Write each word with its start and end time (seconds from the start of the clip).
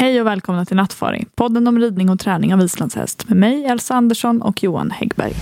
Hej 0.00 0.20
och 0.20 0.26
välkomna 0.26 0.64
till 0.64 0.76
Nattfaring, 0.76 1.26
podden 1.34 1.66
om 1.66 1.78
ridning 1.78 2.10
och 2.10 2.18
träning 2.18 2.54
av 2.54 2.60
islandshäst 2.60 3.28
med 3.28 3.38
mig, 3.38 3.64
Elsa 3.64 3.94
Andersson 3.94 4.42
och 4.42 4.62
Johan 4.62 4.90
Häggberg. 4.90 5.32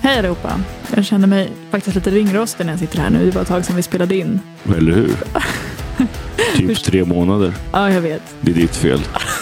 Hej 0.00 0.18
allihopa! 0.18 0.60
Jag 0.94 1.04
känner 1.04 1.26
mig 1.26 1.52
faktiskt 1.70 1.96
lite 1.96 2.10
ringrostig 2.10 2.66
när 2.66 2.72
jag 2.72 2.80
sitter 2.80 2.98
här 2.98 3.10
nu. 3.10 3.24
Det 3.24 3.34
var 3.34 3.42
ett 3.42 3.48
tag 3.48 3.64
sedan 3.64 3.76
vi 3.76 3.82
spelade 3.82 4.16
in. 4.16 4.40
Eller 4.76 4.92
hur? 4.92 5.10
Typ 6.54 6.84
tre 6.84 7.04
månader. 7.04 7.54
Ja, 7.72 7.92
jag 7.92 8.00
vet. 8.00 8.22
Det 8.40 8.50
är 8.50 8.54
ditt 8.54 8.76
fel. 8.76 9.00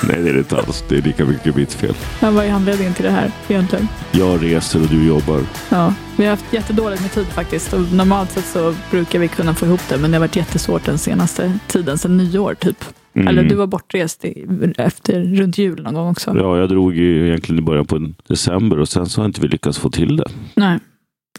Nej, 0.08 0.22
det 0.22 0.28
är 0.28 0.32
det 0.32 0.38
inte 0.38 0.56
alls. 0.56 0.84
Det 0.88 0.96
är 0.96 1.02
lika 1.02 1.24
mycket 1.24 1.56
mitt 1.56 1.72
fel. 1.72 1.94
Men 2.20 2.34
vad 2.34 2.44
är 2.44 2.52
anledningen 2.52 2.94
till 2.94 3.04
det 3.04 3.10
här 3.10 3.30
egentligen? 3.48 3.88
Jag 4.12 4.42
reser 4.42 4.82
och 4.82 4.88
du 4.88 5.06
jobbar. 5.06 5.40
Ja, 5.70 5.94
vi 6.16 6.24
har 6.24 6.30
haft 6.30 6.52
jättedåligt 6.52 7.02
med 7.02 7.12
tid 7.12 7.26
faktiskt. 7.26 7.72
Och 7.72 7.80
normalt 7.92 8.30
sett 8.30 8.46
så 8.46 8.74
brukar 8.90 9.18
vi 9.18 9.28
kunna 9.28 9.54
få 9.54 9.66
ihop 9.66 9.80
det, 9.88 9.98
men 9.98 10.10
det 10.10 10.16
har 10.16 10.20
varit 10.20 10.36
jättesvårt 10.36 10.84
den 10.84 10.98
senaste 10.98 11.58
tiden, 11.66 11.98
sedan 11.98 12.16
nyår 12.16 12.54
typ. 12.54 12.84
Mm. 13.14 13.28
Eller 13.28 13.42
du 13.42 13.54
var 13.54 13.66
bortrest 13.66 14.24
i, 14.24 14.46
efter, 14.78 15.20
runt 15.20 15.58
jul 15.58 15.82
någon 15.82 15.94
gång 15.94 16.10
också. 16.10 16.36
Ja, 16.36 16.58
jag 16.58 16.68
drog 16.68 16.96
ju 16.96 17.28
egentligen 17.28 17.58
i 17.58 17.62
början 17.62 17.86
på 17.86 18.12
december 18.28 18.78
och 18.78 18.88
sen 18.88 19.06
så 19.06 19.20
har 19.20 19.26
inte 19.26 19.40
vi 19.40 19.48
lyckats 19.48 19.78
få 19.78 19.90
till 19.90 20.16
det. 20.16 20.26
Nej, 20.54 20.78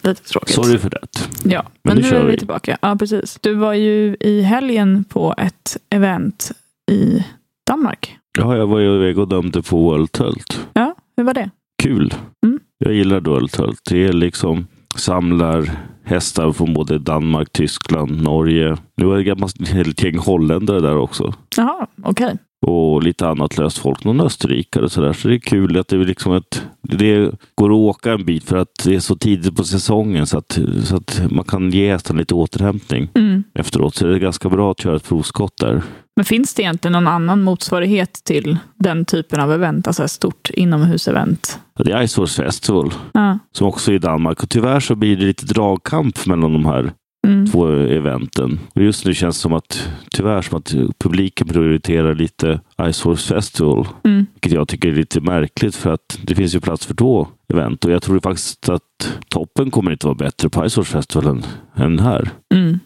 lite 0.05 0.23
tråkigt. 0.23 0.55
Sorry 0.55 0.77
för 0.77 0.89
det. 0.89 0.99
Ja, 1.43 1.63
men, 1.83 1.95
Men 1.95 2.03
nu 2.03 2.11
nu 2.11 2.17
är 2.17 2.25
vi 2.25 2.37
tillbaka. 2.37 2.77
Ja, 2.81 2.95
precis. 2.99 3.37
Du 3.41 3.53
var 3.53 3.73
ju 3.73 4.17
i 4.19 4.41
helgen 4.41 5.03
på 5.03 5.33
ett 5.37 5.77
event 5.89 6.51
i 6.91 7.25
Danmark. 7.67 8.17
Ja, 8.37 8.57
jag 8.57 8.67
var 8.67 8.79
ju 8.79 8.95
iväg 8.95 9.19
och 9.19 9.27
dömde 9.27 9.61
på 9.61 9.77
World 9.77 10.11
Tult. 10.11 10.67
Ja, 10.73 10.95
hur 11.17 11.23
var 11.23 11.33
det? 11.33 11.49
Kul. 11.83 12.13
Mm. 12.45 12.59
Jag 12.77 12.93
gillar 12.93 13.19
World 13.19 13.51
Tult. 13.51 13.79
Det 13.89 14.05
är 14.05 14.13
liksom 14.13 14.67
samlar 14.95 15.71
hästar 16.03 16.51
från 16.51 16.73
både 16.73 16.99
Danmark, 16.99 17.51
Tyskland, 17.51 18.23
Norge. 18.23 18.77
Nu 18.97 19.11
är 19.11 19.17
det 19.17 19.23
gammalt 19.23 19.55
ett 19.59 20.03
gäng 20.03 20.17
holländare 20.17 20.79
där 20.79 20.97
också. 20.97 21.33
Jaha, 21.57 21.87
okej. 22.03 22.37
Och 22.65 23.03
lite 23.03 23.27
annat 23.27 23.57
löst 23.57 23.77
folk, 23.77 24.03
någon 24.03 24.21
österrikare 24.21 24.83
och 24.83 24.91
sådär. 24.91 25.13
Så 25.13 25.27
det 25.27 25.35
är 25.35 25.39
kul 25.39 25.77
att 25.79 25.87
det 25.87 25.97
liksom 25.97 26.33
ett, 26.33 26.63
det 26.81 27.31
går 27.55 27.69
att 27.69 27.75
åka 27.75 28.11
en 28.13 28.25
bit 28.25 28.43
för 28.43 28.57
att 28.57 28.83
det 28.83 28.95
är 28.95 28.99
så 28.99 29.15
tidigt 29.15 29.55
på 29.55 29.63
säsongen 29.63 30.27
så 30.27 30.37
att, 30.37 30.59
så 30.83 30.95
att 30.95 31.21
man 31.29 31.43
kan 31.45 31.71
ge 31.71 31.91
hästen 31.91 32.17
lite 32.17 32.33
återhämtning 32.33 33.09
Mm. 33.15 33.43
efteråt. 33.53 33.95
Så 33.95 34.05
det 34.07 34.15
är 34.15 34.19
ganska 34.19 34.49
bra 34.49 34.71
att 34.71 34.79
köra 34.81 34.95
ett 34.95 35.07
provskott 35.07 35.53
där. 35.61 35.81
Men 36.15 36.25
finns 36.25 36.53
det 36.53 36.61
egentligen 36.63 36.91
någon 36.91 37.07
annan 37.07 37.41
motsvarighet 37.43 38.13
till 38.23 38.57
den 38.75 39.05
typen 39.05 39.39
av 39.39 39.51
event, 39.53 39.87
alltså 39.87 40.03
ett 40.03 40.11
stort 40.11 40.49
inomhusevent? 40.53 41.59
Det 41.83 41.91
är 41.91 42.07
Ice 42.07 42.17
Horse 42.17 42.43
Festival 42.43 42.93
Ja. 43.13 43.39
som 43.51 43.67
också 43.67 43.91
är 43.91 43.95
i 43.95 43.99
Danmark 43.99 44.43
och 44.43 44.49
tyvärr 44.49 44.79
så 44.79 44.95
blir 44.95 45.17
det 45.17 45.25
lite 45.25 45.45
dragkamp 45.45 46.25
mellan 46.25 46.53
de 46.53 46.65
här 46.65 46.91
Mm. 47.25 47.47
två 47.47 47.67
eventen. 47.67 48.59
Och 48.75 48.81
just 48.81 49.05
nu 49.05 49.13
känns 49.13 49.37
det 49.37 49.41
som 49.41 49.53
att 49.53 49.89
tyvärr 50.11 50.41
som 50.41 50.57
att 50.57 50.73
publiken 50.99 51.47
prioriterar 51.47 52.15
lite 52.15 52.59
Ice 52.91 53.01
Horse 53.01 53.33
Festival. 53.33 53.87
Mm. 54.03 54.25
Vilket 54.33 54.51
jag 54.51 54.67
tycker 54.67 54.89
är 54.89 54.95
lite 54.95 55.21
märkligt 55.21 55.75
för 55.75 55.93
att 55.93 56.19
det 56.23 56.35
finns 56.35 56.55
ju 56.55 56.59
plats 56.59 56.85
för 56.85 56.93
två 56.93 57.27
event 57.53 57.85
och 57.85 57.91
jag 57.91 58.01
tror 58.03 58.19
faktiskt 58.19 58.69
att 58.69 59.19
toppen 59.29 59.71
kommer 59.71 59.91
inte 59.91 60.07
vara 60.07 60.15
bättre 60.15 60.49
på 60.49 60.69
Ice 60.69 60.75
Horse 60.75 60.91
Festival 60.91 61.43
än, 61.75 61.99
här. 61.99 62.29
Mm. 62.53 62.79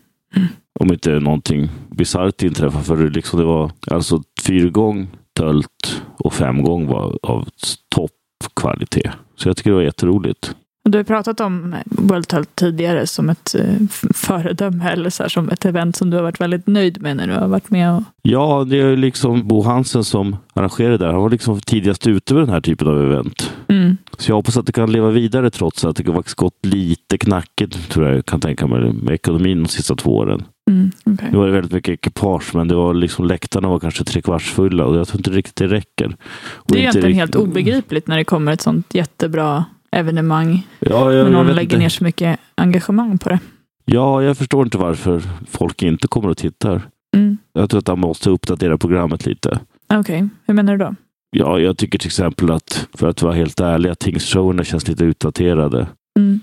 Om 0.79 0.93
inte 0.93 1.19
någonting 1.19 1.69
bisarrt 1.89 2.43
inträffar. 2.43 2.81
För 2.81 3.09
liksom 3.09 3.39
det 3.39 3.45
var 3.45 3.71
alltså 3.91 4.23
fyra 4.41 4.69
gång 4.69 5.07
tölt 5.33 6.01
och 6.17 6.33
fem 6.33 6.63
gång 6.63 6.87
var 6.87 7.19
av 7.23 7.47
toppkvalitet. 7.89 9.11
Så 9.35 9.49
jag 9.49 9.57
tycker 9.57 9.69
det 9.69 9.75
var 9.75 9.83
jätteroligt. 9.83 10.55
Du 10.91 10.97
har 10.97 11.03
pratat 11.03 11.39
om 11.39 11.75
World 11.85 12.27
Tult 12.27 12.55
tidigare 12.55 13.07
som 13.07 13.29
ett 13.29 13.55
eh, 13.55 13.75
föredöme 14.13 14.91
eller 14.91 15.09
så 15.09 15.23
här, 15.23 15.29
som 15.29 15.49
ett 15.49 15.65
event 15.65 15.95
som 15.95 16.09
du 16.09 16.17
har 16.17 16.23
varit 16.23 16.41
väldigt 16.41 16.67
nöjd 16.67 17.01
med 17.01 17.17
när 17.17 17.27
du 17.27 17.33
har 17.33 17.47
varit 17.47 17.69
med. 17.69 17.95
Och... 17.95 18.03
Ja, 18.21 18.65
det 18.69 18.79
är 18.79 18.97
liksom 18.97 19.47
Bo 19.47 19.61
Hansen 19.61 20.03
som 20.03 20.35
arrangerade 20.53 20.97
det 20.97 21.05
där. 21.05 21.11
Han 21.11 21.21
var 21.21 21.29
liksom 21.29 21.59
tidigast 21.59 22.07
ute 22.07 22.33
med 22.33 22.43
den 22.43 22.49
här 22.49 22.61
typen 22.61 22.87
av 22.87 23.01
event. 23.01 23.53
Mm. 23.67 23.97
Så 24.17 24.31
jag 24.31 24.35
hoppas 24.35 24.57
att 24.57 24.65
det 24.65 24.71
kan 24.71 24.91
leva 24.91 25.09
vidare 25.09 25.49
trots 25.49 25.85
att 25.85 25.95
det 25.95 26.07
har 26.07 26.35
gått 26.35 26.65
lite 26.65 27.17
knackigt, 27.17 27.89
tror 27.89 28.07
jag 28.07 28.25
kan 28.25 28.39
tänka 28.39 28.67
mig, 28.67 28.93
med 28.93 29.13
ekonomin 29.13 29.63
de 29.63 29.69
sista 29.69 29.95
två 29.95 30.17
åren. 30.17 30.43
Mm. 30.69 30.91
okej. 31.05 31.27
Nu 31.31 31.37
var 31.37 31.45
det 31.45 31.53
väldigt 31.53 31.71
mycket 31.71 31.93
ekipage, 31.93 32.55
men 32.55 32.67
det 32.67 32.75
var 32.75 32.93
liksom 32.93 33.25
läktarna 33.25 33.67
var 33.67 33.79
kanske 33.79 34.03
tre 34.03 34.21
kvarts 34.21 34.51
fulla 34.51 34.85
och 34.85 34.97
jag 34.97 35.07
tror 35.07 35.19
inte 35.19 35.31
riktigt 35.31 35.55
det 35.55 35.67
räcker. 35.67 36.15
Och 36.41 36.71
Det 36.71 36.77
är 36.77 36.79
egentligen 36.79 37.13
helt 37.13 37.35
obegripligt 37.35 38.07
när 38.07 38.17
det 38.17 38.23
kommer 38.23 38.51
ett 38.51 38.61
sånt 38.61 38.93
jättebra 38.93 39.65
evenemang. 39.91 40.67
Ja, 40.79 41.13
jag, 41.13 41.23
När 41.23 41.31
någon 41.31 41.47
lägger 41.55 41.77
ner 41.77 41.89
så 41.89 42.03
mycket 42.03 42.39
engagemang 42.55 43.17
på 43.17 43.29
det. 43.29 43.39
ja, 43.85 44.23
jag 44.23 44.37
förstår 44.37 44.63
inte 44.65 44.77
varför 44.77 45.21
folk 45.51 45.83
inte 45.83 46.07
kommer 46.07 46.29
och 46.29 46.37
tittar. 46.37 46.81
Mm. 47.15 47.37
Jag 47.53 47.69
tror 47.69 47.79
att 47.79 47.87
man 47.87 47.99
måste 47.99 48.29
uppdatera 48.29 48.77
programmet 48.77 49.25
lite. 49.25 49.59
Okej, 49.93 50.29
hur 50.45 50.53
menar 50.53 50.77
du 50.77 50.85
då? 50.85 50.95
Ja, 51.31 51.59
jag 51.59 51.77
tycker 51.77 51.99
till 51.99 52.07
exempel 52.07 52.51
att, 52.51 52.87
för 52.93 53.07
att 53.09 53.21
vara 53.21 53.33
helt 53.33 53.59
ärlig, 53.59 53.89
att 53.89 53.99
tingshowerna 53.99 54.63
känns 54.63 54.87
lite 54.87 55.03
utdaterade. 55.03 55.87
Mm. 56.19 56.39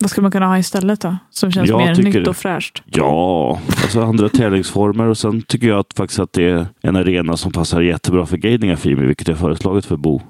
Vad 0.00 0.10
skulle 0.10 0.22
man 0.22 0.32
kunna 0.32 0.46
ha 0.46 0.58
istället 0.58 1.00
då? 1.00 1.16
Som 1.30 1.52
känns 1.52 1.68
Jag 1.68 1.78
mer 1.78 1.94
tycker 1.94 2.18
nytt 2.20 2.28
och 2.28 2.36
fräscht. 2.36 2.82
Ja, 2.86 3.60
alltså 3.82 4.02
andra 4.02 4.28
tävlingsformer 4.28 5.06
och 5.06 5.18
sen 5.18 5.42
tycker 5.42 5.68
jag 5.68 5.78
att 5.78 5.92
faktiskt 5.96 6.20
att 6.20 6.32
det 6.32 6.44
är 6.50 6.66
en 6.82 6.96
arena 6.96 7.36
som 7.36 7.52
passar 7.52 7.80
jättebra 7.80 8.26
för 8.26 8.36
Guiding 8.36 8.76
Fimi, 8.76 9.06
vilket 9.06 9.28
jag 9.28 9.38
föreslagit 9.38 9.86
för 9.86 9.96
Bo. 9.96 10.20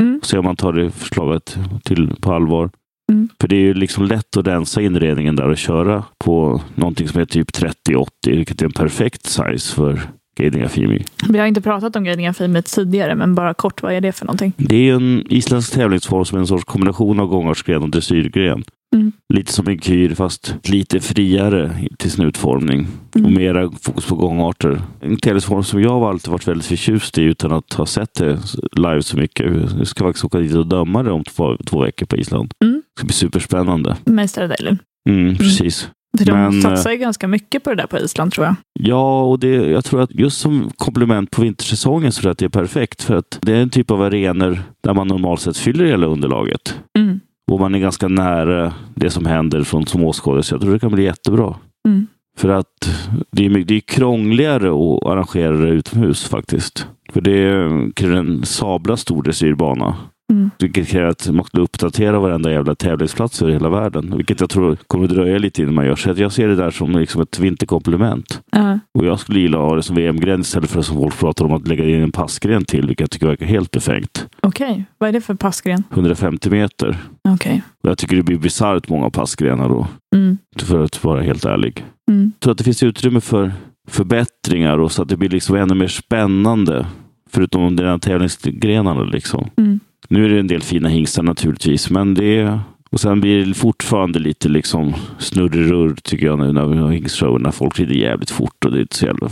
Mm. 0.00 0.20
Se 0.22 0.38
om 0.38 0.44
man 0.44 0.56
tar 0.56 0.72
det 0.72 0.90
förslaget 0.90 1.58
till 1.84 2.14
på 2.20 2.32
allvar. 2.32 2.70
Mm. 3.12 3.28
För 3.40 3.48
det 3.48 3.56
är 3.56 3.60
ju 3.60 3.74
liksom 3.74 4.04
lätt 4.04 4.36
att 4.36 4.46
rensa 4.46 4.82
inredningen 4.82 5.36
där 5.36 5.48
och 5.48 5.58
köra 5.58 6.04
på 6.18 6.60
någonting 6.74 7.08
som 7.08 7.20
är 7.20 7.24
typ 7.24 7.50
30-80, 7.50 8.06
vilket 8.24 8.62
är 8.62 8.66
en 8.66 8.72
perfekt 8.72 9.26
size 9.26 9.74
för 9.74 10.00
Guiding 10.40 10.68
Fimi. 10.68 11.04
Vi 11.28 11.38
har 11.38 11.46
inte 11.46 11.60
pratat 11.60 11.96
om 11.96 12.04
Guiding 12.04 12.34
Fimet 12.34 12.66
tidigare, 12.66 13.14
men 13.14 13.34
bara 13.34 13.54
kort, 13.54 13.82
vad 13.82 13.92
är 13.92 14.00
det 14.00 14.12
för 14.12 14.26
någonting? 14.26 14.52
Det 14.56 14.88
är 14.88 14.94
en 14.94 15.24
isländsk 15.28 15.72
tävlingsform 15.72 16.24
som 16.24 16.36
är 16.36 16.40
en 16.40 16.46
sorts 16.46 16.64
kombination 16.64 17.20
av 17.20 17.26
gångartsgren 17.26 17.82
och 17.82 17.90
dressyrgren. 17.90 18.64
Mm. 18.94 19.12
Lite 19.34 19.52
som 19.52 19.68
en 19.68 19.80
kyr 19.80 20.14
fast 20.14 20.54
lite 20.62 21.00
friare 21.00 21.70
till 21.98 22.10
sin 22.10 22.24
utformning 22.24 22.86
Mm. 23.14 23.26
och 23.26 23.32
mera 23.32 23.70
fokus 23.82 24.06
på 24.06 24.14
gångarter. 24.14 24.82
En 25.00 25.16
tävlingsform 25.16 25.62
som 25.64 25.82
jag 25.82 25.90
har 25.90 26.10
alltid 26.10 26.30
varit 26.32 26.48
väldigt 26.48 26.66
förtjust 26.66 27.18
i 27.18 27.22
utan 27.22 27.52
att 27.52 27.72
ha 27.72 27.86
sett 27.86 28.14
det 28.14 28.38
live 28.76 29.02
så 29.02 29.16
mycket. 29.16 29.46
Jag 29.78 29.86
ska 29.86 30.04
faktiskt 30.04 30.24
åka 30.24 30.38
dit 30.38 30.54
och 30.54 30.66
döma 30.66 31.02
det 31.02 31.10
om 31.10 31.24
två, 31.24 31.56
två 31.66 31.82
veckor 31.84 32.06
på 32.06 32.16
Island. 32.16 32.54
Mm. 32.64 32.74
Det 32.74 33.00
ska 33.00 33.04
bli 33.06 33.12
superspännande. 33.14 33.96
Mästardelen. 34.04 34.78
Mm, 35.08 35.36
precis. 35.36 35.88
För 36.18 36.24
de 36.24 36.32
Men, 36.32 36.62
satsar 36.62 36.90
ju 36.90 36.96
ganska 36.96 37.28
mycket 37.28 37.64
på 37.64 37.70
det 37.70 37.76
där 37.76 37.86
på 37.86 37.98
Island 37.98 38.32
tror 38.32 38.46
jag. 38.46 38.54
Ja, 38.72 39.22
och 39.22 39.38
det, 39.38 39.48
jag 39.48 39.84
tror 39.84 40.02
att 40.02 40.14
just 40.14 40.40
som 40.40 40.70
komplement 40.76 41.30
på 41.30 41.42
vintersäsongen 41.42 42.12
så 42.12 42.20
tror 42.20 42.28
jag 42.28 42.32
att 42.32 42.38
det 42.38 42.44
är 42.44 42.48
perfekt. 42.48 43.02
För 43.02 43.16
att 43.16 43.38
det 43.42 43.52
är 43.52 43.62
en 43.62 43.70
typ 43.70 43.90
av 43.90 44.02
arenor 44.02 44.62
där 44.80 44.94
man 44.94 45.08
normalt 45.08 45.40
sett 45.40 45.56
fyller 45.56 45.84
hela 45.84 46.06
underlaget. 46.06 46.80
Mm. 46.98 47.20
Och 47.50 47.60
man 47.60 47.74
är 47.74 47.78
ganska 47.78 48.08
nära 48.08 48.72
det 48.94 49.10
som 49.10 49.26
händer 49.26 49.62
från 49.62 49.86
som 49.86 50.04
åskådare. 50.04 50.42
Så 50.42 50.54
jag 50.54 50.60
tror 50.60 50.72
det 50.72 50.78
kan 50.78 50.92
bli 50.92 51.04
jättebra. 51.04 51.54
Mm. 51.88 52.06
För 52.38 52.48
att 52.48 52.90
det 53.30 53.46
är, 53.46 53.50
det 53.50 53.74
är 53.74 53.80
krångligare 53.80 54.68
att 54.68 55.06
arrangera 55.06 55.52
det 55.52 55.68
utomhus 55.68 56.28
faktiskt. 56.28 56.86
För 57.12 57.20
det 57.20 57.68
kräver 57.94 58.16
en 58.16 58.46
sabla 58.46 58.96
stor 58.96 59.22
dressyrbana. 59.22 59.96
Mm. 60.30 60.50
Vilket 60.58 60.88
kräver 60.88 61.08
att 61.08 61.30
man 61.30 61.44
skulle 61.44 61.62
uppdatera 61.62 62.20
varenda 62.20 62.52
jävla 62.52 62.74
tävlingsplats 62.74 63.42
över 63.42 63.52
hela 63.52 63.68
världen. 63.68 64.16
Vilket 64.16 64.40
jag 64.40 64.50
tror 64.50 64.76
kommer 64.86 65.08
dröja 65.08 65.38
lite 65.38 65.62
innan 65.62 65.74
man 65.74 65.86
gör. 65.86 65.96
Så 65.96 66.14
jag 66.16 66.32
ser 66.32 66.48
det 66.48 66.56
där 66.56 66.70
som 66.70 66.92
liksom 66.92 67.22
ett 67.22 67.38
vinterkomplement. 67.38 68.42
Ja. 68.52 68.78
Och 68.98 69.06
jag 69.06 69.20
skulle 69.20 69.40
gilla 69.40 69.58
att 69.58 69.64
ha 69.64 69.76
det 69.76 69.82
som 69.82 69.96
VM-gren 69.96 70.40
istället 70.40 70.70
för 70.70 70.82
som 70.82 70.96
folk 70.96 71.18
pratar 71.18 71.44
om 71.44 71.52
att 71.52 71.68
lägga 71.68 71.84
in 71.84 72.02
en 72.02 72.12
passgren 72.12 72.64
till. 72.64 72.86
Vilket 72.86 73.00
jag 73.00 73.10
tycker 73.10 73.26
verkar 73.26 73.46
helt 73.46 73.70
befängt. 73.70 74.26
Okej, 74.40 74.84
vad 74.98 75.08
är 75.08 75.12
det 75.12 75.20
för 75.20 75.34
passgren? 75.34 75.84
150 75.92 76.50
meter. 76.50 76.96
Okej. 77.28 77.62
Och 77.82 77.90
jag 77.90 77.98
tycker 77.98 78.16
det 78.16 78.22
blir 78.22 78.38
bisarrt 78.38 78.88
många 78.88 79.10
passgrenar 79.10 79.68
då. 79.68 79.86
Mm. 80.16 80.38
För 80.56 80.84
att 80.84 81.04
vara 81.04 81.22
helt 81.22 81.44
ärlig. 81.44 81.84
Mm. 82.10 82.32
Tror 82.40 82.52
att 82.52 82.58
det 82.58 82.64
finns 82.64 82.82
utrymme 82.82 83.20
för 83.20 83.52
förbättringar 83.88 84.78
och 84.78 84.92
så 84.92 85.02
att 85.02 85.08
det 85.08 85.16
blir 85.16 85.28
liksom 85.28 85.56
ännu 85.56 85.74
mer 85.74 85.88
spännande. 85.88 86.86
Förutom 87.30 87.76
de 87.76 87.82
där 87.82 87.98
tävlingsgrenarna 87.98 89.02
liksom. 89.02 89.50
Mm. 89.56 89.80
Nu 90.08 90.24
är 90.24 90.28
det 90.28 90.40
en 90.40 90.46
del 90.46 90.62
fina 90.62 90.88
hingstar 90.88 91.22
naturligtvis, 91.22 91.90
men 91.90 92.14
det. 92.14 92.60
Och 92.90 93.00
sen 93.00 93.20
blir 93.20 93.46
det 93.46 93.54
fortfarande 93.54 94.18
lite 94.18 94.48
liksom 94.48 94.94
snurrerurr 95.18 95.94
tycker 96.02 96.26
jag 96.26 96.38
nu 96.38 96.52
när 96.52 96.66
vi 96.66 96.78
har 96.78 96.90
hingstshowen, 96.90 97.42
när 97.42 97.50
folk 97.50 97.80
rider 97.80 97.94
jävligt 97.94 98.30
fort 98.30 98.64
och 98.64 98.70
det 98.70 98.78
är 98.78 98.80
inte 98.80 98.96
så 98.96 99.06
jävla... 99.06 99.28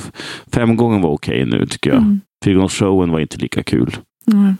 Fem 0.52 0.76
gånger 0.76 0.98
var 1.02 1.10
okej 1.10 1.44
nu 1.46 1.66
tycker 1.66 1.90
jag. 1.90 1.98
Mm. 1.98 2.20
Fyrgångsshowen 2.44 3.10
var 3.10 3.20
inte 3.20 3.36
lika 3.36 3.62
kul. 3.62 3.96
Mm. 4.32 4.56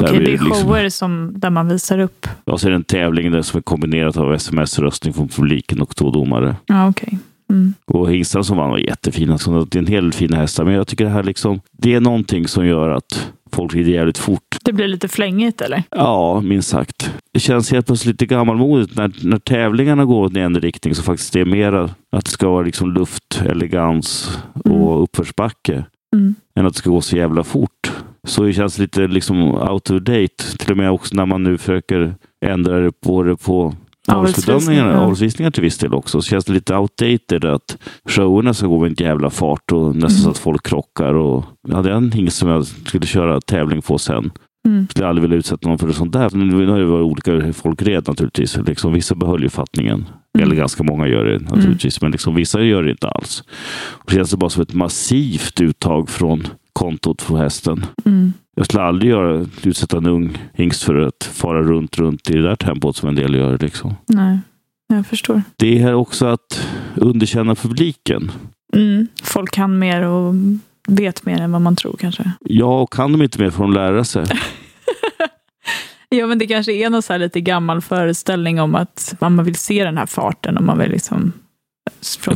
Okej, 0.00 0.18
blir 0.18 0.26
det 0.26 0.32
är 0.32 0.44
liksom- 0.44 0.68
shower 0.68 0.88
som, 0.88 1.32
där 1.36 1.50
man 1.50 1.68
visar 1.68 1.98
upp. 1.98 2.26
Ja, 2.44 2.58
så 2.58 2.66
är 2.66 2.70
det 2.70 2.76
en 2.76 2.84
tävling 2.84 3.30
där 3.32 3.42
som 3.42 3.58
är 3.58 3.62
kombinerat 3.62 4.16
av 4.16 4.34
sms-röstning 4.34 5.14
från 5.14 5.28
publiken 5.28 5.80
och 5.82 5.96
två 5.96 6.10
domare. 6.10 6.56
Ja, 6.66 6.88
okej. 6.88 7.18
Mm. 7.52 7.74
Och 7.86 8.12
hingstarna 8.12 8.42
som 8.42 8.56
vann 8.56 8.70
var 8.70 8.78
jättefina. 8.78 9.38
Så 9.38 9.64
det 9.64 9.78
är 9.78 9.82
en 9.82 9.86
hel 9.86 10.04
del 10.04 10.12
fina 10.12 10.36
hästar. 10.36 10.64
Men 10.64 10.74
jag 10.74 10.86
tycker 10.86 11.04
det 11.04 11.10
här 11.10 11.22
liksom, 11.22 11.60
det 11.72 11.94
är 11.94 12.00
någonting 12.00 12.48
som 12.48 12.66
gör 12.66 12.90
att 12.90 13.32
folk 13.52 13.74
rider 13.74 13.92
jävligt 13.92 14.18
fort. 14.18 14.56
Det 14.64 14.72
blir 14.72 14.88
lite 14.88 15.08
flängigt 15.08 15.60
eller? 15.60 15.82
Ja, 15.90 16.40
minst 16.40 16.68
sagt. 16.68 17.12
Det 17.32 17.40
känns 17.40 17.72
helt 17.72 17.86
plötsligt 17.86 18.12
lite 18.12 18.34
gammalmodigt 18.34 18.96
när, 18.96 19.12
när 19.22 19.38
tävlingarna 19.38 20.04
går 20.04 20.38
i 20.38 20.40
en 20.40 20.60
riktning 20.60 20.94
så 20.94 21.02
faktiskt 21.02 21.32
det 21.32 21.40
är 21.40 21.44
mera 21.44 21.90
att 22.12 22.24
det 22.24 22.30
ska 22.30 22.48
vara 22.48 22.62
liksom 22.62 22.92
luft, 22.92 23.42
elegans 23.46 24.38
och 24.64 25.02
uppförsbacke. 25.02 25.84
Mm. 26.16 26.34
än 26.54 26.66
att 26.66 26.72
det 26.72 26.78
ska 26.78 26.90
gå 26.90 27.00
så 27.00 27.16
jävla 27.16 27.44
fort. 27.44 27.92
Så 28.26 28.42
det 28.42 28.52
känns 28.52 28.78
lite 28.78 29.06
liksom 29.06 29.54
out 29.54 29.90
of 29.90 30.02
date. 30.02 30.58
Till 30.58 30.70
och 30.70 30.76
med 30.76 30.90
också 30.90 31.16
när 31.16 31.26
man 31.26 31.42
nu 31.42 31.58
försöker 31.58 32.14
ändra 32.44 32.78
det 32.78 32.92
på 33.00 33.22
det 33.22 33.36
på 33.36 33.74
avelsbedömningarna, 34.08 34.92
ja. 34.92 34.98
avelsvisningar 34.98 35.50
till 35.50 35.62
viss 35.62 35.78
del 35.78 35.94
också. 35.94 36.22
Så 36.22 36.28
känns 36.28 36.44
det 36.44 36.52
lite 36.52 36.76
outdated 36.76 37.44
att 37.44 37.78
showerna 38.08 38.54
ska 38.54 38.66
gå 38.66 38.78
med 38.80 38.88
en 39.00 39.06
jävla 39.06 39.30
fart 39.30 39.72
och 39.72 39.96
nästan 39.96 40.10
så 40.10 40.22
Mm. 40.22 40.30
att 40.30 40.38
folk 40.38 40.66
krockar. 40.66 41.14
Och, 41.14 41.44
jag 41.68 41.76
hade 41.76 41.92
en 41.92 42.12
hingst 42.12 42.36
som 42.36 42.48
jag 42.48 42.66
skulle 42.66 43.06
köra 43.06 43.40
tävling 43.40 43.82
på 43.82 43.98
sen. 43.98 44.30
Mm. 44.68 44.88
Skulle 44.90 45.06
aldrig 45.06 45.22
vilja 45.22 45.36
utsätta 45.36 45.68
någon 45.68 45.78
för 45.78 45.86
det 45.86 45.92
sånt 45.92 46.12
där. 46.12 46.30
Nu 46.36 46.66
har 46.66 46.78
det 46.78 46.84
varit 46.84 47.04
olika 47.04 47.32
hur 47.32 47.52
folk 47.52 47.82
red 47.82 48.08
naturligtvis. 48.08 48.56
Liksom, 48.66 48.92
vissa 48.92 49.14
behöll 49.14 49.42
ju 49.42 49.48
fattningen. 49.48 49.94
Mm. 50.38 50.46
Eller 50.46 50.56
ganska 50.56 50.82
många 50.82 51.06
gör 51.08 51.24
det 51.24 51.38
naturligtvis. 51.38 52.00
Men 52.02 52.10
liksom, 52.10 52.34
vissa 52.34 52.60
gör 52.60 52.82
det 52.82 52.90
inte 52.90 53.08
alls. 53.08 53.44
Och 53.74 54.10
det 54.10 54.14
känns 54.14 54.30
det 54.30 54.36
bara 54.36 54.50
som 54.50 54.62
ett 54.62 54.74
massivt 54.74 55.60
uttag 55.60 56.08
från 56.08 56.46
kontot 56.72 57.22
för 57.22 57.36
hästen. 57.36 57.86
Mm. 58.04 58.32
Jag 58.56 58.66
skulle 58.66 58.82
aldrig 58.82 59.10
göra, 59.10 59.46
utsätta 59.62 59.96
en 59.96 60.06
ung 60.06 60.38
hingst 60.54 60.82
för 60.82 60.94
att 60.94 61.24
fara 61.24 61.62
runt, 61.62 61.98
runt 61.98 62.30
i 62.30 62.32
det 62.32 62.42
där 62.42 62.56
tempot 62.56 62.96
som 62.96 63.08
en 63.08 63.14
del 63.14 63.34
gör. 63.34 63.58
Liksom. 63.58 63.94
Nej, 64.06 64.38
jag 64.88 65.06
förstår. 65.06 65.42
Det 65.56 65.82
är 65.82 65.94
också 65.94 66.26
att 66.26 66.68
underkänna 66.96 67.54
publiken. 67.54 68.32
Mm. 68.76 69.06
Folk 69.22 69.50
kan 69.50 69.78
mer 69.78 70.02
och 70.02 70.34
vet 70.88 71.26
mer 71.26 71.40
än 71.40 71.52
vad 71.52 71.60
man 71.60 71.76
tror 71.76 71.96
kanske. 72.00 72.32
Ja, 72.40 72.80
och 72.80 72.92
kan 72.92 73.12
de 73.12 73.22
inte 73.22 73.42
mer 73.42 73.50
får 73.50 73.64
de 73.64 73.72
lära 73.72 74.04
sig. 74.04 74.24
Ja, 76.14 76.26
men 76.26 76.38
det 76.38 76.46
kanske 76.46 76.72
är 76.72 76.90
någon 76.90 77.02
så 77.02 77.12
här 77.12 77.20
lite 77.20 77.40
gammal 77.40 77.80
föreställning 77.80 78.60
om 78.60 78.74
att 78.74 79.14
man 79.20 79.44
vill 79.44 79.54
se 79.54 79.84
den 79.84 79.98
här 79.98 80.06
farten 80.06 80.56
och 80.56 80.62
man 80.62 80.78
vill 80.78 80.90
liksom 80.90 81.32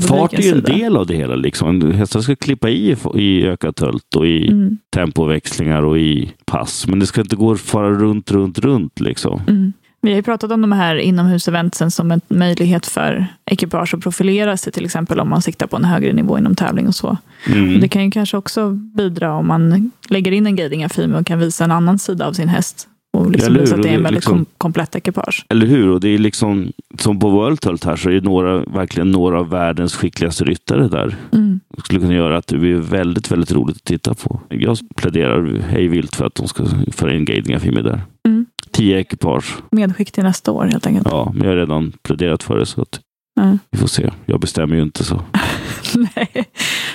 Fart 0.01 0.33
är 0.33 0.43
ju 0.43 0.49
en 0.49 0.55
sida. 0.55 0.73
del 0.77 0.97
av 0.97 1.07
det 1.07 1.15
hela. 1.15 1.35
Liksom. 1.37 1.91
Hästar 1.93 2.21
ska 2.21 2.37
klippa 2.37 2.69
i 2.71 2.97
i 3.15 3.47
ökat 3.47 3.77
tölt 3.77 4.15
och 4.17 4.27
i 4.27 4.49
Mm. 4.49 4.79
tempoväxlingar 4.95 5.83
och 5.83 5.99
i 5.99 6.33
pass. 6.45 6.87
Men 6.87 6.99
det 6.99 7.07
ska 7.07 7.21
inte 7.21 7.37
gå 7.37 7.53
att 7.53 7.61
fara 7.61 7.91
runt, 7.91 8.31
runt, 8.31 8.59
runt. 8.59 9.01
Liksom. 9.01 9.41
Mm. 9.49 9.73
Vi 10.03 10.11
har 10.11 10.17
ju 10.17 10.23
pratat 10.23 10.51
om 10.53 10.61
de 10.61 10.73
här 10.73 10.97
inomhuseventsen 10.97 11.91
som 11.91 12.11
en 12.11 12.21
möjlighet 12.29 12.87
för 12.87 13.27
ekipage 13.51 13.95
att 13.95 14.01
profilera 14.01 14.57
sig, 14.57 14.73
till 14.73 14.85
exempel 14.85 15.21
om 15.21 15.29
man 15.29 15.43
siktar 15.43 15.67
på 15.67 15.77
en 15.77 15.85
högre 15.85 16.13
nivå 16.13 16.39
inom 16.39 16.55
tävling 16.55 16.89
och 16.89 16.95
så. 16.95 17.17
Mm. 17.47 17.81
Det 17.81 17.89
kan 17.89 18.05
ju 18.05 18.11
kanske 18.11 18.37
också 18.37 18.71
bidra 18.71 19.35
om 19.35 19.47
man 19.47 19.91
lägger 20.09 20.33
in 20.33 20.47
en 20.47 20.57
guiding 20.57 20.85
affirm 20.85 21.15
och 21.15 21.27
kan 21.27 21.39
visa 21.39 21.65
en 21.65 21.71
annan 21.73 21.99
sida 21.99 22.27
av 22.27 22.33
sin 22.33 22.49
häst. 22.49 22.89
Och 23.17 23.31
liksom 23.31 23.55
Eller 23.55 23.67
hur? 23.67 23.75
att 23.75 23.83
det 23.83 23.89
är 23.89 23.95
en 23.95 24.03
väldigt 24.03 24.15
liksom- 24.15 24.37
kom 24.39 24.47
komplett 24.59 24.97
ekipage. 24.97 25.47
Eller 25.49 25.67
hur? 25.67 25.89
Och 25.89 26.01
det 26.01 26.09
är 26.09 26.19
liksom, 26.19 26.73
som 26.99 27.19
på 27.21 27.31
World 27.31 27.61
Tölt 27.61 27.85
här 27.85 27.97
så 27.97 28.11
är 28.11 28.21
några, 28.21 28.59
verkligen 28.59 29.11
några 29.11 29.41
av 29.41 29.49
världens 29.51 29.97
skickligaste 29.97 30.45
ryttare 30.45 30.89
där. 30.89 31.17
Mm. 31.33 31.61
Det 31.77 31.81
skulle 31.81 32.01
kunna 32.01 32.15
göra 32.15 32.37
att 32.37 32.47
det 32.47 32.59
blir 32.59 32.75
väldigt, 32.75 33.31
väldigt 33.31 33.53
roligt 33.53 33.77
att 33.77 33.85
titta 33.85 34.15
på. 34.15 34.41
Jag 34.49 34.79
pläderar 34.97 35.59
hej 35.69 35.89
vilt 35.89 36.17
för 36.17 36.27
att 36.27 36.35
de 36.35 36.49
ska 36.49 36.65
föra 36.93 37.15
in 37.15 37.55
affirmer 37.57 37.83
där. 37.83 38.01
Mm. 38.29 38.47
Tio 38.71 38.99
ekipage. 38.99 39.55
Medskick 39.71 40.13
till 40.13 40.25
nästa 40.25 40.53
år 40.53 40.65
helt 40.65 40.87
enkelt. 40.87 41.09
Ja, 41.11 41.33
men 41.35 41.43
jag 41.43 41.51
har 41.51 41.57
redan 41.57 41.93
pläderat 42.03 42.43
för 42.43 42.59
det 42.59 42.67
så 42.67 42.83
att 42.83 43.01
Ja. 43.41 43.59
vi 43.71 43.79
får 43.79 43.89
se. 43.89 44.11
Jag 44.27 44.41
bestämmer 44.41 44.77
ju 44.77 44.83
inte 44.83 45.05
så. 45.05 45.23
Nej, 46.17 46.45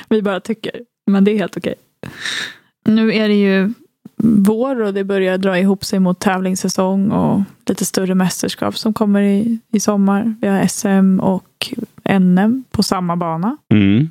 vi 0.09 0.21
bara 0.21 0.39
tycker. 0.39 0.71
Men 1.11 1.23
det 1.23 1.31
är 1.31 1.37
helt 1.37 1.57
okej. 1.57 1.75
Nu 2.85 3.13
är 3.13 3.27
det 3.27 3.35
ju 3.35 3.73
vår 4.23 4.81
och 4.81 4.93
det 4.93 5.03
börjar 5.03 5.37
dra 5.37 5.59
ihop 5.59 5.85
sig 5.85 5.99
mot 5.99 6.19
tävlingssäsong 6.19 7.11
och 7.11 7.41
lite 7.65 7.85
större 7.85 8.15
mästerskap 8.15 8.77
som 8.77 8.93
kommer 8.93 9.21
i, 9.21 9.59
i 9.73 9.79
sommar. 9.79 10.35
Vi 10.41 10.47
har 10.47 10.67
SM 10.67 11.19
och 11.19 11.73
NM 12.19 12.63
på 12.71 12.83
samma 12.83 13.15
bana. 13.15 13.57
Mm. 13.73 14.09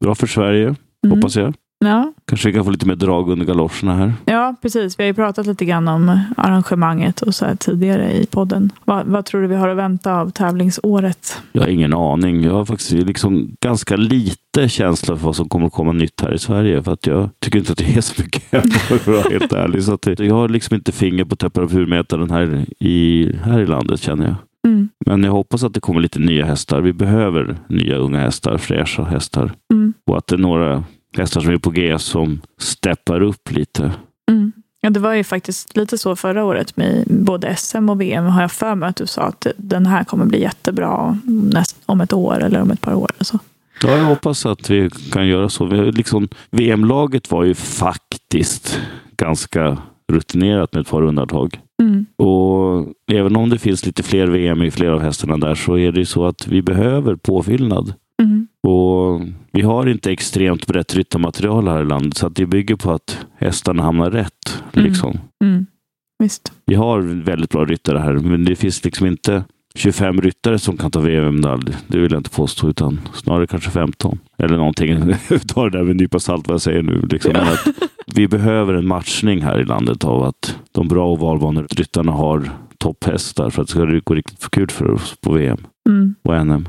Bra 0.00 0.14
för 0.14 0.26
Sverige, 0.26 0.74
Mm. 1.04 1.16
hoppas 1.18 1.36
jag. 1.36 1.54
Ja, 1.84 2.12
Kanske 2.24 2.48
vi 2.48 2.54
kan 2.54 2.64
få 2.64 2.70
lite 2.70 2.86
mer 2.86 2.94
drag 2.96 3.30
under 3.30 3.46
galoscherna 3.46 3.94
här. 3.94 4.12
ja, 4.24 4.54
precis. 4.62 4.98
Vi 4.98 5.02
har 5.02 5.06
ju 5.06 5.14
pratat 5.14 5.46
lite 5.46 5.64
grann 5.64 5.88
om 5.88 6.20
arrangemanget 6.36 7.22
och 7.22 7.34
så 7.34 7.44
här 7.44 7.56
tidigare 7.56 8.12
i 8.12 8.26
podden. 8.26 8.70
Vad, 8.84 9.06
vad 9.06 9.24
tror 9.24 9.42
du 9.42 9.46
vi 9.46 9.54
har 9.54 9.68
att 9.68 9.76
vänta 9.76 10.14
av 10.14 10.30
tävlingsåret? 10.30 11.42
Jag 11.52 11.62
har 11.62 11.68
ingen 11.68 11.94
aning. 11.94 12.42
Jag 12.44 12.52
har 12.52 12.64
faktiskt 12.64 12.92
liksom 12.92 13.56
ganska 13.60 13.96
lite 13.96 14.68
känsla 14.68 15.16
för 15.16 15.24
vad 15.26 15.36
som 15.36 15.48
kommer 15.48 15.66
att 15.66 15.72
komma 15.72 15.92
nytt 15.92 16.20
här 16.20 16.34
i 16.34 16.38
Sverige. 16.38 16.82
För 16.82 16.92
att 16.92 17.06
jag 17.06 17.30
tycker 17.40 17.58
inte 17.58 17.72
att 17.72 17.78
det 17.78 17.96
är 17.96 18.00
så 18.00 18.22
mycket 18.22 18.42
för 18.80 18.94
att 18.94 19.06
vara 19.06 19.30
helt 19.30 19.52
ärlig. 19.52 19.82
Så 19.82 19.94
att 19.94 20.06
jag 20.20 20.34
har 20.34 20.48
liksom 20.48 20.74
inte 20.74 20.92
finger 20.92 21.24
på 21.24 21.36
temperaturmätaren 21.36 22.30
här 22.30 22.66
i, 22.78 23.32
här 23.42 23.60
i 23.60 23.66
landet 23.66 24.00
känner 24.00 24.26
jag. 24.26 24.36
Mm. 24.66 24.88
Men 25.06 25.24
jag 25.24 25.32
hoppas 25.32 25.64
att 25.64 25.74
det 25.74 25.80
kommer 25.80 26.00
lite 26.00 26.18
nya 26.18 26.44
hästar. 26.44 26.80
Vi 26.80 26.92
behöver 26.92 27.56
nya 27.68 27.96
unga 27.96 28.20
hästar, 28.20 28.58
fräscha 28.58 29.04
hästar. 29.04 29.52
Mm. 29.72 29.92
Och 30.06 30.18
att 30.18 30.26
det 30.26 30.36
är 30.36 30.38
några 30.38 30.84
hästar 31.16 31.40
som 31.40 31.52
är 31.52 31.58
på 31.58 31.70
G 31.70 31.98
som 31.98 32.40
steppar 32.58 33.20
upp 33.20 33.50
lite. 33.50 33.92
Mm. 34.30 34.52
Ja, 34.80 34.90
det 34.90 35.00
var 35.00 35.14
ju 35.14 35.24
faktiskt 35.24 35.76
lite 35.76 35.98
så 35.98 36.16
förra 36.16 36.44
året 36.44 36.76
med 36.76 37.04
både 37.08 37.56
SM 37.56 37.88
och 37.88 38.00
VM 38.00 38.24
har 38.24 38.40
jag 38.40 38.52
för 38.52 38.74
mig 38.74 38.88
att 38.88 38.96
du 38.96 39.06
sa 39.06 39.22
att 39.22 39.46
den 39.56 39.86
här 39.86 40.04
kommer 40.04 40.24
bli 40.24 40.40
jättebra 40.40 41.18
näst, 41.24 41.76
om 41.86 42.00
ett 42.00 42.12
år 42.12 42.42
eller 42.42 42.62
om 42.62 42.70
ett 42.70 42.80
par 42.80 42.94
år. 42.94 43.10
Så. 43.20 43.38
Ja, 43.82 43.96
jag 43.96 44.04
hoppas 44.04 44.46
att 44.46 44.70
vi 44.70 44.90
kan 44.90 45.26
göra 45.26 45.48
så. 45.48 45.66
Liksom, 45.66 46.28
VM-laget 46.50 47.30
var 47.30 47.44
ju 47.44 47.54
faktiskt 47.54 48.80
ganska 49.16 49.78
rutinerat 50.12 50.72
med 50.72 50.80
ett 50.80 50.90
par 50.90 51.02
undantag. 51.02 51.60
Mm. 51.82 52.06
Och 52.16 52.86
även 53.12 53.36
om 53.36 53.50
det 53.50 53.58
finns 53.58 53.86
lite 53.86 54.02
fler 54.02 54.26
VM 54.26 54.62
i 54.62 54.70
flera 54.70 54.94
av 54.94 55.02
hästarna 55.02 55.36
där 55.36 55.54
så 55.54 55.78
är 55.78 55.92
det 55.92 55.98
ju 55.98 56.06
så 56.06 56.26
att 56.26 56.46
vi 56.46 56.62
behöver 56.62 57.16
påfyllnad. 57.16 57.94
Mm. 58.22 58.46
Och 58.66 59.20
vi 59.52 59.62
har 59.62 59.86
inte 59.88 60.10
extremt 60.12 60.66
brett 60.66 60.94
ryttarmaterial 60.94 61.68
här 61.68 61.82
i 61.82 61.84
landet 61.84 62.16
så 62.16 62.28
det 62.28 62.46
bygger 62.46 62.76
på 62.76 62.92
att 62.92 63.26
hästarna 63.36 63.82
hamnar 63.82 64.10
rätt. 64.10 64.62
Mm. 64.72 64.88
Liksom. 64.88 65.18
Mm. 65.44 65.66
Visst. 66.22 66.52
Vi 66.66 66.74
har 66.74 67.00
väldigt 67.00 67.50
bra 67.50 67.64
ryttare 67.64 67.98
här, 67.98 68.12
men 68.12 68.44
det 68.44 68.56
finns 68.56 68.84
liksom 68.84 69.06
inte 69.06 69.44
25 69.74 70.20
ryttare 70.20 70.58
som 70.58 70.76
kan 70.76 70.90
ta 70.90 71.00
VM-medalj. 71.00 71.76
Det 71.86 71.98
vill 71.98 72.12
jag 72.12 72.20
inte 72.20 72.30
påstå, 72.30 72.68
utan 72.68 73.00
snarare 73.14 73.46
kanske 73.46 73.70
15. 73.70 74.18
Eller 74.38 74.56
någonting. 74.56 74.98
Ta 75.48 75.64
det 75.64 75.78
där 75.78 75.82
med 75.84 75.90
en 75.90 75.96
nypa 75.96 76.18
salt 76.20 76.48
vad 76.48 76.54
jag 76.54 76.60
säger 76.60 76.82
nu. 76.82 77.00
Liksom. 77.10 77.36
Att 77.36 77.66
vi 78.14 78.28
behöver 78.28 78.74
en 78.74 78.88
matchning 78.88 79.42
här 79.42 79.60
i 79.60 79.64
landet 79.64 80.04
av 80.04 80.22
att 80.22 80.58
de 80.72 80.88
bra 80.88 81.12
och 81.12 81.18
valvana 81.18 81.62
ryttarna 81.62 82.12
har 82.12 82.50
topphästar 82.78 83.50
för 83.50 83.62
att 83.62 83.68
det 83.68 83.72
ska 83.72 84.00
gå 84.04 84.14
riktigt 84.14 84.50
kul 84.50 84.70
för 84.70 84.90
oss 84.90 85.16
på 85.20 85.32
VM 85.32 85.58
Mm. 85.88 86.14
och 86.22 86.46
NM. 86.46 86.68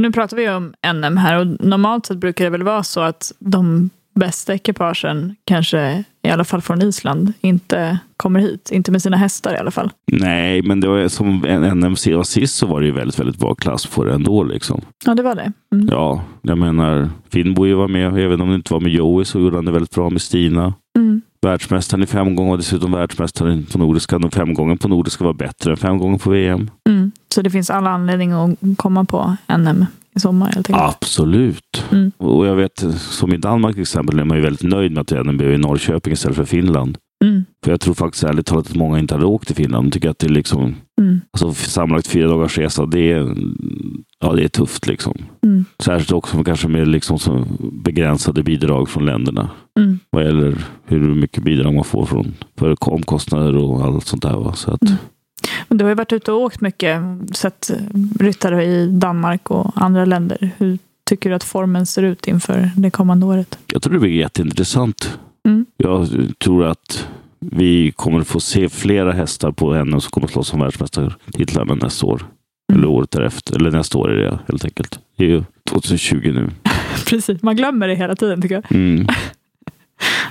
Nu 0.00 0.12
pratar 0.12 0.36
vi 0.36 0.48
om 0.48 0.74
NM 0.94 1.16
här 1.16 1.40
och 1.40 1.46
normalt 1.46 2.06
sett 2.06 2.18
brukar 2.18 2.44
det 2.44 2.50
väl 2.50 2.62
vara 2.62 2.82
så 2.82 3.00
att 3.00 3.32
de 3.38 3.90
bästa 4.14 4.54
ekipagen, 4.54 5.36
kanske 5.44 6.04
i 6.22 6.28
alla 6.28 6.44
fall 6.44 6.60
från 6.60 6.82
Island, 6.82 7.32
inte 7.40 7.98
kommer 8.16 8.40
hit. 8.40 8.70
Inte 8.72 8.92
med 8.92 9.02
sina 9.02 9.16
hästar 9.16 9.54
i 9.54 9.56
alla 9.56 9.70
fall. 9.70 9.90
Nej, 10.12 10.62
men 10.62 10.80
det 10.80 10.88
var 10.88 11.08
som 11.08 11.36
NM 11.38 12.16
var 12.16 12.22
sist 12.22 12.54
så 12.54 12.66
var 12.66 12.80
det 12.80 12.86
ju 12.86 12.92
väldigt, 12.92 13.18
väldigt 13.18 13.38
bra 13.38 13.54
klass 13.54 13.86
på 13.86 14.04
det 14.04 14.12
ändå. 14.12 14.42
Liksom. 14.42 14.80
Ja, 15.06 15.14
det 15.14 15.22
var 15.22 15.34
det. 15.34 15.52
Mm. 15.74 15.88
Ja, 15.90 16.24
jag 16.42 16.58
menar, 16.58 17.10
Finnboje 17.28 17.74
var 17.74 17.88
med, 17.88 18.18
även 18.18 18.40
om 18.40 18.48
det 18.48 18.54
inte 18.54 18.72
var 18.72 18.80
med 18.80 18.92
Joey 18.92 19.24
så 19.24 19.40
gjorde 19.40 19.56
han 19.56 19.64
det 19.64 19.72
väldigt 19.72 19.94
bra 19.94 20.10
med 20.10 20.22
Stina. 20.22 20.74
Mm. 20.98 21.22
Världsmästaren 21.46 22.02
i 22.02 22.06
fem 22.06 22.34
gånger 22.34 22.52
och 22.52 22.58
dessutom 22.58 22.92
världsmästaren 22.92 23.66
på 23.72 23.78
Nordiska. 23.78 24.18
De 24.18 24.30
fem 24.30 24.54
gånger 24.54 24.76
på 24.76 24.88
Nordiska 24.88 25.24
var 25.24 25.32
bättre 25.32 25.70
än 25.70 25.76
fem 25.76 25.98
gånger 25.98 26.18
på 26.18 26.30
VM. 26.30 26.70
Mm. 26.88 27.12
Så 27.34 27.42
det 27.42 27.50
finns 27.50 27.70
alla 27.70 27.90
anledning 27.90 28.32
att 28.32 28.58
komma 28.76 29.04
på 29.04 29.36
NM 29.58 29.86
i 30.16 30.20
sommar 30.20 30.46
helt 30.46 30.70
enkelt. 30.70 30.96
Absolut. 30.96 31.84
Mm. 31.92 32.12
Och 32.16 32.46
jag 32.46 32.56
vet, 32.56 32.84
som 32.98 33.32
i 33.32 33.36
Danmark 33.36 33.74
till 33.74 33.82
exempel, 33.82 34.18
är 34.18 34.24
man 34.24 34.36
ju 34.36 34.42
väldigt 34.42 34.70
nöjd 34.70 34.92
med 34.92 35.00
att 35.00 35.26
NM 35.26 35.36
blev 35.36 35.52
i 35.52 35.58
Norrköping 35.58 36.12
istället 36.12 36.36
för 36.36 36.44
Finland. 36.44 36.98
Mm. 37.24 37.44
För 37.64 37.70
jag 37.70 37.80
tror 37.80 37.94
faktiskt 37.94 38.24
ärligt 38.24 38.46
talat 38.46 38.70
att 38.70 38.76
många 38.76 38.98
inte 38.98 39.14
hade 39.14 39.26
åkt 39.26 39.46
till 39.46 39.56
Finland. 39.56 39.86
De 39.86 39.90
tycker 39.90 40.10
att 40.10 40.18
det 40.18 40.26
är 40.26 40.30
liksom, 40.30 40.74
Mm. 41.00 41.20
alltså 41.32 41.54
sammanlagt 41.54 42.06
fyra 42.06 42.28
dagars 42.28 42.58
resa, 42.58 42.86
det 42.86 43.12
är, 43.12 43.36
ja, 44.20 44.32
det 44.32 44.44
är 44.44 44.48
tufft 44.48 44.86
liksom. 44.86 45.14
Mm. 45.42 45.64
Särskilt 45.82 46.12
också 46.12 46.44
kanske 46.44 46.68
med 46.68 46.88
liksom 46.88 47.46
begränsade 47.72 48.42
bidrag 48.42 48.88
från 48.88 49.06
länderna. 49.06 49.50
Mm. 49.78 49.98
Vad 50.10 50.24
gäller 50.24 50.64
hur 50.86 51.14
mycket 51.14 51.44
bidrag 51.44 51.74
man 51.74 51.84
får 51.84 52.06
från 52.06 52.34
för 52.58 52.76
omkostnader 52.88 53.56
och 53.56 53.84
allt 53.84 54.06
sånt 54.06 54.22
där. 54.22 54.36
Va? 54.36 54.52
Så 54.54 54.70
att, 54.70 54.82
Mm. 54.82 54.96
Men 55.68 55.78
du 55.78 55.84
har 55.84 55.88
ju 55.90 55.94
varit 55.94 56.12
ute 56.12 56.32
och 56.32 56.40
åkt 56.40 56.60
mycket, 56.60 57.00
sett 57.32 57.70
ryttare 58.18 58.64
i 58.64 58.86
Danmark 58.86 59.50
och 59.50 59.72
andra 59.74 60.04
länder. 60.04 60.50
Hur 60.58 60.78
tycker 61.04 61.30
du 61.30 61.36
att 61.36 61.44
formen 61.44 61.86
ser 61.86 62.02
ut 62.02 62.28
inför 62.28 62.70
det 62.76 62.90
kommande 62.90 63.26
året? 63.26 63.58
Jag 63.66 63.82
tror 63.82 63.94
det 63.94 64.00
blir 64.00 64.10
jätteintressant. 64.10 65.18
Mm. 65.46 65.66
Jag 65.76 66.08
tror 66.38 66.64
att 66.64 67.08
vi 67.40 67.92
kommer 67.96 68.22
få 68.22 68.40
se 68.40 68.68
flera 68.68 69.12
hästar 69.12 69.52
på 69.52 69.84
NM 69.84 70.00
som 70.00 70.10
kommer 70.10 70.28
slåss 70.28 70.52
om 70.52 70.60
världsmästartitlarna 70.60 71.74
nästa 71.74 72.06
år. 72.06 72.22
Eller 72.72 72.88
året 72.88 73.10
därefter. 73.10 73.56
Eller 73.56 73.70
nästa 73.70 73.98
år 73.98 74.10
är 74.10 74.16
det 74.16 74.38
helt 74.48 74.64
enkelt. 74.64 74.98
Det 75.16 75.24
är 75.24 75.28
ju 75.28 75.44
2020 75.70 76.32
nu. 76.34 76.50
Precis, 77.06 77.42
man 77.42 77.56
glömmer 77.56 77.88
det 77.88 77.94
hela 77.94 78.16
tiden 78.16 78.42
tycker 78.42 78.54
jag. 78.54 78.72
Mm. 78.72 79.06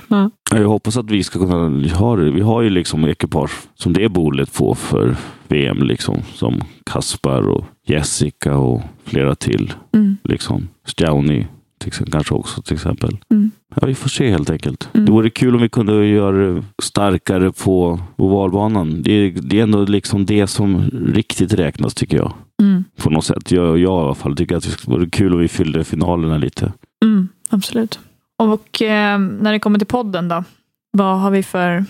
Ja. 0.08 0.30
Jag 0.50 0.68
hoppas 0.68 0.96
att 0.96 1.10
vi 1.10 1.22
ska 1.22 1.38
kunna 1.38 1.88
ha 1.88 2.16
det. 2.16 2.30
Vi 2.30 2.40
har 2.40 2.62
ju 2.62 2.70
liksom 2.70 3.04
ekipage 3.04 3.50
som 3.74 3.92
det 3.92 4.08
bolet 4.08 4.54
på 4.54 4.74
för 4.74 5.16
VM. 5.48 5.82
Liksom, 5.82 6.22
som 6.34 6.60
Kaspar 6.86 7.48
och 7.48 7.64
Jessica 7.86 8.56
och 8.56 8.82
flera 9.04 9.34
till. 9.34 9.72
Mm. 9.92 10.16
Liksom. 10.24 10.68
Stjauni 10.84 11.46
till 11.80 11.92
kanske 11.92 12.34
också 12.34 12.62
till 12.62 12.74
exempel. 12.74 13.18
Mm. 13.30 13.50
Ja, 13.74 13.86
vi 13.86 13.94
får 13.94 14.08
se 14.08 14.30
helt 14.30 14.50
enkelt. 14.50 14.88
Mm. 14.92 15.06
Det 15.06 15.12
vore 15.12 15.30
kul 15.30 15.54
om 15.54 15.62
vi 15.62 15.68
kunde 15.68 16.06
göra 16.06 16.36
det 16.36 16.62
starkare 16.82 17.52
på 17.52 18.00
ovalbanan. 18.16 19.02
Det 19.02 19.12
är, 19.12 19.30
det 19.30 19.58
är 19.58 19.62
ändå 19.62 19.84
liksom 19.84 20.26
det 20.26 20.46
som 20.46 20.90
riktigt 21.14 21.54
räknas 21.54 21.94
tycker 21.94 22.16
jag. 22.16 22.32
Mm. 22.62 22.84
På 22.96 23.10
något 23.10 23.24
sätt. 23.24 23.50
Jag, 23.50 23.66
jag 23.66 23.78
i 23.78 24.04
alla 24.04 24.14
fall 24.14 24.36
tycker 24.36 24.56
att 24.56 24.62
det 24.62 24.88
vore 24.88 25.10
kul 25.10 25.34
om 25.34 25.40
vi 25.40 25.48
fyllde 25.48 25.84
finalerna 25.84 26.38
lite. 26.38 26.72
Mm, 27.04 27.28
absolut. 27.48 27.98
Och 28.38 28.82
eh, 28.82 29.18
när 29.18 29.52
det 29.52 29.58
kommer 29.58 29.78
till 29.78 29.86
podden 29.86 30.28
då? 30.28 30.44
Vad 30.92 31.20
har 31.20 31.30
vi 31.30 31.42
för 31.42 31.84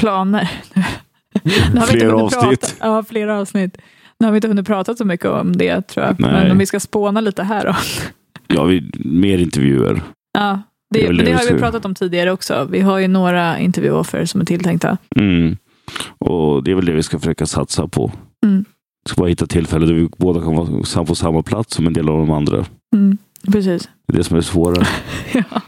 planer? 0.00 0.50
Nu 1.44 1.50
har 1.80 1.86
vi 1.86 1.92
inte 1.92 1.92
Fler 1.92 2.10
hunnit 2.10 2.36
avsnitt. 2.36 2.60
Prata, 2.60 2.94
ja, 2.94 3.04
fler 3.04 3.28
avsnitt. 3.28 3.78
Nu 4.18 4.26
har 4.26 4.32
vi 4.32 4.36
inte 4.36 4.48
hunnit 4.48 4.66
prata 4.66 4.94
så 4.94 5.04
mycket 5.04 5.26
om 5.26 5.56
det 5.56 5.88
tror 5.88 6.06
jag. 6.06 6.20
Nej. 6.20 6.32
Men 6.32 6.50
om 6.50 6.58
vi 6.58 6.66
ska 6.66 6.80
spåna 6.80 7.20
lite 7.20 7.42
här 7.42 7.66
då. 7.66 7.74
Ja, 8.46 8.64
vi, 8.64 8.90
mer 9.04 9.38
intervjuer. 9.38 10.02
Ja, 10.38 10.62
Det 10.90 11.06
det, 11.08 11.24
det 11.24 11.32
har 11.32 11.52
vi 11.52 11.58
pratat 11.58 11.84
om 11.84 11.94
tidigare 11.94 12.32
också. 12.32 12.68
Vi 12.70 12.80
har 12.80 12.98
ju 12.98 13.08
några 13.08 13.58
intervjuoffer 13.58 14.24
som 14.24 14.40
är 14.40 14.44
tilltänkta. 14.44 14.98
Mm. 15.16 15.56
Och 16.18 16.64
det 16.64 16.70
är 16.70 16.74
väl 16.74 16.84
det 16.84 16.92
vi 16.92 17.02
ska 17.02 17.18
försöka 17.18 17.46
satsa 17.46 17.88
på. 17.88 18.12
Mm. 18.46 18.64
Vi 19.04 19.10
ska 19.10 19.20
bara 19.20 19.28
hitta 19.28 19.46
tillfällen 19.46 19.88
där 19.88 19.94
vi 19.94 20.08
båda 20.18 20.40
kan 20.40 20.56
vara 20.56 21.04
på 21.04 21.14
samma 21.14 21.42
plats 21.42 21.74
som 21.74 21.86
en 21.86 21.92
del 21.92 22.08
av 22.08 22.18
de 22.18 22.30
andra. 22.30 22.64
Mm, 22.94 23.18
precis. 23.52 23.88
Det 24.08 24.14
är 24.14 24.18
det 24.18 24.24
som 24.24 24.36
är 24.36 24.40
svårare. 24.40 24.86
Ja. 25.32 25.60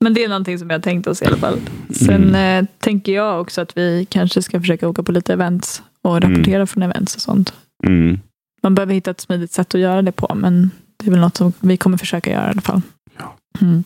Men 0.00 0.14
det 0.14 0.24
är 0.24 0.28
någonting 0.28 0.58
som 0.58 0.70
jag 0.70 0.82
tänkt 0.82 1.06
oss 1.06 1.22
i 1.22 1.26
alla 1.26 1.36
fall. 1.36 1.58
Sen 1.90 2.34
eh, 2.34 2.64
tänker 2.78 3.12
jag 3.12 3.40
också 3.40 3.60
att 3.60 3.76
vi 3.76 4.06
kanske 4.10 4.42
ska 4.42 4.60
försöka 4.60 4.88
åka 4.88 5.02
på 5.02 5.12
lite 5.12 5.32
events 5.32 5.82
och 6.02 6.22
rapportera 6.22 6.66
från 6.66 6.82
events 6.82 7.14
och 7.14 7.20
sånt. 7.20 7.54
Mm. 7.86 8.18
Man 8.62 8.74
behöver 8.74 8.94
hitta 8.94 9.10
ett 9.10 9.20
smidigt 9.20 9.52
sätt 9.52 9.74
att 9.74 9.80
göra 9.80 10.02
det 10.02 10.12
på, 10.12 10.34
men 10.34 10.70
det 11.04 11.08
är 11.08 11.10
väl 11.10 11.20
något 11.20 11.36
som 11.36 11.52
vi 11.60 11.76
kommer 11.76 11.98
försöka 11.98 12.30
göra 12.30 12.46
i 12.46 12.50
alla 12.50 12.60
fall. 12.60 12.82
Ja. 13.18 13.36
Mm. 13.60 13.84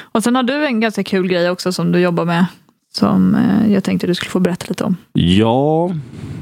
Och 0.00 0.22
sen 0.22 0.34
har 0.36 0.42
du 0.42 0.66
en 0.66 0.80
ganska 0.80 1.04
kul 1.04 1.28
grej 1.28 1.50
också 1.50 1.72
som 1.72 1.92
du 1.92 1.98
jobbar 1.98 2.24
med, 2.24 2.46
som 2.94 3.34
eh, 3.34 3.72
jag 3.72 3.84
tänkte 3.84 4.06
du 4.06 4.14
skulle 4.14 4.30
få 4.30 4.40
berätta 4.40 4.66
lite 4.68 4.84
om. 4.84 4.96
Ja, 5.12 5.90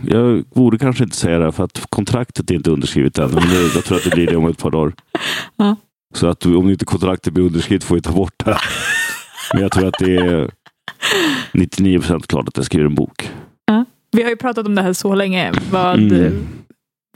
jag 0.07 0.45
borde 0.55 0.79
kanske 0.79 1.05
inte 1.05 1.17
säga 1.17 1.39
det 1.39 1.53
för 1.53 1.65
att 1.65 1.87
kontraktet 1.89 2.51
är 2.51 2.55
inte 2.55 2.71
underskrivet 2.71 3.19
än. 3.19 3.31
Men 3.31 3.43
jag 3.75 3.85
tror 3.85 3.99
att 3.99 4.05
det 4.05 4.11
blir 4.11 4.27
det 4.27 4.37
om 4.37 4.47
ett 4.47 4.59
par 4.59 4.71
dagar. 4.71 4.93
Ja. 5.57 5.77
Så 6.15 6.27
att 6.27 6.47
om 6.47 6.71
inte 6.71 6.85
kontraktet 6.85 7.33
blir 7.33 7.45
underskrivet 7.45 7.85
får 7.85 7.95
vi 7.95 8.03
ta 8.03 8.13
bort 8.13 8.45
det. 8.45 8.57
Men 9.53 9.63
jag 9.63 9.73
tror 9.73 9.87
att 9.89 9.95
det 9.99 10.17
är 10.17 10.51
99 11.53 11.99
procent 11.99 12.27
klart 12.27 12.49
att 12.49 12.57
jag 12.57 12.67
skriver 12.67 12.87
en 12.87 12.95
bok. 12.95 13.31
Vi 14.13 14.23
har 14.23 14.31
ju 14.31 14.37
pratat 14.37 14.67
om 14.67 14.75
det 14.75 14.83
här 14.83 14.93
så 14.93 15.15
länge. 15.15 15.53
Vad, 15.71 15.99
Mm. 15.99 16.47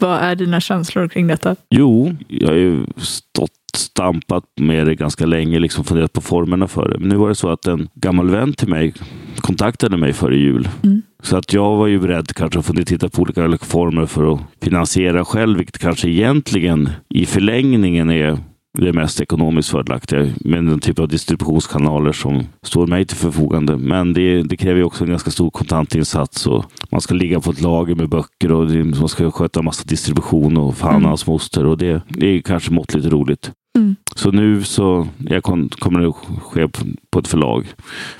Vad 0.04 0.18
är 0.18 0.34
dina 0.34 0.60
känslor 0.60 1.08
kring 1.08 1.26
detta? 1.26 1.56
Jo, 1.70 2.16
jag 2.28 2.48
har 2.48 2.54
ju 2.54 2.86
stått 2.96 3.50
stampat 3.76 4.44
med 4.60 4.86
det 4.86 4.94
ganska 4.94 5.26
länge, 5.26 5.58
liksom 5.58 5.84
funderat 5.84 6.12
på 6.12 6.20
formerna 6.20 6.68
för 6.68 6.88
det. 6.88 6.98
Men 6.98 7.08
nu 7.08 7.16
var 7.16 7.28
det 7.28 7.34
så 7.34 7.50
att 7.50 7.66
en 7.66 7.88
gammal 7.94 8.30
vän 8.30 8.52
till 8.52 8.68
mig 8.68 8.94
kontaktade 9.36 9.96
mig 9.96 10.12
före 10.12 10.36
jul. 10.36 10.68
Mm. 10.82 11.02
Så 11.22 11.36
att 11.36 11.52
jag 11.52 11.76
var 11.76 11.86
ju 11.86 12.00
beredd 12.00 12.34
kanske 12.34 12.58
att 12.58 12.66
fundera 12.66 12.84
titta 12.84 13.08
på 13.08 13.22
olika 13.22 13.58
former 13.58 14.06
för 14.06 14.34
att 14.34 14.40
finansiera 14.62 15.24
själv, 15.24 15.58
vilket 15.58 15.78
kanske 15.78 16.08
egentligen 16.08 16.90
i 17.08 17.26
förlängningen 17.26 18.10
är 18.10 18.38
det 18.78 18.92
mest 18.92 19.20
ekonomiskt 19.20 19.70
fördelaktiga 19.70 20.30
med 20.40 20.64
den 20.64 20.80
typ 20.80 20.98
av 20.98 21.08
distributionskanaler 21.08 22.12
som 22.12 22.42
står 22.62 22.86
mig 22.86 23.04
till 23.06 23.16
förfogande. 23.16 23.76
Men 23.76 24.12
det, 24.12 24.42
det 24.42 24.56
kräver 24.56 24.76
ju 24.76 24.84
också 24.84 25.04
en 25.04 25.10
ganska 25.10 25.30
stor 25.30 25.50
kontantinsats 25.50 26.46
och 26.46 26.64
man 26.90 27.00
ska 27.00 27.14
ligga 27.14 27.40
på 27.40 27.50
ett 27.50 27.60
lager 27.60 27.94
med 27.94 28.08
böcker 28.08 28.52
och 28.52 28.66
det, 28.66 28.84
man 28.84 29.08
ska 29.08 29.30
sköta 29.30 29.62
massa 29.62 29.84
distribution 29.86 30.56
och 30.56 30.76
fan 30.76 30.94
Mm. 30.94 31.04
hans 31.04 31.26
moster 31.26 31.66
och 31.66 31.78
det, 31.78 32.02
det 32.08 32.26
är 32.26 32.40
kanske 32.40 32.72
måttligt 32.72 33.06
roligt. 33.06 33.50
Mm. 33.78 33.96
Så 34.16 34.30
nu 34.30 34.62
så 34.62 35.06
jag 35.18 35.42
kom, 35.42 35.68
kommer 35.68 36.00
det 36.00 36.08
att 36.08 36.42
ske 36.42 36.68
på, 36.68 36.84
på 37.10 37.18
ett 37.18 37.28
förlag. 37.28 37.66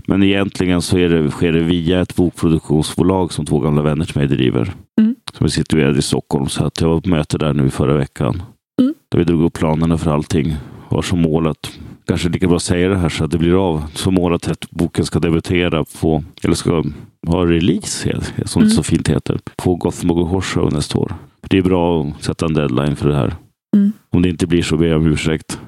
Men 0.06 0.22
egentligen 0.22 0.82
så 0.82 0.98
är 0.98 1.08
det, 1.08 1.30
sker 1.30 1.52
det 1.52 1.62
via 1.62 2.00
ett 2.00 2.16
bokproduktionsbolag 2.16 3.32
som 3.32 3.46
två 3.46 3.58
gamla 3.58 3.82
vänner 3.82 4.04
till 4.04 4.18
mig 4.18 4.28
driver. 4.28 4.72
Mm. 5.00 5.14
Som 5.32 5.44
är 5.44 5.50
situerade 5.50 5.98
i 5.98 6.02
Stockholm. 6.02 6.46
Så 6.46 6.64
att 6.64 6.80
jag 6.80 6.88
var 6.88 7.00
på 7.00 7.08
möte 7.08 7.38
där 7.38 7.52
nu 7.52 7.70
förra 7.70 7.96
veckan. 7.96 8.42
Mm. 8.82 8.94
Där 9.10 9.18
vi 9.18 9.24
drog 9.24 9.42
upp 9.42 9.52
planerna 9.52 9.98
för 9.98 10.10
allting. 10.10 10.56
Har 10.88 11.02
som 11.02 11.20
mål 11.22 11.46
att, 11.46 11.78
kanske 12.06 12.28
lika 12.28 12.48
bra 12.48 12.58
säga 12.58 12.88
det 12.88 12.96
här 12.96 13.08
så 13.08 13.24
att 13.24 13.30
det 13.30 13.38
blir 13.38 13.68
av. 13.68 13.84
Som 13.94 14.14
mål 14.14 14.34
att 14.34 14.70
boken 14.70 15.04
ska 15.06 15.18
debutera 15.18 15.84
på, 16.00 16.24
eller 16.42 16.54
ska 16.54 16.84
ha 17.26 17.46
release, 17.46 18.20
som 18.44 18.62
det 18.62 18.66
Mm. 18.66 18.70
så 18.70 18.82
fint 18.82 19.08
heter, 19.08 19.40
på 19.56 19.74
Gotham 19.74 20.10
Horse 20.10 20.54
Show 20.54 20.72
nästa 20.72 20.98
år. 20.98 21.14
Det 21.48 21.58
är 21.58 21.62
bra 21.62 22.02
att 22.04 22.22
sätta 22.24 22.46
en 22.46 22.54
deadline 22.54 22.96
för 22.96 23.08
det 23.08 23.16
här. 23.16 23.34
Mm. 23.76 23.92
Om 24.10 24.22
det 24.22 24.28
inte 24.28 24.46
blir 24.46 24.62
så 24.62 24.76
ber 24.76 24.86
jag 24.86 25.00
om 25.00 25.06
ursäkt. 25.06 25.60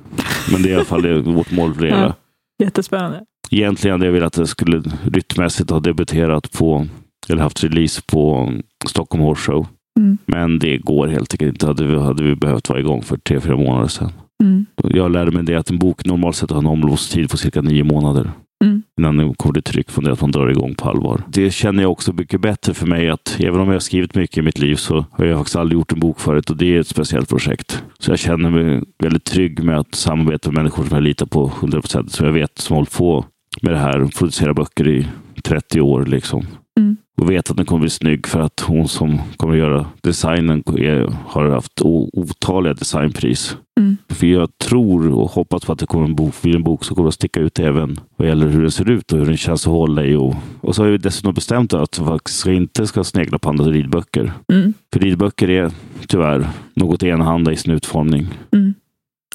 Men 0.52 0.62
det 0.62 0.68
är 0.68 0.72
i 0.72 0.74
alla 0.74 0.84
fall 0.84 1.02
det, 1.02 1.18
vårt 1.22 1.50
mål 1.52 1.74
för 1.74 1.82
det 1.82 1.86
hela. 1.96 2.14
Jättespännande. 2.62 3.24
Egentligen 3.50 3.92
hade 3.92 4.06
jag 4.06 4.12
velat 4.12 4.26
att 4.26 4.42
det 4.42 4.46
skulle 4.46 4.82
rytmässigt 5.04 5.70
ha 5.70 5.80
debuterat 5.80 6.52
på, 6.52 6.86
eller 7.28 7.42
haft 7.42 7.64
release 7.64 8.02
på 8.06 8.52
Stockholm 8.86 9.24
Horse 9.24 9.52
Show. 9.52 9.66
Mm. 9.96 10.18
Men 10.26 10.58
det 10.58 10.78
går 10.78 11.06
helt 11.06 11.34
enkelt 11.34 11.52
inte. 11.52 11.66
Hade 11.66 11.84
vi, 11.84 11.98
hade 11.98 12.22
vi 12.22 12.36
behövt 12.36 12.68
vara 12.68 12.80
igång 12.80 13.02
för 13.02 13.16
tre, 13.16 13.40
fyra 13.40 13.56
månader 13.56 13.88
sedan. 13.88 14.12
Mm. 14.42 14.66
Jag 14.76 15.10
lärde 15.10 15.30
mig 15.30 15.42
det 15.42 15.54
att 15.54 15.70
en 15.70 15.78
bok 15.78 16.04
normalt 16.04 16.36
sett 16.36 16.50
har 16.50 16.58
en 16.58 16.66
omloppstid 16.66 17.30
på 17.30 17.36
cirka 17.36 17.62
nio 17.62 17.84
månader. 17.84 18.30
Mm. 18.64 18.82
Innan 19.00 19.16
det 19.16 19.34
kommer 19.36 19.54
till 19.54 19.62
tryck 19.62 19.90
från 19.90 20.04
det 20.04 20.12
att 20.12 20.20
man 20.20 20.30
drar 20.30 20.48
igång 20.48 20.74
på 20.74 20.88
allvar. 20.88 21.22
Det 21.28 21.50
känner 21.50 21.82
jag 21.82 21.92
också 21.92 22.12
mycket 22.12 22.40
bättre 22.40 22.74
för 22.74 22.86
mig 22.86 23.10
att 23.10 23.36
även 23.40 23.60
om 23.60 23.66
jag 23.66 23.74
har 23.74 23.80
skrivit 23.80 24.14
mycket 24.14 24.38
i 24.38 24.42
mitt 24.42 24.58
liv 24.58 24.74
så 24.76 25.04
har 25.10 25.24
jag 25.24 25.38
faktiskt 25.38 25.56
aldrig 25.56 25.78
gjort 25.78 25.92
en 25.92 26.00
bok 26.00 26.20
förut 26.20 26.50
och 26.50 26.56
det 26.56 26.76
är 26.76 26.80
ett 26.80 26.88
speciellt 26.88 27.28
projekt. 27.28 27.82
Så 27.98 28.10
jag 28.10 28.18
känner 28.18 28.50
mig 28.50 28.82
väldigt 29.02 29.24
trygg 29.24 29.62
med 29.64 29.78
att 29.78 29.94
samarbeta 29.94 30.50
med 30.50 30.58
människor 30.58 30.84
som 30.84 30.94
jag 30.94 31.02
litar 31.02 31.26
på 31.26 31.52
100 31.58 31.80
procent. 31.80 32.12
Som 32.12 32.26
jag 32.26 32.32
vet 32.32 32.58
som 32.58 32.74
har 32.74 32.78
hållit 32.78 32.96
på 32.96 33.24
med 33.62 33.72
det 33.72 33.78
här 33.78 34.02
och 34.02 34.12
producerat 34.12 34.56
böcker 34.56 34.88
i 34.88 35.06
30 35.42 35.80
år. 35.80 36.04
Liksom. 36.06 36.46
Mm. 36.76 36.96
Och 37.20 37.30
vet 37.30 37.50
att 37.50 37.56
den 37.56 37.66
kommer 37.66 37.80
bli 37.80 37.90
snygg 37.90 38.26
för 38.26 38.40
att 38.40 38.60
hon 38.60 38.88
som 38.88 39.20
kommer 39.36 39.54
att 39.54 39.58
göra 39.58 39.86
designen 40.00 40.62
är, 40.66 41.16
har 41.26 41.50
haft 41.50 41.82
otaliga 41.82 42.74
designpris. 42.74 43.56
Mm. 43.80 43.96
För 44.08 44.26
jag 44.26 44.58
tror 44.58 45.12
och 45.12 45.30
hoppas 45.30 45.64
på 45.64 45.72
att 45.72 45.78
det 45.78 45.86
kommer 45.86 46.04
en 46.04 46.14
bok, 46.14 46.42
blir 46.42 46.56
en 46.56 46.62
bok 46.62 46.84
som 46.84 46.96
kommer 46.96 47.08
att 47.08 47.14
sticka 47.14 47.40
ut 47.40 47.58
även 47.58 48.00
vad 48.16 48.28
gäller 48.28 48.46
hur 48.46 48.62
den 48.62 48.70
ser 48.70 48.90
ut 48.90 49.12
och 49.12 49.18
hur 49.18 49.26
den 49.26 49.36
känns 49.36 49.66
att 49.66 49.72
hålla 49.72 50.04
i. 50.04 50.14
Och, 50.14 50.34
och 50.60 50.74
så 50.74 50.82
har 50.82 50.90
vi 50.90 50.98
dessutom 50.98 51.34
bestämt 51.34 51.74
att 51.74 51.98
vi 51.98 52.04
faktiskt 52.04 52.46
inte 52.46 52.86
ska 52.86 53.04
snegla 53.04 53.38
på 53.38 53.48
andra 53.48 53.64
ridböcker. 53.64 54.32
Mm. 54.52 54.74
För 54.92 55.00
ridböcker 55.00 55.50
är 55.50 55.70
tyvärr 56.06 56.48
något 56.74 57.02
enahanda 57.02 57.52
i 57.52 57.56
sin 57.56 57.72
utformning. 57.72 58.28
Mm. 58.52 58.74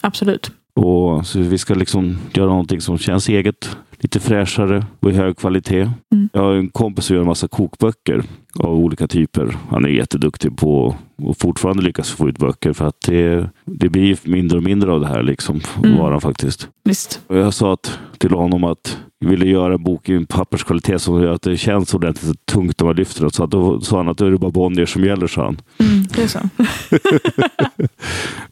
Absolut. 0.01 0.51
Och 0.73 1.27
så 1.27 1.39
vi 1.39 1.57
ska 1.57 1.73
liksom 1.73 2.17
göra 2.33 2.49
någonting 2.49 2.81
som 2.81 2.97
känns 2.97 3.29
eget, 3.29 3.77
lite 4.01 4.19
fräschare 4.19 4.85
och 4.99 5.11
i 5.11 5.13
hög 5.13 5.37
kvalitet. 5.37 5.81
Mm. 6.13 6.29
Jag 6.33 6.41
har 6.41 6.53
en 6.53 6.69
kompis 6.69 7.05
som 7.05 7.15
gör 7.15 7.21
en 7.21 7.27
massa 7.27 7.47
kokböcker 7.47 8.23
av 8.59 8.73
olika 8.73 9.07
typer. 9.07 9.57
Han 9.69 9.85
är 9.85 9.89
jätteduktig 9.89 10.57
på 10.57 10.95
och 11.23 11.37
fortfarande 11.37 11.83
lyckas 11.83 12.09
få 12.11 12.29
ut 12.29 12.37
böcker 12.37 12.73
för 12.73 12.85
att 12.87 13.01
det, 13.07 13.49
det 13.65 13.89
blir 13.89 14.17
mindre 14.23 14.57
och 14.57 14.63
mindre 14.63 14.91
av 14.91 14.99
det 15.01 15.07
här 15.07 15.23
liksom, 15.23 15.61
Mm. 15.83 15.97
varan 15.97 16.21
faktiskt. 16.21 16.67
Visst. 16.83 17.21
Och 17.27 17.37
jag 17.37 17.53
sa 17.53 17.73
att, 17.73 17.99
till 18.17 18.31
honom 18.31 18.63
att 18.63 18.97
jag 19.19 19.29
ville 19.29 19.45
göra 19.47 19.73
en 19.73 19.83
bok 19.83 20.09
i 20.09 20.13
en 20.13 20.25
papperskvalitet 20.25 21.01
som 21.01 21.21
gör 21.23 21.33
att 21.33 21.41
det 21.41 21.57
känns 21.57 21.93
ordentligt 21.93 22.45
tungt 22.45 22.79
när 22.79 22.85
man 22.87 22.95
lyfter 22.95 23.21
den. 23.21 23.29
Så 23.31 23.43
att 23.43 23.51
då 23.51 23.81
sa 23.81 23.97
han 23.97 24.09
att 24.09 24.17
då 24.17 24.25
är 24.25 24.31
det 24.31 24.37
bara 24.37 24.51
Bonnier 24.51 24.85
som 24.85 25.03
gäller, 25.03 25.27
sa 25.27 25.43
han. 25.43 25.57
Mm. 25.79 26.03
Det 26.15 26.23
är 26.23 26.27
så. 26.27 26.39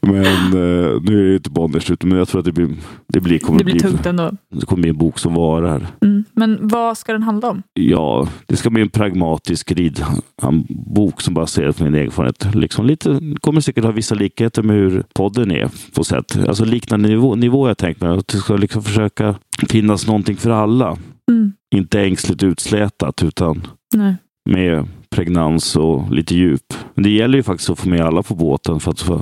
Men 0.00 0.24
eh, 0.46 1.00
nu 1.02 1.24
är 1.26 1.28
det 1.28 1.34
inte 1.34 1.50
Bonniers, 1.50 1.90
utan 1.90 2.08
men 2.10 2.18
jag 2.18 2.28
tror 2.28 2.38
att 2.38 2.44
det 2.44 2.52
blir, 2.52 2.68
det 3.06 3.20
blir, 3.20 3.38
kommer, 3.38 3.58
Det 3.58 3.64
blir 3.64 3.74
bli, 3.74 3.80
tungt 3.82 4.06
ändå. 4.06 4.30
det 4.50 4.66
kommer 4.66 4.80
bli 4.82 4.90
en 4.90 4.98
bok 4.98 5.18
som 5.18 5.34
varar. 5.34 5.86
Mm. 6.00 6.09
Men 6.40 6.68
vad 6.68 6.98
ska 6.98 7.12
den 7.12 7.22
handla 7.22 7.50
om? 7.50 7.62
Ja, 7.72 8.28
det 8.46 8.56
ska 8.56 8.70
bli 8.70 8.82
en 8.82 8.88
pragmatisk 8.88 9.72
ridbok 9.72 11.20
som 11.20 11.34
baseras 11.34 11.76
på 11.76 11.84
min 11.84 11.94
erfarenhet. 11.94 12.54
Liksom 12.54 12.86
lite, 12.86 13.20
kommer 13.40 13.60
säkert 13.60 13.84
ha 13.84 13.90
vissa 13.90 14.14
likheter 14.14 14.62
med 14.62 14.76
hur 14.76 15.04
podden 15.14 15.50
är 15.50 15.70
på 15.94 16.04
sätt. 16.04 16.48
Alltså 16.48 16.64
liknande 16.64 17.08
nivå, 17.08 17.34
nivå 17.34 17.68
jag 17.68 17.78
tänkt 17.78 18.00
mig. 18.00 18.18
Att 18.18 18.28
det 18.28 18.38
ska 18.38 18.56
liksom 18.56 18.82
försöka 18.82 19.34
finnas 19.68 20.06
någonting 20.06 20.36
för 20.36 20.50
alla. 20.50 20.96
Mm. 21.30 21.52
Inte 21.74 22.00
ängsligt 22.00 22.42
utslätat 22.42 23.22
utan 23.22 23.66
Nej. 23.94 24.14
med 24.50 24.88
pregnans 25.10 25.76
och 25.76 26.12
lite 26.12 26.34
djup. 26.34 26.74
Men 26.94 27.02
det 27.04 27.10
gäller 27.10 27.38
ju 27.38 27.42
faktiskt 27.42 27.70
att 27.70 27.78
få 27.78 27.88
med 27.88 28.00
alla 28.00 28.22
på 28.22 28.34
båten 28.34 28.80
för 28.80 28.90
att 28.90 28.98
så 28.98 29.20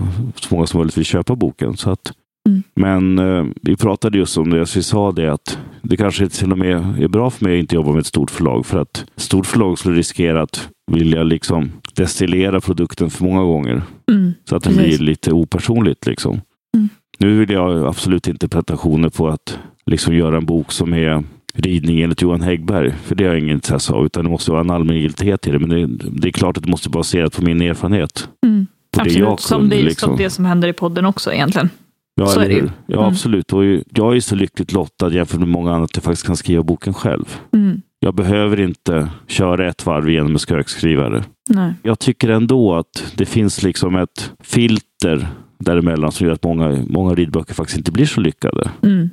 många 0.50 0.66
som 0.66 0.78
möjligt 0.78 0.98
vill 0.98 1.04
köpa 1.04 1.36
boken. 1.36 1.76
Så 1.76 1.90
att, 1.90 2.12
Mm. 2.48 2.62
Men 2.74 3.18
eh, 3.18 3.46
vi 3.62 3.76
pratade 3.76 4.18
just 4.18 4.38
om 4.38 4.50
det, 4.50 4.66
så 4.66 4.78
vi 4.78 4.82
sa 4.82 5.12
det 5.12 5.32
att 5.32 5.58
det 5.82 5.96
kanske 5.96 6.28
till 6.28 6.52
och 6.52 6.58
med 6.58 7.02
är 7.02 7.08
bra 7.08 7.30
för 7.30 7.44
mig 7.44 7.58
att 7.58 7.60
inte 7.60 7.74
jobba 7.74 7.92
med 7.92 8.00
ett 8.00 8.06
stort 8.06 8.30
förlag 8.30 8.66
för 8.66 8.80
att 8.80 8.98
ett 9.16 9.22
stort 9.22 9.46
förlag 9.46 9.78
skulle 9.78 9.98
riskera 9.98 10.42
att 10.42 10.68
vilja 10.92 11.22
liksom 11.22 11.70
destillera 11.94 12.60
produkten 12.60 13.10
för 13.10 13.24
många 13.24 13.42
gånger. 13.42 13.82
Mm. 14.10 14.32
Så 14.44 14.56
att 14.56 14.64
det 14.64 14.70
blir 14.70 14.98
lite 14.98 15.32
opersonligt. 15.32 16.06
Liksom. 16.06 16.40
Mm. 16.76 16.88
Nu 17.18 17.38
vill 17.38 17.50
jag 17.50 17.86
absolut 17.86 18.28
inte 18.28 18.48
pretensioner 18.48 19.08
på 19.08 19.28
att 19.28 19.58
liksom 19.86 20.14
göra 20.14 20.36
en 20.36 20.46
bok 20.46 20.72
som 20.72 20.94
är 20.94 21.24
ridning 21.54 22.00
enligt 22.00 22.22
Johan 22.22 22.42
Häggberg. 22.42 22.94
För 23.04 23.14
det 23.14 23.24
har 23.24 23.30
jag 23.30 23.40
ingen 23.40 23.54
intresse 23.54 23.92
av. 23.92 24.06
Utan 24.06 24.24
det 24.24 24.30
måste 24.30 24.50
vara 24.50 24.60
en 24.60 24.70
allmängiltighet 24.70 25.46
i 25.46 25.50
det. 25.50 25.58
Men 25.58 25.68
det, 25.68 25.86
det 26.10 26.28
är 26.28 26.32
klart 26.32 26.56
att 26.56 26.62
det 26.62 26.70
måste 26.70 26.90
baseras 26.90 27.30
på 27.30 27.42
min 27.42 27.62
erfarenhet. 27.62 28.28
Mm. 28.46 28.66
Absolut, 28.96 29.18
jag 29.18 29.40
som, 29.40 29.60
kunde. 29.60 29.76
det, 29.76 29.82
liksom. 29.82 30.08
som 30.08 30.16
det 30.16 30.30
som 30.30 30.44
händer 30.44 30.68
i 30.68 30.72
podden 30.72 31.04
också 31.04 31.32
egentligen. 31.32 31.70
Ja, 32.18 32.26
Så 32.26 32.40
är 32.40 32.48
det 32.48 32.54
ju. 32.54 32.68
Ja, 32.86 32.96
Mm. 32.98 33.08
absolut. 33.08 33.52
Och 33.52 33.64
jag 33.94 34.16
är 34.16 34.20
så 34.20 34.34
lyckligt 34.34 34.72
lottad 34.72 35.12
jämfört 35.12 35.40
med 35.40 35.48
många 35.48 35.72
andra 35.72 35.84
att 35.84 35.96
jag 35.96 36.04
faktiskt 36.04 36.26
kan 36.26 36.36
skriva 36.36 36.62
boken 36.62 36.94
själv. 36.94 37.40
Mm. 37.52 37.82
Jag 38.00 38.14
behöver 38.14 38.60
inte 38.60 39.08
köra 39.26 39.68
ett 39.68 39.86
varv 39.86 40.08
igenom 40.08 40.32
med 40.32 40.40
skökskrivare. 40.40 41.24
Nej. 41.48 41.72
Jag 41.82 41.98
tycker 41.98 42.28
ändå 42.28 42.74
att 42.74 43.12
det 43.16 43.26
finns 43.26 43.62
liksom 43.62 43.96
ett 43.96 44.32
filter 44.40 45.28
däremellan 45.58 46.12
som 46.12 46.26
gör 46.26 46.34
att 46.34 46.44
många, 46.44 46.84
många 46.88 47.14
ridböcker 47.14 47.54
faktiskt 47.54 47.78
inte 47.78 47.92
blir 47.92 48.06
så 48.06 48.20
lyckade. 48.20 48.70
Mm. 48.82 49.08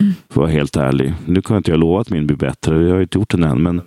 För 0.00 0.10
att 0.30 0.36
vara 0.36 0.48
helt 0.50 0.76
ärlig. 0.76 1.14
Nu 1.26 1.42
kan 1.42 1.54
jag 1.54 1.60
inte 1.60 1.70
jag 1.70 1.80
lova 1.80 2.00
att 2.00 2.10
min 2.10 2.26
blir 2.26 2.36
bättre. 2.36 2.82
Jag 2.82 2.94
har 2.94 3.00
inte 3.00 3.18
gjort 3.18 3.30
den 3.30 3.44
än. 3.44 3.62
Men 3.62 3.82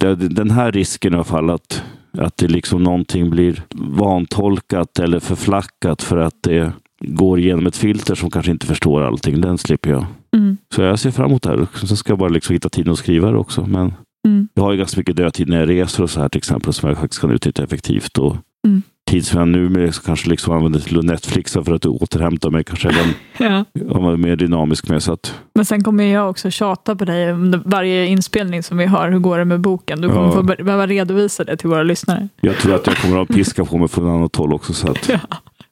den 0.34 0.50
här 0.50 0.72
risken 0.72 1.12
i 1.12 1.16
alla 1.16 1.24
fall 1.24 1.50
att, 1.50 1.82
att 2.18 2.36
det 2.36 2.48
liksom 2.48 2.82
någonting 2.82 3.30
blir 3.30 3.62
vantolkat 3.74 4.98
eller 4.98 5.20
förflackat 5.20 6.02
för 6.02 6.16
att 6.18 6.34
det 6.42 6.72
går 7.08 7.38
igenom 7.38 7.66
ett 7.66 7.76
filter 7.76 8.14
som 8.14 8.30
kanske 8.30 8.50
inte 8.52 8.66
förstår 8.66 9.02
allting. 9.02 9.40
Den 9.40 9.58
slipper 9.58 9.90
jag. 9.90 10.06
Mm. 10.36 10.56
Så 10.74 10.82
jag 10.82 10.98
ser 10.98 11.10
fram 11.10 11.26
emot 11.26 11.42
det 11.42 11.48
här. 11.50 11.66
Sen 11.86 11.96
ska 11.96 12.10
jag 12.10 12.18
bara 12.18 12.28
liksom 12.28 12.52
hitta 12.52 12.68
tiden 12.68 12.92
att 12.92 12.98
skriva 12.98 13.30
det 13.30 13.36
också. 13.38 13.66
Men 13.66 13.94
Mm. 14.26 14.48
jag 14.54 14.62
har 14.62 14.72
ju 14.72 14.78
ganska 14.78 15.00
mycket 15.00 15.16
dödtid 15.16 15.48
när 15.48 15.60
jag 15.60 15.68
reser 15.68 16.02
och 16.02 16.10
så 16.10 16.20
här 16.20 16.28
till 16.28 16.38
exempel 16.38 16.72
som 16.72 16.88
jag 16.88 16.98
faktiskt 16.98 17.20
kan 17.20 17.30
utnyttja 17.30 17.64
effektivt. 17.64 18.18
Och 18.18 18.36
Mm. 18.66 18.82
Tid 19.10 19.26
som 19.26 19.38
jag 19.38 19.48
nu 19.48 19.68
med 19.68 19.94
kanske 20.04 20.30
liksom 20.30 20.54
använder 20.56 20.80
till 20.80 20.98
att 20.98 21.04
Netflixa 21.04 21.64
för 21.64 21.72
att 21.74 21.86
återhämta 21.86 22.50
mig. 22.50 22.64
Kanske 22.64 22.88
även 22.88 23.08
Ja. 23.38 23.64
jag 23.72 24.02
var 24.02 24.16
mer 24.16 24.36
dynamisk 24.36 24.88
med. 24.88 25.02
Så 25.02 25.12
att, 25.12 25.34
Men 25.54 25.64
sen 25.64 25.82
kommer 25.84 26.04
jag 26.04 26.30
också 26.30 26.50
tjata 26.50 26.96
på 26.96 27.04
dig 27.04 27.32
om 27.32 27.62
varje 27.66 28.06
inspelning 28.06 28.62
som 28.62 28.76
vi 28.78 28.86
har. 28.86 29.10
Hur 29.10 29.18
går 29.18 29.38
det 29.38 29.44
med 29.44 29.60
boken? 29.60 30.00
Du 30.00 30.08
kommer 30.08 30.26
Ja. 30.26 30.32
få 30.32 30.42
be- 30.42 30.64
behöva 30.64 30.86
redovisa 30.86 31.44
det 31.44 31.56
till 31.56 31.68
våra 31.68 31.82
lyssnare. 31.82 32.28
jag 32.40 32.56
tror 32.56 32.74
att 32.74 32.86
jag 32.86 32.96
kommer 32.96 33.22
att 33.22 33.28
piska 33.28 33.64
på 33.64 33.78
mig 33.78 33.88
från 33.88 34.08
annat 34.10 34.36
håll 34.36 34.52
också. 34.52 34.72
Så 34.72 34.90
att 34.90 35.08
Ja. 35.08 35.18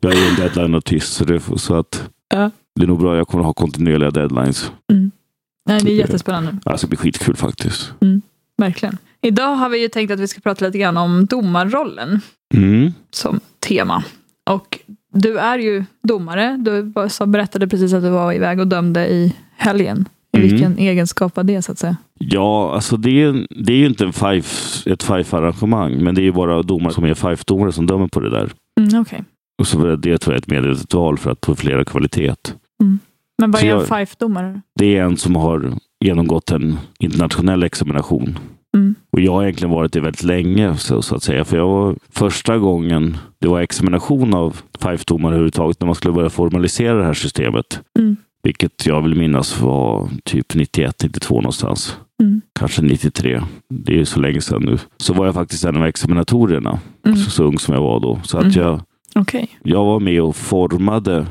Jag 0.03 0.13
är 0.13 0.17
ju 0.17 0.27
en 0.27 0.35
deadline-artist. 0.37 1.13
Så, 1.13 1.25
det, 1.25 1.41
så 1.57 1.75
att 1.75 2.11
Ja. 2.35 2.51
det 2.77 2.83
är 2.83 2.87
nog 2.87 2.99
bra. 3.01 3.17
Jag 3.17 3.29
kommer 3.29 3.43
att 3.43 3.47
ha 3.47 3.53
kontinuerliga 3.55 4.11
deadlines. 4.11 4.73
Nej, 5.69 5.81
det 5.83 5.91
är 5.93 5.97
jättespännande. 5.97 6.59
Det 6.65 6.79
ska 6.79 6.87
bli 6.87 6.97
skitkul 6.97 7.37
faktiskt. 7.37 7.93
Verkligen. 8.59 8.99
Idag 9.23 9.55
har 9.55 9.69
vi 9.69 9.83
ju 9.83 9.89
tänkt 9.89 10.11
att 10.11 10.21
vi 10.21 10.29
ska 10.29 10.41
prata 10.41 10.65
lite 10.67 10.79
grann 10.79 10.97
om 10.97 11.27
domarrollen 11.27 12.21
Mm. 12.55 12.93
som 13.11 13.41
tema. 13.69 14.05
Och 14.51 14.79
du 15.13 15.39
är 15.39 15.59
ju 15.59 15.85
domare. 16.09 16.57
Du 16.61 16.83
berättade 17.27 17.69
precis 17.69 17.93
att 17.93 18.03
du 18.03 18.11
var 18.11 18.33
iväg 18.33 18.61
och 18.61 18.67
dömde 18.67 19.09
i 19.09 19.33
helgen. 19.57 20.09
I 20.33 20.39
Mm. 20.39 20.51
vilken 20.51 20.79
egenskap 20.79 21.37
var 21.37 21.45
det 21.45 21.63
så 21.63 21.73
att 21.73 21.79
säga? 21.79 21.97
Ja, 22.19 22.75
alltså 22.75 22.97
det 22.97 23.23
är, 23.23 23.47
det 23.65 23.73
är 23.73 23.77
ju 23.77 23.87
inte 23.87 24.05
en 24.05 24.13
five, 24.13 24.43
ett 24.87 25.03
five-arrangemang, 25.03 26.03
men 26.05 26.15
det 26.15 26.21
är 26.21 26.25
ju 26.25 26.33
bara 26.33 26.63
domare 26.63 26.93
som 26.93 27.05
är 27.05 27.15
five-domare 27.15 27.73
som 27.73 27.87
dömer 27.87 28.07
på 28.09 28.21
det 28.21 28.31
där. 28.31 28.51
Mm, 28.81 29.01
Okej. 29.01 29.25
Och 29.63 29.69
så 29.69 29.87
är 29.87 29.97
det 29.97 30.19
tror 30.19 30.35
jag 30.35 30.43
ett 30.43 30.51
medvetet 30.51 30.95
val 30.95 31.19
för 31.19 31.31
att 31.31 31.41
profilera 31.41 31.85
kvalitet. 31.85 32.35
Men 33.39 33.51
vad 33.51 33.61
Så 33.61 33.67
är 33.67 33.75
en 33.75 33.87
fife-domare? 33.87 34.61
Det 34.79 34.97
är 34.97 35.03
en 35.03 35.17
som 35.17 35.37
har 35.37 35.73
genomgått 36.05 36.51
en 36.51 36.79
internationell 36.99 37.63
examination. 37.63 38.39
Mm. 38.77 38.95
Och 39.13 39.21
jag 39.21 39.33
har 39.33 39.43
egentligen 39.43 39.75
varit 39.75 39.93
det 39.93 40.01
väldigt 40.01 40.23
länge, 40.23 40.77
så, 40.77 41.03
så 41.03 41.15
att 41.15 41.23
säga. 41.23 41.45
För 41.45 41.57
jag 41.57 41.69
var 41.69 41.97
första 42.11 42.59
gången 42.59 43.17
det 43.39 43.49
var 43.49 43.61
examination 43.61 44.35
av 44.35 44.61
five-domare 44.81 45.33
överhuvudtaget, 45.33 45.81
när 45.81 45.87
man 45.87 45.95
skulle 45.95 46.15
börja 46.15 46.31
formalisera 46.31 46.95
det 46.95 47.05
här 47.05 47.15
systemet. 47.15 47.81
Mm. 47.99 48.17
Vilket 48.43 48.87
jag 48.87 49.03
vill 49.03 49.15
minnas 49.15 49.61
var 49.61 50.09
typ 50.25 50.55
91, 50.55 50.97
92 51.03 51.35
någonstans. 51.35 51.97
Mm. 52.23 52.41
Kanske 52.59 52.83
93. 52.83 53.43
Det 53.69 53.93
är 53.93 53.97
ju 53.97 54.05
så 54.05 54.21
länge 54.21 54.41
sedan 54.41 54.63
nu. 54.63 54.79
Så 54.97 55.15
var 55.15 55.27
jag 55.27 55.35
faktiskt 55.35 55.65
en 55.65 55.77
av 55.77 55.87
examinatorerna. 55.87 56.79
Mm. 57.07 57.19
Så, 57.19 57.31
så 57.31 57.45
ung 57.45 57.59
som 57.59 57.75
jag 57.75 57.83
var 57.83 58.01
då. 58.01 58.21
Så 58.25 58.39
att 58.39 58.45
Mm. 58.45 58.57
jag, 58.61 58.81
Okej. 59.15 59.49
jag 59.63 59.85
var 59.85 60.01
med 60.01 60.23
och 60.23 60.37
formade 60.37 61.27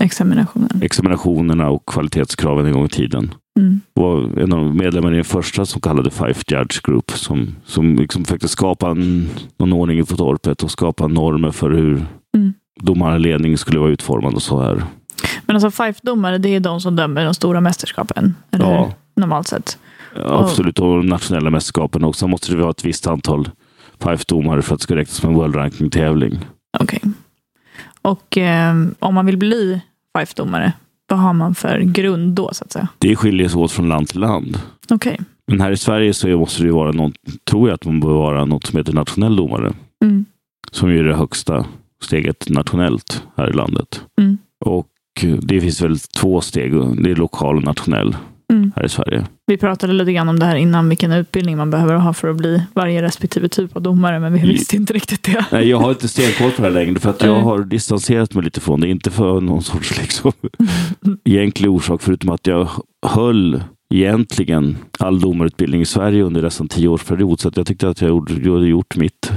Examinationen. 0.00 0.80
examinationerna 0.82 1.68
och 1.70 1.86
kvalitetskraven 1.86 2.66
en 2.66 2.72
gång 2.72 2.84
i 2.84 2.88
tiden. 2.88 3.34
Mm. 3.58 3.80
var 3.94 4.38
en 4.38 4.52
av 4.52 4.74
medlemmarna 4.76 5.12
i 5.14 5.16
den 5.16 5.24
första 5.24 5.66
som 5.66 5.80
kallade 5.80 6.10
Five 6.10 6.34
Judge 6.48 6.80
Group 6.82 7.10
som, 7.10 7.56
som 7.64 7.96
liksom 7.96 8.24
försökte 8.24 8.48
skapa 8.48 8.90
en, 8.90 9.28
någon 9.58 9.72
ordning 9.72 10.06
på 10.06 10.16
torpet 10.16 10.62
och 10.62 10.70
skapa 10.70 11.06
normer 11.06 11.50
för 11.50 11.70
hur 11.70 12.06
Mm. 12.36 12.52
domarledning 12.80 13.58
skulle 13.58 13.78
vara 13.78 13.90
utformad 13.90 14.34
och 14.34 14.42
så 14.42 14.62
här. 14.62 14.84
Men 15.46 15.56
alltså 15.56 15.70
fife-domare, 15.70 16.38
det 16.38 16.48
är 16.54 16.60
de 16.60 16.80
som 16.80 16.96
dömer 16.96 17.24
de 17.24 17.34
stora 17.34 17.60
mästerskapen? 17.60 18.34
Eller 18.50 18.64
Ja. 18.72 18.84
hur? 18.84 18.92
Normalt 19.22 19.46
sett. 19.46 19.78
Absolut, 20.24 20.78
och 20.78 21.04
nationella 21.04 21.50
mästerskapen 21.50 22.04
också. 22.04 22.28
måste 22.28 22.52
det 22.52 22.60
vara 22.60 22.70
ett 22.70 22.84
visst 22.84 23.06
antal 23.06 23.48
Five-domare 24.02 24.62
för 24.62 24.74
att 24.74 24.80
det 24.80 24.84
ska 24.84 24.96
räknas 24.96 25.16
som 25.16 25.30
en 25.30 25.36
World 25.36 25.56
Ranking-tävling. 25.56 26.38
Okej. 26.78 27.00
Och 28.02 28.38
eh, 28.38 28.74
om 28.98 29.14
man 29.14 29.26
vill 29.26 29.36
bli 29.36 29.80
fife-domare, 30.18 30.72
vad 31.08 31.18
har 31.18 31.32
man 31.32 31.54
för 31.54 31.80
grund 31.80 32.34
då 32.34 32.50
så 32.52 32.64
att 32.64 32.72
säga? 32.72 32.88
Det 32.98 33.16
skiljer 33.16 33.48
sig 33.48 33.58
åt 33.58 33.72
från 33.72 33.88
land 33.88 34.08
till 34.08 34.20
land. 34.20 34.60
Okej. 34.90 35.20
Men 35.46 35.60
här 35.60 35.70
i 35.70 35.76
Sverige 35.76 36.14
så 36.14 36.28
måste 36.28 36.62
det 36.62 36.72
vara 36.72 36.92
något, 36.92 37.14
tror 37.44 37.68
jag 37.68 37.74
att 37.74 37.84
man 37.84 38.00
bör 38.00 38.14
vara 38.14 38.44
något 38.44 38.66
som 38.66 38.76
heter 38.76 38.92
nationell 38.92 39.36
domare. 39.36 39.72
Mm. 40.04 40.24
Som 40.70 40.88
är 40.88 41.04
det 41.04 41.14
högsta 41.14 41.66
steget 42.02 42.48
nationellt 42.48 43.22
här 43.36 43.50
i 43.50 43.52
landet. 43.52 44.04
Mm. 44.20 44.38
Och 44.64 44.86
det 45.40 45.60
finns 45.60 45.82
väl 45.82 45.98
två 45.98 46.40
steg. 46.40 46.72
Det 46.72 47.10
är 47.10 47.14
lokal 47.14 47.56
och 47.56 47.62
nationell 47.62 48.16
Mm. 48.50 48.72
här 48.76 48.84
i 48.84 48.88
Sverige. 48.88 49.26
Vi 49.46 49.56
pratade 49.56 49.92
lite 49.92 50.12
grann 50.12 50.28
om 50.28 50.38
det 50.38 50.46
här 50.46 50.56
innan, 50.56 50.88
vilken 50.88 51.12
utbildning 51.12 51.56
man 51.56 51.70
behöver 51.70 51.94
ha 51.94 52.12
för 52.12 52.28
att 52.28 52.36
bli 52.36 52.62
varje 52.74 53.02
respektive 53.02 53.48
typ 53.48 53.76
av 53.76 53.82
domare, 53.82 54.20
men 54.20 54.32
vi 54.32 54.40
visste 54.40 54.76
inte 54.76 54.92
riktigt 54.92 55.22
det. 55.22 55.44
Nej, 55.52 55.68
jag 55.68 55.78
har 55.78 55.90
inte 55.90 56.08
stenkoll 56.08 56.50
på 56.50 56.62
det 56.62 56.68
här 56.68 56.74
längre 56.74 57.00
för 57.00 57.10
att 57.10 57.22
jag 57.22 57.34
Nej. 57.34 57.42
har 57.42 57.64
distanserat 57.64 58.34
mig 58.34 58.44
lite 58.44 58.60
från 58.60 58.80
det. 58.80 58.88
Inte 58.88 59.10
för 59.10 59.40
någon 59.40 59.62
sorts 59.62 60.00
liksom, 60.00 60.32
egentlig 61.24 61.70
orsak 61.70 62.02
förutom 62.02 62.30
att 62.30 62.46
jag 62.46 62.68
höll 63.06 63.62
egentligen 63.94 64.76
all 64.98 65.20
domarutbildning 65.20 65.80
i 65.80 65.84
Sverige 65.84 66.22
under 66.22 66.42
nästan 66.42 66.68
tio 66.68 66.88
års 66.88 67.04
period. 67.04 67.40
Så 67.40 67.48
att 67.48 67.56
jag 67.56 67.66
tyckte 67.66 67.88
att 67.88 68.00
jag 68.00 68.30
hade 68.30 68.66
gjort 68.66 68.96
mitt 68.96 69.32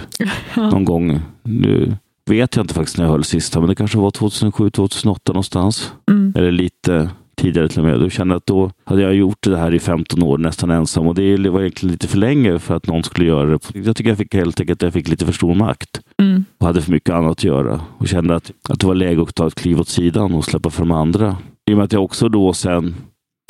någon 0.56 0.86
gång. 0.86 1.20
Nu 1.44 1.96
vet 2.30 2.56
jag 2.56 2.64
inte 2.64 2.74
faktiskt 2.74 2.98
när 2.98 3.06
jag 3.06 3.12
höll 3.12 3.24
sista, 3.24 3.60
men 3.60 3.70
det 3.70 3.76
kanske 3.76 3.98
var 3.98 4.12
2007, 4.12 4.70
2008 4.70 5.32
någonstans. 5.32 5.94
Mm. 6.12 6.34
Eller 6.36 6.52
lite 6.52 7.10
tidigare 7.36 7.70
till 7.70 7.80
och 7.80 7.86
med. 7.86 8.02
Jag 8.02 8.12
kände 8.12 8.36
att 8.36 8.46
då 8.46 8.72
hade 8.84 9.02
jag 9.02 9.16
gjort 9.16 9.38
det 9.44 9.58
här 9.58 9.74
i 9.74 9.80
15 9.80 10.24
år 10.24 10.38
nästan 10.38 10.72
ensam 10.72 11.08
och 11.08 11.16
det 11.16 11.50
var 11.50 11.60
egentligen 11.62 11.92
lite 11.92 12.08
för 12.08 12.18
länge 12.18 12.60
för 12.60 12.76
att 12.76 12.88
någon 12.88 13.04
skulle 13.04 13.26
göra 13.28 13.50
det. 13.50 13.60
Jag 13.74 13.96
tycker 13.96 14.12
jag 14.12 14.18
fick 14.18 14.34
helt 14.36 14.60
enkelt 14.60 14.82
jag 14.82 14.94
fick 14.94 15.08
lite 15.08 15.26
för 15.26 15.34
stor 15.34 15.56
makt 15.56 16.00
Mm. 16.18 16.46
och 16.60 16.68
hade 16.68 16.82
för 16.82 16.92
mycket 16.92 17.10
annat 17.16 17.32
att 17.32 17.44
göra 17.44 17.82
och 17.98 18.08
kände 18.08 18.36
att, 18.36 18.52
att 18.70 18.80
det 18.80 18.88
var 18.88 18.96
läge 18.96 19.22
att 19.22 19.36
ta 19.36 19.48
ett 19.48 19.56
kliv 19.56 19.80
åt 19.80 19.88
sidan 19.88 20.34
och 20.34 20.46
släppa 20.46 20.70
fram 20.70 20.92
andra. 20.92 21.38
I 21.70 21.74
och 21.74 21.78
med 21.78 21.84
att 21.86 21.94
jag 21.94 22.04
också 22.04 22.30
då 22.30 22.54
sen 22.54 22.96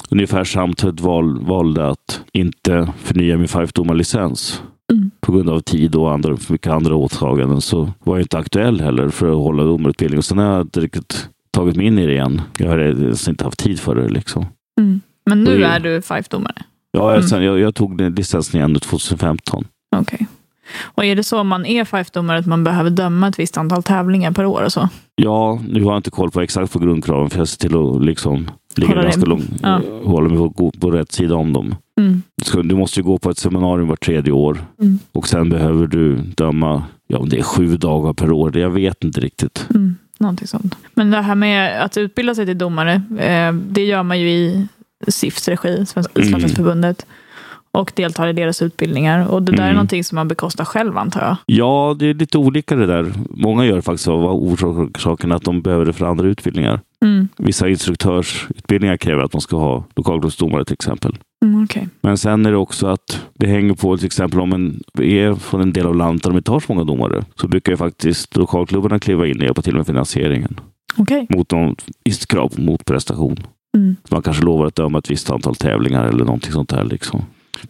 ungefär 0.09 0.43
samtidigt 0.43 1.01
val, 1.01 1.39
valde 1.45 1.89
att 1.89 2.21
inte 2.33 2.93
förnya 2.97 3.37
min 3.37 3.47
five-domarlicens 3.47 4.61
Mm. 4.91 5.11
på 5.21 5.31
grund 5.31 5.49
av 5.49 5.59
tid 5.59 5.95
och 5.95 6.11
andra, 6.13 6.37
för 6.37 6.53
mycket 6.53 6.71
andra 6.71 6.95
åtaganden 6.95 7.61
så 7.61 7.91
var 8.03 8.15
jag 8.17 8.23
inte 8.23 8.37
aktuell 8.37 8.81
heller 8.81 9.09
för 9.09 9.29
att 9.29 9.37
hålla 9.37 9.63
domarutbildning. 9.63 10.17
Och 10.17 10.25
sen 10.25 10.37
har 10.37 10.45
jag 10.45 10.61
inte 10.61 10.79
riktigt 10.79 11.29
tagit 11.53 11.75
mig 11.75 11.85
in 11.85 11.99
i 11.99 12.05
det 12.05 12.11
igen. 12.13 12.41
Jag 12.57 12.67
har 12.69 12.79
ens 12.79 13.27
inte 13.27 13.43
haft 13.43 13.59
tid 13.59 13.79
för 13.79 13.95
det. 13.95 14.09
Liksom. 14.09 14.45
Mm. 14.81 15.01
Men 15.25 15.43
nu 15.43 15.57
Det- 15.59 15.65
är 15.65 15.79
du 15.79 16.01
fife-domare? 16.01 16.61
Ja, 16.91 17.13
jag, 17.15 17.23
Mm. 17.33 17.43
jag, 17.43 17.59
jag 17.59 17.75
tog 17.75 18.01
licensen 18.01 18.59
igen 18.59 18.75
2015. 18.79 19.65
Okej. 19.95 20.27
Och 20.83 21.05
är 21.05 21.15
det 21.15 21.23
så 21.23 21.39
om 21.39 21.47
man 21.47 21.65
är 21.65 21.85
fife-domare 21.85 22.37
att 22.39 22.45
man 22.45 22.63
behöver 22.63 22.89
döma 22.89 23.27
ett 23.27 23.39
visst 23.39 23.57
antal 23.57 23.83
tävlingar 23.83 24.31
per 24.31 24.45
år 24.45 24.61
och 24.65 24.71
så? 24.73 24.89
Ja, 25.15 25.59
nu 25.69 25.83
har 25.83 25.91
jag 25.91 25.99
inte 25.99 26.11
koll 26.11 26.31
på 26.31 26.41
exakt 26.41 26.73
på 26.73 26.79
grundkraven 26.79 27.29
för 27.29 27.37
jag 27.37 27.47
ser 27.47 27.59
till 27.69 27.75
att 27.77 28.05
liksom 28.05 28.49
ligga 28.75 28.89
Hålla 28.89 29.03
ganska 29.03 29.25
långt, 29.25 29.49
ja. 29.61 29.81
hålla 30.03 30.29
mig 30.29 30.37
på, 30.37 30.71
på 30.79 30.91
rätt 30.91 31.11
sida 31.11 31.35
om 31.35 31.53
dem. 31.53 31.75
Mm. 32.01 32.21
Du, 32.37 32.45
ska, 32.45 32.61
du 32.61 32.75
måste 32.75 32.99
ju 32.99 33.03
gå 33.03 33.17
på 33.17 33.29
ett 33.29 33.37
seminarium 33.37 33.87
var 33.87 33.95
tredje 33.95 34.31
år 34.31 34.65
Mm. 34.81 34.99
och 35.11 35.27
sen 35.27 35.49
behöver 35.49 35.87
du 35.87 36.15
döma, 36.15 36.83
ja 37.07 37.17
om 37.17 37.29
det 37.29 37.39
är 37.39 37.43
sju 37.43 37.77
dagar 37.77 38.13
per 38.13 38.31
år, 38.31 38.51
det 38.51 38.59
jag 38.59 38.69
vet 38.69 39.03
inte 39.03 39.21
riktigt. 39.21 39.67
Mm. 39.69 39.95
Någonting 40.23 40.47
sånt. 40.47 40.75
Men 40.93 41.11
det 41.11 41.21
här 41.21 41.35
med 41.35 41.83
att 41.83 41.97
utbilda 41.97 42.35
sig 42.35 42.45
till 42.45 42.57
domare, 42.57 43.01
eh, 43.19 43.53
det 43.53 43.85
gör 43.85 44.03
man 44.03 44.19
ju 44.19 44.29
i 44.29 44.67
SIFs 45.07 45.47
regi, 45.47 45.85
Svenska 45.85 46.11
Mm. 46.21 46.95
Och 47.77 47.91
deltar 47.95 48.27
i 48.27 48.33
deras 48.33 48.61
utbildningar. 48.61 49.27
Och 49.27 49.43
det 49.43 49.51
där 49.51 49.59
är 49.59 49.63
Mm. 49.63 49.75
någonting 49.75 50.03
som 50.03 50.15
man 50.15 50.27
bekostar 50.27 50.65
själv 50.65 50.97
antar 50.97 51.21
jag. 51.21 51.35
Ja, 51.45 51.95
det 51.99 52.05
är 52.09 52.13
lite 52.13 52.37
olika 52.37 52.75
det 52.75 52.85
där. 52.85 53.13
Många 53.29 53.65
gör 53.65 53.81
faktiskt 53.81 54.07
av 54.07 54.25
orsaken 54.25 55.31
att 55.31 55.43
de 55.43 55.61
behöver 55.61 55.85
det 55.85 55.93
för 55.93 56.05
andra 56.05 56.27
utbildningar. 56.27 56.79
Mm. 57.05 57.27
Vissa 57.37 57.67
instruktörsutbildningar 57.69 58.97
kräver 58.97 59.23
att 59.23 59.31
de 59.31 59.41
ska 59.41 59.57
ha 59.57 59.83
lokaldomare 59.95 60.65
till 60.65 60.73
exempel. 60.73 61.17
Mm, 61.45 61.63
okej. 61.63 61.87
Men 62.01 62.17
sen 62.17 62.45
är 62.45 62.51
det 62.51 62.57
också 62.57 62.87
att 62.87 63.21
det 63.33 63.47
hänger 63.47 63.73
på 63.73 63.97
till 63.97 64.05
exempel 64.05 64.39
om 64.39 64.53
en 64.53 64.81
är 65.01 65.35
från 65.35 65.61
en 65.61 65.73
del 65.73 65.85
av 65.85 65.95
landet 65.95 66.23
där 66.23 66.29
de 66.29 66.37
inte 66.37 66.51
har 66.51 66.59
så 66.59 66.73
många 66.73 66.83
domare 66.85 67.23
så 67.35 67.47
brukar 67.47 67.71
ju 67.71 67.77
faktiskt 67.77 68.35
lokalklubbarna 68.37 68.99
kliva 68.99 69.27
in 69.27 69.37
och 69.37 69.43
hjälpa 69.43 69.61
till 69.61 69.75
med 69.75 69.85
finansieringen 69.85 70.59
Okej. 70.97 71.27
mot 71.29 71.51
någon 71.51 71.75
visst 72.05 72.27
krav 72.27 72.49
på 72.49 72.61
motprestation. 72.61 73.37
Mm. 73.77 73.95
Man 74.11 74.21
kanske 74.21 74.43
lovar 74.43 74.65
att 74.65 74.75
döma 74.75 74.97
ett 74.97 75.11
visst 75.11 75.29
antal 75.31 75.55
tävlingar 75.55 76.07
eller 76.07 76.25
någonting 76.25 76.51
sånt 76.51 76.69
där. 76.69 76.83
Liksom. 76.83 77.21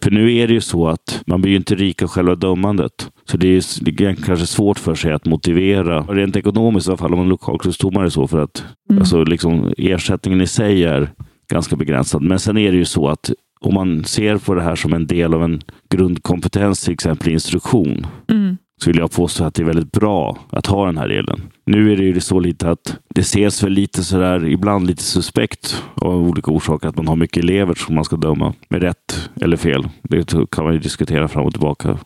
För 0.01 0.11
nu 0.11 0.35
är 0.35 0.47
det 0.47 0.53
ju 0.53 0.61
så 0.61 0.87
att 0.87 1.21
man 1.27 1.41
blir 1.41 1.51
ju 1.51 1.57
inte 1.57 1.75
rik 1.75 2.01
av 2.01 2.07
själva 2.07 2.35
dömandet. 2.35 3.09
Så 3.25 3.37
det 3.37 3.47
är, 3.47 3.83
det 3.83 4.05
är 4.05 4.15
kanske 4.15 4.45
svårt 4.47 4.79
för 4.79 4.95
sig 4.95 5.11
att 5.13 5.25
motivera, 5.25 6.01
rent 6.01 6.35
ekonomiskt 6.35 6.87
i 6.87 6.89
alla 6.91 6.97
fall 6.97 7.13
om 7.13 7.19
en 7.19 7.29
lokalklubbsdomare 7.29 8.11
så, 8.11 8.27
för 8.27 8.39
att 8.39 8.63
Mm. 8.89 9.01
alltså, 9.01 9.23
liksom, 9.23 9.73
ersättningen 9.77 10.41
i 10.41 10.47
sig 10.47 10.83
är 10.83 11.09
ganska 11.51 11.75
begränsad. 11.75 12.21
Men 12.21 12.39
sen 12.39 12.57
är 12.57 12.71
det 12.71 12.77
ju 12.77 12.85
så 12.85 13.07
att 13.07 13.31
om 13.59 13.73
man 13.73 14.03
ser 14.03 14.37
på 14.37 14.53
det 14.53 14.61
här 14.61 14.75
som 14.75 14.93
en 14.93 15.07
del 15.07 15.33
av 15.33 15.43
en 15.43 15.61
grundkompetens, 15.89 16.83
till 16.83 16.93
exempel 16.93 17.29
instruktion, 17.33 18.05
Mm. 18.31 18.57
Så 18.83 18.89
vill 18.89 18.99
jag 18.99 19.11
påstå 19.11 19.43
att 19.43 19.53
det 19.53 19.61
är 19.61 19.65
väldigt 19.65 19.91
bra 19.91 20.37
att 20.49 20.65
ha 20.65 20.85
den 20.85 20.97
här 20.97 21.07
delen. 21.07 21.41
Nu 21.65 21.91
är 21.93 21.97
det 21.97 22.03
ju 22.03 22.19
så 22.19 22.39
lite 22.39 22.69
att 22.69 22.97
det 23.15 23.21
ses 23.21 23.63
väl 23.63 23.71
lite 23.71 24.03
sådär, 24.03 24.45
ibland 24.45 24.87
lite 24.87 25.03
suspekt 25.03 25.83
av 25.95 26.15
olika 26.15 26.51
orsaker 26.51 26.87
att 26.87 26.95
man 26.95 27.07
har 27.07 27.15
mycket 27.15 27.43
elever 27.43 27.73
som 27.73 27.95
man 27.95 28.05
ska 28.05 28.15
döma 28.15 28.53
med 28.69 28.81
rätt 28.81 29.29
eller 29.41 29.57
fel. 29.57 29.89
Det 30.01 30.33
kan 30.51 30.63
man 30.63 30.73
ju 30.73 30.79
diskutera 30.79 31.27
fram 31.27 31.45
och 31.45 31.51
tillbaka 31.51 31.97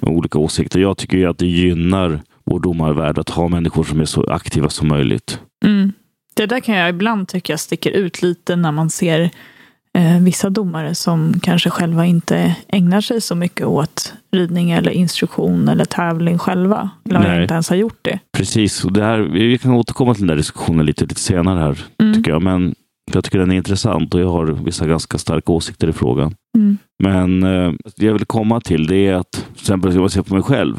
med 0.00 0.10
olika 0.10 0.38
åsikter. 0.38 0.80
Jag 0.80 0.96
tycker 0.96 1.18
ju 1.18 1.26
att 1.26 1.38
det 1.38 1.46
gynnar 1.46 2.20
vår 2.44 2.60
domarvärld 2.60 3.18
att 3.18 3.30
ha 3.30 3.48
människor 3.48 3.84
som 3.84 4.00
är 4.00 4.04
så 4.04 4.30
aktiva 4.30 4.68
som 4.68 4.88
möjligt. 4.88 5.38
Mm. 5.64 5.92
Det 6.34 6.46
där 6.46 6.60
kan 6.60 6.76
jag 6.76 6.90
ibland 6.90 7.28
tycka 7.28 7.58
sticker 7.58 7.90
ut 7.90 8.22
lite 8.22 8.56
när 8.56 8.72
man 8.72 8.90
ser 8.90 9.30
vissa 10.20 10.50
domare 10.50 10.94
som 10.94 11.40
kanske 11.42 11.70
själva 11.70 12.06
inte 12.06 12.56
ägnar 12.68 13.00
sig 13.00 13.20
så 13.20 13.34
mycket 13.34 13.66
åt 13.66 14.14
ridning 14.36 14.70
eller 14.70 14.90
instruktion 14.90 15.68
eller 15.68 15.84
tävling 15.84 16.38
själva. 16.38 16.90
Eller 17.10 17.42
inte 17.42 17.54
ens 17.54 17.68
har 17.68 17.76
gjort 17.76 17.98
det. 18.02 18.18
Precis, 18.36 18.84
och 18.84 18.92
det 18.92 19.04
här, 19.04 19.18
vi 19.18 19.58
kan 19.58 19.72
återkomma 19.74 20.14
till 20.14 20.22
den 20.22 20.28
där 20.28 20.36
diskussionen 20.36 20.86
lite, 20.86 21.04
lite 21.04 21.20
senare 21.20 21.60
här, 21.60 21.78
Mm. 22.00 22.14
tycker 22.14 22.30
jag. 22.30 22.42
Men 22.42 22.74
jag 23.12 23.24
tycker 23.24 23.38
den 23.38 23.52
är 23.52 23.56
intressant 23.56 24.14
och 24.14 24.20
jag 24.20 24.28
har 24.32 24.44
vissa 24.46 24.86
ganska 24.86 25.18
starka 25.18 25.52
åsikter 25.52 25.88
i 25.88 25.92
frågan. 25.92 26.34
Mm. 26.58 26.78
Men 27.02 27.42
eh, 27.42 27.72
det 27.96 28.06
jag 28.06 28.12
vill 28.12 28.24
komma 28.24 28.60
till 28.60 28.86
det 28.86 29.06
är 29.06 29.14
att, 29.14 29.30
till 29.32 29.42
exempel 29.54 29.90
om 29.90 29.96
jag 30.00 30.10
ser 30.10 30.22
på 30.22 30.34
mig 30.34 30.42
själv, 30.42 30.76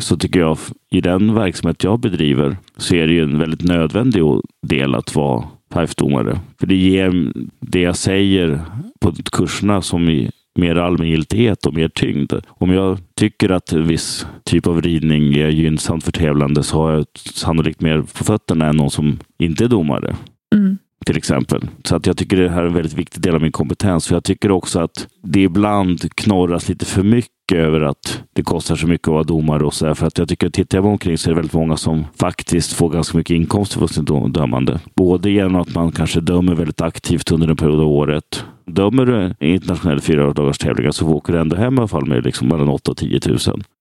så 0.00 0.16
tycker 0.16 0.40
jag 0.40 0.58
i 0.90 1.00
den 1.00 1.34
verksamhet 1.34 1.84
jag 1.84 2.00
bedriver 2.00 2.56
så 2.76 2.94
är 2.94 3.06
det 3.06 3.12
ju 3.12 3.22
en 3.22 3.38
väldigt 3.38 3.62
nödvändig 3.64 4.22
del 4.66 4.94
att 4.94 5.14
vara 5.14 5.44
FIFE-domare. 5.74 6.38
För 6.60 6.66
det 6.66 6.76
ger 6.76 7.32
det 7.60 7.80
jag 7.80 7.96
säger 7.96 8.60
på 9.00 9.12
kurserna 9.32 9.82
som 9.82 10.08
i 10.08 10.30
mer 10.58 10.76
allmängiltighet 10.76 11.66
och 11.66 11.74
mer 11.74 11.88
tyngd. 11.88 12.32
Om 12.48 12.70
jag 12.70 12.98
tycker 13.14 13.50
att 13.50 13.72
en 13.72 13.86
viss 13.86 14.26
typ 14.44 14.66
av 14.66 14.82
ridning 14.82 15.34
är 15.34 15.48
gynnsamt 15.48 16.04
för 16.04 16.12
tävlande 16.12 16.62
så 16.62 16.82
har 16.82 16.92
jag 16.92 17.06
sannolikt 17.14 17.80
mer 17.80 18.02
på 18.02 18.24
fötterna 18.24 18.66
än 18.66 18.76
någon 18.76 18.90
som 18.90 19.18
inte 19.38 19.64
är 19.64 19.68
domare 19.68 20.16
Mm. 20.54 20.78
till 21.06 21.16
exempel. 21.16 21.62
Så 21.84 21.96
att 21.96 22.06
jag 22.06 22.16
tycker 22.16 22.36
det 22.36 22.48
här 22.48 22.62
är 22.62 22.66
en 22.66 22.74
väldigt 22.74 22.98
viktig 22.98 23.22
del 23.22 23.34
av 23.34 23.42
min 23.42 23.52
kompetens. 23.52 24.06
För 24.06 24.16
jag 24.16 24.24
tycker 24.24 24.50
också 24.50 24.80
att 24.80 25.08
det 25.22 25.42
ibland 25.42 26.14
knorras 26.14 26.68
lite 26.68 26.84
för 26.84 27.02
mycket 27.02 27.30
över 27.56 27.80
att 27.80 28.22
det 28.32 28.42
kostar 28.42 28.76
så 28.76 28.86
mycket 28.86 29.08
att 29.08 29.12
vara 29.12 29.24
domare 29.24 29.64
och 29.64 29.74
så 29.74 29.86
där. 29.86 29.94
För 29.94 30.06
att 30.06 30.18
jag 30.18 30.28
tycker 30.28 30.46
att 30.46 30.52
tittar 30.52 30.78
jag 30.78 30.84
omkring 30.84 31.18
så 31.18 31.28
är 31.28 31.30
det 31.30 31.36
väldigt 31.36 31.52
många 31.54 31.76
som 31.76 32.04
faktiskt 32.16 32.72
får 32.72 32.90
ganska 32.90 33.18
mycket 33.18 33.34
inkomster 33.34 33.78
för 33.78 33.86
sin 33.86 34.04
dom- 34.04 34.32
dömande. 34.32 34.80
Både 34.94 35.30
genom 35.30 35.56
att 35.56 35.74
man 35.74 35.92
kanske 35.92 36.20
dömer 36.20 36.54
väldigt 36.54 36.80
aktivt 36.80 37.32
under 37.32 37.48
en 37.48 37.56
period 37.56 37.80
av 37.80 37.88
året. 37.88 38.44
Dömer 38.66 39.06
du 39.06 39.46
internationella 39.46 40.00
fyra 40.00 40.32
dagars 40.32 40.58
tävlingar 40.58 40.90
så 40.90 41.08
åker 41.08 41.32
du 41.32 41.38
ändå 41.38 41.56
hem 41.56 41.74
i 41.74 41.78
alla 41.78 41.88
fall 41.88 42.06
med 42.06 42.24
liksom 42.24 42.48
mellan 42.48 42.68
8 42.68 42.90
och 42.90 42.96
10 42.96 43.20
000. 43.26 43.38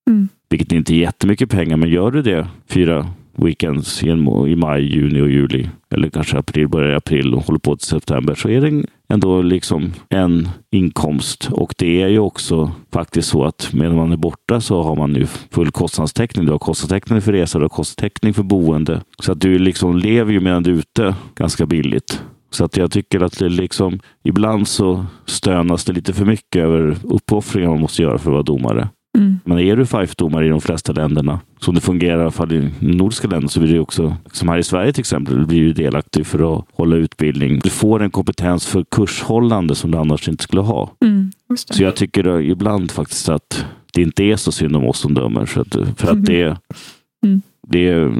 Mm. 0.09 0.27
Vilket 0.49 0.71
inte 0.71 0.93
är 0.93 0.97
jättemycket 0.97 1.49
pengar, 1.49 1.77
men 1.77 1.89
gör 1.89 2.11
du 2.11 2.21
det 2.21 2.47
fyra 2.69 3.07
weekends 3.45 4.03
i, 4.03 4.55
maj, 4.55 4.95
juni 4.95 5.21
och 5.21 5.29
juli, 5.29 5.69
eller 5.91 6.09
kanske 6.09 6.37
april, 6.37 6.67
börjar 6.67 6.91
i 6.91 6.95
april 6.95 7.33
och 7.33 7.43
håller 7.43 7.59
på 7.59 7.75
till 7.75 7.87
september, 7.87 8.35
så 8.35 8.49
är 8.49 8.61
det 8.61 8.85
ändå 9.09 9.41
liksom 9.41 9.93
en 10.09 10.49
inkomst. 10.71 11.49
Och 11.51 11.73
det 11.77 12.01
är 12.01 12.07
ju 12.07 12.19
också 12.19 12.71
faktiskt 12.93 13.29
så 13.29 13.43
att 13.43 13.73
medan 13.73 13.95
man 13.95 14.11
är 14.11 14.17
borta 14.17 14.61
så 14.61 14.83
har 14.83 14.95
man 14.95 15.15
ju 15.15 15.25
full 15.25 15.71
kostnadstäckning. 15.71 16.45
Du 16.45 16.51
har 16.51 16.59
kostnadstäckning 16.59 17.21
för 17.21 17.31
resa, 17.31 17.57
du 17.57 17.63
har 17.63 17.69
kostnadstäckning 17.69 18.33
för 18.33 18.43
boende. 18.43 19.01
Så 19.23 19.31
att 19.31 19.41
du 19.41 19.59
liksom 19.59 19.97
lever 19.97 20.33
ju 20.33 20.39
medan 20.39 20.63
du 20.63 20.71
är 20.71 20.77
ute 20.77 21.15
ganska 21.35 21.65
billigt. 21.65 22.23
Så 22.51 22.65
att 22.65 22.77
jag 22.77 22.91
tycker 22.91 23.23
att 23.23 23.39
det 23.39 23.49
liksom, 23.49 23.99
ibland 24.23 24.67
så 24.67 25.05
stönas 25.25 25.85
det 25.85 25.93
lite 25.93 26.13
för 26.13 26.25
mycket 26.25 26.61
över 26.61 26.95
uppoffringar 27.03 27.69
man 27.69 27.79
måste 27.79 28.01
göra 28.01 28.17
för 28.17 28.29
att 28.29 28.33
vara 28.33 28.43
domare. 28.43 28.89
Mm. 29.17 29.39
Men 29.45 29.59
är 29.59 29.75
du 29.75 29.85
FIFE-domare 29.85 30.45
i 30.45 30.49
de 30.49 30.61
flesta 30.61 30.93
länderna, 30.93 31.39
som 31.59 31.75
det 31.75 31.81
fungerar 31.81 32.17
i 32.17 32.21
alla 32.21 32.31
fall 32.31 32.51
i 32.53 32.69
nordiska 32.79 33.27
länder, 33.27 33.47
så 33.47 33.59
blir 33.59 33.73
du 33.73 33.79
också, 33.79 34.15
som 34.31 34.49
här 34.49 34.57
i 34.57 34.63
Sverige 34.63 34.93
till 34.93 34.99
exempel, 35.01 35.37
du 35.37 35.45
blir 35.45 35.61
du 35.61 35.73
delaktig 35.73 36.27
för 36.27 36.57
att 36.57 36.65
hålla 36.73 36.95
utbildning. 36.95 37.59
Du 37.59 37.69
får 37.69 38.01
en 38.03 38.11
kompetens 38.11 38.65
för 38.67 38.83
kurshållande 38.91 39.75
som 39.75 39.91
du 39.91 39.97
annars 39.97 40.27
inte 40.29 40.43
skulle 40.43 40.61
ha. 40.61 40.91
Mm. 41.05 41.31
Det. 41.49 41.73
Så 41.73 41.83
jag 41.83 41.95
tycker 41.95 42.41
ibland 42.41 42.91
faktiskt 42.91 43.29
att 43.29 43.65
det 43.93 44.01
inte 44.01 44.23
är 44.23 44.35
så 44.35 44.51
synd 44.51 44.75
om 44.75 44.85
oss 44.87 44.99
som 44.99 45.13
dömer. 45.13 45.45
För 45.45 45.61
att, 45.61 45.99
för 45.99 46.11
att 46.11 46.25
det, 46.25 46.57
Mm. 47.25 47.41
det 47.67 48.11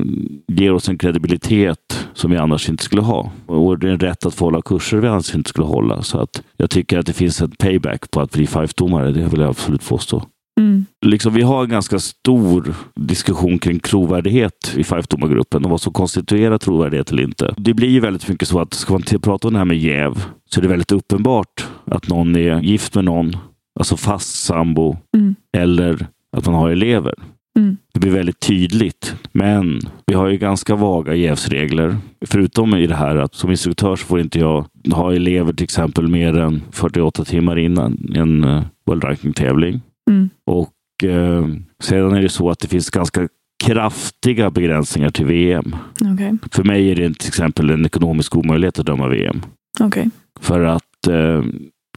ger 0.47 0.73
oss 0.73 0.89
en 0.89 0.97
kredibilitet 0.97 2.07
som 2.13 2.31
vi 2.31 2.37
annars 2.37 2.69
inte 2.69 2.83
skulle 2.83 3.01
ha. 3.01 3.31
Och 3.45 3.79
det 3.79 3.87
är 3.87 3.91
en 3.91 3.99
rätt 3.99 4.25
att 4.25 4.33
få 4.33 4.45
hålla 4.45 4.61
kurser 4.61 4.97
vi 4.97 5.07
annars 5.07 5.35
inte 5.35 5.49
skulle 5.49 5.67
hålla. 5.67 6.01
Så 6.01 6.19
att 6.19 6.43
jag 6.57 6.69
tycker 6.69 6.99
att 6.99 7.05
det 7.05 7.13
finns 7.13 7.41
ett 7.41 7.57
payback 7.57 8.11
på 8.11 8.21
att 8.21 8.31
bli 8.31 8.47
FIFE-domare. 8.47 9.11
Det 9.11 9.27
vill 9.27 9.39
jag 9.39 9.49
absolut 9.49 9.89
påstå. 9.89 10.23
Mm. 10.59 10.85
Liksom, 11.05 11.33
vi 11.33 11.41
har 11.41 11.63
en 11.63 11.69
ganska 11.69 11.99
stor 11.99 12.75
diskussion 12.95 13.59
kring 13.59 13.79
trovärdighet 13.79 14.73
i 14.77 14.83
FIFE-domargruppen 14.83 15.63
och 15.65 15.71
vad 15.71 15.81
som 15.81 15.93
konstituerar 15.93 16.57
trovärdighet 16.57 17.11
eller 17.11 17.23
inte. 17.23 17.53
Det 17.57 17.73
blir 17.73 17.89
ju 17.89 17.99
väldigt 17.99 18.29
mycket 18.29 18.47
så 18.47 18.59
att 18.59 18.73
ska 18.73 18.93
man 18.93 19.03
prata 19.21 19.47
om 19.47 19.53
det 19.53 19.57
här 19.57 19.65
med 19.65 19.77
jäv 19.77 20.23
så 20.49 20.59
är 20.59 20.61
det 20.61 20.67
väldigt 20.67 20.91
uppenbart 20.91 21.67
att 21.85 22.07
någon 22.09 22.35
är 22.35 22.59
gift 22.61 22.95
med 22.95 23.05
någon, 23.05 23.37
alltså 23.79 23.97
fast 23.97 24.43
sambo, 24.43 24.97
Mm. 25.17 25.35
eller 25.57 26.07
att 26.37 26.45
man 26.45 26.55
har 26.55 26.69
elever. 26.69 27.13
Mm. 27.59 27.77
Det 27.93 27.99
blir 27.99 28.11
väldigt 28.11 28.39
tydligt. 28.39 29.15
Men 29.31 29.79
vi 30.07 30.13
har 30.13 30.27
ju 30.27 30.37
ganska 30.37 30.75
vaga 30.75 31.15
jävsregler. 31.15 31.97
Förutom 32.25 32.75
i 32.75 32.87
det 32.87 32.95
här 32.95 33.15
att 33.15 33.35
som 33.35 33.51
instruktör 33.51 33.95
så 33.95 34.05
får 34.05 34.19
inte 34.19 34.39
jag 34.39 34.65
ha 34.91 35.13
elever 35.13 35.53
till 35.53 35.63
exempel 35.63 36.07
mer 36.07 36.37
än 36.37 36.61
48 36.71 37.25
timmar 37.25 37.59
innan 37.59 38.11
en 38.15 38.43
uh, 38.43 38.63
World 38.85 39.03
Ranking-tävling. 39.03 39.81
Mm. 40.09 40.29
Och 40.45 41.03
eh, 41.03 41.47
sedan 41.83 42.13
är 42.13 42.21
det 42.21 42.29
så 42.29 42.49
att 42.49 42.59
det 42.59 42.67
finns 42.67 42.89
ganska 42.89 43.27
kraftiga 43.63 44.49
begränsningar 44.49 45.09
till 45.09 45.25
VM. 45.25 45.75
Okej. 46.13 46.37
För 46.51 46.63
mig 46.63 46.91
är 46.91 46.95
det 46.95 47.19
till 47.19 47.27
exempel 47.27 47.69
en 47.69 47.85
ekonomisk 47.85 48.35
omöjlighet 48.35 48.79
att 48.79 48.85
döma 48.85 49.07
VM. 49.07 49.41
Okej. 49.79 50.09
För 50.39 50.63
att 50.63 51.07
eh, 51.07 51.43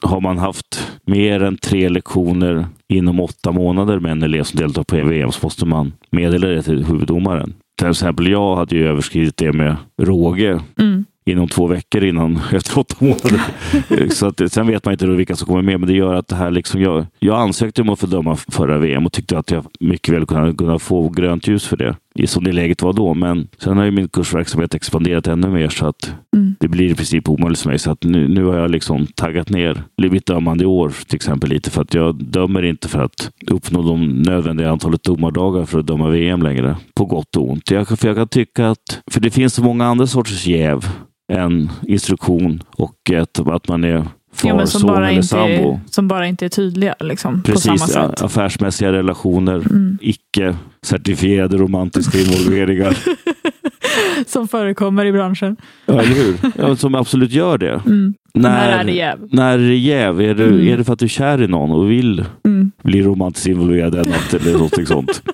har 0.03 0.21
man 0.21 0.39
haft 0.39 0.93
mer 1.07 1.43
än 1.43 1.57
tre 1.57 1.89
lektioner 1.89 2.67
inom 2.89 3.21
åtta 3.21 3.53
månader 3.53 3.99
med 3.99 4.13
en 4.13 4.23
elev 4.23 4.43
som 4.43 4.61
deltar 4.61 4.83
på 4.83 4.97
VM 4.97 5.33
så 5.33 5.47
måste 5.47 5.67
man 5.67 5.93
meddela 6.11 6.47
det 6.47 6.63
till 6.63 6.85
huvuddomaren. 6.85 7.55
Till 7.79 7.91
exempel 7.91 8.31
jag 8.31 8.57
hade 8.57 8.77
ju 8.77 8.89
överskridit 8.89 9.37
det 9.37 9.53
med 9.53 9.77
råge 10.03 10.61
Mm. 10.79 11.05
Inom 11.25 11.49
två 11.49 11.67
veckor 11.67 12.05
innan, 12.05 12.41
efter 12.53 12.79
åtta 12.79 12.95
månader. 12.99 13.43
så 14.11 14.27
att, 14.27 14.53
sen 14.53 14.67
vet 14.67 14.85
man 14.85 14.93
inte 14.93 15.07
vilka 15.07 15.37
som 15.37 15.47
kommer 15.47 15.63
med, 15.63 15.81
men 15.81 15.89
det 15.89 15.95
gör 15.95 16.15
att 16.15 16.29
det 16.29 16.37
här 16.37 16.51
liksom, 16.51 16.81
jag, 16.81 17.07
jag 17.19 17.41
ansökte 17.41 17.83
om 17.83 17.89
att 17.89 18.01
få 18.01 18.07
döma 18.07 18.37
förra 18.37 18.79
VM 18.79 19.07
och 19.07 19.13
tyckte 19.13 19.39
att 19.39 19.51
jag 19.51 19.67
mycket 19.81 20.15
väl 20.15 20.27
kunde, 20.27 20.55
kunde 20.55 20.79
få 20.79 21.09
grönt 21.09 21.49
ljus 21.49 21.67
för 21.67 21.77
det, 21.77 21.97
i 22.15 22.27
som 22.27 22.45
det 22.45 22.53
läget 22.53 22.83
var 22.83 22.93
då. 22.93 23.15
Men 23.15 23.49
sen 23.59 23.77
har 23.77 23.85
ju 23.85 23.91
min 23.91 24.09
kursverksamhet 24.09 24.75
expanderat 24.75 25.27
ännu 25.27 25.49
mer 25.49 25.69
så 25.69 25.87
att 25.87 26.15
Mm. 26.37 26.55
det 26.61 26.69
blir 26.69 26.91
i 26.91 26.95
princip 26.95 27.29
omöjligt 27.29 27.61
för 27.61 27.69
mig. 27.69 27.79
Så 27.79 27.91
att 27.91 28.05
nu, 28.05 28.29
nu 28.29 28.45
har 28.45 28.59
jag 28.59 28.71
liksom 28.71 29.07
taggat 29.07 29.51
ner 29.51 29.83
mitt 29.97 30.27
dömande 30.27 30.65
i 30.65 30.67
år 30.67 30.93
till 31.07 31.17
exempel 31.17 31.51
lite 31.51 31.71
för 31.71 31.83
att 31.83 31.95
jag 31.95 32.25
dömer 32.25 32.63
inte 32.63 32.89
för 32.89 33.05
att 33.05 33.31
uppnå 33.51 33.83
de 33.83 34.09
nödvändiga 34.23 34.71
antalet 34.71 35.03
domardagar 35.03 35.65
för 35.65 35.79
att 35.79 35.87
döma 35.87 36.09
VM 36.09 36.43
längre. 36.43 36.77
På 36.95 37.05
gott 37.05 37.37
och 37.37 37.51
ont. 37.51 37.71
Jag, 37.71 37.89
för 37.89 38.09
jag 38.09 38.17
kan 38.17 38.29
tycka 38.29 38.69
att, 38.71 39.03
för 39.11 39.21
det 39.21 39.31
finns 39.31 39.55
så 39.55 39.63
många 39.63 39.87
andra 39.87 40.07
sorters 40.07 40.47
jäv 40.47 40.87
än 41.33 41.71
instruktion 41.87 42.63
och 42.77 43.11
ett, 43.13 43.39
att 43.39 43.69
man 43.69 43.85
är 43.85 44.07
far, 44.33 44.49
Ja, 44.49 44.57
men 44.57 44.67
som, 44.67 44.81
son 44.81 44.89
bara 44.89 45.07
eller 45.07 45.17
inte 45.17 45.27
sambo. 45.29 45.81
som 45.91 46.09
bara 46.09 46.27
inte 46.27 46.45
är 46.45 46.49
tydliga 46.49 46.95
liksom, 47.01 47.43
på 47.43 47.61
samma 47.61 47.77
Precis, 47.77 47.95
sätt. 47.95 48.23
affärsmässiga 48.23 48.93
relationer, 48.93 49.55
Mm. 49.55 49.99
icke 50.01 50.57
certifierade 50.83 51.57
romantiska 51.57 52.19
involveringar. 52.19 52.97
Som 54.27 54.49
förekommer 54.49 55.05
i 55.07 55.13
branschen. 55.13 55.57
Ja, 55.87 55.93
eller 56.01 56.15
hur? 56.15 56.37
Ja, 56.59 56.77
som 56.77 56.95
absolut 56.95 57.31
gör 57.33 57.59
det. 57.59 57.81
Mm. 57.87 58.15
När 58.35 58.69
är 58.79 58.85
det 58.85 58.93
jäv? 58.93 59.19
När 59.31 59.59
är 59.59 59.69
det 59.69 59.77
jäv? 59.77 60.21
Är 60.21 60.35
det, 60.35 60.45
Mm. 60.45 60.69
är 60.69 60.77
det 60.77 60.85
för 60.85 60.93
att 60.93 60.99
du 60.99 61.05
är 61.05 61.09
kär 61.09 61.43
i 61.43 61.49
någon 61.49 61.71
och 61.71 61.91
vill 61.91 62.25
Mm. 62.45 62.73
bli 62.83 63.03
romantiskt 63.03 63.47
involverad 63.47 63.95
i 63.95 63.99
något 63.99 64.35
eller 64.35 64.53
någonting 64.53 64.87
sånt? 64.87 65.23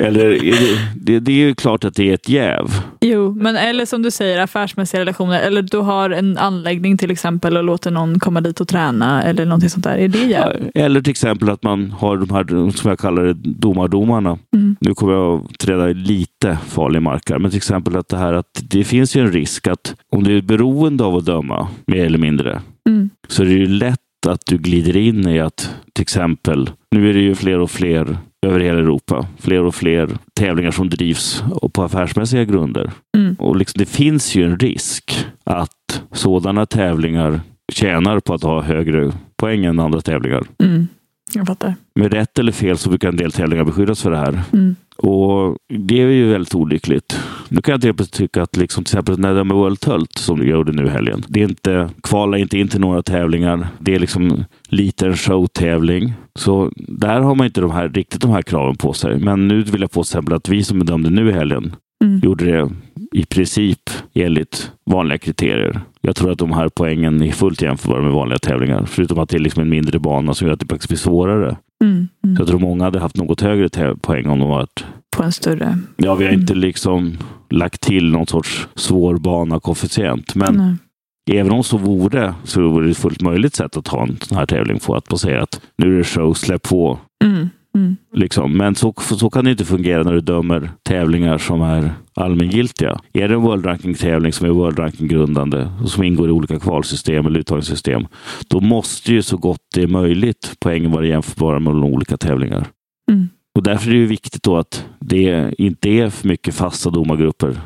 Eller 0.00 0.30
det, 0.30 0.78
det, 0.96 1.20
det 1.20 1.32
är 1.32 1.36
ju 1.36 1.54
klart 1.54 1.84
att 1.84 1.94
det 1.94 2.10
är 2.10 2.14
ett 2.14 2.28
jäv. 2.28 2.66
Jo, 3.00 3.34
men 3.40 3.56
eller 3.56 3.86
som 3.86 4.02
du 4.02 4.10
säger 4.10 4.40
affärsmässiga 4.40 5.00
relationer. 5.00 5.40
Eller 5.40 5.62
du 5.62 5.76
har 5.78 6.10
en 6.10 6.38
anläggning 6.38 6.98
till 6.98 7.10
exempel 7.10 7.56
och 7.56 7.64
låter 7.64 7.90
någon 7.90 8.18
komma 8.18 8.40
dit 8.40 8.60
och 8.60 8.68
träna 8.68 9.22
eller 9.22 9.44
någonting 9.44 9.70
sånt 9.70 9.84
där. 9.84 9.96
Är 9.96 10.08
det 10.08 10.18
jäv? 10.18 10.70
Eller 10.74 11.00
till 11.00 11.10
exempel 11.10 11.50
att 11.50 11.62
man 11.62 11.90
har 11.90 12.16
de 12.16 12.30
här, 12.30 12.70
som 12.70 12.90
jag 12.90 12.98
kallar 12.98 13.24
det, 13.24 13.34
domardomarna. 13.34 14.38
Mm. 14.56 14.76
Nu 14.80 14.94
kommer 14.94 15.12
jag 15.12 15.44
att 15.44 15.58
träda 15.58 15.86
lite 15.86 16.58
farlig 16.66 17.02
mark 17.02 17.30
här, 17.30 17.38
men 17.38 17.50
till 17.50 17.56
exempel 17.56 17.96
att 17.96 18.08
det 18.08 18.16
här 18.16 18.32
att 18.32 18.62
det 18.70 18.84
finns 18.84 19.16
ju 19.16 19.20
en 19.20 19.32
risk 19.32 19.66
att 19.66 19.94
om 20.12 20.24
du 20.24 20.38
är 20.38 20.42
beroende 20.42 21.04
av 21.04 21.16
att 21.16 21.24
döma, 21.26 21.68
mer 21.86 22.04
eller 22.04 22.18
mindre, 22.18 22.60
Mm. 22.88 23.10
så 23.28 23.42
är 23.42 23.46
det 23.46 23.52
ju 23.52 23.66
lätt 23.66 24.00
att 24.30 24.46
du 24.46 24.58
glider 24.58 24.96
in 24.96 25.28
i 25.28 25.40
att 25.40 25.74
till 25.92 26.02
exempel, 26.02 26.70
nu 26.90 27.10
är 27.10 27.14
det 27.14 27.20
ju 27.20 27.34
fler 27.34 27.58
och 27.58 27.70
fler 27.70 28.18
över 28.46 28.60
hela 28.60 28.78
Europa, 28.78 29.26
fler 29.38 29.64
och 29.64 29.74
fler 29.74 30.08
tävlingar 30.34 30.70
som 30.70 30.90
drivs 30.90 31.44
på 31.72 31.82
affärsmässiga 31.82 32.44
grunder. 32.44 32.90
Mm. 33.16 33.34
Och 33.38 33.56
liksom, 33.56 33.78
det 33.78 33.86
finns 33.86 34.34
ju 34.34 34.44
en 34.44 34.58
risk 34.58 35.26
att 35.44 36.02
sådana 36.12 36.66
tävlingar 36.66 37.40
tjänar 37.72 38.20
på 38.20 38.34
att 38.34 38.42
ha 38.42 38.62
högre 38.62 39.12
poäng 39.36 39.64
än 39.64 39.80
andra 39.80 40.00
tävlingar. 40.00 40.42
Mm. 40.62 40.88
Jag 41.34 41.46
fattar. 41.46 41.74
Med 41.94 42.12
rätt 42.12 42.38
eller 42.38 42.52
fel 42.52 42.78
så 42.78 42.88
brukar 42.88 43.08
en 43.08 43.16
del 43.16 43.32
tävlingar 43.32 43.64
beskyddas 43.64 44.02
för 44.02 44.10
det 44.10 44.18
här. 44.18 44.42
Mm. 44.52 44.76
Och 45.06 45.56
det 45.68 46.02
är 46.02 46.06
ju 46.06 46.30
väldigt 46.30 46.54
olyckligt. 46.54 47.20
Nu 47.48 47.60
kan 47.60 47.72
jag 47.72 47.96
till 47.96 48.06
tycka 48.06 48.42
att 48.42 48.56
liksom, 48.56 48.84
till 48.84 48.98
exempel 48.98 49.18
när 49.18 49.34
det 49.34 49.44
med 49.44 49.56
World 49.56 49.80
Tult 49.80 50.18
som 50.18 50.38
du 50.38 50.50
gjorde 50.50 50.72
nu 50.72 50.86
i 50.86 50.88
helgen. 50.88 51.24
Det 51.28 51.40
är 51.40 51.44
inte, 51.44 51.90
kvala 52.02 52.38
inte 52.38 52.58
in 52.58 52.68
till 52.68 52.80
några 52.80 53.02
tävlingar. 53.02 53.68
Det 53.78 53.94
är 53.94 53.98
liksom 53.98 54.44
lite 54.68 55.06
en 55.06 55.16
showtävling. 55.16 56.12
Så 56.38 56.70
där 56.76 57.20
har 57.20 57.34
man 57.34 57.46
inte 57.46 57.60
de 57.60 57.70
här, 57.70 57.88
riktigt 57.88 58.20
de 58.20 58.30
här 58.30 58.42
kraven 58.42 58.76
på 58.76 58.92
sig. 58.92 59.18
Men 59.18 59.48
nu 59.48 59.62
vill 59.62 59.80
jag 59.80 59.90
på 59.90 60.02
till 60.02 60.08
exempel 60.08 60.34
att 60.34 60.48
vi 60.48 60.64
som 60.64 60.78
bedömde 60.78 61.10
nu 61.10 61.28
i 61.28 61.32
helgen 61.32 61.76
Mm. 62.04 62.20
gjorde 62.22 62.44
det 62.44 62.70
i 63.12 63.24
princip 63.24 63.90
enligt 64.14 64.72
vanliga 64.90 65.18
kriterier. 65.18 65.80
Jag 66.00 66.16
tror 66.16 66.32
att 66.32 66.38
de 66.38 66.52
här 66.52 66.68
poängen 66.68 67.22
är 67.22 67.32
fullt 67.32 67.62
jämförbara 67.62 68.02
med 68.02 68.12
vanliga 68.12 68.38
tävlingar. 68.38 68.84
Förutom 68.86 69.18
att 69.18 69.28
det 69.28 69.36
är 69.36 69.40
liksom 69.40 69.62
en 69.62 69.68
mindre 69.68 69.98
bana 69.98 70.34
som 70.34 70.46
gör 70.46 70.54
att 70.54 70.60
det 70.60 70.66
faktiskt 70.66 70.88
blir 70.88 70.98
svårare. 70.98 71.56
Mm. 71.84 72.08
Mm. 72.24 72.36
Jag 72.38 72.46
tror 72.48 72.58
många 72.58 72.84
hade 72.84 73.00
haft 73.00 73.16
något 73.16 73.40
högre 73.40 73.96
poäng 73.96 74.26
om 74.26 74.38
de 74.38 74.48
varit 74.48 74.84
På 75.16 75.22
en 75.22 75.32
större... 75.32 75.78
Ja, 75.96 76.14
vi 76.14 76.24
har 76.24 76.30
Mm. 76.32 76.40
inte 76.40 76.54
liksom 76.54 77.18
lagt 77.50 77.80
till 77.80 78.10
någon 78.10 78.26
sorts 78.26 78.68
svår 78.74 79.18
bana 79.18 79.60
koefficient. 79.60 80.34
Men 80.34 80.78
Nej. 81.26 81.38
även 81.40 81.52
om 81.52 81.64
så 81.64 81.78
vore 81.78 82.34
så 82.44 82.68
vore 82.68 82.88
det 82.88 82.94
fullt 82.94 83.20
möjligt 83.22 83.54
sätt 83.54 83.76
att 83.76 83.88
ha 83.88 84.02
en 84.02 84.16
sån 84.20 84.38
här 84.38 84.46
tävling 84.46 84.78
på. 84.78 84.96
Att 84.96 85.08
bara 85.08 85.18
säga 85.18 85.42
att 85.42 85.60
nu 85.76 85.94
är 85.94 85.98
det 85.98 86.04
show, 86.04 86.34
släpp 86.34 86.62
på. 86.62 86.98
Mm. 87.24 87.48
Mm. 87.74 87.96
Liksom. 88.12 88.56
Men 88.56 88.74
så, 88.74 88.94
så 89.00 89.30
kan 89.30 89.44
det 89.44 89.50
inte 89.50 89.64
fungera 89.64 90.02
när 90.02 90.12
du 90.12 90.20
dömer 90.20 90.70
tävlingar 90.82 91.38
som 91.38 91.62
är 91.62 91.90
allmängiltiga. 92.14 93.00
Är 93.12 93.28
det 93.28 93.34
en 93.34 93.40
World 93.42 93.66
Ranking-tävling 93.66 94.32
som 94.32 94.46
är 94.46 94.50
World 94.50 94.78
Ranking-grundande 94.78 95.70
och 95.82 95.90
som 95.90 96.02
ingår 96.04 96.28
i 96.28 96.32
olika 96.32 96.58
kvalsystem 96.58 97.26
eller 97.26 97.40
uttagningssystem, 97.40 98.06
då 98.48 98.60
måste 98.60 99.12
ju 99.12 99.22
så 99.22 99.36
gott 99.36 99.60
det 99.74 99.82
är 99.82 99.86
möjligt 99.86 100.54
poängen 100.60 100.90
vara 100.90 101.06
jämförbara 101.06 101.58
mellan 101.58 101.84
olika 101.84 102.16
tävlingar. 102.16 102.66
Mm. 103.10 103.28
Och 103.56 103.62
därför 103.62 103.88
är 103.88 103.92
det 103.94 104.00
ju 104.00 104.06
viktigt 104.06 104.42
då 104.42 104.56
att 104.56 104.84
det 105.00 105.54
inte 105.58 105.88
är 105.88 106.10
för 106.10 106.28
mycket 106.28 106.54
fasta 106.54 106.90
domargrupper 106.90 107.56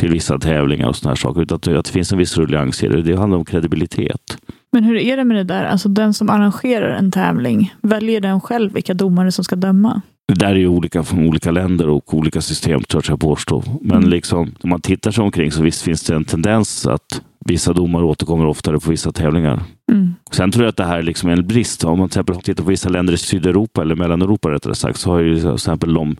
till 0.00 0.10
vissa 0.10 0.38
tävlingar 0.38 0.88
och 0.88 0.96
sådana 0.96 1.10
här 1.10 1.16
saker, 1.16 1.40
utan 1.42 1.56
att 1.56 1.84
det- 1.84 1.90
finns 1.92 2.12
en 2.12 2.18
viss 2.18 2.38
ruljans 2.38 2.82
i 2.82 2.88
det. 2.88 3.02
Det 3.02 3.16
handlar 3.16 3.38
om 3.38 3.44
kredibilitet. 3.44 4.38
Men 4.72 4.84
hur 4.84 4.96
är 4.96 5.16
det 5.16 5.24
med 5.24 5.36
det 5.36 5.44
där? 5.44 5.64
Alltså 5.64 5.88
den 5.88 6.14
som 6.14 6.30
arrangerar 6.30 6.88
en 6.96 7.10
tävling, 7.10 7.74
väljer 7.82 8.20
den 8.20 8.40
själv 8.40 8.72
vilka 8.72 8.94
domare 8.94 9.32
som 9.32 9.44
ska 9.44 9.56
döma? 9.56 10.00
Det 10.28 10.34
där 10.34 10.50
är 10.50 10.54
ju 10.56 10.68
olika 10.68 11.02
från 11.02 11.28
olika 11.28 11.50
länder 11.50 11.88
och 11.88 12.14
olika 12.14 12.40
system, 12.40 12.82
törs 12.82 13.08
jag 13.08 13.20
påstå. 13.20 13.62
Men 13.80 13.96
Mm. 13.96 14.10
liksom, 14.10 14.54
om 14.62 14.70
man 14.70 14.80
tittar 14.80 15.10
sig 15.10 15.24
omkring 15.24 15.52
så 15.52 15.62
visst 15.62 15.82
finns 15.82 16.02
det 16.02 16.14
en 16.14 16.24
tendens 16.24 16.86
att 16.86 17.22
vissa 17.44 17.72
domare 17.72 18.04
återkommer 18.04 18.46
oftare 18.46 18.80
på 18.80 18.90
vissa 18.90 19.12
tävlingar. 19.12 19.62
Mm. 19.92 20.14
Sen 20.30 20.50
tror 20.52 20.64
jag 20.64 20.70
att 20.70 20.76
det 20.76 20.84
här 20.84 21.02
liksom 21.02 21.28
är 21.28 21.32
en 21.32 21.46
brist. 21.46 21.84
Om 21.84 21.98
man 21.98 22.08
till 22.08 22.20
exempel 22.20 22.42
tittar 22.42 22.64
på 22.64 22.70
vissa 22.70 22.88
länder 22.88 23.12
i 23.14 23.16
Sydeuropa, 23.16 23.82
eller 23.82 23.94
Mellaneuropa 23.94 24.50
rättare 24.50 24.74
sagt, 24.74 24.98
så 24.98 25.10
har 25.10 25.18
ju 25.20 25.40
till 25.40 25.54
exempel 25.54 25.94
de 25.94 26.16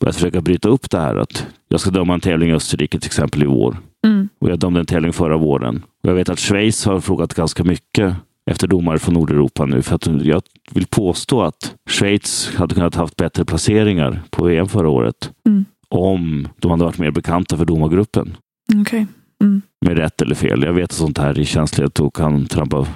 börjat 0.00 0.14
försöka 0.16 0.40
bryta 0.40 0.68
upp 0.68 0.90
det 0.90 0.98
här. 1.00 1.16
Att 1.16 1.46
jag 1.68 1.80
ska 1.80 1.90
döma 1.90 2.14
en 2.14 2.20
tävling 2.20 2.50
i 2.50 2.54
Österrike 2.54 2.98
till 2.98 3.08
exempel 3.08 3.42
i 3.42 3.46
vår. 3.46 3.76
Mm. 4.04 4.28
Och 4.38 4.50
jag 4.50 4.58
dömde 4.58 4.80
en 4.80 4.86
tävling 4.86 5.12
förra 5.12 5.36
våren. 5.36 5.82
Och 6.02 6.10
jag 6.10 6.14
vet 6.14 6.28
att 6.28 6.38
Schweiz 6.38 6.84
har 6.84 7.00
frågat 7.00 7.34
ganska 7.34 7.64
mycket 7.64 8.16
efter 8.50 8.68
domare 8.68 8.98
från 8.98 9.14
Nordeuropa 9.14 9.66
nu. 9.66 9.82
För 9.82 9.94
att 9.94 10.06
jag 10.06 10.42
vill 10.70 10.86
påstå 10.86 11.42
att 11.42 11.74
Schweiz 11.90 12.54
hade 12.56 12.74
kunnat 12.74 12.94
haft 12.94 13.16
bättre 13.16 13.44
placeringar 13.44 14.22
på 14.30 14.44
VM 14.44 14.68
förra 14.68 14.88
året. 14.88 15.30
Mm. 15.46 15.64
Om 15.88 16.48
de 16.58 16.70
hade 16.70 16.84
varit 16.84 16.98
mer 16.98 17.10
bekanta 17.10 17.56
för 17.56 17.64
domargruppen. 17.64 18.36
Okej. 18.80 19.06
Mm. 19.42 19.62
Med 19.86 19.96
rätt 19.96 20.22
eller 20.22 20.34
fel. 20.34 20.62
Jag 20.62 20.72
vet 20.72 20.84
att 20.84 20.92
sånt 20.92 21.18
här 21.18 21.38
är 21.38 21.44
känsligt 21.44 22.00
och 22.00 22.16
kan 22.16 22.46
trampa 22.46 22.86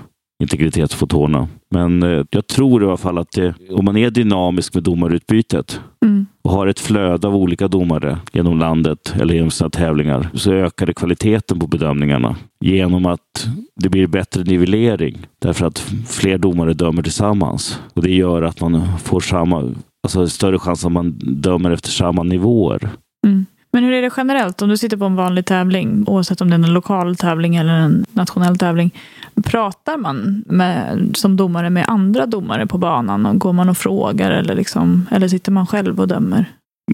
integritet 0.42 0.98
på 0.98 1.06
tårna. 1.06 1.48
Men 1.70 2.02
eh, 2.02 2.24
jag 2.30 2.46
tror 2.46 2.82
i 2.82 2.86
alla 2.86 2.96
fall 2.96 3.18
att 3.18 3.32
det, 3.32 3.54
om 3.70 3.84
man 3.84 3.96
är 3.96 4.10
dynamisk 4.10 4.74
med 4.74 4.82
domarutbytet 4.82 5.80
Mm 6.04 6.26
och 6.48 6.54
har 6.54 6.66
ett 6.66 6.80
flöde 6.80 7.26
av 7.26 7.36
olika 7.36 7.68
domare 7.68 8.18
genom 8.32 8.58
landet 8.58 9.14
eller 9.20 9.34
genom 9.34 9.50
sina 9.50 9.70
tävlingar 9.70 10.30
så 10.34 10.52
ökar 10.52 10.86
det 10.86 10.94
kvaliteten 10.94 11.58
på 11.58 11.66
bedömningarna 11.66 12.36
genom 12.60 13.06
att 13.06 13.48
det 13.76 13.88
blir 13.88 14.06
bättre 14.06 14.42
nivellering 14.42 15.26
därför 15.38 15.66
att 15.66 15.78
fler 16.08 16.38
domare 16.38 16.74
dömer 16.74 17.02
tillsammans. 17.02 17.80
Och 17.94 18.02
Det 18.02 18.14
gör 18.14 18.42
att 18.42 18.60
man 18.60 18.98
får 18.98 19.20
samma, 19.20 19.74
alltså 20.02 20.28
större 20.28 20.58
chans 20.58 20.84
att 20.84 20.92
man 20.92 21.18
dömer 21.18 21.70
efter 21.70 21.88
samma 21.88 22.22
nivåer. 22.22 22.88
Mm. 23.26 23.46
Men 23.78 23.84
hur 23.84 23.92
är 23.92 24.02
det 24.02 24.10
generellt? 24.16 24.62
Om 24.62 24.68
du 24.68 24.76
sitter 24.76 24.96
på 24.96 25.04
en 25.04 25.16
vanlig 25.16 25.46
tävling, 25.46 26.04
oavsett 26.06 26.40
om 26.40 26.50
det 26.50 26.56
är 26.56 26.64
en 26.64 26.72
lokal 26.72 27.16
tävling 27.16 27.56
eller 27.56 27.72
en 27.72 28.06
nationell 28.12 28.58
tävling, 28.58 28.94
pratar 29.44 29.96
man 29.96 30.44
med, 30.46 31.10
som 31.14 31.36
domare 31.36 31.70
med 31.70 31.84
andra 31.88 32.26
domare 32.26 32.66
på 32.66 32.78
banan? 32.78 33.26
Och 33.26 33.38
går 33.38 33.52
man 33.52 33.68
och 33.68 33.76
frågar 33.76 34.30
eller, 34.30 34.54
liksom, 34.54 35.06
eller 35.10 35.28
sitter 35.28 35.52
man 35.52 35.66
själv 35.66 36.00
och 36.00 36.08
dömer? 36.08 36.44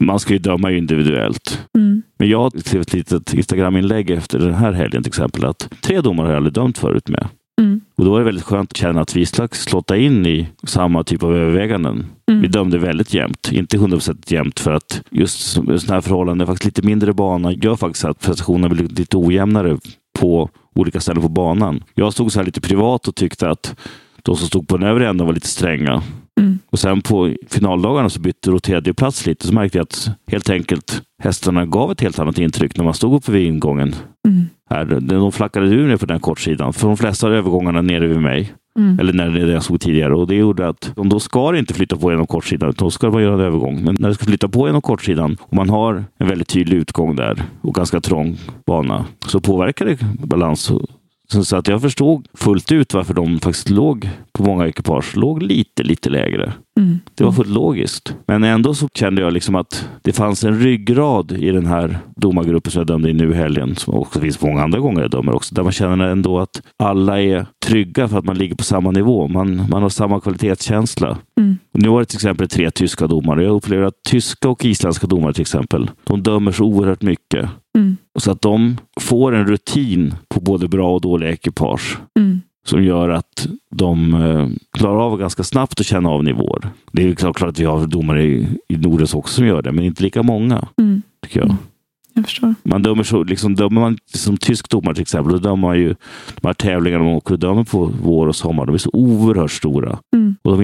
Man 0.01 0.20
ska 0.20 0.33
ju 0.33 0.38
döma 0.38 0.73
individuellt. 0.73 1.66
Mm. 1.79 2.03
Men 2.18 2.29
jag 2.29 2.61
skrev 2.61 2.81
ett 2.81 2.92
litet 2.92 3.35
Instagram-inlägg 3.35 4.11
efter 4.11 4.38
den 4.38 4.55
här 4.55 4.73
helgen 4.73 5.03
till 5.03 5.11
exempel 5.11 5.44
att 5.44 5.68
tre 5.81 6.01
domare 6.01 6.25
har 6.25 6.33
jag 6.33 6.37
aldrig 6.37 6.55
dömt 6.55 6.79
förut 6.79 7.09
med. 7.09 7.29
Mm. 7.61 7.81
Och 7.97 8.05
då 8.05 8.11
var 8.11 8.19
det 8.19 8.25
väldigt 8.25 8.45
skönt 8.45 8.73
att 8.73 8.77
känna 8.77 9.01
att 9.01 9.17
vi 9.17 9.27
slags 9.27 9.62
slotta 9.62 9.97
in 9.97 10.27
i 10.27 10.49
samma 10.62 11.05
typ 11.05 11.23
av 11.23 11.37
överväganden. 11.37 12.07
Mm. 12.31 12.43
Vi 12.43 12.49
dömde 12.49 12.79
väldigt 12.79 13.14
jämnt, 13.14 13.53
inte 13.53 13.77
100% 13.77 14.33
jämnt 14.33 14.61
för 14.61 14.73
att 14.73 15.03
just 15.11 15.40
sådana 15.40 15.79
här 15.88 16.01
förhållanden, 16.01 16.47
faktiskt 16.47 16.64
lite 16.64 16.87
mindre 16.87 17.12
bana, 17.12 17.53
gör 17.53 17.77
faktiskt 17.77 18.05
att 18.05 18.21
prestationerna 18.21 18.75
blir 18.75 18.88
lite 18.88 19.17
ojämnare 19.17 19.79
på 20.19 20.51
olika 20.75 21.01
ställen 21.01 21.23
på 21.23 21.29
banan. 21.29 21.85
Jag 21.95 22.12
stod 22.12 22.33
så 22.33 22.38
här 22.38 22.47
lite 22.47 22.61
privat 22.61 23.09
och 23.09 23.14
tyckte 23.14 23.51
att 23.51 23.77
de 24.23 24.37
som 24.37 24.47
stod 24.47 24.69
på 24.69 24.77
den 24.77 24.88
övre 24.88 25.09
änden 25.09 25.27
var 25.27 25.35
lite 25.35 25.49
stränga. 25.49 26.03
Mm. 26.40 26.59
Och 26.71 26.79
sen 26.79 27.03
på 27.03 27.35
finaldagarna 27.49 28.11
så 28.11 28.21
bytte 28.21 28.51
roterade 28.51 28.95
plats 28.95 29.27
lite, 29.27 29.47
så 29.47 29.55
märkte 29.55 29.79
jag 29.79 29.83
att 29.83 30.11
helt 30.27 30.51
enkelt 30.51 31.03
hästarna 31.23 31.67
gav 31.67 31.93
ett 31.93 32.01
helt 32.01 32.19
annat 32.19 32.38
intryck 32.38 32.77
när 32.77 32.85
man 32.85 32.95
stod 32.95 33.14
uppe 33.14 33.33
vid 33.33 33.47
ingången. 33.47 33.95
Mm. 34.29 34.47
Här, 34.74 35.00
de 35.00 35.32
flackade 35.32 35.66
ur 35.66 35.88
ner 35.88 35.96
på 35.96 36.06
den 36.06 36.20
kortsidan, 36.20 36.72
för 36.72 36.88
de 36.88 36.96
flesta 36.96 37.28
övergångarna 37.28 37.82
nere 37.82 38.06
vid 38.06 38.20
mig. 38.20 38.54
Mm. 38.78 38.98
Eller 38.98 39.12
när 39.12 39.30
det 39.30 39.52
jag 39.52 39.62
såg 39.62 39.80
tidigare. 39.80 40.14
Och 40.14 40.26
det 40.26 40.34
gjorde 40.34 40.68
att 40.68 40.92
de 40.96 41.08
då 41.08 41.20
ska 41.20 41.52
det 41.52 41.58
inte 41.58 41.74
flytta 41.74 41.96
på 41.96 42.10
genom 42.10 42.26
kortsidan, 42.26 42.68
utan 42.68 42.87
då 42.87 42.90
ska 42.90 43.10
det 43.10 43.22
göra 43.22 43.34
en 43.34 43.40
övergång. 43.40 43.84
Men 43.84 43.96
när 43.98 44.08
det 44.08 44.14
ska 44.14 44.24
flytta 44.24 44.48
på 44.48 44.66
genom 44.66 44.82
kortsidan 44.82 45.37
och 45.40 45.56
man 45.56 45.70
har 45.70 46.04
en 46.18 46.28
väldigt 46.28 46.48
tydlig 46.48 46.76
utgång 46.76 47.16
där 47.16 47.42
och 47.60 47.74
ganska 47.74 48.00
trång 48.00 48.37
bana 48.66 49.04
så 49.26 49.40
påverkar 49.40 49.87
det 49.87 49.98
balans. 50.26 50.72
Så 51.28 51.44
så 51.44 51.56
att 51.56 51.68
jag 51.68 51.82
förstod 51.82 52.28
fullt 52.34 52.72
ut 52.72 52.94
varför 52.94 53.14
de 53.14 53.40
faktiskt 53.40 53.70
låg 53.70 54.10
på 54.32 54.42
många 54.42 54.66
ekipage, 54.66 55.16
låg 55.16 55.42
lite, 55.42 55.82
lite 55.82 56.10
lägre. 56.10 56.52
Mm. 56.80 56.98
Det 57.14 57.24
var 57.24 57.32
fullt 57.32 57.48
logiskt. 57.48 58.16
Men 58.26 58.44
ändå 58.44 58.74
så 58.74 58.88
kände 58.94 59.22
jag 59.22 59.32
liksom 59.32 59.54
att 59.54 59.88
det 60.02 60.12
fanns 60.12 60.44
en 60.44 60.60
ryggrad 60.60 61.32
i 61.32 61.50
den 61.50 61.66
här 61.66 61.98
domargruppen 62.16 62.72
som 62.72 62.80
jag 62.80 62.87
dömde 62.87 63.10
i 63.10 63.12
nu 63.12 63.30
i 63.30 63.34
helgen, 63.34 63.76
som 63.76 63.94
också 63.94 64.20
finns 64.20 64.40
många 64.42 64.62
andra 64.62 64.78
gånger 64.78 65.00
jag 65.02 65.10
dömer 65.10 65.34
också, 65.34 65.54
där 65.54 65.62
man 65.62 65.72
känner 65.72 66.04
ändå 66.04 66.38
att 66.38 66.62
alla 66.78 67.22
är 67.22 67.46
trygga 67.66 68.08
för 68.08 68.18
att 68.18 68.24
man 68.24 68.38
ligger 68.38 68.56
på 68.56 68.64
samma 68.64 68.90
nivå. 68.90 69.28
Man, 69.28 69.66
man 69.70 69.82
har 69.82 69.88
samma 69.88 70.20
kvalitetskänsla. 70.20 71.18
Mm. 71.40 71.58
Nu 71.72 71.88
var 71.88 72.00
det 72.00 72.06
till 72.06 72.16
exempel 72.16 72.48
tre 72.48 72.70
tyska 72.70 73.06
domare. 73.06 73.44
Jag 73.44 73.54
upplever 73.54 73.84
att 73.84 74.02
tyska 74.08 74.48
och 74.48 74.64
isländska 74.64 75.06
domare 75.06 75.32
till 75.32 75.40
exempel, 75.40 75.90
de 76.04 76.22
dömer 76.22 76.52
så 76.52 76.64
oerhört 76.64 77.02
mycket. 77.02 77.48
Mm. 77.78 77.96
Så 78.18 78.30
att 78.30 78.42
de 78.42 78.76
får 79.00 79.34
en 79.34 79.46
rutin 79.46 80.14
på 80.28 80.40
både 80.40 80.68
bra 80.68 80.94
och 80.94 81.00
dåliga 81.00 81.30
ekipage 81.30 81.98
Mm. 82.18 82.40
Som 82.64 82.85
gör 82.85 83.09
att 83.09 83.46
de 83.70 84.14
eh, 84.14 84.48
klarar 84.79 85.00
av 85.00 85.18
ganska 85.18 85.42
snabbt 85.42 85.81
att 85.81 85.87
känna 85.87 86.09
av 86.11 86.24
nivåer. 86.24 86.68
Det 86.92 87.03
är 87.03 87.07
ju 87.07 87.14
klart, 87.14 87.37
klart 87.37 87.50
att 87.50 87.59
vi 87.61 87.64
har 87.64 87.87
domare 87.87 88.22
i, 88.24 88.48
i 88.68 88.77
Norden 88.77 89.07
också 89.14 89.35
som 89.35 89.46
gör 89.46 89.62
det, 89.62 89.72
men 89.72 89.85
inte 89.85 90.03
lika 90.03 90.22
många, 90.22 90.68
Mm. 90.79 91.03
tycker 91.27 91.40
jag. 91.40 91.57
Jag 92.16 92.24
förstår. 92.24 92.55
Man 92.62 92.83
dömer 92.83 93.03
så, 93.03 93.24
liksom, 93.24 93.55
dömer 93.55 93.81
man 93.81 93.98
som 94.14 94.37
tysk 94.37 94.68
domare 94.70 94.94
till 94.94 95.03
exempel, 95.03 95.33
då 95.33 95.38
dömer 95.38 95.57
man 95.57 95.79
ju 95.79 95.88
de 96.40 96.46
här 96.46 96.55
tävlingarna 96.55 97.05
man 97.05 97.12
åker 97.14 97.35
och 97.35 97.38
dömer 97.40 97.64
på 97.64 97.90
vår 98.03 98.27
och 98.27 98.37
sommar. 98.37 98.66
De 98.66 98.74
är 98.74 98.79
så 98.79 98.90
oerhört 98.92 99.50
stora. 99.50 99.98
Mm. 100.16 100.37
Och 100.42 100.53
de 100.59 100.62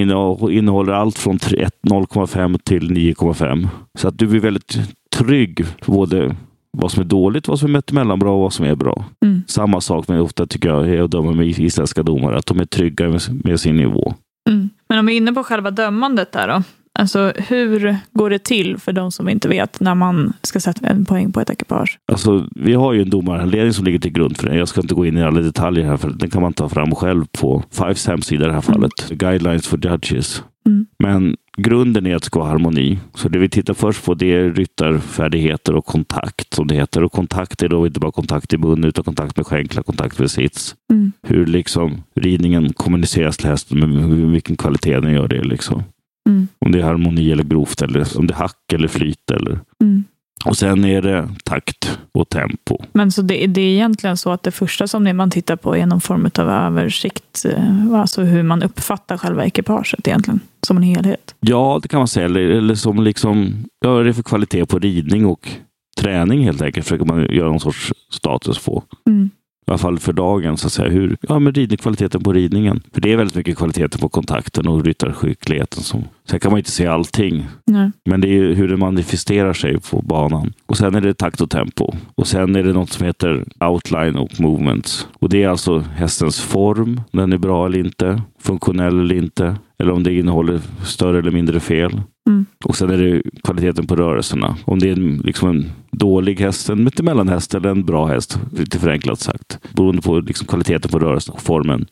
innehåller- 0.50 0.92
allt 0.92 1.18
från 1.18 1.38
3 1.38 1.68
0,5 1.82 2.58
till 2.58 2.90
9,5. 2.90 3.68
Så 3.98 4.08
att 4.08 4.18
du 4.18 4.26
blir 4.26 4.40
väldigt 4.40 4.78
trygg 5.16 5.64
både 5.86 6.36
vad 6.78 6.92
som 6.92 7.00
är 7.00 7.04
dåligt, 7.04 7.48
vad 7.48 7.59
som 7.59 7.68
är 7.68 7.78
mittemellanbra 7.78 8.30
och 8.30 8.40
vad 8.40 8.52
som 8.52 8.66
är 8.66 8.74
bra. 8.74 9.04
Mm. 9.24 9.42
Samma 9.46 9.80
sak 9.80 10.09
med 10.09 10.20
ofta 10.20 10.46
tycker 10.46 10.68
jag 10.68 11.00
att 11.04 11.11
döma 11.11 11.33
med 11.33 11.46
isländska 11.46 12.02
domare, 12.02 12.38
att 12.38 12.46
de 12.46 12.61
är 12.61 12.64
trygga 12.64 13.09
med, 13.09 13.20
med 13.44 13.61
sin 13.61 13.76
nivå. 13.76 14.14
Mm. 14.48 14.70
Men 14.88 14.98
om 14.98 15.06
vi 15.06 15.12
är 15.12 15.16
inne 15.16 15.33
på 15.33 15.42
själva 15.42 15.70
dömandet 15.70 16.33
där 16.33 16.48
då. 16.48 16.62
Alltså 16.98 17.33
hur 17.37 17.96
går 18.12 18.30
det 18.30 18.44
till 18.44 18.78
för 18.78 18.92
de 18.92 19.12
som 19.12 19.28
inte 19.28 19.48
vet 19.48 19.80
när 19.80 19.94
man 19.94 20.33
ska 20.42 20.61
sätta 20.61 20.87
en 20.87 21.04
poäng 21.04 21.33
på 21.33 21.40
ett 21.40 21.50
ekipage? 21.50 21.98
Alltså, 22.12 22.46
vi 22.56 22.74
har 22.74 22.92
ju 22.92 23.02
en 23.02 23.11
domarhandledning 23.11 23.72
som 23.72 23.85
ligger 23.85 23.98
till 23.98 24.12
grund 24.12 24.37
för 24.37 24.48
det. 24.48 24.56
Jag 24.56 24.68
ska 24.68 24.80
inte 24.80 24.94
gå 24.94 25.06
in 25.06 25.18
i 25.18 25.22
alla 25.22 25.40
detaljer 25.40 25.85
här, 25.85 25.96
för 25.96 26.11
den 26.11 26.30
kan 26.30 26.42
man 26.42 26.52
ta 26.52 26.68
fram 26.68 26.94
själv 26.94 27.24
på 27.40 27.62
Fives 27.70 28.06
hemsida 28.06 28.44
i 28.44 28.48
det 28.48 28.54
här 28.54 28.61
fallet. 28.61 29.09
Guidelines 29.11 29.66
for 29.66 29.87
Judges. 29.87 30.42
Mm. 30.66 30.87
Men 30.98 31.37
grunden 31.62 32.06
är 32.06 32.16
att 32.16 32.22
det 32.22 32.26
ska 32.26 32.38
vara 32.38 32.48
harmoni. 32.48 32.98
Så 33.14 33.28
det 33.28 33.38
vi 33.38 33.48
tittar 33.48 33.74
först 33.74 34.04
på 34.04 34.14
det 34.14 34.32
är 34.32 34.50
ryttarfärdigheter 34.50 35.74
och 35.74 35.86
kontakt 35.86 36.54
som 36.54 36.66
det 36.66 36.74
heter. 36.74 37.02
Och 37.02 37.12
kontakt 37.12 37.62
är 37.62 37.68
då 37.68 37.86
inte 37.86 38.00
bara 38.00 38.12
kontakt 38.12 38.52
i 38.52 38.58
mun 38.58 38.84
utan 38.84 39.04
kontakt 39.04 39.36
med 39.36 39.46
skänklar, 39.46 39.82
kontakt 39.82 40.18
med 40.18 40.30
sits. 40.30 40.74
Mm. 40.92 41.12
Hur 41.22 41.46
liksom 41.46 42.02
ridningen 42.14 42.72
kommuniceras 42.72 43.36
till 43.36 43.48
hästen, 43.48 43.78
med 43.78 44.30
vilken 44.32 44.56
kvalitet 44.56 45.00
den 45.00 45.12
gör 45.12 45.28
det. 45.28 45.44
Liksom. 45.44 45.82
Mm. 46.28 46.48
Om 46.58 46.72
det 46.72 46.78
är 46.78 46.82
harmoni 46.82 47.32
eller 47.32 47.44
grovt, 47.44 47.82
eller 47.82 48.18
om 48.18 48.26
det 48.26 48.34
är 48.34 48.38
hack 48.38 48.72
eller 48.72 48.88
flyt. 48.88 49.30
Eller. 49.30 49.60
Mm. 49.82 50.04
Och 50.44 50.56
sen 50.56 50.84
är 50.84 51.02
det 51.02 51.28
takt 51.44 51.98
och 52.12 52.28
tempo. 52.28 52.78
Men 52.92 53.12
så 53.12 53.22
det, 53.22 53.46
det 53.46 53.60
är 53.60 53.72
egentligen 53.74 54.16
så 54.16 54.32
att 54.32 54.42
det 54.42 54.50
första 54.50 54.86
som 54.86 55.16
man 55.16 55.30
tittar 55.30 55.56
på 55.56 55.76
är 55.76 55.86
någon 55.86 56.00
form 56.00 56.30
av 56.38 56.50
översikt, 56.50 57.44
eh, 57.44 57.92
alltså 57.94 58.22
hur 58.22 58.42
man 58.42 58.62
uppfattar 58.62 59.16
själva 59.16 59.44
ekipaget 59.44 60.08
egentligen, 60.08 60.40
som 60.66 60.76
en 60.76 60.82
helhet. 60.82 61.34
Ja, 61.40 61.78
det 61.82 61.88
kan 61.88 62.00
man 62.00 62.08
säga. 62.08 62.26
Eller, 62.26 62.40
eller 62.40 62.74
som 62.74 63.02
liksom, 63.02 63.64
ja, 63.80 63.90
vad 63.90 64.00
är 64.00 64.04
det 64.04 64.14
för 64.14 64.22
kvalitet 64.22 64.66
på 64.66 64.78
ridning 64.78 65.26
och 65.26 65.48
träning 65.96 66.44
helt 66.44 66.62
enkelt. 66.62 66.86
Försöker 66.86 67.04
man 67.04 67.34
göra 67.34 67.48
någon 67.48 67.60
sorts 67.60 67.92
status 68.10 68.64
på. 68.64 68.82
Mm. 69.06 69.30
Alla 69.70 69.78
fall 69.78 69.98
för 69.98 70.12
dagen, 70.12 70.56
så 70.56 70.66
att 70.66 70.72
säga. 70.72 70.90
Hur, 70.90 71.16
ja, 71.20 71.38
men 71.38 71.52
ridning, 71.54 71.78
kvaliteten 71.78 72.22
på 72.22 72.33
ridningen. 72.33 72.80
För 72.94 73.00
det 73.00 73.12
är 73.12 73.16
väldigt 73.16 73.37
mycket 73.37 73.59
kvaliteten 73.59 74.00
på 74.00 74.09
kontakten 74.09 74.68
och 74.68 74.85
ryttarskickligheten. 74.85 75.83
Som, 75.83 76.04
sen 76.30 76.40
kan 76.40 76.50
man 76.50 76.59
inte 76.59 76.70
se 76.70 76.87
allting. 76.87 77.46
Nej. 77.66 77.90
Men 78.04 78.20
det 78.20 78.28
är 78.28 78.33
ju 78.33 78.54
hur 78.54 78.68
det 78.68 78.76
manifesterar 78.76 79.52
sig 79.52 79.80
på 79.80 80.02
banan. 80.02 80.52
Och 80.66 80.76
sen 80.76 80.94
är 80.94 81.00
det 81.00 81.14
takt 81.14 81.40
och 81.40 81.50
tempo. 81.50 81.92
Och 82.14 82.26
sen 82.26 82.56
är 82.56 82.62
det 82.62 82.72
något 82.72 82.90
som 82.90 83.06
heter 83.06 83.44
outline 83.61 84.16
och 84.16 84.40
movements. 84.40 85.09
Och 85.18 85.28
det 85.28 85.42
är 85.42 85.48
alltså 85.48 85.78
hästens 85.78 86.40
form, 86.40 87.00
den 87.12 87.33
är 87.33 87.38
bra 87.38 87.66
eller 87.66 87.78
inte, 87.78 88.22
funktionell 88.40 89.00
eller 89.00 89.14
inte. 89.14 89.56
Eller 89.78 89.92
om 89.92 90.02
det 90.02 90.14
innehåller 90.14 90.61
större 90.85 91.18
eller 91.18 91.30
mindre 91.30 91.61
fel. 91.61 92.00
Mm. 92.30 92.46
Och 92.64 92.76
sen 92.76 92.90
är 92.90 92.98
det 92.98 93.22
kvaliteten 93.44 93.86
på 93.86 93.96
rörelserna. 93.96 94.56
Om 94.64 94.78
det 94.78 94.88
är 94.88 94.92
en, 94.92 95.16
liksom 95.18 95.48
en 95.48 95.70
dålig 95.90 96.40
häst, 96.40 96.68
en 96.68 96.84
mittemellanhäst 96.84 97.54
eller 97.54 97.70
en 97.70 97.84
bra 97.84 98.06
häst, 98.06 98.40
lite 98.52 98.78
förenklat 98.78 99.20
sagt. 99.20 99.58
Beroende 99.72 100.02
på 100.02 100.20
liksom 100.20 100.46
kvaliteten 100.46 100.90
på 100.90 100.98
rörelsen 100.98 101.34
och 101.34 101.42
formen 101.42 101.86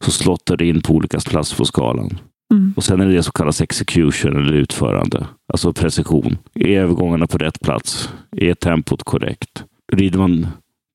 så 0.00 0.10
slottar 0.10 0.56
det 0.56 0.66
in 0.66 0.82
på 0.82 0.94
olika 0.94 1.18
plats 1.18 1.54
på 1.54 1.64
skalan. 1.64 2.18
Mm. 2.52 2.74
Och 2.76 2.84
sen 2.84 3.00
är 3.00 3.06
det 3.06 3.12
det 3.12 3.22
som 3.22 3.32
kallas 3.32 3.60
execution 3.60 4.36
eller 4.36 4.52
utförande. 4.52 5.26
Alltså 5.52 5.72
precision. 5.72 6.38
Är 6.54 6.78
övergångarna 6.78 7.26
på 7.26 7.38
rätt 7.38 7.60
plats? 7.60 8.10
Är 8.36 8.54
tempot 8.54 9.02
korrekt? 9.02 9.64
Rider 9.92 10.18
man 10.18 10.46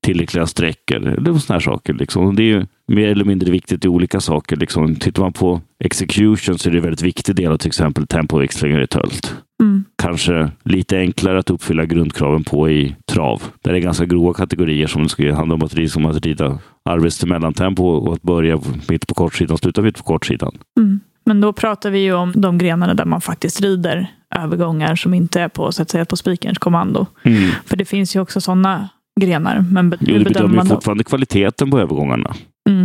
tillräckliga 0.02 0.46
sträckor? 0.46 0.96
Eller 0.96 1.38
sådana 1.38 1.40
här 1.48 1.60
saker. 1.60 1.94
Liksom. 1.94 2.36
Det 2.36 2.42
är 2.42 2.44
ju 2.44 2.66
mer 2.88 3.08
eller 3.08 3.24
mindre 3.24 3.50
viktigt 3.50 3.84
i 3.84 3.88
olika 3.88 4.20
saker. 4.20 4.56
Liksom. 4.56 4.96
Tittar 4.96 5.22
man 5.22 5.32
på 5.32 5.60
execution 5.84 6.58
så 6.58 6.68
är 6.68 6.72
det 6.72 6.78
en 6.78 6.82
väldigt 6.82 7.02
viktig 7.02 7.36
del 7.36 7.52
av 7.52 7.56
till 7.56 7.68
exempel 7.68 8.06
tempoväxlingar 8.06 8.80
i 8.82 8.86
tölt. 8.86 9.34
Mm. 9.62 9.84
Kanske 10.02 10.50
lite 10.64 10.98
enklare 10.98 11.38
att 11.38 11.50
uppfylla 11.50 11.84
grundkraven 11.84 12.44
på 12.44 12.70
i 12.70 12.96
trav. 13.12 13.42
Där 13.62 13.72
det 13.72 13.78
är 13.78 13.82
ganska 13.82 14.04
grova 14.04 14.34
kategorier 14.34 14.86
som 14.86 15.08
ska 15.08 15.34
handla 15.34 15.54
om 15.54 15.62
att 15.62 15.74
rida, 15.74 15.88
som 15.88 16.06
att 16.06 16.26
rida 16.26 16.58
arbets 16.84 17.18
till 17.18 17.28
mellantempo 17.28 17.84
och 17.84 18.14
att 18.14 18.22
börja 18.22 18.60
mitt 18.88 19.06
på 19.06 19.14
kortsidan 19.14 19.52
och 19.54 19.58
sluta 19.58 19.82
mitt 19.82 19.96
på 19.98 20.02
kortsidan. 20.02 20.58
Mm. 20.80 21.00
Men 21.24 21.40
då 21.40 21.52
pratar 21.52 21.90
vi 21.90 21.98
ju 21.98 22.12
om 22.14 22.32
de 22.36 22.58
grenarna 22.58 22.94
där 22.94 23.04
man 23.04 23.20
faktiskt 23.20 23.60
rider 23.60 24.06
övergångar 24.36 24.94
som 24.96 25.14
inte 25.14 25.40
är 25.40 25.48
på, 25.48 25.72
så 25.72 25.82
att 25.82 25.90
säga, 25.90 26.04
på 26.04 26.16
spikerns 26.16 26.58
kommando. 26.58 27.06
För 27.66 27.76
det 27.76 27.84
finns 27.84 28.16
ju 28.16 28.20
också 28.20 28.40
sådana 28.40 28.88
grenar. 29.20 29.64
Men 29.72 29.90
be- 29.90 29.96
Jo, 30.00 30.06
du 30.06 30.12
bedömer 30.12 30.30
bedömer 30.34 30.56
man 30.56 30.66
fortfarande 30.66 31.04
kvaliteten 31.04 31.70
på 31.70 31.80
övergångarna. 31.80 32.34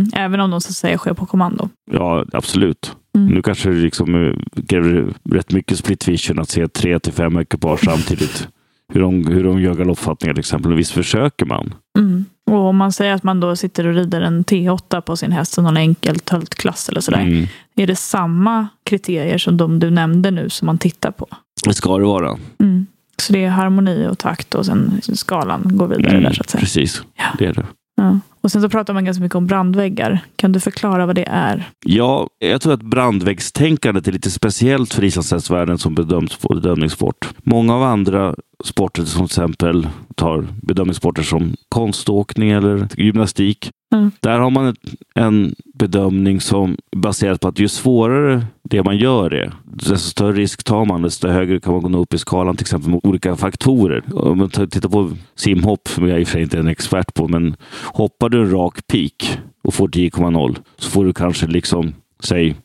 Mm. 0.02 0.24
Även 0.24 0.40
om 0.40 0.50
de 0.50 0.60
så 0.60 0.68
att 0.68 0.74
säga 0.74 0.98
sker 0.98 1.14
på 1.14 1.26
kommando. 1.26 1.68
Ja, 1.90 2.24
absolut. 2.32 2.96
Mm. 3.16 3.34
Nu 3.34 3.42
kanske 3.42 3.68
det 3.70 3.74
liksom 3.76 4.26
eh, 4.26 4.62
kräver 4.68 5.14
rätt 5.30 5.52
mycket 5.52 5.78
split 5.78 6.08
vision 6.08 6.38
att 6.38 6.48
se 6.48 6.68
tre 6.68 6.98
till 6.98 7.12
fem 7.12 7.38
ekipage 7.38 7.80
samtidigt. 7.84 8.48
Hur 8.92 9.00
de, 9.00 9.26
hur 9.26 9.44
de 9.44 9.60
gör 9.60 9.74
galoppfattningar 9.74 10.34
till 10.34 10.40
exempel. 10.40 10.72
Och 10.72 10.78
visst 10.78 10.92
försöker 10.92 11.46
man. 11.46 11.74
Mm. 11.98 12.24
Och 12.50 12.58
om 12.64 12.76
man 12.76 12.92
säger 12.92 13.14
att 13.14 13.22
man 13.22 13.40
då 13.40 13.56
sitter 13.56 13.86
och 13.86 13.94
rider 13.94 14.20
en 14.20 14.44
T8 14.44 15.00
på 15.00 15.16
sin 15.16 15.32
häst, 15.32 15.58
någon 15.58 15.76
enkel 15.76 16.18
töltklass 16.18 16.88
eller 16.88 17.00
sådär. 17.00 17.20
Mm. 17.20 17.46
Är 17.76 17.86
det 17.86 17.96
samma 17.96 18.68
kriterier 18.84 19.38
som 19.38 19.56
de 19.56 19.78
du 19.78 19.90
nämnde 19.90 20.30
nu 20.30 20.48
som 20.48 20.66
man 20.66 20.78
tittar 20.78 21.10
på? 21.10 21.26
Det 21.64 21.74
ska 21.74 21.98
det 21.98 22.04
vara. 22.04 22.38
Mm. 22.58 22.86
Så 23.16 23.32
det 23.32 23.44
är 23.44 23.48
harmoni 23.50 24.06
och 24.10 24.18
takt 24.18 24.54
och 24.54 24.66
sen 24.66 25.00
skalan 25.14 25.62
går 25.64 25.86
vidare 25.88 26.20
där 26.20 26.32
så 26.32 26.40
att 26.40 26.50
säga. 26.50 26.60
Precis, 26.60 27.02
Ja. 27.14 27.24
det 27.38 27.46
är 27.46 27.52
det. 27.54 27.66
Ja. 28.02 28.18
Och 28.40 28.52
sen 28.52 28.62
så 28.62 28.68
pratar 28.68 28.94
man 28.94 29.04
ganska 29.04 29.22
mycket 29.22 29.36
om 29.36 29.46
brandväggar. 29.46 30.20
Kan 30.36 30.52
du 30.52 30.60
förklara 30.60 31.06
vad 31.06 31.14
det 31.14 31.28
är? 31.28 31.70
Ja, 31.84 32.28
jag 32.38 32.60
tror 32.60 32.72
att 32.72 32.82
brandväggstänkandet 32.82 34.08
är 34.08 34.12
lite 34.12 34.30
speciellt 34.30 34.94
för 34.94 35.04
islandshästvärlden 35.04 35.78
som 35.78 35.94
bedöms 35.94 36.36
på 36.36 36.54
bedömningssport. 36.54 37.34
Många 37.42 37.74
av 37.74 37.82
andra 37.82 38.34
sporter, 38.64 39.04
som 39.04 39.28
till 39.28 39.32
exempel 39.32 39.88
tar 40.14 40.46
bedömningssporter 40.62 41.22
som 41.22 41.56
konståkning 41.68 42.50
eller 42.50 42.88
gymnastik. 42.96 43.70
Mm. 43.94 44.10
Där 44.20 44.38
har 44.38 44.50
man 44.50 44.76
en 45.14 45.54
bedömning 45.74 46.40
som 46.40 46.76
baserat 46.96 47.40
på 47.40 47.48
att 47.48 47.58
ju 47.58 47.68
svårare 47.68 48.46
det 48.72 48.82
man 48.84 48.96
gör 48.96 49.34
är, 49.34 49.52
desto 49.64 49.96
större 49.96 50.32
risk 50.32 50.64
tar 50.64 50.84
man, 50.84 51.02
desto 51.02 51.28
högre 51.28 51.60
kan 51.60 51.72
man 51.72 51.92
gå 51.92 51.98
upp 51.98 52.14
i 52.14 52.18
skalan 52.18 52.56
till 52.56 52.64
exempel 52.64 52.90
med 52.90 53.00
olika 53.02 53.36
faktorer. 53.36 54.02
Om 54.14 54.38
man 54.38 54.50
tar- 54.50 54.66
tittar 54.66 54.88
på 54.88 55.10
simhopp, 55.34 55.88
som 55.88 56.08
jag 56.08 56.20
i 56.20 56.24
och 56.24 56.28
för 56.28 56.32
sig 56.32 56.42
inte 56.42 56.56
är 56.56 56.60
en 56.60 56.68
expert 56.68 57.14
på, 57.14 57.28
men 57.28 57.56
hoppar 57.84 58.28
du 58.28 58.40
en 58.42 58.50
rak 58.50 58.86
peak 58.86 59.38
och 59.64 59.74
får 59.74 59.88
10,0 59.88 60.56
så 60.78 60.90
får 60.90 61.04
du 61.04 61.12
kanske 61.12 61.46
liksom, 61.46 61.94
säg 62.24 62.56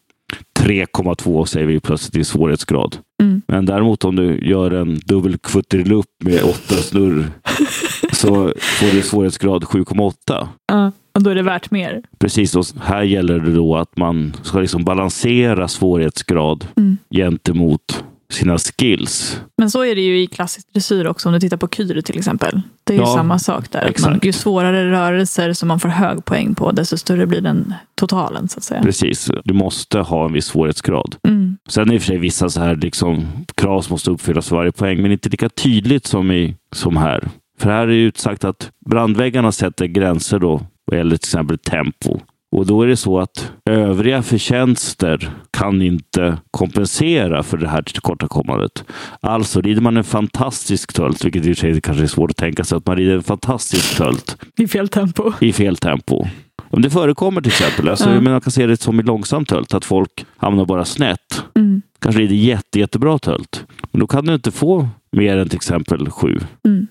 3,2 0.60 1.46
säger 1.46 1.67
vi 1.67 1.80
plötsligt 1.80 2.15
i 2.15 2.24
svårighetsgrad. 2.24 2.98
Mm. 3.24 3.41
Men 3.48 3.65
däremot 3.65 4.06
om 4.06 4.15
du 4.15 4.39
gör 4.50 4.72
en 4.72 5.00
dubbel 5.06 5.38
kvutterilupp 5.38 6.24
med 6.24 6.43
åtta 6.43 6.76
snurr 6.76 7.26
så 8.13 8.54
får 8.58 8.96
du 8.96 9.02
svårighetsgrad 9.02 9.63
7,8. 9.63 10.48
Ja. 10.67 10.91
Och 11.17 11.23
då 11.23 11.30
är 11.30 11.36
det 11.36 11.41
värt 11.41 11.71
mer? 11.71 12.01
Precis, 12.19 12.56
och 12.56 12.65
här 12.82 13.03
gäller 13.03 13.39
det 13.39 13.53
då 13.53 13.75
att 13.75 13.97
man 13.97 14.34
ska 14.43 14.60
liksom 14.60 14.84
balansera 14.84 15.67
svårighetsgrad 15.67 16.67
Mm. 16.77 16.97
gentemot 17.15 18.03
sina 18.30 18.58
skills. 18.58 19.41
Men 19.58 19.71
så 19.71 19.86
är 19.86 19.95
det 19.95 20.01
ju 20.01 20.21
i 20.21 20.27
klassisk 20.27 20.73
dressyr 20.73 21.08
också, 21.08 21.30
om 21.30 21.34
du 21.34 21.39
tittar 21.39 21.58
på 21.58 21.67
kyr 21.67 22.01
till 22.01 22.17
exempel. 22.17 22.62
Det 22.84 22.93
är 22.93 22.97
ju 22.97 23.03
Ja, 23.03 23.15
samma 23.15 23.39
sak 23.39 23.71
där. 23.71 23.93
Man, 24.01 24.19
ju 24.23 24.32
svårare 24.32 24.91
rörelser 24.91 25.53
som 25.53 25.67
man 25.67 25.80
får 25.80 25.89
hög 25.89 26.25
poäng 26.25 26.56
på, 26.56 26.71
desto 26.71 26.97
större 26.97 27.27
blir 27.27 27.41
den 27.41 27.73
totalen 27.95 28.47
så 28.47 28.58
att 28.58 28.63
säga. 28.63 28.82
Precis, 28.82 29.30
du 29.43 29.53
måste 29.53 29.99
ha 29.99 30.25
en 30.25 30.34
viss 30.34 30.45
svårighetsgrad. 30.45 31.15
Mm. 31.27 31.58
Sen 31.69 31.91
i 31.91 31.97
och 31.97 32.01
för 32.01 32.08
sig 32.08 32.17
vissa 32.17 32.49
så 32.49 32.62
här 32.62 32.75
liksom, 32.75 33.27
krav 33.56 33.82
som 33.82 33.93
måste 33.93 34.12
uppfyllas 34.12 34.49
för 34.49 34.56
varje 34.56 34.71
poäng, 34.71 35.01
men 35.01 35.12
inte 35.12 35.30
lika 35.30 35.49
tydligt 35.49 36.06
som, 36.06 36.32
i, 36.32 36.56
som 36.75 36.97
här. 36.97 37.27
För 37.60 37.69
här 37.69 37.82
är 37.82 37.88
det 37.88 37.95
utsagt 37.95 38.43
att 38.43 38.71
brandväggarna 38.86 39.51
sätter 39.51 39.86
gränser 39.86 40.39
då 40.39 40.62
vad 40.88 40.97
gäller 40.97 41.17
till 41.17 41.28
exempel 41.28 41.58
tempo. 41.58 42.19
Och 42.52 42.65
då 42.65 42.82
är 42.82 42.88
det 42.88 42.97
så 42.97 43.19
att 43.19 43.52
övriga 43.69 44.23
förtjänster 44.23 45.30
kan 45.52 45.82
inte 45.82 46.38
kompensera 46.52 47.43
för 47.43 47.58
det 47.58 47.67
här 47.67 47.82
tillkortakommandet. 47.82 48.84
Alltså 49.19 49.62
rider 49.62 49.82
man 49.82 49.97
en 49.97 50.04
fantastisk 50.04 50.93
tölt, 50.93 51.26
vilket 51.26 51.45
i 51.45 51.54
och 51.54 51.58
för 51.58 51.71
sig 51.71 51.82
kanske 51.82 52.04
är 52.04 52.08
svårt 52.08 52.32
att 52.32 52.38
tänka 52.38 52.63
sig, 52.63 52.76
att 52.76 52.86
man 52.86 52.97
rider 52.97 53.15
en 53.15 53.23
fantastisk 53.23 53.97
tölt 53.97 54.38
I 54.58 54.67
fel 54.67 54.88
tempo. 54.88 55.34
i 55.39 55.54
fel 55.54 55.78
tempo. 55.78 56.26
Om 56.69 56.82
det 56.82 56.89
förekommer 56.89 57.41
till 57.41 57.52
exempel, 57.52 57.89
alltså, 57.89 58.10
men 58.10 58.23
man 58.23 58.41
kan 58.41 58.52
se 58.52 58.67
det 58.67 58.82
som 58.82 59.00
i 59.00 59.04
långsamt 59.04 59.50
tölt, 59.50 59.73
att 59.73 59.86
folk 59.86 60.26
hamnar 60.38 60.65
bara 60.65 60.86
snett. 60.86 61.43
Mm. 61.56 61.82
Kanske 62.00 62.21
rider 62.21 62.36
jätte, 62.36 62.80
jättebra 62.80 63.19
tölt. 63.19 63.65
Men 63.91 64.00
då 64.00 64.08
kan 64.08 64.26
du 64.26 64.34
inte 64.34 64.52
få 64.52 64.89
mer 65.12 65.38
än 65.38 65.50
till 65.50 65.56
exempel 65.56 66.10
sju. 66.10 66.39
Mm. 66.65 66.88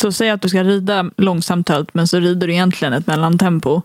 Så 0.00 0.12
säg 0.12 0.30
att 0.30 0.42
du 0.42 0.48
ska 0.48 0.64
rida 0.64 1.10
långsamt 1.16 1.66
tölt, 1.66 1.94
men 1.94 2.08
så 2.08 2.20
rider 2.20 2.46
du 2.46 2.52
egentligen 2.52 2.94
ett 2.94 3.06
mellantempo. 3.06 3.82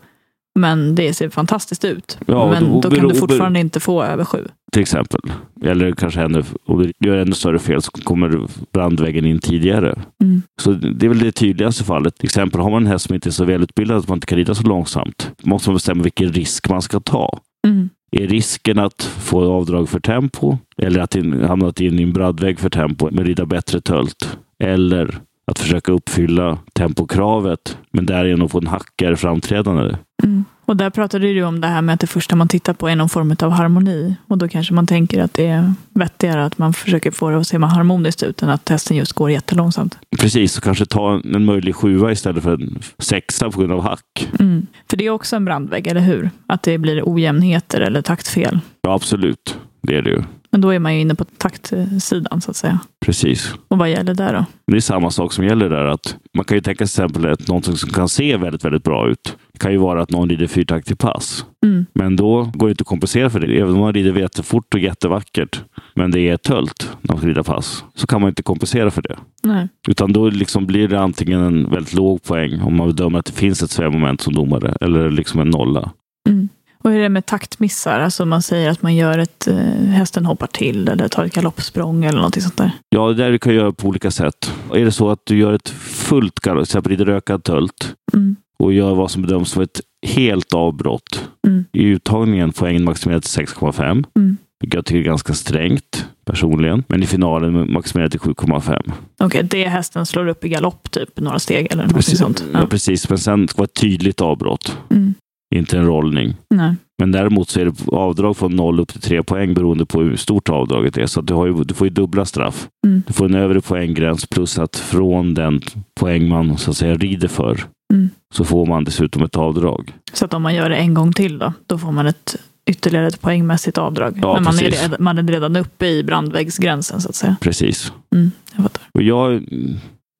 men 0.59 0.95
det 0.95 1.13
ser 1.13 1.29
fantastiskt 1.29 1.85
ut. 1.85 2.17
Ja, 2.27 2.49
men 2.51 2.65
och 2.71 2.81
då 2.81 2.91
kan 2.91 3.07
du 3.07 3.15
fortfarande 3.15 3.59
inte 3.59 3.79
få 3.79 4.03
över 4.03 4.25
sju. 4.25 4.47
Till 4.71 4.81
exempel. 4.81 5.19
Eller 5.63 5.91
kanske 5.91 6.21
ännu, 6.21 6.43
om 6.65 6.83
du 6.83 7.07
gör 7.07 7.17
ännu 7.17 7.31
större 7.31 7.59
fel 7.59 7.81
så 7.81 7.91
kommer 7.91 8.47
brandväggen 8.73 9.25
in 9.25 9.39
tidigare. 9.39 9.99
Mm. 10.23 10.41
Så 10.61 10.71
det 10.71 11.05
är 11.05 11.09
väl 11.09 11.19
det 11.19 11.31
tydligaste 11.31 11.83
fallet. 11.83 12.17
Till 12.17 12.25
exempel 12.25 12.61
har 12.61 12.69
man 12.69 12.81
en 12.81 12.91
häst 12.91 13.05
som 13.05 13.15
inte 13.15 13.29
är 13.29 13.31
så 13.31 13.45
välutbildad 13.45 13.97
att 13.97 14.07
man 14.07 14.17
inte 14.17 14.27
kan 14.27 14.37
rida 14.37 14.55
så 14.55 14.63
långsamt. 14.63 15.31
Då 15.37 15.49
måste 15.49 15.69
man 15.69 15.75
bestämma 15.75 16.03
vilken 16.03 16.33
risk 16.33 16.69
man 16.69 16.81
ska 16.81 16.99
ta. 16.99 17.39
Mm. 17.67 17.89
Är 18.11 18.27
risken 18.27 18.79
att 18.79 19.03
få 19.03 19.51
avdrag 19.53 19.89
för 19.89 19.99
tempo 19.99 20.57
eller 20.77 20.99
att 20.99 21.15
hamna 21.47 21.73
in 21.79 21.99
i 21.99 22.03
en 22.03 22.13
brandvägg 22.13 22.59
för 22.59 22.69
tempo 22.69 23.09
men 23.11 23.25
rida 23.25 23.45
bättre 23.45 23.81
tölt? 23.81 24.37
Eller 24.59 25.19
att 25.51 25.59
försöka 25.59 25.91
uppfylla 25.91 26.57
tempokravet 26.73 27.77
men 27.91 28.05
därigenom 28.05 28.49
få 28.49 28.57
en 28.57 28.67
hackigare 28.67 29.15
framträdande? 29.15 29.97
Mm. 30.23 30.45
Och 30.65 30.77
där 30.77 30.89
pratade 30.89 31.33
du 31.33 31.43
om 31.43 31.61
det 31.61 31.67
här 31.67 31.81
med 31.81 31.93
att 31.93 31.99
det 31.99 32.07
första 32.07 32.35
man 32.35 32.47
tittar 32.47 32.73
på 32.73 32.89
är 32.89 32.95
någon 32.95 33.09
form 33.09 33.35
av 33.41 33.51
harmoni. 33.51 34.15
Och 34.27 34.37
då 34.37 34.47
kanske 34.47 34.73
man 34.73 34.87
tänker 34.87 35.23
att 35.23 35.33
det 35.33 35.47
är 35.47 35.73
vettigare 35.93 36.45
att 36.45 36.57
man 36.57 36.73
försöker 36.73 37.11
få 37.11 37.29
det 37.29 37.37
att 37.37 37.47
se 37.47 37.57
harmoniskt 37.57 38.23
ut 38.23 38.43
än 38.43 38.49
att 38.49 38.65
testen 38.65 38.97
just 38.97 39.13
går 39.13 39.31
jättelångsamt. 39.31 39.97
Precis, 40.19 40.53
så 40.53 40.61
kanske 40.61 40.85
ta 40.85 41.21
en 41.33 41.45
möjlig 41.45 41.75
sjua 41.75 42.11
istället 42.11 42.43
för 42.43 42.53
en 42.53 42.79
sexa 42.99 43.51
på 43.51 43.59
grund 43.59 43.71
av 43.71 43.81
hack. 43.81 44.29
Mm. 44.39 44.67
För 44.89 44.97
det 44.97 45.05
är 45.05 45.09
också 45.09 45.35
en 45.35 45.45
brandvägg, 45.45 45.87
eller 45.87 46.01
hur? 46.01 46.29
Att 46.47 46.63
det 46.63 46.77
blir 46.77 47.03
ojämnheter 47.05 47.81
eller 47.81 48.01
taktfel. 48.01 48.59
Ja, 48.81 48.93
absolut. 48.93 49.57
Det 49.81 49.97
är 49.97 50.01
det 50.01 50.09
ju. 50.09 50.23
Men 50.55 50.61
då 50.61 50.69
är 50.69 50.79
man 50.79 50.95
ju 50.95 51.01
inne 51.01 51.15
på 51.15 51.25
taktsidan 51.25 52.41
så 52.41 52.51
att 52.51 52.57
säga. 52.57 52.79
Precis. 53.05 53.53
Och 53.67 53.77
vad 53.77 53.89
gäller 53.89 54.13
där 54.13 54.33
då? 54.33 54.45
Det 54.67 54.77
är 54.77 54.81
samma 54.81 55.11
sak 55.11 55.33
som 55.33 55.45
gäller 55.45 55.69
där. 55.69 55.85
Att 55.85 56.17
man 56.33 56.45
kan 56.45 56.57
ju 56.57 56.61
tänka 56.61 56.87
sig 56.87 56.95
till 56.95 57.03
exempel 57.03 57.31
att 57.31 57.47
någonting 57.47 57.75
som 57.75 57.89
kan 57.89 58.09
se 58.09 58.37
väldigt, 58.37 58.65
väldigt 58.65 58.83
bra 58.83 59.09
ut. 59.09 59.37
Det 59.53 59.59
kan 59.59 59.71
ju 59.71 59.77
vara 59.77 60.01
att 60.01 60.11
någon 60.11 60.29
rider 60.29 60.47
fyrtaktig 60.47 60.97
pass. 60.97 61.45
Mm. 61.65 61.85
Men 61.93 62.15
då 62.15 62.51
går 62.53 62.67
det 62.67 62.71
inte 62.71 62.81
att 62.81 62.87
kompensera 62.87 63.29
för 63.29 63.39
det. 63.39 63.59
Även 63.59 63.73
om 63.73 63.79
man 63.79 63.93
rider 63.93 64.19
jättefort 64.19 64.73
och 64.73 64.79
jättevackert, 64.79 65.61
men 65.95 66.11
det 66.11 66.19
är 66.19 66.37
tölt 66.37 66.91
när 67.01 67.13
man 67.13 67.17
ska 67.17 67.27
rida 67.27 67.43
pass, 67.43 67.83
så 67.95 68.07
kan 68.07 68.21
man 68.21 68.29
inte 68.29 68.43
kompensera 68.43 68.91
för 68.91 69.01
det. 69.01 69.15
Nej. 69.43 69.67
Utan 69.87 70.13
då 70.13 70.29
liksom 70.29 70.65
blir 70.65 70.87
det 70.87 70.99
antingen 70.99 71.41
en 71.41 71.69
väldigt 71.69 71.93
låg 71.93 72.23
poäng 72.23 72.61
om 72.61 72.77
man 72.77 72.87
bedömer 72.87 73.19
att 73.19 73.25
det 73.25 73.33
finns 73.33 73.63
ett 73.63 73.71
svävmoment 73.71 74.21
som 74.21 74.33
domare, 74.33 74.77
eller 74.81 75.11
liksom 75.11 75.39
en 75.39 75.49
nolla. 75.49 75.91
Mm. 76.29 76.49
Och 76.85 76.91
hur 76.91 76.99
är 76.99 77.03
det 77.03 77.09
med 77.09 77.25
taktmissar? 77.25 77.99
Alltså 77.99 78.25
man 78.25 78.41
säger 78.41 78.69
att 78.69 78.81
man 78.81 78.95
gör 78.95 79.17
ett, 79.17 79.47
eh, 79.47 79.55
hästen 79.87 80.25
hoppar 80.25 80.47
till 80.47 80.87
eller 80.87 81.07
tar 81.07 81.25
ett 81.25 81.33
galoppsprång 81.33 82.05
eller 82.05 82.21
något 82.21 82.41
sånt 82.41 82.57
där. 82.57 82.71
Ja, 82.89 83.07
det 83.07 83.13
där 83.13 83.31
du 83.31 83.37
kan 83.39 83.53
göra 83.53 83.71
på 83.71 83.87
olika 83.87 84.11
sätt. 84.11 84.51
Är 84.73 84.85
det 84.85 84.91
så 84.91 85.09
att 85.09 85.19
du 85.23 85.37
gör 85.37 85.53
ett 85.53 85.69
fullt 85.69 86.39
galopp, 86.39 86.63
till 86.63 86.69
exempel 86.69 86.89
rider 86.89 87.09
ökad 87.09 87.43
tölt, 87.43 87.95
Mm. 88.13 88.35
och 88.59 88.73
gör 88.73 88.95
vad 88.95 89.11
som 89.11 89.21
bedöms 89.21 89.49
som 89.49 89.61
ett 89.61 89.81
helt 90.07 90.53
avbrott. 90.53 91.29
Mm. 91.47 91.65
I 91.73 91.83
uttagningen 91.83 92.51
poängen 92.51 92.83
maximerad 92.83 93.21
till 93.23 93.31
6,5. 93.31 94.03
Mm. 94.15 94.37
Vilket 94.59 94.75
jag 94.75 94.85
tycker 94.85 94.99
är 94.99 95.03
ganska 95.03 95.33
strängt 95.33 96.05
personligen. 96.25 96.83
Men 96.87 97.03
i 97.03 97.05
finalen 97.05 97.73
maximerad 97.73 98.11
till 98.11 98.19
7,5. 98.19 98.91
Okej, 99.19 99.43
det 99.43 99.67
hästen 99.67 100.05
slår 100.05 100.27
upp 100.27 100.45
i 100.45 100.49
galopp 100.49 100.91
typ 100.91 101.19
några 101.19 101.39
steg 101.39 101.67
eller 101.71 101.83
något 101.83 101.93
Precis, 101.93 102.19
sånt. 102.19 102.43
ja. 102.53 102.59
Ja. 102.59 102.67
precis, 102.67 103.09
men 103.09 103.17
sen 103.17 103.47
ska 103.47 103.55
det 103.55 103.59
vara 103.59 103.65
ett 103.65 103.81
tydligt 103.81 104.21
avbrott. 104.21 104.77
Mm. 104.91 105.13
Inte 105.55 105.77
en 105.77 105.85
rollning. 105.85 106.33
Nej. 106.49 106.75
Men 106.99 107.11
däremot 107.11 107.49
så 107.49 107.59
är 107.59 107.65
det 107.65 107.73
avdrag 107.87 108.37
från 108.37 108.55
0 108.55 108.79
upp 108.79 108.91
till 108.91 109.01
3 109.01 109.23
poäng 109.23 109.53
beroende 109.53 109.85
på 109.85 110.01
hur 110.01 110.15
stort 110.15 110.49
avdraget 110.49 110.97
är. 110.97 111.05
Så 111.05 111.21
du, 111.21 111.33
har 111.33 111.45
ju, 111.45 111.63
du 111.63 111.73
får 111.73 111.87
ju 111.87 111.93
dubbla 111.93 112.25
straff. 112.25 112.67
Mm. 112.87 113.03
Du 113.07 113.13
får 113.13 113.25
en 113.25 113.35
övre 113.35 113.61
poänggräns 113.61 114.25
plus 114.25 114.59
att 114.59 114.75
från 114.75 115.33
den 115.33 115.61
poäng 115.99 116.27
man 116.29 116.57
så 116.57 116.71
att 116.71 116.77
säga 116.77 116.95
rider 116.95 117.27
för 117.27 117.63
Mm. 117.93 118.09
så 118.33 118.45
får 118.45 118.65
man 118.65 118.83
dessutom 118.83 119.23
ett 119.23 119.35
avdrag. 119.37 119.93
Så 120.13 120.25
att 120.25 120.33
om 120.33 120.41
man 120.41 120.55
gör 120.55 120.69
det 120.69 120.75
en 120.75 120.93
gång 120.93 121.13
till 121.13 121.37
då, 121.39 121.53
då 121.67 121.77
får 121.77 121.91
man 121.91 122.05
ett 122.07 122.35
ytterligare 122.69 123.07
ett 123.07 123.21
poängmässigt 123.21 123.77
avdrag. 123.77 124.19
Ja, 124.21 124.33
Men 124.33 124.43
man 124.43 124.53
är, 124.55 124.59
redan, 124.59 124.95
man 125.03 125.17
är 125.17 125.23
redan 125.23 125.55
uppe 125.55 125.87
i 125.87 126.03
brandväggsgränsen 126.03 127.01
så 127.01 127.09
att 127.09 127.15
säga. 127.15 127.35
Precis. 127.41 127.93
Mm, 128.15 128.31
jag 128.55 128.63
fattar. 128.63 128.81
Och 128.93 129.01
jag, 129.01 129.33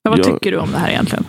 Ja, 0.04 0.10
vad 0.12 0.20
Jag- 0.20 0.26
tycker 0.26 0.52
du 0.52 0.58
om 0.58 0.72
det 0.72 0.78
här 0.78 0.90
egentligen? 0.90 1.26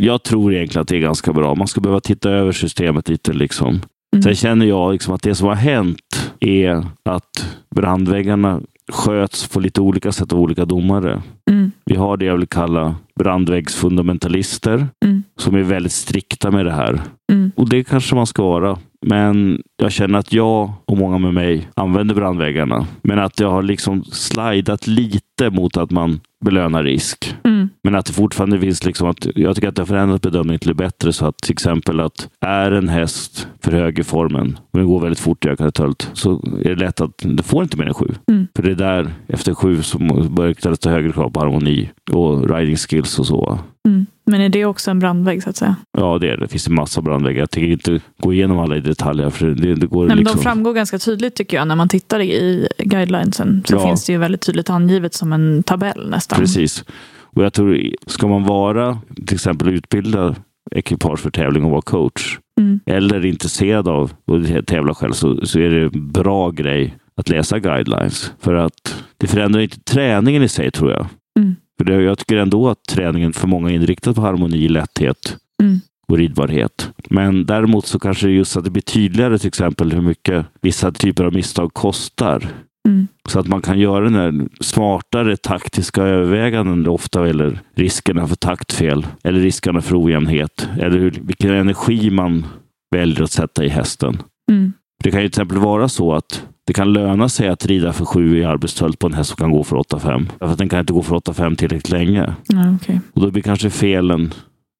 Jag 0.00 0.22
tror 0.22 0.54
egentligen 0.54 0.82
att 0.82 0.88
det 0.88 0.96
är 0.96 1.00
ganska 1.00 1.32
bra. 1.32 1.54
Man 1.54 1.68
ska 1.68 1.80
behöva 1.80 2.00
titta 2.00 2.30
över 2.30 2.52
systemet 2.52 3.08
lite. 3.08 3.32
Liksom. 3.32 3.68
Mm. 3.68 4.22
Sen 4.22 4.34
känner 4.34 4.66
jag 4.66 4.92
liksom 4.92 5.14
att 5.14 5.22
det 5.22 5.34
som 5.34 5.48
har 5.48 5.54
hänt 5.54 6.32
är 6.40 6.86
att 7.04 7.56
brandväggarna 7.74 8.60
sköts 8.92 9.48
på 9.48 9.60
lite 9.60 9.80
olika 9.80 10.12
sätt 10.12 10.32
av 10.32 10.40
olika 10.40 10.64
domare. 10.64 11.22
Mm. 11.50 11.72
Vi 11.84 11.96
har 11.96 12.16
det 12.16 12.24
jag 12.24 12.36
vill 12.36 12.46
kalla 12.46 12.94
brandväggsfundamentalister 13.18 14.86
Mm. 15.04 15.22
som 15.36 15.54
är 15.54 15.62
väldigt 15.62 15.92
strikta 15.92 16.50
med 16.50 16.64
det 16.66 16.72
här. 16.72 17.00
Mm. 17.32 17.49
Och 17.60 17.68
det 17.68 17.84
kanske 17.84 18.14
man 18.14 18.26
ska 18.26 18.42
vara. 18.42 18.78
Men 19.06 19.62
jag 19.76 19.92
känner 19.92 20.18
att 20.18 20.32
jag 20.32 20.72
och 20.84 20.98
många 20.98 21.18
med 21.18 21.34
mig 21.34 21.68
använder 21.74 22.14
brandväggarna. 22.14 22.86
Men 23.02 23.18
att 23.18 23.40
jag 23.40 23.50
har 23.50 23.62
liksom 23.62 24.04
slidat 24.04 24.86
lite 24.86 25.50
mot 25.50 25.76
att 25.76 25.90
man 25.90 26.20
belönar 26.44 26.82
risk. 26.82 27.36
Mm. 27.44 27.68
Men 27.84 27.94
att 27.94 28.06
det 28.06 28.12
fortfarande 28.12 28.60
finns 28.60 28.84
liksom 28.84 29.08
att 29.08 29.26
jag 29.34 29.54
tycker 29.54 29.68
att 29.68 29.76
det 29.76 29.82
har 29.82 29.86
förändrat 29.86 30.22
bedömningen 30.22 30.58
till 30.58 30.68
det 30.68 30.74
bättre 30.74 31.12
så 31.12 31.26
att 31.26 31.38
till 31.38 31.52
exempel 31.52 32.00
att 32.00 32.28
är 32.40 32.72
en 32.72 32.88
häst 32.88 33.48
för 33.62 33.72
hög 33.72 33.98
i 33.98 34.02
formen 34.02 34.58
och 34.70 34.78
den 34.78 34.88
går 34.88 35.00
väldigt 35.00 35.20
fort 35.20 35.46
i 35.46 35.48
ökad 35.48 35.74
tölt 35.74 36.10
så 36.12 36.30
är 36.64 36.74
det 36.74 36.84
lätt 36.84 37.00
att 37.00 37.22
det 37.24 37.42
får 37.42 37.62
inte 37.62 37.76
mer 37.76 37.86
än 37.86 37.94
sju. 37.94 38.08
Mm. 38.28 38.46
För 38.56 38.62
det 38.62 38.70
är 38.70 38.74
där 38.74 39.12
efter 39.28 39.54
sju 39.54 39.82
som 39.82 40.34
börjar 40.34 40.54
ställas 40.54 40.84
högre 40.84 41.12
krav 41.12 41.30
på 41.30 41.40
harmoni 41.40 41.90
och 42.12 42.50
riding 42.50 42.76
skills 42.76 43.18
och 43.18 43.26
så. 43.26 43.58
Mm. 43.88 44.06
Men 44.30 44.40
är 44.40 44.48
det 44.48 44.64
också 44.64 44.90
en 44.90 44.98
brandvägg 44.98 45.42
så 45.42 45.50
att 45.50 45.56
säga? 45.56 45.76
Ja, 45.98 46.18
det 46.18 46.26
är 46.26 46.36
det. 46.36 46.36
Det 46.44 46.48
finns 46.48 46.66
en 46.68 46.74
massa 46.74 47.02
brandväggar. 47.02 47.40
Jag 47.40 47.50
tänker 47.50 47.70
inte 47.72 48.00
gå 48.22 48.32
igenom 48.32 48.58
alla 48.58 48.76
i 48.76 48.80
detalj 48.80 49.30
för 49.30 49.46
det, 49.46 49.74
det 49.74 49.86
går 49.86 49.98
Nej, 50.00 50.08
men 50.08 50.18
liksom... 50.18 50.36
De 50.38 50.42
framgår 50.42 50.74
ganska 50.74 50.98
tydligt 50.98 51.34
tycker 51.34 51.56
jag 51.56 51.68
när 51.68 51.76
man 51.76 51.88
tittar 51.88 52.20
i 52.20 52.68
guidelinesen. 52.78 53.62
Så 53.68 53.74
Ja. 53.74 53.86
finns 53.86 54.06
det 54.06 54.12
ju 54.12 54.18
väldigt 54.18 54.40
tydligt 54.40 54.70
angivet 54.70 55.14
som 55.14 55.32
en 55.32 55.62
tabell 55.62 56.10
nästan. 56.10 56.38
Precis. 56.38 56.84
Och 57.32 57.44
jag 57.44 57.52
tror, 57.52 57.80
ska 58.06 58.26
man 58.28 58.44
vara 58.44 58.98
till 59.26 59.34
exempel 59.34 59.68
utbildad 59.68 60.34
ekipage 60.70 61.18
för 61.20 61.30
tävling 61.30 61.64
och 61.64 61.70
vara 61.70 61.82
coach 61.82 62.38
Mm. 62.60 62.80
eller 62.86 63.24
intresserad 63.24 63.88
av 63.88 64.12
att 64.26 64.66
tävla 64.66 64.94
själv 64.94 65.12
så, 65.12 65.46
så 65.46 65.58
är 65.58 65.70
det 65.70 65.82
en 65.84 66.12
bra 66.12 66.50
grej 66.50 66.94
att 67.16 67.28
läsa 67.28 67.58
guidelines. 67.58 68.32
För 68.40 68.54
att 68.54 69.04
det 69.18 69.26
förändrar 69.26 69.60
inte 69.60 69.80
träningen 69.80 70.42
i 70.42 70.48
sig 70.48 70.70
tror 70.70 70.90
jag. 70.90 71.06
Mm. 71.38 71.56
För 71.84 72.00
jag 72.00 72.18
tycker 72.18 72.36
ändå 72.36 72.68
att 72.68 72.84
träningen 72.84 73.32
för 73.32 73.48
många 73.48 73.70
är 73.70 73.74
inriktad 73.74 74.14
på 74.14 74.20
harmoni, 74.20 74.68
lätthet 74.68 75.36
Mm. 75.62 75.80
och 76.08 76.18
ridbarhet. 76.18 76.90
Men 77.10 77.46
däremot 77.46 77.86
så 77.86 77.98
kanske 77.98 78.26
det 78.26 78.32
just 78.32 78.56
att 78.56 78.64
det 78.64 78.70
blir 78.70 78.82
tydligare 78.82 79.38
till 79.38 79.48
exempel 79.48 79.92
hur 79.92 80.00
mycket 80.00 80.46
vissa 80.60 80.92
typer 80.92 81.24
av 81.24 81.32
misstag 81.34 81.74
kostar. 81.74 82.48
Mm. 82.88 83.06
Så 83.28 83.40
att 83.40 83.46
man 83.48 83.62
kan 83.62 83.78
göra 83.78 84.04
den 84.04 84.14
här 84.14 84.48
smartare 84.60 85.36
taktiska 85.36 86.02
överväganden 86.02 86.86
ofta 86.86 87.28
eller 87.28 87.60
riskerna 87.76 88.26
för 88.26 88.36
taktfel 88.36 89.06
eller 89.24 89.40
riskerna 89.40 89.80
för 89.80 90.04
ojämnhet 90.04 90.68
eller 90.78 90.98
hur, 90.98 91.18
vilken 91.22 91.50
energi 91.50 92.10
man 92.10 92.46
väljer 92.90 93.22
att 93.22 93.30
sätta 93.30 93.64
i 93.64 93.68
hästen. 93.68 94.22
Mm. 94.50 94.72
Det 95.04 95.10
kan 95.10 95.22
ju 95.22 95.28
till 95.28 95.40
exempel 95.40 95.58
vara 95.58 95.88
så 95.88 96.14
att 96.14 96.46
det 96.70 96.74
kan 96.74 96.92
löna 96.92 97.28
sig 97.28 97.48
att 97.48 97.66
rida 97.66 97.92
för 97.92 98.04
sju 98.04 98.38
i 98.38 98.44
arbetstölt 98.44 98.98
på 98.98 99.06
en 99.06 99.14
häst 99.14 99.30
som 99.30 99.36
kan 99.36 99.50
gå 99.50 99.64
för 99.64 99.76
8-5. 99.76 100.26
Därför 100.38 100.52
att 100.52 100.58
den 100.58 100.68
kan 100.68 100.80
inte 100.80 100.92
gå 100.92 101.02
för 101.02 101.16
8-5 101.16 101.56
tillräckligt 101.56 101.90
länge. 101.90 102.34
Ja, 102.48 102.74
okej. 102.82 103.00
Och 103.12 103.20
då 103.20 103.30
blir 103.30 103.42
kanske 103.42 103.70
felen 103.70 104.34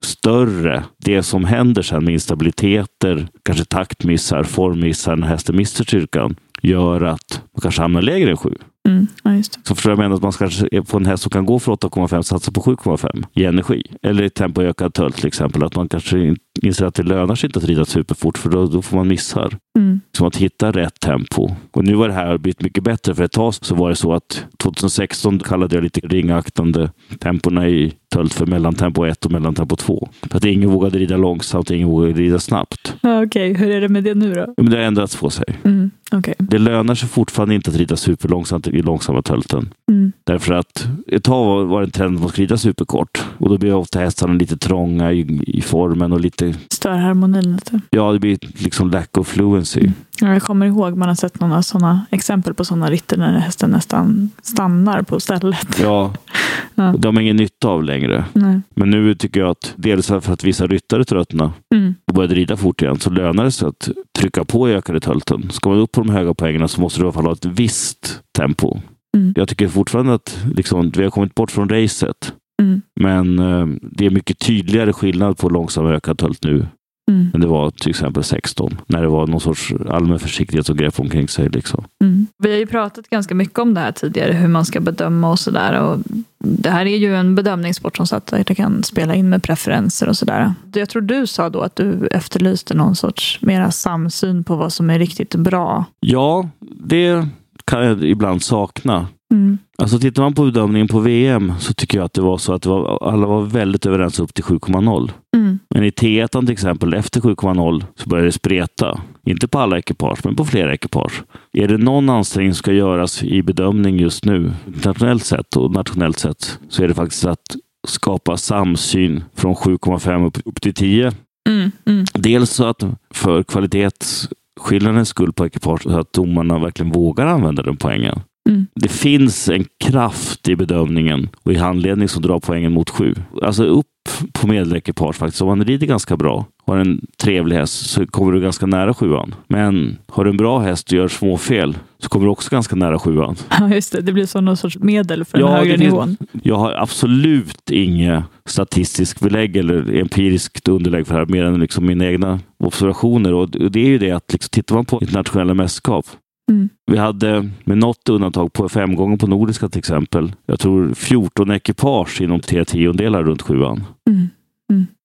större. 0.05 0.85
Det 1.05 1.23
som 1.23 1.45
händer 1.45 1.83
sen 1.83 2.05
med 2.05 2.13
instabiliteter, 2.15 3.29
kanske 3.45 3.65
taktmissar, 3.65 4.43
formmissar 4.43 5.17
när 5.17 5.27
hästen 5.27 5.57
mister 5.57 5.85
styrkan 5.85 6.37
gör 6.63 7.01
att 7.01 7.43
man 7.55 7.61
kanske 7.63 7.83
hamnar 7.83 8.03
lägre 8.03 8.31
än 8.31 8.37
7. 8.37 8.51
Mm. 8.89 9.07
Ja, 9.25 9.35
just 9.35 9.53
det. 9.53 9.61
Så 9.65 9.75
förstår 9.75 9.93
jag 9.93 9.99
menar 9.99 10.17
att 10.17 10.23
man 10.23 10.33
är 10.73 10.81
på 10.83 10.97
en 10.97 11.07
häst 11.07 11.23
som 11.23 11.31
kan 11.31 11.47
gå 11.47 11.59
för 11.59 11.73
8,5 11.73 12.23
satsa 12.23 12.53
på 12.53 12.61
7,5 12.61 13.25
i 13.35 13.45
energi. 13.45 13.83
Eller 14.03 14.23
i 14.23 14.31
tempo 14.31 14.63
ökad 14.63 14.95
tölt 14.95 15.17
till 15.17 15.27
exempel. 15.27 15.63
Att 15.65 15.77
man 15.77 15.89
kanske 15.89 16.19
in- 16.19 16.37
inser 16.63 16.87
att 16.87 16.95
det 16.95 17.03
lönar 17.03 17.35
sig 17.35 17.47
inte 17.49 17.59
att 17.59 17.65
rida 17.65 17.85
superfort 17.85 18.39
för 18.39 18.51
då, 18.51 18.67
då 18.67 18.83
får 18.83 18.97
man 18.97 19.09
missar. 19.09 19.57
Mm. 19.79 20.01
Så 20.17 20.27
att 20.27 20.37
hitta 20.37 20.73
rätt 20.73 21.01
tempo. 21.01 21.51
Och 21.73 21.85
nu 21.85 21.97
har 21.97 22.09
det 22.09 22.15
här 22.15 22.39
blivit 22.39 22.63
mycket 22.63 22.85
bättre. 22.85 23.15
För 23.15 23.25
ett 23.25 23.33
tag 23.33 23.55
så 23.55 23.75
var 23.75 23.89
det 23.89 23.97
så 23.97 24.15
att 24.15 24.45
2016 24.63 25.39
kallade 25.39 25.75
jag 25.77 25.83
lite 25.85 26.01
ringaktande 26.01 26.91
tempona 27.19 27.69
i 27.69 27.93
tölt 28.15 28.35
för 28.35 28.47
mellantempo 28.47 29.05
1 29.05 29.25
och 29.27 29.33
mellantempo 29.33 29.77
2. 29.77 30.09
För 30.31 30.37
att 30.37 30.45
ingen 30.45 30.71
vågade 30.71 30.99
rida 30.99 31.17
långsamt 31.17 31.71
och 31.71 31.77
ingen 31.77 31.89
vågade 31.89 32.13
rida 32.13 32.39
snabbt. 32.39 32.95
Okej. 33.03 33.55
Hur 33.55 33.71
är 33.71 33.81
det 33.81 33.89
med 33.89 34.05
det 34.05 34.15
nu 34.15 34.35
då? 34.35 34.55
Men 34.57 34.71
det 34.71 34.77
har 34.77 34.85
ändrats 34.85 35.17
på 35.17 35.31
sig. 35.31 35.45
Mm. 35.65 35.91
Okej. 36.13 36.35
Det 36.39 36.59
lönar 36.59 36.95
sig 36.95 37.09
fortfarande 37.09 37.55
inte 37.55 37.71
att 37.71 37.77
rida 37.77 37.97
superlångsamt 37.97 38.67
i 38.81 38.83
långsamma 38.83 39.23
tölten. 39.23 39.71
Mm. 39.91 40.13
Därför 40.25 40.53
att 40.55 40.89
ett 41.07 41.25
tag 41.25 41.67
var- 41.67 41.81
det 41.81 41.87
en 41.87 41.91
trend 41.91 42.15
att 42.15 42.21
man 42.21 42.29
skulle 42.31 42.45
rida 42.45 42.57
superkort. 42.57 43.25
Och 43.39 43.49
då 43.49 43.59
blir 43.59 43.75
ofta 43.75 43.99
hästarna 44.01 44.33
lite 44.35 44.57
trånga 44.57 45.13
i, 45.13 45.41
i 45.47 45.61
formen 45.63 46.13
och 46.13 46.21
lite, 46.21 46.55
Stör 46.71 46.91
harmonin 46.91 47.53
lite. 47.53 47.81
ja 47.91 48.13
det 48.13 48.19
blir 48.19 48.39
liksom 48.43 48.91
lack 48.91 49.19
of 49.19 49.29
fluency. 49.29 49.81
Ja, 49.87 49.93
jag 50.29 50.43
kommer 50.43 50.67
ihåg 50.67 50.97
man 50.97 51.09
har 51.09 51.15
sett 51.15 51.41
några 51.41 51.63
sådana 51.63 52.07
exempel 52.11 52.55
på 52.55 52.65
sådana 52.65 52.91
ritter 52.91 53.17
när 53.17 53.39
hästen 53.39 53.71
nästan 53.71 54.31
stannar 54.43 55.03
på 55.03 55.21
stället. 55.21 55.81
Ja, 55.83 56.13
Ja. 56.75 56.95
de 56.99 57.17
har 57.17 57.23
ingen 57.23 57.37
nytta 57.37 57.69
av 57.69 57.85
längre. 57.85 58.25
Nej. 58.33 58.61
Men 58.75 58.91
nu 58.91 59.15
tycker 59.15 59.41
jag 59.41 59.51
att 59.51 59.75
dels 59.77 60.07
för 60.07 60.33
att 60.33 60.45
vissa 60.45 60.67
ryttare 60.67 61.05
tröttnar, 61.05 61.51
Mm. 61.75 61.95
och 62.09 62.15
började 62.15 62.35
rida 62.35 62.57
fort 62.57 62.83
igen 62.83 62.99
så 63.01 63.11
lönar 63.11 63.45
det 63.45 63.51
sig 63.53 63.69
att 63.69 63.89
trycka 64.19 64.45
på 64.45 64.69
i 64.71 64.75
ökade 64.75 65.01
tölten. 65.01 65.51
Ska 65.51 65.71
man 65.71 65.79
upp 65.79 65.93
på 65.93 66.01
de 66.01 66.11
höga 66.11 66.35
poängen 66.35 66.69
så 66.69 66.81
måste 66.81 67.01
du 67.01 67.05
i 67.05 67.07
alla 67.07 67.13
fall 67.13 67.25
ha 67.25 67.33
ett 67.33 67.45
visst 67.45 68.21
tempo. 68.39 68.79
Mm. 69.17 69.33
Jag 69.37 69.49
tycker 69.49 69.69
fortfarande 69.69 70.15
att 70.15 70.39
liksom, 70.55 70.91
vi 70.97 71.03
har 71.03 71.11
kommit 71.11 71.35
bort 71.35 71.51
från 71.51 71.69
racet. 71.69 72.33
Mm. 72.63 72.81
Men 73.01 73.39
eh, 73.39 73.67
det 73.83 74.07
är 74.07 74.11
mycket 74.11 74.39
tydligare 74.39 74.93
skillnad 74.93 75.39
på 75.39 75.49
långsam 75.49 75.85
och 75.85 75.93
ökad 75.93 76.19
tölt 76.19 76.45
nu 76.45 76.67
Mm. 77.11 77.31
än 77.35 77.41
det 77.41 77.47
var 77.47 77.71
till 77.71 77.91
exempel 77.91 78.25
16. 78.25 78.79
När 78.87 79.03
det 79.03 79.09
var 79.09 79.27
någon 79.27 79.41
sorts 79.41 79.73
allmän 79.89 80.19
försiktighet 80.19 80.67
som 80.67 80.77
grepp 80.77 81.01
omkring 81.01 81.29
sig. 81.29 81.49
Liksom. 81.49 81.85
Mm. 82.03 82.27
Vi 82.39 82.51
har 82.51 82.59
ju 82.59 82.67
pratat 82.67 83.11
ganska 83.11 83.35
mycket 83.35 83.59
om 83.59 83.75
det 83.75 83.81
här 83.81 83.93
tidigare, 83.93 84.33
hur 84.33 84.49
man 84.49 84.65
ska 84.65 84.81
bedöma 84.81 85.31
och 85.31 85.39
sådär. 85.39 85.99
Det 86.39 86.71
här 86.71 86.87
är 86.87 86.97
ju 86.97 87.17
en 87.17 87.35
bedömningssport 87.35 87.97
som 87.97 88.07
sagt, 88.07 88.33
att 88.33 88.47
det 88.47 88.55
kan 88.55 88.83
spela 88.83 89.15
in 89.15 89.29
med 89.29 89.43
preferenser 89.43 90.09
och 90.09 90.17
sådär. 90.17 90.55
Jag 90.75 90.89
tror 90.89 91.03
du 91.03 91.27
sa 91.27 91.51
då 91.51 91.61
att 91.61 91.77
du 91.77 92.07
efterlyste 92.07 92.75
någon 92.75 92.97
sorts 92.97 93.39
mera 93.43 93.71
samsyn 93.71 94.45
på 94.45 94.57
vad 94.57 94.73
som 94.73 94.91
är 94.91 94.99
riktigt 94.99 95.35
bra. 95.35 95.85
Ja, 96.01 96.49
det 96.61 97.27
kan 97.65 97.87
jag 97.87 98.05
ibland 98.05 98.43
sakna. 98.43 99.07
Mm. 99.31 99.59
Alltså 99.79 99.99
tittar 99.99 100.23
man 100.23 100.35
på 100.35 100.45
bedömningen 100.45 100.89
på 100.89 101.01
VM 101.01 101.53
så 101.59 101.75
tycker 101.75 101.99
jag 101.99 102.05
att 102.05 102.15
det 102.15 102.23
var 102.23 102.39
så 102.39 102.53
att 102.53 102.67
var, 102.67 103.09
alla 103.09 103.27
var 103.27 103.43
väldigt 103.43 103.87
överens 103.87 104.21
upp 104.21 104.35
till 104.35 104.45
7,0. 104.45 105.11
Mm. 105.37 105.59
Men 105.75 105.85
i 105.85 105.91
T1 105.91 106.41
till 106.41 106.53
exempel, 106.53 106.95
efter 106.95 107.21
7,0 107.21 107.85
så 107.97 108.09
börjar 108.09 108.25
det 108.25 108.33
spreta. 108.33 109.01
Inte 109.27 109.49
på 109.49 109.59
alla 109.59 109.79
ekipage, 109.79 110.19
men 110.25 110.37
på 110.37 110.45
flera 110.45 110.75
ekipage. 110.75 111.23
Är 111.53 111.69
det 111.69 111.79
någon 111.79 112.09
ansträngning 112.09 112.55
som 112.55 112.59
ska 112.59 112.73
göras 112.73 113.23
i 113.23 113.43
bedömning 113.43 113.99
just 113.99 114.25
nu, 114.25 114.53
internationellt 114.67 115.25
sett 115.25 115.57
och 115.57 115.71
nationellt 115.71 116.19
sett, 116.19 116.59
så 116.69 116.83
är 116.83 116.89
det 116.89 116.95
faktiskt 116.95 117.25
att 117.25 117.57
skapa 117.89 118.37
samsyn 118.37 119.25
från 119.35 119.55
7,5 119.55 120.27
upp, 120.27 120.39
upp 120.45 120.61
till 120.61 120.75
10. 120.75 121.13
Mm. 121.49 121.71
Mm. 121.87 122.05
Dels 122.15 122.51
så 122.51 122.65
att 122.65 122.85
för 123.15 123.43
kvalitetsskillnadens 123.43 125.09
skull 125.09 125.33
på 125.33 125.47
ekipage, 125.47 125.83
så 125.83 125.99
att 125.99 126.13
domarna 126.13 126.59
verkligen 126.59 126.93
vågar 126.93 127.27
använda 127.27 127.63
den 127.63 127.77
poängen. 127.77 128.21
Mm. 128.49 128.67
Det 128.75 128.89
finns 128.89 129.49
en 129.49 129.65
kraft 129.85 130.49
i 130.49 130.57
bedömningen 130.57 131.29
och 131.43 131.53
i 131.53 131.57
handledning 131.57 132.09
som 132.09 132.23
drar 132.23 132.41
poängen 132.41 132.73
mot 132.73 132.91
sju. 132.91 133.15
Alltså 133.43 133.65
upp 133.65 133.87
på 134.33 134.47
medelekipage 134.47 135.17
faktiskt. 135.17 135.43
Om 135.43 135.49
man 135.49 135.65
rider 135.65 135.87
ganska 135.87 136.17
bra, 136.17 136.47
har 136.67 136.77
en 136.77 137.07
trevlig 137.23 137.57
häst, 137.57 137.91
så 137.91 138.07
kommer 138.07 138.33
du 138.33 138.41
ganska 138.41 138.67
nära 138.67 138.95
sjuan. 138.95 139.35
Men 139.49 139.99
har 140.09 140.25
du 140.25 140.31
en 140.31 140.37
bra 140.37 140.59
häst 140.59 140.87
och 140.93 140.99
gör 140.99 141.09
småfel 141.09 141.79
så 141.99 142.09
kommer 142.09 142.27
du 142.27 142.33
också 142.33 142.51
ganska 142.51 142.77
nära 142.77 142.99
sjuan. 142.99 143.37
Ja, 143.61 143.69
just 143.75 143.93
det. 143.93 144.01
Det 144.01 144.13
blir 144.13 144.27
som 144.27 144.45
någon 144.45 144.57
sorts 144.57 144.79
medel 144.79 145.25
för 145.25 145.39
Ja, 145.39 145.47
den 145.47 145.57
högre 145.57 145.79
finns- 145.79 145.81
nivån. 145.93 146.17
Jag 146.43 146.57
har 146.57 146.73
absolut 146.73 147.71
inget 147.71 148.25
statistiskt 148.47 149.21
belägg 149.21 149.57
eller 149.57 149.95
empiriskt 150.01 150.69
underlägg 150.69 151.07
för 151.07 151.15
det 151.15 151.21
här, 151.21 151.27
mer 151.27 151.45
än 151.45 151.61
liksom 151.61 151.87
mina 151.87 152.07
egna 152.07 152.41
observationer. 152.65 153.35
Och 153.35 153.51
det 153.51 153.81
är 153.81 153.89
ju 153.89 153.99
det 153.99 154.11
att 154.11 154.33
liksom, 154.33 154.49
tittar 154.51 154.75
man 154.75 154.85
på 154.85 154.99
internationella 155.01 155.55
mästerskap 155.55 156.07
Mm. 156.51 156.69
Vi 156.87 156.99
hade 156.99 157.51
med 157.65 157.79
något 157.79 158.09
undantag 158.09 158.53
på 158.53 158.69
fem 158.69 158.95
gånger 158.95 159.17
på 159.17 159.27
Nordiska 159.27 159.69
till 159.69 159.79
exempel. 159.79 160.33
Jag 160.47 160.61
tror 160.61 160.95
14 160.95 161.51
ekipage 161.51 162.21
inom 162.21 162.41
tre 162.41 162.65
tiondelar 162.65 163.25
runt 163.25 163.43
sjuan. 163.43 163.85
Mm. 164.11 164.29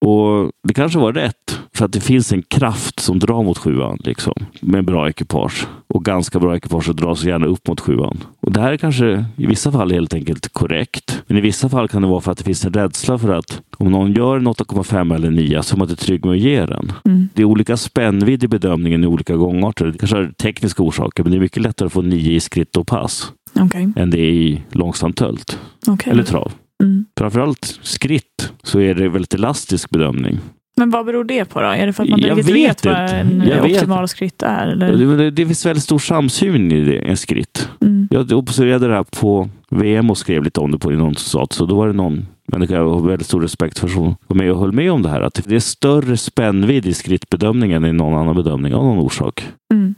Och 0.05 0.51
det 0.67 0.73
kanske 0.73 0.99
var 0.99 1.13
rätt, 1.13 1.59
för 1.75 1.85
att 1.85 1.91
det 1.91 1.99
finns 1.99 2.31
en 2.31 2.41
kraft 2.41 2.99
som 2.99 3.19
drar 3.19 3.43
mot 3.43 3.57
sjuan, 3.57 3.97
liksom, 4.03 4.33
med 4.61 4.85
bra 4.85 5.09
ekipage. 5.09 5.67
Och 5.87 6.05
ganska 6.05 6.39
bra 6.39 6.55
ekipage 6.55 7.17
så 7.17 7.27
gärna 7.27 7.45
upp 7.45 7.67
mot 7.67 7.79
sjuan. 7.79 8.17
Och 8.39 8.51
det 8.51 8.61
här 8.61 8.73
är 8.73 8.77
kanske 8.77 9.25
i 9.35 9.47
vissa 9.47 9.71
fall 9.71 9.91
helt 9.91 10.13
enkelt 10.13 10.53
korrekt. 10.53 11.23
Men 11.27 11.37
i 11.37 11.41
vissa 11.41 11.69
fall 11.69 11.87
kan 11.87 12.01
det 12.01 12.07
vara 12.07 12.21
för 12.21 12.31
att 12.31 12.37
det 12.37 12.43
finns 12.43 12.65
en 12.65 12.73
rädsla 12.73 13.17
för 13.17 13.33
att 13.33 13.61
om 13.77 13.91
någon 13.91 14.13
gör 14.13 14.37
en 14.37 14.47
8,5 14.47 15.15
eller 15.15 15.29
9 15.29 15.63
så 15.63 15.75
är 15.75 15.77
man 15.77 15.89
inte 15.89 16.05
trygg 16.05 16.25
med 16.25 16.33
att 16.33 16.39
ge 16.39 16.65
den. 16.65 16.91
Mm. 17.05 17.29
Det 17.33 17.41
är 17.41 17.45
olika 17.45 17.77
spännvidd 17.77 18.43
i 18.43 18.47
bedömningen 18.47 19.03
i 19.03 19.07
olika 19.07 19.35
gångarter. 19.35 19.85
Det 19.85 19.97
kanske 19.97 20.17
har 20.17 20.31
tekniska 20.37 20.83
orsaker, 20.83 21.23
men 21.23 21.31
det 21.31 21.37
är 21.37 21.41
mycket 21.41 21.63
lättare 21.63 21.85
att 21.87 21.93
få 21.93 22.01
9 22.01 22.33
i 22.33 22.39
skritt 22.39 22.77
och 22.77 22.87
pass 22.87 23.31
Okej. 23.59 23.93
än 23.95 24.09
det 24.09 24.19
är 24.19 24.31
i 24.31 24.61
långsam 24.71 25.13
tölt 25.13 25.59
Okej. 25.87 26.11
eller 26.11 26.23
trav. 26.23 26.51
Mm. 26.83 27.05
Framförallt 27.17 27.79
skritt 27.81 28.51
så 28.63 28.79
är 28.79 28.95
det 28.95 29.09
väldigt 29.09 29.33
elastisk 29.33 29.89
bedömning. 29.89 30.39
Men 30.77 30.89
vad 30.89 31.05
beror 31.05 31.23
det 31.23 31.45
på 31.45 31.61
då? 31.61 31.67
Är 31.67 31.87
det 31.87 31.93
för 31.93 32.03
att 32.03 32.09
man 32.09 32.19
Jag 32.19 32.35
vet 32.35 32.49
vet 32.49 32.85
vad 32.85 32.95
en 32.95 33.43
Jag 33.47 33.63
vet. 33.63 33.77
optimal 33.77 34.07
skritt 34.07 34.41
är? 34.43 34.67
Eller? 34.67 35.17
Det, 35.17 35.31
det, 35.31 35.45
finns 35.45 35.65
väldigt 35.65 35.83
stor 35.83 35.99
samsyn 35.99 36.71
i 36.71 36.81
det, 36.81 36.97
en 36.97 37.17
skritt. 37.17 37.69
Mm. 37.81 38.07
Jag 38.11 38.31
observerade 38.31 38.87
det 38.87 38.93
här 38.93 39.03
på 39.03 39.49
VM 39.69 40.09
och 40.09 40.17
skrev 40.17 40.43
lite 40.43 40.59
om 40.59 40.71
det 40.71 40.79
på 40.79 40.89
någon 40.89 41.15
stat. 41.15 41.53
Så 41.53 41.65
då 41.65 41.75
var 41.75 41.87
det 41.87 41.93
någon 41.93 42.25
människa 42.47 42.73
jag 42.75 42.89
har 42.89 43.07
väldigt 43.07 43.27
stor 43.27 43.41
respekt 43.41 43.79
för 43.79 43.87
som 43.87 44.15
var 44.27 44.37
med 44.37 44.51
och 44.51 44.59
höll 44.59 44.71
med 44.71 44.91
om 44.91 45.01
det 45.01 45.09
här. 45.09 45.21
Att 45.21 45.41
det 45.45 45.55
är 45.55 45.59
större 45.59 46.17
spännvidd 46.17 46.85
i 46.85 46.93
skrittbedömningen 46.93 47.83
än 47.83 47.89
i 47.89 47.93
någon 47.93 48.19
annan 48.19 48.35
bedömning 48.35 48.73
av 48.73 48.85
någon 48.85 48.97
orsak. 48.97 49.47
Mm. 49.73 49.95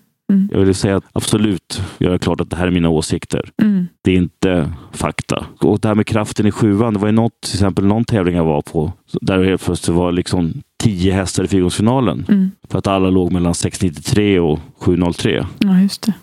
Jag 0.52 0.60
vill 0.60 0.76
säga 0.76 0.98
att 0.98 1.04
absolut 1.14 1.82
göra 1.98 2.20
klart 2.20 2.42
att 2.42 2.50
det 2.50 2.56
här 2.56 2.68
är 2.68 2.72
mina 2.72 2.90
åsikter. 2.90 3.50
Mm. 3.62 3.88
Det 4.04 4.12
är 4.12 4.16
inte 4.16 4.74
fakta. 4.92 5.46
Och 5.60 5.80
det 5.80 5.88
här 5.88 5.96
med 5.96 6.08
kraften 6.08 6.46
i 6.46 6.52
sjuan, 6.52 6.94
det 6.94 7.00
var 7.00 7.08
ju 7.08 7.14
något, 7.14 7.42
till 7.42 7.56
exempel 7.56 7.86
någon 7.86 8.06
tävling 8.06 8.36
jag 8.36 8.46
var 8.46 8.62
på, 8.62 8.92
där 9.22 9.38
det 9.38 9.46
helt 9.46 9.66
plötsligt 9.66 9.98
var 9.98 10.12
liksom 10.12 10.54
tio 10.84 11.14
hästar 11.14 11.44
i 11.44 11.48
fyrgångsfinalen. 11.48 12.26
Mm. 12.30 12.52
För 12.70 12.80
att 12.80 12.88
alla 12.88 13.10
låg 13.10 13.32
mellan 13.32 13.54
6,93 13.54 14.40
och 14.40 14.60
7,03. 14.80 15.46
Ja, 15.60 15.80
just 15.80 16.02
det. 16.02 16.14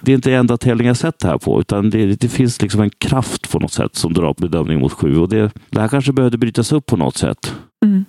Det 0.00 0.12
är 0.12 0.14
inte 0.16 0.34
enda 0.34 0.56
tävlingen 0.56 0.88
jag 0.88 0.96
sett 0.96 1.18
det 1.18 1.28
här 1.28 1.38
på, 1.38 1.60
utan 1.60 1.90
det, 1.90 2.20
det 2.20 2.28
finns 2.28 2.62
liksom 2.62 2.80
en 2.80 2.90
kraft 2.90 3.50
på 3.50 3.58
något 3.58 3.72
sätt 3.72 3.96
som 3.96 4.12
drar 4.12 4.34
bedömning 4.38 4.80
mot 4.80 4.92
sju. 4.92 5.18
Och 5.18 5.28
det, 5.28 5.50
det 5.70 5.80
här 5.80 5.88
kanske 5.88 6.12
behövde 6.12 6.38
brytas 6.38 6.72
upp 6.72 6.86
på 6.86 6.96
något 6.96 7.16
sätt. 7.16 7.54
Mm. 7.84 8.04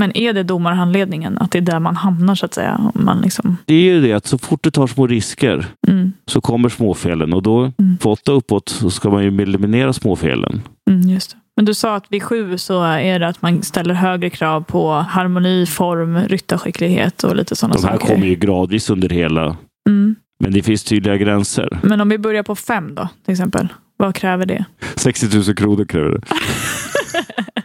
Men 0.00 0.16
är 0.16 0.32
det 0.32 0.42
domarhandledningen, 0.42 1.38
att 1.38 1.50
det 1.50 1.58
är 1.58 1.62
där 1.62 1.80
man 1.80 1.96
hamnar 1.96 2.34
så 2.34 2.46
att 2.46 2.54
säga? 2.54 2.90
Om 2.94 3.04
man 3.04 3.20
liksom... 3.20 3.56
Det 3.66 3.74
är 3.74 3.80
ju 3.82 4.00
det 4.02 4.12
att 4.12 4.26
så 4.26 4.38
fort 4.38 4.62
du 4.62 4.70
tar 4.70 4.86
små 4.86 5.06
risker 5.06 5.66
mm. 5.88 6.12
så 6.26 6.40
kommer 6.40 6.68
småfelen 6.68 7.32
och 7.32 7.42
då 7.42 7.72
Mm. 7.78 7.96
på 7.98 8.12
åtta 8.12 8.32
uppåt 8.32 8.68
så 8.68 8.90
ska 8.90 9.10
man 9.10 9.22
ju 9.22 9.42
eliminera 9.42 9.92
småfelen. 9.92 10.62
Mm, 10.90 11.00
just 11.00 11.30
det. 11.30 11.36
Men 11.56 11.64
du 11.64 11.74
sa 11.74 11.96
att 11.96 12.04
vid 12.08 12.22
sju 12.22 12.58
så 12.58 12.82
är 12.82 13.18
det 13.18 13.28
att 13.28 13.42
man 13.42 13.62
ställer 13.62 13.94
högre 13.94 14.30
krav 14.30 14.60
på 14.60 14.92
harmoni, 14.92 15.66
form, 15.66 16.16
ryttarskicklighet 16.18 17.24
och 17.24 17.36
lite 17.36 17.56
sådana 17.56 17.74
De 17.74 17.84
här 17.86 17.98
saker. 17.98 18.14
kommer 18.14 18.26
ju 18.26 18.34
gradvis 18.34 18.90
under 18.90 19.08
hela, 19.08 19.56
Mm. 19.88 20.14
men 20.40 20.52
det 20.52 20.62
finns 20.62 20.84
tydliga 20.84 21.16
gränser. 21.16 21.78
Men 21.82 22.00
om 22.00 22.08
vi 22.08 22.18
börjar 22.18 22.42
på 22.42 22.54
fem 22.54 22.94
då, 22.94 23.08
till 23.24 23.32
exempel. 23.32 23.68
Vad 23.96 24.14
kräver 24.14 24.46
det? 24.46 24.64
60 24.96 25.36
000 25.46 25.56
kronor 25.56 25.84
kräver 25.84 26.10
det. 26.10 26.20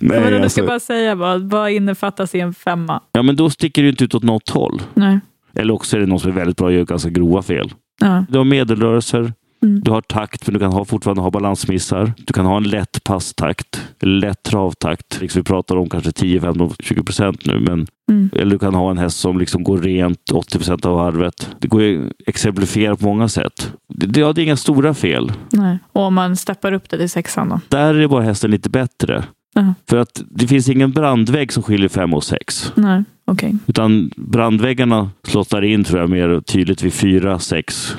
Nej, 0.00 0.20
men 0.20 0.32
du 0.32 0.36
alltså, 0.36 0.60
ska 0.60 0.66
bara 0.66 0.80
säga 0.80 1.14
vad, 1.14 1.50
vad 1.50 1.70
innefattas 1.70 2.34
i 2.34 2.40
en 2.40 2.54
femma? 2.54 3.00
ja, 3.12 3.22
men 3.22 3.36
då 3.36 3.50
sticker 3.50 3.82
det 3.82 3.88
inte 3.88 4.04
ut 4.04 4.14
åt 4.14 4.22
något 4.22 4.50
håll. 4.50 4.82
Nej. 4.94 5.20
Eller 5.54 5.74
också 5.74 5.96
är 5.96 6.00
det 6.00 6.06
någon 6.06 6.20
som 6.20 6.30
är 6.30 6.34
väldigt 6.34 6.56
bra 6.56 6.66
och 6.66 6.72
gör 6.72 6.84
ganska 6.84 7.10
grova 7.10 7.42
fel. 7.42 7.72
Ja. 8.00 8.24
Du 8.28 8.38
har 8.38 8.44
medelrörelser, 8.44 9.32
Mm. 9.62 9.80
du 9.80 9.90
har 9.90 10.00
takt, 10.00 10.46
men 10.46 10.54
du 10.54 10.60
kan 10.60 10.72
ha, 10.72 10.84
fortfarande 10.84 11.22
ha 11.22 11.30
balansmissar. 11.30 12.12
Du 12.18 12.32
kan 12.32 12.46
ha 12.46 12.56
en 12.56 12.62
lätt 12.62 13.04
passtakt, 13.04 13.82
lätt 14.00 14.42
travtakt. 14.42 15.20
Liksom 15.20 15.40
vi 15.40 15.44
pratar 15.44 15.76
om 15.76 15.88
kanske 15.88 16.12
10, 16.12 16.40
15, 16.40 16.70
20 16.78 17.02
procent 17.02 17.46
nu. 17.46 17.60
Men, 17.60 17.86
Mm. 18.10 18.30
eller 18.32 18.50
du 18.50 18.58
kan 18.58 18.74
ha 18.74 18.90
en 18.90 18.98
häst 18.98 19.18
som 19.18 19.38
liksom 19.38 19.64
går 19.64 19.78
rent 19.78 20.30
80 20.32 20.58
procent 20.58 20.86
av 20.86 20.96
varvet. 20.96 21.50
Det 21.60 21.68
går 21.68 21.82
ju 21.82 22.06
att 22.06 22.12
exemplifiera 22.26 22.96
på 22.96 23.04
många 23.04 23.28
sätt. 23.28 23.72
Det, 23.94 24.20
ja, 24.20 24.32
det 24.32 24.40
är 24.40 24.44
inga 24.44 24.56
stora 24.56 24.94
fel. 24.94 25.32
Nej. 25.52 25.78
Och 25.92 26.02
om 26.02 26.14
man 26.14 26.36
steppar 26.36 26.72
upp 26.72 26.90
det 26.90 26.98
till 26.98 27.10
sexan 27.10 27.48
då? 27.48 27.60
Där 27.68 27.94
är 27.94 28.08
bara 28.08 28.22
hästen 28.22 28.50
lite 28.50 28.70
bättre. 28.70 29.24
Ja. 29.54 29.74
För 29.88 29.96
att 29.96 30.22
det 30.30 30.46
finns 30.46 30.68
ingen 30.68 30.90
brandvägg 30.92 31.52
som 31.52 31.62
skiljer 31.62 31.88
5 31.88 32.14
och 32.14 32.24
6. 32.24 32.72
Nej, 32.74 33.04
okej. 33.24 33.54
Utan 33.66 34.10
brandväggarna 34.16 35.10
slottar 35.28 35.64
in 35.64 35.84
tror 35.84 36.00
jag 36.00 36.10
mer 36.10 36.40
tydligt 36.40 36.82
vid 36.82 36.92
4, 36.92 37.38
6, 37.38 37.96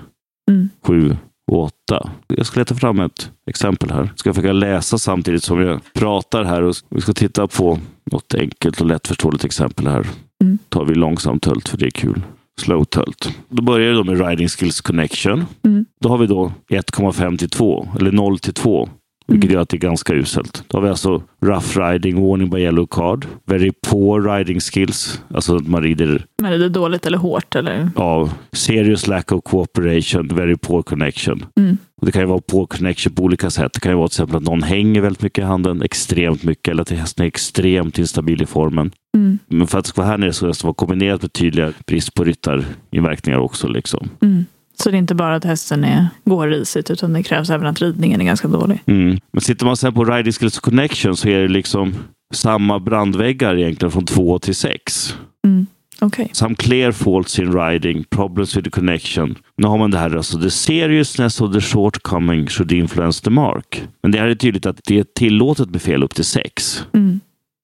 Mm. 0.51 0.69
7 0.83 1.17
och 1.47 1.63
8. 1.63 2.09
Jag 2.27 2.45
ska 2.45 2.59
leta 2.59 2.75
fram 2.75 2.99
ett 2.99 3.31
exempel 3.49 3.91
här. 3.91 4.13
Ska 4.15 4.29
jag 4.29 4.35
försöka 4.35 4.53
läsa 4.53 4.97
samtidigt 4.97 5.43
som 5.43 5.61
jag 5.61 5.79
pratar 5.93 6.43
här. 6.43 6.61
Och 6.61 6.75
vi 6.89 7.01
ska 7.01 7.13
titta 7.13 7.47
på 7.47 7.79
något 8.11 8.33
enkelt 8.33 8.81
och 8.81 8.87
lättförståeligt 8.87 9.45
exempel 9.45 9.87
här. 9.87 10.07
Mm. 10.43 10.57
tar 10.69 10.85
vi 10.85 10.95
långsamt 10.95 11.43
tölt 11.43 11.69
för 11.69 11.77
det 11.77 11.85
är 11.85 11.91
kul. 11.91 12.21
Slow 12.59 12.83
tölt. 12.83 13.37
Då 13.49 13.63
börjar 13.63 13.93
det 13.93 14.03
med 14.03 14.27
Riding 14.27 14.47
Skills 14.47 14.81
Connection. 14.81 15.45
Mm. 15.63 15.85
Då 16.01 16.09
har 16.09 16.17
vi 16.17 16.27
då 16.27 16.51
1,5 16.69 17.37
till 17.37 17.49
2, 17.49 17.87
eller 17.99 18.11
0 18.11 18.39
till 18.39 18.53
2. 18.53 18.89
Vilket 19.27 19.51
gör 19.51 19.61
att 19.61 19.69
det 19.69 19.77
är 19.77 19.79
ganska 19.79 20.13
uselt. 20.13 20.63
Då 20.67 20.77
har 20.77 20.83
vi 20.83 20.89
alltså 20.89 21.23
rough 21.41 21.79
riding, 21.79 22.27
warning 22.27 22.49
by 22.49 22.57
yellow 22.59 22.87
card. 22.91 23.25
Very 23.45 23.71
poor 23.89 24.21
riding 24.21 24.59
skills. 24.59 25.21
Alltså 25.33 25.55
att 25.55 25.67
man 25.67 25.83
rider 25.83 26.25
Men 26.41 26.53
är 26.53 26.57
det 26.57 26.69
dåligt 26.69 27.05
eller 27.05 27.17
hårt? 27.17 27.55
Eller? 27.55 27.89
av 27.95 28.33
serious 28.51 29.07
lack 29.07 29.31
of 29.31 29.43
cooperation, 29.43 30.27
very 30.27 30.57
poor 30.57 30.81
connection. 30.81 31.45
Mm. 31.55 31.77
Och 32.01 32.05
det 32.05 32.11
kan 32.11 32.21
ju 32.21 32.27
vara 32.27 32.41
poor 32.51 32.65
connection 32.65 33.13
på 33.13 33.23
olika 33.23 33.49
sätt. 33.49 33.73
Det 33.73 33.79
kan 33.79 33.91
ju 33.91 33.97
vara 33.97 34.07
till 34.07 34.13
exempel 34.13 34.35
att 34.35 34.43
någon 34.43 34.63
hänger 34.63 35.01
väldigt 35.01 35.21
mycket 35.21 35.41
i 35.41 35.45
handen, 35.45 35.81
extremt 35.81 36.43
mycket, 36.43 36.71
eller 36.71 36.81
att 36.81 36.89
hästen 36.89 37.23
är 37.23 37.27
extremt 37.27 37.99
instabil 37.99 38.41
i 38.41 38.45
formen. 38.45 38.91
Mm. 39.17 39.39
Men 39.47 39.67
för 39.67 39.79
att 39.79 39.85
det 39.85 39.89
ska 39.89 40.01
vara 40.01 40.11
här 40.11 40.17
nere 40.17 40.33
så 40.33 40.47
måste 40.47 40.63
det 40.63 40.67
vara 40.67 40.73
kombinerat 40.73 41.21
med 41.21 41.33
tydliga 41.33 41.73
brist 41.87 42.13
på 42.13 42.23
ryttarinverkningar 42.23 43.37
också. 43.37 43.67
Liksom. 43.67 44.09
Mm. 44.21 44.45
Så 44.83 44.89
det 44.89 44.97
är 44.97 44.99
inte 44.99 45.15
bara 45.15 45.35
att 45.35 45.43
hästen 45.43 45.83
är, 45.83 46.07
går 46.25 46.47
risigt 46.47 46.91
utan 46.91 47.13
det 47.13 47.23
krävs 47.23 47.49
även 47.49 47.67
att 47.67 47.81
ridningen 47.81 48.21
är 48.21 48.25
ganska 48.25 48.47
dålig. 48.47 48.79
Mm. 48.85 49.19
Men 49.31 49.41
sitter 49.41 49.65
man 49.65 49.77
sen 49.77 49.93
på 49.93 50.05
Riding 50.05 50.33
Skills 50.33 50.59
Connection 50.59 51.17
så 51.17 51.27
är 51.27 51.39
det 51.39 51.47
liksom 51.47 51.95
samma 52.33 52.79
brandväggar 52.79 53.57
egentligen 53.57 53.91
från 53.91 54.05
två 54.05 54.39
till 54.39 54.55
sex. 54.55 55.15
Mm. 55.45 55.67
Okej. 56.01 56.29
Some 56.33 56.55
clear 56.55 56.91
faults 56.91 57.39
in 57.39 57.53
riding, 57.53 58.03
problems 58.03 58.57
with 58.57 58.63
the 58.63 58.69
connection. 58.69 59.35
Nu 59.55 59.67
har 59.67 59.77
man 59.77 59.91
det 59.91 59.97
här 59.97 60.15
alltså, 60.15 60.41
the 60.41 60.49
seriousness 60.49 61.41
of 61.41 61.53
the 61.53 61.61
shortcoming 61.61 62.47
should 62.47 62.71
influence 62.71 63.23
the 63.23 63.29
mark. 63.29 63.83
Men 64.01 64.11
det 64.11 64.19
här 64.19 64.27
är 64.27 64.35
tydligt 64.35 64.65
att 64.65 64.79
det 64.85 64.99
är 64.99 65.05
tillåtet 65.15 65.69
med 65.69 65.81
fel 65.81 66.03
upp 66.03 66.15
till 66.15 66.25
sex. 66.25 66.85
Mm. 66.93 67.19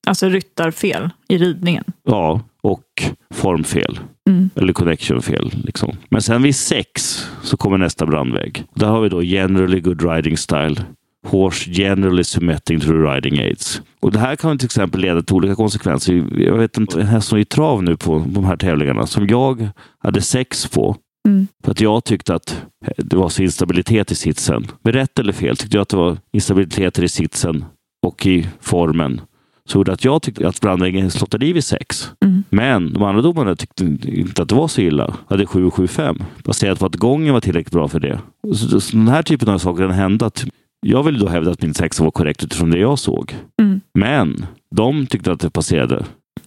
Alltså 0.07 0.29
ryttarfel 0.29 1.09
i 1.27 1.37
ridningen. 1.37 1.83
Ja, 2.03 2.41
och 2.63 3.03
formfel. 3.33 3.99
Mm. 4.29 4.49
Eller 4.55 4.73
connectionfel. 4.73 5.51
Liksom. 5.63 5.95
Men 6.09 6.21
sen 6.21 6.43
vid 6.43 6.55
sex 6.55 7.25
så 7.43 7.57
kommer 7.57 7.77
nästa 7.77 8.05
brandvägg. 8.05 8.63
Där 8.73 8.87
har 8.87 9.01
vi 9.01 9.09
då 9.09 9.23
generally 9.23 9.79
good 9.79 10.11
riding 10.11 10.37
style. 10.37 10.75
Horse 11.27 11.71
generally 11.71 12.23
submitting 12.23 12.79
to 12.79 12.85
the 12.85 12.93
riding 12.93 13.39
aids. 13.39 13.81
Och 13.99 14.11
det 14.11 14.19
här 14.19 14.35
kan 14.35 14.57
till 14.57 14.65
exempel 14.65 15.01
leda 15.01 15.21
till 15.21 15.35
olika 15.35 15.55
konsekvenser. 15.55 16.25
Jag 16.37 16.57
vet 16.57 16.77
inte, 16.77 17.01
en 17.01 17.07
häst 17.07 17.27
som 17.27 17.39
i 17.39 17.45
trav 17.45 17.83
nu 17.83 17.97
på 17.97 18.25
de 18.27 18.45
här 18.45 18.57
tävlingarna 18.57 19.07
som 19.07 19.27
jag 19.27 19.69
hade 19.99 20.21
sex 20.21 20.67
på. 20.67 20.95
Mm. 21.27 21.47
För 21.63 21.71
att 21.71 21.81
jag 21.81 22.03
tyckte 22.03 22.35
att 22.35 22.65
det 22.97 23.15
var 23.15 23.29
så 23.29 23.43
instabilitet 23.43 24.11
i 24.11 24.15
sitsen. 24.15 24.67
Med 24.81 24.95
rätt 24.95 25.19
eller 25.19 25.33
fel 25.33 25.57
tyckte 25.57 25.77
jag 25.77 25.81
att 25.81 25.89
det 25.89 25.97
var 25.97 26.17
instabiliteter 26.31 27.03
i 27.03 27.09
sitsen 27.09 27.65
och 28.05 28.25
i 28.25 28.47
formen. 28.61 29.21
Så 29.65 29.77
gjorde 29.77 29.93
att 29.93 30.05
jag 30.05 30.21
tyckte 30.21 30.47
att 30.47 30.61
brandväggen 30.61 31.11
slottade 31.11 31.45
i 31.45 31.53
vid 31.53 31.63
sex. 31.63 32.11
Mm. 32.25 32.32
Men 32.53 32.93
de 32.93 33.03
andra 33.03 33.21
domarna 33.21 33.55
tyckte 33.55 33.85
inte 34.05 34.41
att 34.41 34.49
det 34.49 34.55
var 34.55 34.67
så 34.67 34.81
illa. 34.81 35.13
Hade 35.29 35.45
7-7-5. 35.45 36.23
Baserat 36.43 36.79
på 36.79 36.85
att 36.85 36.95
gången 36.95 37.33
var 37.33 37.41
tillräckligt 37.41 37.73
bra 37.73 37.87
för 37.87 37.99
det. 37.99 38.19
Så, 38.55 38.81
så 38.81 38.97
den 38.97 39.07
här 39.07 39.23
typen 39.23 39.49
av 39.49 39.57
saker 39.57 39.83
kan 39.83 39.91
hända. 39.91 40.25
Att 40.25 40.45
jag 40.85 41.03
vill 41.03 41.19
då 41.19 41.27
hävda 41.27 41.51
att 41.51 41.61
min 41.61 41.73
sexa 41.73 42.03
var 42.03 42.11
korrekt 42.11 42.43
utifrån 42.43 42.71
det 42.71 42.79
jag 42.79 42.99
såg. 42.99 43.35
Mm. 43.61 43.81
Men 43.93 44.45
de 44.75 45.07
tyckte 45.07 45.31
att 45.31 45.39
det 45.39 45.49
passerade. 45.49 46.05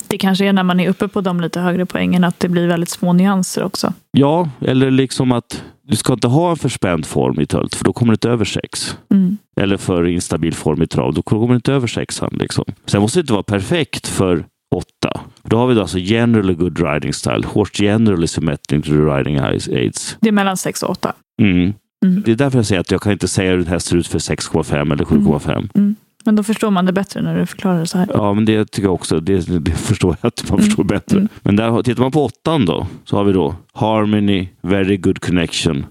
Det 0.09 0.19
kanske 0.19 0.47
är 0.47 0.53
när 0.53 0.63
man 0.63 0.81
är 0.81 0.89
uppe 0.89 1.09
på 1.09 1.21
de 1.21 1.41
lite 1.41 1.61
högre 1.61 1.87
poängen 1.87 2.25
att 2.25 2.41
det 2.41 2.49
blir 2.49 2.67
väldigt 2.67 2.89
små 2.89 3.13
nyanser 3.13 3.65
också. 3.65 3.93
Ja, 4.11 4.49
eller 4.61 4.91
liksom 4.91 5.33
att 5.33 5.63
du 5.83 5.97
ska 5.97 6.13
inte 6.13 6.29
ha 6.29 6.51
en 6.51 6.57
för 6.57 6.69
spänd 6.69 7.07
form 7.07 7.41
i 7.41 7.47
tölt 7.47 7.75
för 7.75 7.85
då 7.85 7.93
kommer 7.93 8.13
det 8.13 8.15
inte 8.15 8.31
över 8.31 8.45
sex. 8.45 8.97
Mm. 9.11 9.37
Eller 9.61 9.77
för 9.77 10.07
instabil 10.07 10.55
form 10.55 10.83
i 10.83 10.87
trav, 10.87 11.15
då 11.15 11.23
kommer 11.23 11.49
det 11.49 11.55
inte 11.55 11.73
över 11.73 11.87
sexan. 11.87 12.37
Liksom. 12.41 12.65
Sen 12.87 13.01
måste 13.01 13.19
det 13.19 13.21
inte 13.21 13.33
vara 13.33 13.43
perfekt 13.43 14.07
för 14.07 14.45
åtta. 14.75 15.21
Då 15.49 15.57
har 15.59 15.67
vi 15.67 15.75
då 15.75 15.81
alltså 15.81 15.99
generally 15.99 16.55
good 16.55 16.81
riding 16.81 17.13
style. 17.13 17.47
Horse 17.47 17.85
generally 17.85 18.27
submitting 18.27 18.83
to 18.83 18.89
the 18.91 18.97
riding 18.99 19.39
aids. 19.39 20.17
Det 20.21 20.29
är 20.29 20.33
mellan 20.33 20.57
6 20.57 20.83
och 20.83 20.91
8. 20.91 21.13
Mm. 21.43 21.73
Mm. 22.05 22.23
Det 22.25 22.33
är 22.33 22.37
därför 22.37 22.59
jag 22.59 22.67
säger 22.67 22.81
att 22.81 22.91
jag 22.91 23.03
kan 23.03 23.13
inte 23.13 23.29
säga 23.29 23.51
hur 23.51 23.59
en 23.59 23.67
häst 23.67 23.87
ser 23.87 23.97
ut 23.97 24.07
för 24.07 24.19
6,5 24.19 24.93
eller 24.93 25.05
7,5. 25.05 25.69
Mm. 25.75 25.97
Men 26.25 26.37
då 26.37 26.43
förstår 26.43 26.71
man 26.71 26.87
det 26.87 26.93
bättre 26.93 27.23
när 27.23 27.39
du 27.39 27.47
förklarar 27.47 27.81
det 27.81 27.87
så 27.87 27.99
här. 27.99 28.09
Ja, 28.15 28.35
men 28.35 28.45
det 28.45 28.65
tycker 28.65 28.87
jag 28.89 28.95
också. 28.95 29.21
Det, 29.21 29.59
det 29.65 29.71
förstår 29.71 30.17
jag 30.21 30.29
att 30.29 30.51
man 30.51 30.59
Mm. 30.59 30.67
förstår 30.67 30.85
bättre. 30.85 31.17
Mm. 31.17 31.29
Men 31.43 31.57
där, 31.57 31.83
tittar 31.83 32.03
man 32.03 32.13
på 32.13 32.25
åttan 32.25 32.67
då, 32.67 32.87
så 33.05 33.17
har 33.17 33.25
vi 33.25 33.33
då 33.33 33.55
Harmony, 33.73 34.49
Very 34.63 34.97
Good 34.97 35.21
Connection 35.21 35.87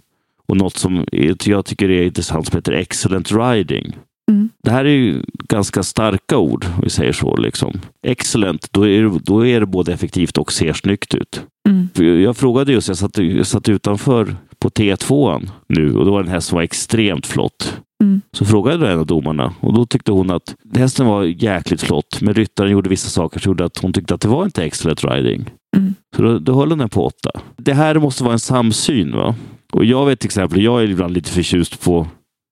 och 0.47 0.57
något 0.57 0.77
som 0.77 1.05
jag 1.43 1.65
tycker 1.65 1.89
är 1.89 2.03
intressant 2.03 2.47
som 2.47 2.57
heter 2.57 2.71
Excellent 2.71 3.31
Riding. 3.31 3.95
Mm. 4.31 4.49
Det 4.63 4.71
här 4.71 4.85
är 4.85 4.89
ju 4.89 5.23
ganska 5.49 5.83
starka 5.83 6.37
ord, 6.37 6.65
om 6.65 6.81
vi 6.83 6.89
säger 6.89 7.13
så. 7.13 7.35
Liksom. 7.35 7.73
Excellent, 8.07 8.67
då 8.71 8.87
är, 8.87 9.03
det, 9.03 9.19
då 9.23 9.45
är 9.45 9.59
det 9.59 9.65
både 9.65 9.93
effektivt 9.93 10.37
och 10.37 10.53
ser 10.53 10.73
snyggt 10.73 11.15
ut. 11.15 11.41
Mm. 11.69 12.21
Jag 12.21 12.37
frågade 12.37 12.71
just, 12.71 12.87
jag 12.87 12.97
satt, 12.97 13.17
jag 13.17 13.47
satt 13.47 13.69
utanför 13.69 14.35
på 14.59 14.69
T2 14.69 15.47
nu 15.67 15.95
och 15.95 16.05
då 16.05 16.11
var 16.11 16.23
det 16.23 16.29
en 16.29 16.33
häst 16.33 16.47
som 16.47 16.55
var 16.55 16.63
extremt 16.63 17.25
flott. 17.25 17.81
Mm. 18.03 18.21
Så 18.37 18.45
frågade 18.45 18.85
jag 18.85 18.93
en 18.93 18.99
av 18.99 19.05
domarna 19.05 19.53
och 19.59 19.73
då 19.73 19.85
tyckte 19.85 20.11
hon 20.11 20.31
att 20.31 20.55
hästen 20.75 21.05
var 21.05 21.23
jäkligt 21.23 21.81
flott, 21.81 22.21
men 22.21 22.33
ryttaren 22.33 22.71
gjorde 22.71 22.89
vissa 22.89 23.09
saker 23.09 23.39
som 23.39 23.49
gjorde 23.49 23.65
att 23.65 23.77
hon 23.77 23.93
tyckte 23.93 24.13
att 24.13 24.21
det 24.21 24.27
var 24.27 24.45
inte 24.45 24.63
excellent 24.63 25.03
riding. 25.03 25.49
Mm. 25.77 25.93
Så 26.15 26.21
då, 26.21 26.39
då 26.39 26.53
höll 26.53 26.69
hon 26.69 26.79
den 26.79 26.89
på 26.89 27.05
åtta. 27.05 27.31
Det 27.57 27.73
här 27.73 27.99
måste 27.99 28.23
vara 28.23 28.33
en 28.33 28.39
samsyn. 28.39 29.11
va? 29.11 29.35
Och 29.73 29.85
jag 29.85 30.05
vet 30.05 30.19
till 30.19 30.27
exempel, 30.27 30.63
jag 30.63 30.83
är 30.83 30.89
ibland 30.89 31.13
lite 31.13 31.31
förtjust 31.31 31.83
på 31.83 32.07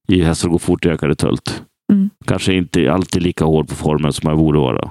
i 0.07 0.21
hästar 0.23 0.49
går 0.49 0.59
fort 0.59 0.85
i 0.85 0.89
ökade 0.89 1.15
tölt. 1.15 1.63
Mm. 1.93 2.09
Kanske 2.25 2.53
inte 2.53 2.91
alltid 2.93 3.21
lika 3.23 3.45
hård 3.45 3.67
på 3.69 3.75
formen 3.75 4.13
som 4.13 4.29
jag 4.29 4.37
borde 4.37 4.59
vara. 4.59 4.89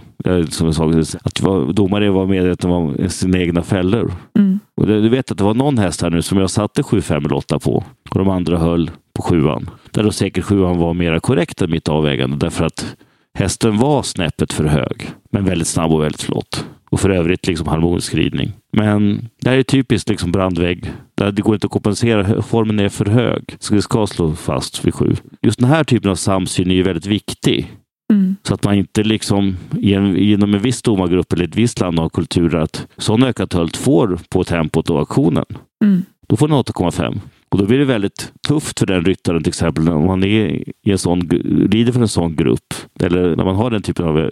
Som 0.51 0.67
jag 0.67 0.75
sa, 0.75 1.17
att 1.25 1.41
vara- 1.41 1.73
domare 1.73 2.11
var 2.11 2.27
medveten 2.27 2.71
om 2.71 2.97
sina 3.09 3.39
egna 3.39 3.63
fällor. 3.63 4.13
Mm. 4.39 4.59
Och 4.77 4.87
det, 4.87 5.01
du 5.01 5.09
vet 5.09 5.31
att 5.31 5.39
det 5.39 5.45
var 5.45 5.55
någon 5.55 5.79
häst 5.79 6.03
här 6.03 6.11
nu 6.11 6.23
som 6.23 6.39
jag 6.39 6.51
satte 6.51 6.83
7, 6.83 7.01
5 7.01 7.25
eller 7.25 7.37
8 7.37 7.59
på 7.59 7.85
och 8.11 8.19
de 8.19 8.29
andra 8.29 8.59
höll 8.59 8.91
på 9.15 9.23
sjuan. 9.23 9.71
Där 9.91 10.03
då 10.03 10.11
säkert 10.11 10.45
sjuan 10.45 10.79
var 10.79 10.95
mera 10.95 11.21
korrekt 11.21 11.63
än 11.63 11.71
mitt 11.71 11.89
avvägande 11.89 12.37
därför 12.37 12.65
att 12.65 12.97
hästen 13.39 13.79
var 13.79 14.03
snäppet 14.03 14.53
för 14.53 14.65
hög, 14.65 15.11
men 15.33 15.45
väldigt 15.45 15.69
snabb 15.69 15.93
och 15.93 16.03
väldigt 16.03 16.23
flott. 16.23 16.67
Och 16.91 17.01
för 17.01 17.11
övrigt 17.11 17.47
liksom 17.47 17.69
harmonisk 17.69 18.15
ridning. 18.15 18.53
Men 18.77 19.29
det 19.41 19.51
här 19.51 19.57
är 19.59 19.63
typiskt 19.63 20.09
liksom 20.09 20.33
brandvägg. 20.33 20.93
Där 21.15 21.33
det 21.33 21.43
går 21.43 21.55
inte 21.55 21.67
att 21.67 21.71
kompensera. 21.71 22.43
Formen 22.43 22.81
är 22.81 22.89
för 22.89 23.05
hög. 23.05 23.57
Så 23.59 23.75
det 23.75 23.83
ska 23.83 24.07
slå 24.07 24.33
fast 24.35 24.85
vid 24.85 24.95
sju. 24.95 25.15
Just 25.43 25.59
den 25.59 25.69
här 25.69 25.85
typen 25.85 26.11
av 26.11 26.15
samsyn 26.15 26.71
är 26.71 26.75
ju 26.75 26.83
väldigt 26.83 27.07
viktig. 27.07 27.73
Mm. 28.13 28.37
Så 28.43 28.55
att 28.55 28.65
man 28.65 28.75
inte 28.75 29.03
liksom 29.03 29.57
i 29.79 29.95
en- 29.95 30.59
viss 30.63 30.83
domargrupp 30.83 31.33
eller 31.33 31.45
ett 31.45 31.57
visst 31.57 31.81
land 31.81 31.99
har 31.99 32.09
kultur 32.09 32.55
att 32.55 32.87
sån 32.97 33.23
ökad 33.23 33.51
tölt 33.51 33.77
får 33.77 34.19
på 34.31 34.45
tempot 34.45 34.91
och 34.91 35.03
aktionen. 35.03 35.45
Mm. 35.85 36.03
Då 36.29 36.37
får 36.37 36.49
den 36.49 36.57
8,5. 36.57 37.21
Och 37.49 37.59
då 37.59 37.67
blir 37.67 37.79
det 37.79 37.85
väldigt 37.85 38.33
tufft 38.49 38.79
för 38.79 38.87
den 38.87 39.05
ryttaren 39.05 39.43
till 39.43 39.51
exempel 39.51 39.89
om 39.89 40.07
man 40.07 40.25
är 40.25 40.51
i 40.87 40.91
en 40.91 40.99
sån, 40.99 41.31
rider 41.71 41.93
för 41.93 42.01
en 42.01 42.09
sån 42.09 42.37
grupp. 42.37 42.75
Eller 43.01 43.37
när 43.37 43.45
man 43.45 43.57
har 43.57 43.71
den 43.71 43.83
typen 43.83 44.07
av 44.07 44.31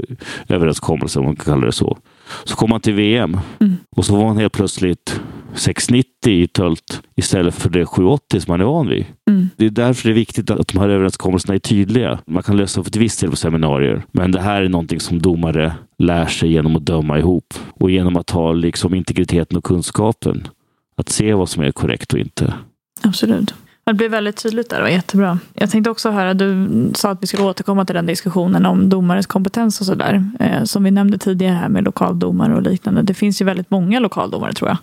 överenskommelse, 0.49 1.19
om 1.19 1.25
man 1.25 1.37
kan 1.37 1.45
kalla 1.45 1.67
det 1.67 1.73
så. 1.73 1.99
Så 2.45 2.57
kommer 2.57 2.75
man 2.75 2.81
till 2.81 2.95
VM 2.95 3.41
Mm. 3.61 3.77
och 3.97 4.05
så 4.05 4.17
var 4.17 4.25
man 4.25 4.37
helt 4.39 4.53
plötsligt 4.53 5.21
690 5.55 6.33
i 6.33 6.47
tölt 6.47 7.03
istället 7.17 7.55
för 7.55 7.71
det 7.71 7.87
780 7.87 8.41
som 8.41 8.53
man 8.53 8.61
är 8.61 8.65
van 8.65 8.89
vid. 8.89 9.07
Mm. 9.31 9.49
Det 9.57 9.67
är 9.67 9.71
därför 9.71 10.09
det 10.09 10.13
är 10.13 10.15
viktigt 10.15 10.51
att 10.51 10.69
de 10.69 10.79
här 10.79 10.89
överenskommelserna 10.89 11.55
är 11.55 11.59
tydliga. 11.59 12.19
Man 12.27 12.43
kan 12.43 12.57
lösa 12.57 12.81
upp 12.81 12.93
till 12.93 13.01
viss 13.01 13.17
del 13.17 13.31
på 13.31 13.37
seminarier, 13.37 14.03
men 14.13 14.33
det 14.33 14.41
här 14.41 14.63
är 14.63 14.69
någonting 14.69 15.01
som 15.01 15.23
domare 15.23 15.73
lär 15.99 16.27
sig 16.27 16.53
genom 16.53 16.77
att 16.77 16.87
döma 16.87 17.19
ihop 17.19 17.55
och 17.81 17.91
genom 17.91 18.17
att 18.17 18.31
ha 18.31 18.53
liksom 18.53 18.95
integriteten 18.95 19.59
och 19.59 19.65
kunskapen. 19.65 20.49
Att 20.97 21.09
se 21.09 21.35
vad 21.35 21.49
som 21.49 21.63
är 21.63 21.71
korrekt 21.73 22.13
och 22.13 22.19
inte. 22.19 22.55
Absolut. 23.03 23.55
Det 23.85 23.95
blir 23.95 24.09
väldigt 24.09 24.43
tydligt 24.43 24.71
där, 24.71 24.77
det 24.77 24.83
var 24.83 24.91
jättebra. 24.91 25.39
Jag 25.55 25.71
tänkte 25.71 25.91
också 25.91 26.11
höra, 26.11 26.35
du 26.35 26.69
sa 26.95 27.11
att 27.11 27.23
vi 27.23 27.27
skulle 27.27 27.43
återkomma 27.45 27.85
till 27.85 27.95
den 27.95 28.07
diskussionen 28.07 28.67
om 28.67 28.89
domares 28.89 29.27
kompetens 29.27 29.81
och 29.81 29.87
sådär. 29.87 30.25
Eh, 30.41 30.65
som 30.65 30.85
vi 30.85 30.91
nämnde 30.91 31.19
tidigare 31.19 31.55
här 31.55 31.69
med 31.69 31.85
lokaldomare 31.85 32.55
och 32.55 32.63
liknande. 32.63 33.03
Det 33.03 33.15
finns 33.15 33.41
ju 33.41 33.45
väldigt 33.45 33.71
många 33.71 34.01
lokaldomare 34.01 34.53
tror 34.53 34.69
jag. 34.71 34.79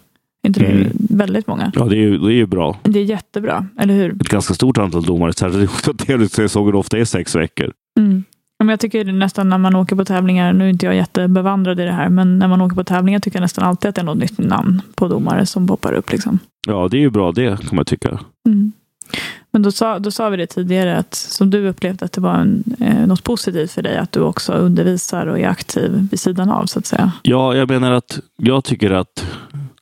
inte 0.47 0.59
det 0.59 0.65
Mm. 0.65 0.91
väldigt 1.09 1.47
många? 1.47 1.71
Ja, 1.75 1.85
det 1.85 1.95
är 1.95 1.99
ju, 1.99 2.17
det 2.17 2.25
är 2.33 2.35
ju 2.35 2.45
bra. 2.45 2.77
Det 2.83 2.99
är 2.99 3.03
jättebra, 3.03 3.67
eller 3.79 3.93
hur? 3.93 4.11
Ett 4.21 4.29
ganska 4.29 4.53
stort 4.53 4.77
antal 4.77 5.03
domare, 5.03 5.33
särskilt 5.33 5.87
att 5.89 5.97
tävlingssäsongen 5.97 6.75
ofta 6.75 6.97
är 6.97 7.05
sex 7.05 7.35
veckor. 7.35 7.71
Mm. 7.99 8.23
Men 8.59 8.69
jag 8.69 8.79
tycker 8.79 9.05
nästan 9.05 9.49
när 9.49 9.57
man 9.57 9.75
åker 9.75 9.95
på 9.95 10.05
tävlingar, 10.05 10.53
nu 10.53 10.65
är 10.65 10.69
inte 10.69 10.85
jag 10.85 10.95
jättebevandrad 10.95 11.79
i 11.79 11.83
det 11.83 11.91
här, 11.91 12.09
men 12.09 12.39
när 12.39 12.47
man 12.47 12.61
åker 12.61 12.75
på 12.75 12.83
tävlingar 12.83 13.19
tycker 13.19 13.37
jag 13.37 13.41
nästan 13.41 13.63
alltid 13.65 13.89
att 13.89 13.95
det 13.95 14.01
är 14.01 14.05
något 14.05 14.17
nytt 14.17 14.37
namn 14.37 14.81
på 14.95 15.07
domare 15.07 15.45
som 15.45 15.67
poppar 15.67 15.93
upp. 15.93 16.11
Liksom. 16.11 16.39
Ja, 16.67 16.87
det 16.91 16.97
är 16.97 17.01
ju 17.01 17.09
bra 17.09 17.31
det 17.31 17.59
kan 17.67 17.75
man 17.75 17.85
tycka. 17.85 18.19
Mm. 18.47 18.71
Men 19.51 19.61
då 19.61 19.71
sa, 19.71 19.99
då 19.99 20.11
sa 20.11 20.29
vi 20.29 20.37
det 20.37 20.47
tidigare, 20.47 20.97
att 20.97 21.13
som 21.15 21.49
du 21.49 21.67
upplevde 21.67 22.05
att 22.05 22.11
det 22.11 22.21
var 22.21 22.33
en, 22.33 22.63
eh, 22.79 23.07
något 23.07 23.23
positivt 23.23 23.71
för 23.71 23.81
dig, 23.81 23.97
att 23.97 24.11
du 24.11 24.21
också 24.21 24.53
undervisar 24.53 25.27
och 25.27 25.39
är 25.39 25.47
aktiv 25.47 26.07
vid 26.11 26.19
sidan 26.19 26.49
av, 26.49 26.65
så 26.65 26.79
att 26.79 26.85
säga. 26.85 27.11
Ja, 27.21 27.55
jag 27.55 27.69
menar 27.69 27.91
att 27.91 28.19
jag 28.37 28.63
tycker 28.63 28.91
att 28.91 29.25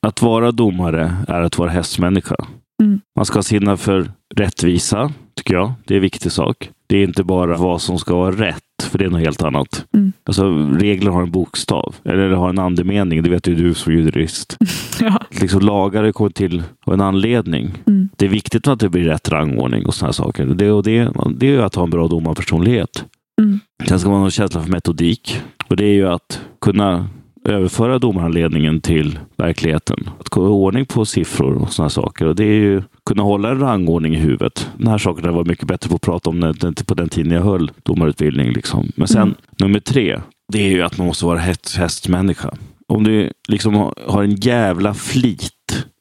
att 0.00 0.22
vara 0.22 0.52
domare 0.52 1.16
är 1.28 1.40
att 1.42 1.58
vara 1.58 1.70
hästmänniska. 1.70 2.36
Mm. 2.82 3.00
Man 3.16 3.26
ska 3.26 3.42
sinna 3.42 3.76
för 3.76 4.10
rättvisa, 4.34 5.12
tycker 5.34 5.54
jag. 5.54 5.72
Det 5.84 5.94
är 5.94 5.96
en 5.96 6.02
viktig 6.02 6.32
sak. 6.32 6.70
Det 6.86 6.96
är 6.98 7.04
inte 7.04 7.24
bara 7.24 7.56
vad 7.56 7.82
som 7.82 7.98
ska 7.98 8.14
vara 8.16 8.32
rätt, 8.32 8.62
för 8.82 8.98
det 8.98 9.04
är 9.04 9.10
något 9.10 9.20
helt 9.20 9.42
annat. 9.42 9.86
Mm. 9.94 10.12
Alltså, 10.24 10.68
regler 10.78 11.10
har 11.10 11.22
en 11.22 11.30
bokstav, 11.30 11.94
eller 12.04 12.30
har 12.30 12.48
en 12.48 12.58
andemening. 12.58 13.22
Det 13.22 13.30
vet 13.30 13.48
ju 13.48 13.54
du 13.54 13.74
som 13.74 13.92
jurist. 13.92 14.56
Ja. 15.00 15.20
Liksom, 15.40 15.60
lagar 15.60 16.04
är 16.04 16.12
kommit 16.12 16.34
till 16.34 16.62
av 16.86 16.94
en 16.94 17.00
anledning. 17.00 17.74
Mm. 17.86 18.08
Det 18.16 18.24
är 18.26 18.30
viktigt 18.30 18.68
att 18.68 18.80
det 18.80 18.88
blir 18.88 19.04
rätt 19.04 19.28
rangordning 19.28 19.86
och 19.86 19.94
sådana 19.94 20.12
saker. 20.12 20.46
Det, 20.46 20.70
och 20.70 20.82
det, 20.82 21.12
det 21.36 21.46
är 21.46 21.50
ju 21.50 21.62
att 21.62 21.74
ha 21.74 21.84
en 21.84 21.90
bra 21.90 22.08
domarpersonlighet. 22.08 23.04
Mm. 23.42 23.60
Sen 23.88 24.00
ska 24.00 24.10
man 24.10 24.20
ha 24.20 24.30
känsla 24.30 24.62
för 24.62 24.70
metodik. 24.70 25.42
Och 25.68 25.76
det 25.76 25.84
är 25.84 25.92
ju 25.92 26.08
att 26.08 26.40
kunna 26.60 27.08
överföra 27.46 27.98
domarhandledningen 27.98 28.80
till 28.80 29.18
verkligheten. 29.36 30.10
Att 30.20 30.34
få 30.34 30.40
ordning 30.48 30.86
på 30.86 31.04
siffror 31.04 31.62
och 31.62 31.72
sådana 31.72 31.90
saker. 31.90 32.26
Och 32.26 32.36
det 32.36 32.44
är 32.44 32.60
ju 32.60 32.82
kunna 33.06 33.22
hålla 33.22 33.50
en 33.50 33.58
rangordning 33.60 34.14
i 34.14 34.18
huvudet. 34.18 34.70
Den 34.78 34.86
här 34.88 34.98
saken 34.98 35.34
var 35.34 35.44
mycket 35.44 35.66
bättre 35.68 35.88
på 35.88 35.94
att 35.96 36.00
prata 36.02 36.30
om 36.30 36.54
på 36.86 36.94
den 36.94 37.08
tiden 37.08 37.32
jag 37.32 37.42
höll 37.42 37.70
domarutbildning. 37.82 38.52
Liksom. 38.52 38.92
Men 38.96 39.08
sen 39.08 39.22
Mm. 39.22 39.34
nummer 39.58 39.80
tre, 39.80 40.20
det 40.52 40.58
är 40.66 40.68
ju 40.70 40.82
att 40.82 40.98
man 40.98 41.06
måste 41.06 41.26
vara 41.26 41.38
häst, 41.38 41.76
hästmänniska. 41.76 42.54
Om 42.88 43.04
du 43.04 43.30
liksom 43.48 43.74
har- 43.74 43.94
har 44.06 44.22
en 44.22 44.34
jävla 44.36 44.94
flit 44.94 45.52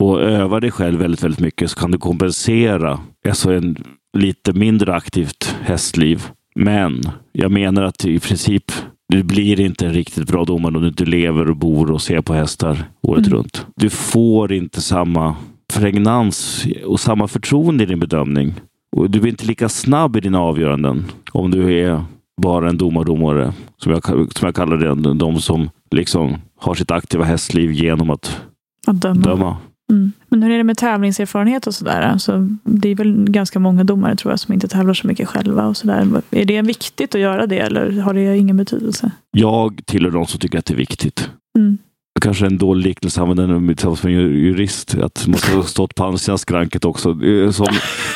och 0.04 0.22
övar 0.22 0.62
dig 0.62 0.72
själv 0.72 1.00
väldigt, 1.00 1.24
väldigt 1.24 1.40
mycket 1.40 1.72
så 1.72 1.80
kan 1.80 1.92
du 1.92 1.98
kompensera 1.98 3.00
alltså 3.28 3.54
en 3.54 3.76
lite 4.18 4.54
mindre 4.54 4.94
aktivt 4.96 5.56
hästliv. 5.62 6.24
Men 6.60 7.02
jag 7.32 7.52
menar 7.52 7.84
att 7.84 8.06
i 8.06 8.20
princip 8.20 8.72
Du 9.10 9.24
blir 9.24 9.60
inte 9.60 9.86
en 9.86 9.94
riktigt 9.94 10.28
bra 10.28 10.46
domare 10.46 10.76
om 10.76 10.82
du 10.82 10.88
inte 10.88 11.06
lever 11.06 11.50
och 11.50 11.56
bor 11.56 11.92
och 11.92 12.02
ser 12.02 12.22
på 12.22 12.34
hästar 12.34 12.84
året 13.02 13.28
Mm. 13.28 13.38
runt. 13.38 13.66
Du 13.76 13.90
får 13.90 14.54
inte 14.54 14.82
samma 14.82 15.36
pregnans 15.74 16.66
och 16.86 17.00
samma 17.00 17.28
förtroende 17.28 17.84
i 17.84 17.88
din 17.88 18.00
bedömning. 18.00 18.54
Och 18.96 19.10
du 19.10 19.20
blir 19.20 19.32
inte 19.32 19.46
lika 19.46 19.70
snabb 19.70 20.16
i 20.16 20.20
dina 20.20 20.40
avgöranden 20.40 21.06
om 21.32 21.52
du 21.52 21.80
är 21.80 22.04
bara 22.42 22.70
en 22.70 22.78
domardomare, 22.78 23.54
som 23.78 23.92
jag, 23.92 24.04
som 24.06 24.46
jag 24.46 24.56
kallar 24.56 24.78
det, 24.78 25.14
de 25.14 25.40
som 25.42 25.70
liksom 25.92 26.36
har 26.60 26.76
sitt 26.76 26.92
aktiva 26.92 27.24
hästliv 27.24 27.72
genom 27.72 28.10
att 28.10 28.42
Att 28.88 29.02
döma. 29.02 29.22
döma. 29.22 29.58
Mm. 29.92 30.12
Men 30.30 30.44
hur 30.44 30.52
är 30.52 30.58
det 30.58 30.64
med 30.64 30.78
tävlingserfarenhet 30.78 31.68
och 31.68 31.74
sådär? 31.76 32.02
Alltså, 32.02 32.50
det 32.64 32.90
är 32.90 32.96
väl 32.96 33.26
ganska 33.30 33.60
många 33.60 33.84
domare 33.84 34.16
tror 34.16 34.32
jag 34.32 34.40
som 34.40 34.54
inte 34.54 34.68
tävlar 34.68 34.94
så 34.94 35.08
mycket 35.08 35.28
själva. 35.28 35.66
och 35.68 35.78
sådär. 35.78 36.22
Är 36.32 36.46
det 36.46 36.62
viktigt 36.62 37.16
att 37.16 37.22
göra 37.22 37.48
det 37.48 37.60
eller 37.60 38.00
har 38.02 38.14
det 38.14 38.38
ingen 38.38 38.58
betydelse? 38.58 39.12
Jag 39.32 39.82
tillhör 39.86 40.12
de 40.12 40.26
som 40.28 40.40
tycker 40.40 40.60
att 40.60 40.66
det 40.66 40.74
är 40.74 40.78
viktigt. 40.78 41.30
Mm. 41.58 41.78
Kanske 42.22 42.46
en 42.46 42.58
dålig 42.58 42.86
liknelse 42.88 43.22
att 43.22 43.30
använda 43.30 43.74
tillsammans 43.76 44.04
med 44.04 44.14
en 44.14 44.20
ju- 44.20 44.46
jurist. 44.46 44.96
Att 44.96 45.28
man 45.28 45.38
ska 45.40 45.56
ha 45.56 45.64
stått 45.64 45.96
på 45.96 46.18
skranket 46.38 46.86
också. 46.86 47.14
Som, 47.52 47.68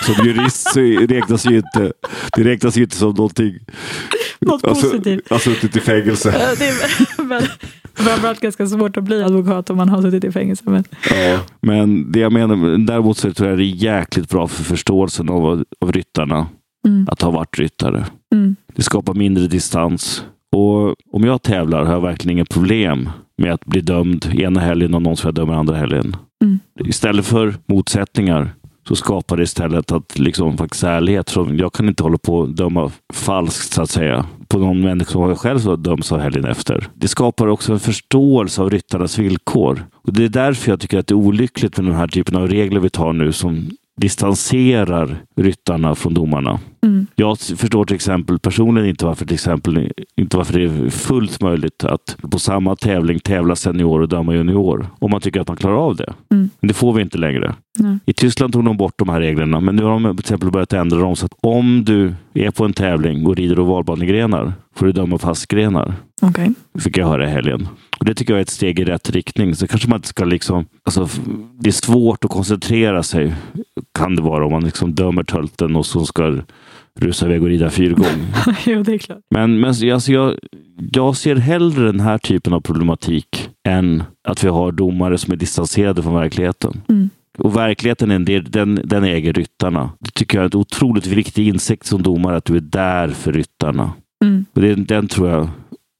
som 0.05 0.25
jurist 0.25 0.73
så 0.73 0.79
räknas 0.79 1.45
ju 1.45 1.57
inte, 1.57 1.93
det 2.35 2.43
räknas 2.43 2.77
ju 2.77 2.83
inte 2.83 2.95
som 2.95 3.09
någonting. 3.13 3.59
Något 4.41 4.65
Alltså, 4.65 4.89
positivt. 4.89 5.31
alltså 5.31 5.49
suttit 5.53 5.75
i 5.75 5.79
fängelse. 5.79 6.55
Framförallt 7.99 8.39
ganska 8.39 8.67
svårt 8.67 8.97
att 8.97 9.03
bli 9.03 9.23
advokat 9.23 9.69
om 9.69 9.77
man 9.77 9.89
har 9.89 10.01
suttit 10.01 10.23
i 10.23 10.31
fängelse. 10.31 10.63
Men, 10.65 10.83
Ja, 11.09 11.39
men 11.61 12.11
det 12.11 12.19
jag 12.19 12.31
menar, 12.33 12.77
däremot 12.85 13.17
så 13.17 13.33
tror 13.33 13.49
jag 13.49 13.57
det 13.57 13.63
är 13.63 13.75
jäkligt 13.75 14.29
bra 14.29 14.47
för 14.47 14.63
förståelsen 14.63 15.29
av, 15.29 15.63
av 15.81 15.91
ryttarna 15.91 16.47
mm, 16.87 17.07
att 17.11 17.21
ha 17.21 17.31
varit 17.31 17.59
ryttare. 17.59 18.05
mm, 18.35 18.55
Det 18.75 18.81
skapar 18.81 19.13
mindre 19.13 19.47
distans. 19.47 20.25
Och 20.55 20.95
om 21.11 21.23
jag 21.23 21.41
tävlar 21.41 21.85
har 21.85 21.93
jag 21.93 22.01
verkligen 22.01 22.37
inget 22.37 22.49
problem 22.49 23.09
med 23.37 23.53
att 23.53 23.65
bli 23.65 23.81
dömd 23.81 24.25
ena 24.37 24.59
helgen 24.59 24.93
och 24.93 25.01
någon 25.01 25.17
som 25.17 25.27
jag 25.27 25.35
dömer 25.35 25.53
andra 25.53 25.75
helgen. 25.75 26.15
Mm. 26.43 26.59
Istället 26.85 27.25
för 27.25 27.53
motsättningar 27.65 28.51
så 28.89 28.95
skapar 28.95 29.37
det 29.37 29.43
istället 29.43 29.91
att 29.91 30.19
liksom 30.19 30.57
faktiskt 30.57 30.83
ärlighet. 30.83 31.29
Så 31.29 31.49
jag 31.51 31.73
kan 31.73 31.89
inte 31.89 32.03
hålla 32.03 32.17
på 32.17 32.35
och 32.35 32.49
döma 32.49 32.91
falskt 33.13 33.73
så 33.73 33.81
att 33.81 33.89
säga 33.89 34.25
på 34.47 34.59
någon 34.59 34.81
människa 34.81 35.11
som 35.11 35.29
jag 35.29 35.37
själv 35.37 35.59
så 35.59 35.75
döms 35.75 36.11
av 36.11 36.19
helgen 36.19 36.45
efter. 36.45 36.87
Det 36.93 37.07
skapar 37.07 37.47
också 37.47 37.73
en 37.73 37.79
förståelse 37.79 38.61
av 38.61 38.69
ryttarnas 38.69 39.17
villkor. 39.17 39.85
Och 39.93 40.13
Det 40.13 40.23
är 40.23 40.29
därför 40.29 40.71
jag 40.71 40.79
tycker 40.79 40.97
att 40.97 41.07
det 41.07 41.13
är 41.13 41.15
olyckligt 41.15 41.77
med 41.77 41.85
den 41.85 41.95
här 41.95 42.07
typen 42.07 42.35
av 42.35 42.47
regler 42.47 42.79
vi 42.79 42.89
tar 42.89 43.13
nu 43.13 43.31
som 43.31 43.69
distanserar 43.97 45.17
ryttarna 45.35 45.95
från 45.95 46.13
domarna 46.13 46.59
mm, 46.81 47.07
Jag 47.15 47.39
förstår 47.39 47.85
till 47.85 47.95
exempel 47.95 48.39
personligen 48.39 48.89
inte 48.89 49.05
varför, 49.05 49.25
till 49.25 49.33
exempel, 49.33 49.91
inte 50.15 50.37
varför 50.37 50.59
det 50.59 50.65
är 50.65 50.89
fullt 50.89 51.41
möjligt 51.41 51.83
att 51.83 52.17
på 52.31 52.39
samma 52.39 52.75
tävling 52.75 53.19
tävla 53.19 53.55
senior 53.55 54.01
och 54.01 54.09
döma 54.09 54.33
junior. 54.35 54.87
Om 54.99 55.11
man 55.11 55.21
tycker 55.21 55.41
att 55.41 55.47
man 55.47 55.57
klarar 55.57 55.75
av 55.75 55.95
det. 55.95 56.13
Mm. 56.31 56.49
Men 56.59 56.67
det 56.67 56.73
får 56.73 56.93
vi 56.93 57.01
inte 57.01 57.17
längre. 57.17 57.55
nej. 57.79 57.97
I 58.05 58.13
Tyskland 58.13 58.53
tog 58.53 58.65
de 58.65 58.77
bort 58.77 58.93
de 58.97 59.09
här 59.09 59.19
reglerna, 59.19 59.59
men 59.59 59.75
nu 59.75 59.83
har 59.83 59.99
de 59.99 60.17
till 60.17 60.23
exempel 60.23 60.51
börjat 60.51 60.73
ändra 60.73 60.99
dem 60.99 61.15
så 61.15 61.25
att 61.25 61.33
om 61.41 61.85
du 61.85 62.13
är 62.33 62.51
på 62.51 62.65
en 62.65 62.73
tävling 62.73 63.27
och 63.27 63.35
rider 63.35 63.59
ovalbanegrenar 63.59 64.53
får 64.75 64.85
du 64.85 64.91
döma 64.91 65.17
fastgrenar. 65.17 65.93
Okej. 66.21 66.53
Fick 66.79 66.97
jag 66.97 67.07
höra 67.07 67.27
i 67.27 67.31
helgen. 67.31 67.67
Och 67.99 68.05
Det 68.05 68.15
tycker 68.15 68.33
jag 68.33 68.37
är 68.37 68.41
ett 68.41 68.49
steg 68.49 68.79
i 68.79 68.85
rätt 68.85 69.09
riktning. 69.09 69.55
Så 69.55 69.67
kanske 69.67 69.89
man 69.89 69.97
inte 69.97 70.07
ska 70.07 70.25
liksom... 70.25 70.65
Alltså, 70.83 71.07
det 71.59 71.69
är 71.69 71.71
svårt 71.71 72.25
att 72.25 72.31
koncentrera 72.31 73.03
sig, 73.03 73.35
kan 73.93 74.15
det 74.15 74.21
vara, 74.21 74.45
om 74.45 74.51
man 74.51 74.63
liksom 74.63 74.95
dömer 74.95 75.23
tölten 75.23 75.75
och 75.75 75.85
så 75.85 76.05
ska 76.05 76.37
rusa 77.01 77.25
iväg 77.25 77.43
och 77.43 77.49
rida 77.49 77.69
fyrgång. 77.69 78.25
jo, 78.65 78.83
det 78.83 78.93
är 78.93 78.97
klart. 78.97 79.19
Men, 79.29 79.59
men 79.59 79.69
alltså, 79.69 80.11
jag, 80.11 80.35
jag 80.91 81.17
ser 81.17 81.35
hellre 81.35 81.85
den 81.85 81.99
här 81.99 82.17
typen 82.17 82.53
av 82.53 82.61
problematik 82.61 83.49
än 83.67 84.03
att 84.27 84.43
vi 84.43 84.47
har 84.49 84.71
domare 84.71 85.17
som 85.17 85.33
är 85.33 85.37
distanserade 85.37 86.03
från 86.03 86.13
verkligheten. 86.15 86.81
Mm. 86.89 87.09
Och 87.37 87.55
verkligheten 87.55 88.11
är 88.11 88.15
en 88.15 88.25
del, 88.25 88.51
den, 88.51 88.81
den 88.83 89.03
äger 89.03 89.33
ryttarna. 89.33 89.89
Det 89.99 90.11
tycker 90.11 90.37
jag 90.37 90.43
är 90.43 90.47
ett 90.47 90.55
otroligt 90.55 91.07
viktig 91.07 91.47
insikt 91.47 91.85
som 91.85 92.03
domare, 92.03 92.37
att 92.37 92.45
du 92.45 92.55
är 92.55 92.61
där 92.61 93.07
för 93.07 93.33
ryttarna. 93.33 93.91
Mm, 94.25 94.45
Och 94.53 94.61
det, 94.61 94.75
den 94.75 95.07
tror 95.07 95.29
jag 95.29 95.49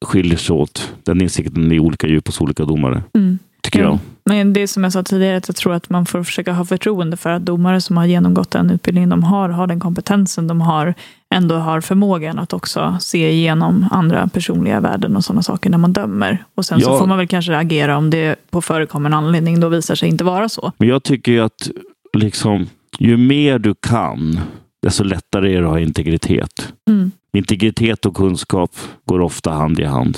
skiljer 0.06 0.38
sig 0.38 0.56
åt. 0.56 0.94
Den 1.04 1.22
insikten 1.22 1.72
är 1.72 1.80
olika 1.80 2.08
djup 2.08 2.28
hos 2.28 2.42
olika 2.42 2.66
domare, 2.66 3.04
mm. 3.14 3.40
Tycker 3.62 3.80
Ja. 3.80 3.86
jag. 3.86 4.00
Men 4.26 4.54
det 4.54 4.62
är 4.62 4.68
som 4.68 4.84
jag 4.84 4.94
sa 4.94 5.04
tidigare, 5.04 5.38
att 5.38 5.48
jag 5.48 5.56
tror 5.56 5.74
att 5.74 5.90
man 5.90 6.06
får 6.06 6.24
försöka 6.24 6.54
ha 6.54 6.66
förtroende 6.66 7.18
för 7.18 7.30
att 7.30 7.46
domare 7.46 7.82
som 7.82 7.98
har 7.98 8.06
genomgått 8.06 8.52
den 8.52 8.70
utbildningen 8.72 9.10
de 9.10 9.24
har, 9.24 9.50
har 9.50 9.68
den 9.68 9.80
kompetensen 9.80 10.48
de 10.48 10.62
har, 10.62 10.94
ändå 11.36 11.56
har 11.56 11.82
förmågan 11.82 12.40
att 12.40 12.54
också 12.54 12.98
se 13.02 13.32
igenom 13.32 13.88
andra 13.92 14.28
personliga 14.28 14.80
värden 14.80 15.16
och 15.16 15.24
sådana 15.24 15.42
saker 15.44 15.70
när 15.70 15.78
man 15.78 15.94
dömer. 15.94 16.44
Och 16.56 16.66
sen 16.66 16.82
så 16.82 16.90
Ja. 16.90 17.00
får 17.00 17.08
man 17.08 17.18
väl 17.18 17.28
kanske 17.28 17.58
agera 17.58 17.98
om 17.98 18.10
det 18.10 18.36
på 18.50 18.62
förekommande 18.62 19.18
anledning 19.18 19.60
då 19.60 19.70
visar 19.70 19.96
sig 19.96 20.10
inte 20.10 20.24
vara 20.24 20.50
så. 20.50 20.72
Men 20.78 20.88
jag 20.90 21.04
tycker 21.04 21.32
ju 21.32 21.40
att 21.40 21.70
liksom, 22.18 22.68
ju 23.00 23.18
mer 23.18 23.60
du 23.60 23.76
kan, 23.76 24.40
desto 24.82 25.04
lättare 25.04 25.56
är 25.56 25.62
det 25.62 25.68
att 25.68 25.72
ha 25.74 25.80
integritet. 25.80 26.74
Mm. 26.90 27.12
Integritet 27.34 28.06
och 28.06 28.16
kunskap 28.16 28.72
går 29.06 29.20
ofta 29.22 29.52
hand 29.52 29.80
i 29.80 29.84
hand. 29.84 30.18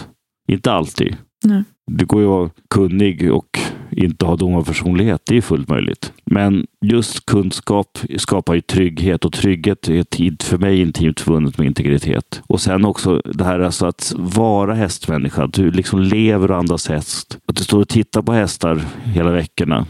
Inte 0.51 0.71
alltid. 0.71 1.15
Nej. 1.43 1.63
Det 1.97 2.05
går 2.05 2.21
ju 2.21 2.25
att 2.27 2.31
vara 2.31 2.49
kunnig 2.69 3.33
och 3.33 3.59
inte 3.91 4.25
ha 4.25 4.35
domarpersonlighet. 4.35 5.21
Det 5.25 5.37
är 5.37 5.41
fullt 5.41 5.69
möjligt. 5.69 6.13
Men 6.25 6.65
just 6.85 7.25
kunskap 7.25 7.97
skapar 8.17 8.53
ju 8.53 8.61
trygghet 8.61 9.25
och 9.25 9.33
trygghet 9.33 9.89
är 9.89 10.03
tid 10.03 10.41
för 10.41 10.57
mig 10.57 10.81
intimt 10.81 11.19
förbundet 11.19 11.57
med 11.57 11.67
integritet. 11.67 12.41
Och 12.47 12.61
sen 12.61 12.85
också 12.85 13.21
det 13.25 13.43
här 13.43 13.59
alltså 13.59 13.85
att 13.85 14.13
vara 14.17 14.73
hästmänniska. 14.73 15.43
Att 15.43 15.53
du 15.53 15.71
liksom 15.71 16.01
lever 16.01 16.51
och 16.51 16.57
andas 16.57 16.87
häst. 16.89 17.37
Att 17.45 17.55
du 17.55 17.63
står 17.63 17.79
och 17.81 17.89
tittar 17.89 18.21
på 18.21 18.33
hästar 18.33 18.81
hela 19.03 19.31
veckorna. 19.31 19.85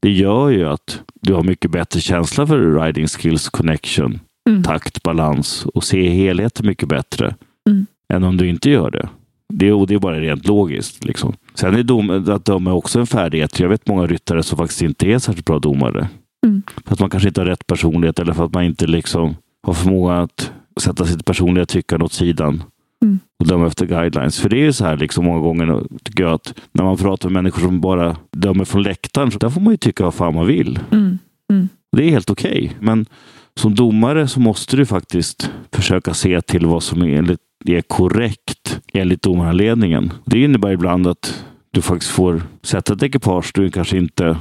Det 0.00 0.10
gör 0.10 0.48
ju 0.48 0.64
att 0.68 1.00
du 1.22 1.34
har 1.34 1.42
mycket 1.42 1.70
bättre 1.70 2.00
känsla 2.00 2.46
för 2.46 2.80
riding 2.84 3.06
skills 3.08 3.48
connection, 3.48 4.20
Mm. 4.48 4.62
takt, 4.62 5.02
balans 5.02 5.66
och 5.74 5.84
se 5.84 6.08
helheten 6.08 6.66
mycket 6.66 6.88
bättre 6.88 7.34
Mm. 7.68 7.86
än 8.12 8.24
om 8.24 8.36
du 8.36 8.48
inte 8.48 8.70
gör 8.70 8.90
det. 8.90 9.08
Det, 9.52 9.72
och 9.72 9.86
det 9.86 9.94
är 9.94 9.98
bara 9.98 10.20
rent 10.20 10.46
logiskt. 10.46 11.04
Liksom. 11.04 11.34
Sen 11.54 11.74
är 11.74 11.82
dom, 11.82 12.10
att 12.28 12.44
döma 12.44 12.72
också 12.72 13.00
en 13.00 13.06
färdighet. 13.06 13.60
Jag 13.60 13.68
vet 13.68 13.88
många 13.88 14.06
ryttare 14.06 14.42
som 14.42 14.58
faktiskt 14.58 14.82
inte 14.82 15.06
är 15.06 15.18
särskilt 15.18 15.46
bra 15.46 15.58
domare. 15.58 16.08
Mm. 16.46 16.62
För 16.84 16.92
att 16.92 17.00
man 17.00 17.10
kanske 17.10 17.28
inte 17.28 17.40
har 17.40 17.46
rätt 17.46 17.66
personlighet 17.66 18.18
eller 18.18 18.32
för 18.32 18.44
att 18.44 18.54
man 18.54 18.64
inte 18.64 18.86
liksom 18.86 19.36
har 19.62 19.74
förmåga 19.74 20.14
att 20.14 20.52
sätta 20.80 21.04
sitt 21.04 21.24
personliga 21.24 21.66
tyckande 21.66 22.04
åt 22.04 22.12
sidan 22.12 22.62
Mm. 23.04 23.18
och 23.40 23.46
döma 23.46 23.66
efter 23.66 23.86
guidelines. 23.86 24.40
För 24.40 24.48
det 24.48 24.56
är 24.56 24.64
ju 24.64 24.72
så 24.72 24.84
här 24.84 24.96
liksom 24.96 25.24
många 25.24 25.40
gånger 25.40 25.82
tycker 26.02 26.24
jag 26.24 26.32
att 26.32 26.54
när 26.72 26.84
man 26.84 26.96
pratar 26.96 27.28
med 27.28 27.42
människor 27.42 27.62
som 27.62 27.80
bara 27.80 28.16
dömer 28.32 28.64
från 28.64 28.82
läktaren, 28.82 29.30
så 29.30 29.38
där 29.38 29.50
får 29.50 29.60
man 29.60 29.72
ju 29.72 29.76
tycka 29.76 30.04
vad 30.04 30.14
fan 30.14 30.34
man 30.34 30.46
vill. 30.46 30.78
Mm. 30.90 31.18
Mm. 31.52 31.68
Det 31.96 32.04
är 32.04 32.10
helt 32.10 32.30
okej. 32.30 32.76
Men 32.80 33.06
som 33.54 33.74
domare 33.74 34.28
så 34.28 34.40
måste 34.40 34.76
du 34.76 34.86
faktiskt 34.86 35.50
försöka 35.72 36.14
se 36.14 36.40
till 36.40 36.66
vad 36.66 36.82
som 36.82 37.02
enligt 37.02 37.40
är 37.68 37.82
korrekt 37.82 38.80
enligt 38.92 39.22
domaranledningen. 39.22 40.12
Det 40.24 40.42
innebär 40.42 40.70
ibland 40.70 41.06
att 41.06 41.44
du 41.70 41.82
faktiskt 41.82 42.12
får 42.12 42.42
sätta 42.62 42.92
ett 42.92 43.02
ekipage 43.02 43.50
du 43.54 43.70
kanske 43.70 43.98
inte 43.98 44.38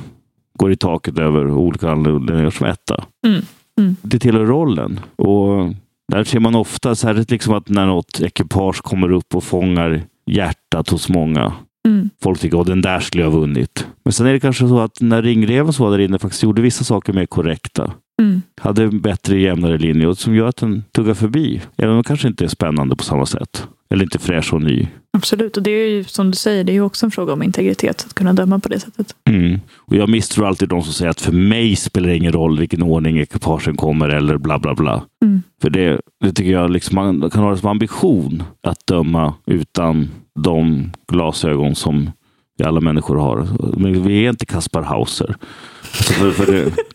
går 0.58 0.72
i 0.72 0.76
taket 0.76 1.20
över 1.20 1.52
olika 1.52 1.92
anledningar 1.92 2.50
som 2.50 2.68
etta. 2.68 3.06
Mm. 3.28 3.42
Mm. 3.80 3.96
Det 4.02 4.20
tillhör 4.20 4.46
rollen. 4.46 5.00
Och 5.16 5.74
där 6.12 6.24
ser 6.24 6.40
man 6.40 6.56
ofta 6.56 6.90
här, 6.90 7.26
liksom 7.32 7.54
att 7.54 7.70
när 7.70 7.86
något 7.86 8.22
ekipage 8.22 8.82
kommer 8.82 9.12
upp 9.12 9.36
och 9.36 9.44
fångar 9.44 10.02
hjärtat 10.26 10.90
hos 10.90 11.10
många. 11.10 11.54
Mm. 11.88 12.10
Folk 12.24 12.40
tycker 12.40 12.62
att 12.62 12.68
den 12.68 12.82
där 12.82 13.00
skulle 13.00 13.24
jag 13.24 13.32
ha 13.32 13.40
vunnit. 13.40 13.88
Men 14.04 14.14
sen 14.14 14.28
är 14.28 14.34
det 14.34 14.40
kanske 14.40 14.68
så 14.68 14.80
att 14.80 15.02
när 15.02 15.22
ringreven 15.22 15.74
som 15.74 15.86
var 15.86 15.98
där 15.98 16.06
inne 16.06 16.20
faktiskt 16.20 16.44
gjorde 16.44 16.62
vissa 16.62 16.84
saker 16.84 17.14
mer 17.14 17.26
korrekta 17.26 17.94
Mm. 18.22 18.42
hade 18.62 18.84
en 18.84 19.02
bättre 19.02 19.40
jämnare 19.40 19.78
linje 19.78 20.16
som 20.16 20.36
gör 20.36 20.48
att 20.48 20.58
den 20.58 20.84
tuggar 20.92 21.14
förbi. 21.14 21.62
Även 21.78 21.90
om 21.90 21.96
den 21.96 22.04
kanske 22.04 22.28
inte 22.28 22.44
är 22.44 22.48
spännande 22.48 22.96
på 22.96 23.04
samma 23.04 23.26
sätt. 23.26 23.68
Eller 23.90 24.04
inte 24.04 24.20
fräsch 24.20 24.54
och 24.54 24.62
ny. 24.62 24.88
Absolut, 25.14 25.58
och 25.58 25.64
det 25.64 25.72
är 25.72 25.88
ju 25.88 26.04
som 26.04 26.32
du 26.32 26.38
säger, 26.38 26.64
det 26.64 26.72
är 26.72 26.74
ju 26.74 26.82
också 26.82 27.06
en 27.06 27.12
fråga 27.12 27.34
om 27.34 27.44
integritet, 27.44 28.04
att 28.08 28.14
kunna 28.14 28.34
döma 28.34 28.60
på 28.60 28.70
det 28.70 28.80
sättet. 28.80 29.16
Mm. 29.30 29.60
Och 29.76 29.96
jag 29.96 30.10
misstror 30.10 30.48
alltid 30.48 30.70
de 30.70 30.84
som 30.84 30.94
säger 30.94 31.12
att 31.12 31.22
för 31.22 31.32
mig 31.32 31.76
spelar 31.76 32.10
det 32.10 32.18
ingen 32.18 32.32
roll 32.32 32.60
vilken 32.60 32.84
ordning 32.84 33.20
ekipagen 33.20 33.78
kommer 33.78 34.10
eller 34.10 34.38
bla 34.38 34.60
bla 34.60 34.76
bla. 34.76 35.04
Mm. 35.24 35.44
För 35.62 35.70
det, 35.70 36.02
det 36.24 36.32
tycker 36.32 36.52
jag 36.52 36.72
liksom 36.72 36.96
man 36.96 37.30
kan 37.30 37.44
ha 37.44 37.52
det 37.52 37.58
som 37.58 37.70
ambition 37.70 38.44
att 38.64 38.88
döma 38.88 39.34
utan 39.46 40.10
de 40.40 40.92
glasögon 41.08 41.76
som 41.76 42.12
vi 42.58 42.66
alla 42.66 42.82
människor 42.82 43.16
har. 43.16 43.48
Men 43.78 44.04
vi 44.04 44.26
är 44.26 44.30
inte 44.30 44.46
Kaspar 44.46 44.82
Hauser. 44.82 45.36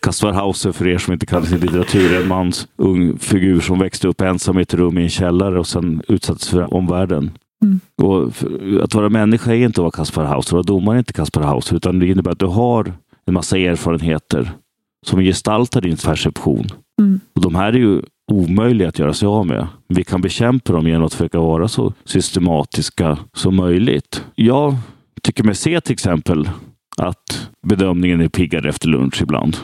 Kaspar 0.01 0.31
Hauser, 0.31 0.71
för 0.71 0.87
er 0.87 0.97
som 0.97 1.13
inte 1.13 1.25
kan 1.25 1.45
sin 1.45 1.59
litteratur, 1.59 2.13
är 2.13 2.21
en 2.21 2.27
mans 2.27 2.67
ung 2.77 3.17
figur 3.17 3.59
som 3.59 3.79
växte 3.79 4.07
upp 4.07 4.21
ensam 4.21 4.59
i 4.59 4.61
ett 4.61 4.73
rum 4.73 4.97
i 4.97 5.03
en 5.03 5.09
källare 5.09 5.59
och 5.59 5.67
sen 5.67 6.01
utsattes 6.07 6.49
för 6.49 6.73
omvärlden. 6.73 7.31
Mm. 7.63 7.79
Och 7.97 8.31
att 8.83 8.93
vara 8.93 9.09
människa 9.09 9.51
är 9.51 9.65
inte 9.65 9.81
att 9.81 9.83
vara 9.83 9.91
Kaspar 9.91 10.25
Hauser, 10.25 10.57
och 10.57 10.65
domare 10.65 10.95
är 10.95 10.99
inte 10.99 11.13
Kaspar 11.13 11.41
Hauser, 11.41 11.75
utan 11.75 11.99
det 11.99 12.07
innebär 12.07 12.31
att 12.31 12.39
du 12.39 12.45
har 12.45 12.93
en 13.25 13.33
massa 13.33 13.57
erfarenheter 13.57 14.51
som 15.05 15.19
gestaltar 15.19 15.81
din 15.81 15.97
perception. 15.97 16.67
Mm. 16.99 17.19
Och 17.35 17.41
de 17.41 17.55
här 17.55 17.73
är 17.73 17.77
ju 17.77 18.01
omöjliga 18.31 18.87
att 18.87 18.99
göra 18.99 19.13
sig 19.13 19.27
av 19.27 19.47
med. 19.47 19.67
Vi 19.87 20.03
kan 20.03 20.21
bekämpa 20.21 20.73
dem 20.73 20.87
genom 20.87 21.03
att 21.03 21.13
försöka 21.13 21.39
vara 21.39 21.67
så 21.67 21.93
systematiska 22.05 23.17
som 23.33 23.55
möjligt. 23.55 24.25
Jag 24.35 24.75
tycker 25.23 25.43
mig 25.43 25.55
se 25.55 25.81
till 25.81 25.93
exempel 25.93 26.49
att 27.01 27.49
bedömningen 27.67 28.21
är 28.21 28.27
piggare 28.27 28.69
efter 28.69 28.87
lunch 28.87 29.21
ibland. 29.21 29.57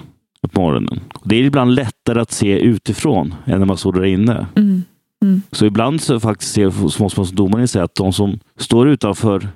På 0.52 0.62
morgonen. 0.62 1.00
Det 1.24 1.36
är 1.36 1.44
ibland 1.44 1.76
lättare 1.76 2.22
att 2.22 2.32
se 2.32 2.60
utifrån 2.60 3.34
än 3.46 3.60
när 3.60 3.66
man 3.66 3.78
står 3.78 3.94
där 3.94 4.04
inne. 4.04 4.46
Mm. 4.56 4.84
Mm. 5.22 5.42
Så 5.52 5.66
ibland 5.66 6.02
så 6.02 6.20
faktiskt 6.20 6.54
ser, 6.54 6.70
så 6.70 7.04
måste 7.04 7.20
man 7.20 7.28
som 7.28 7.36
domare 7.36 7.68
säga 7.68 7.84
att 7.84 7.96
de 7.96 8.14
som 8.14 8.40
står 8.58 8.90
utanför 8.90 9.48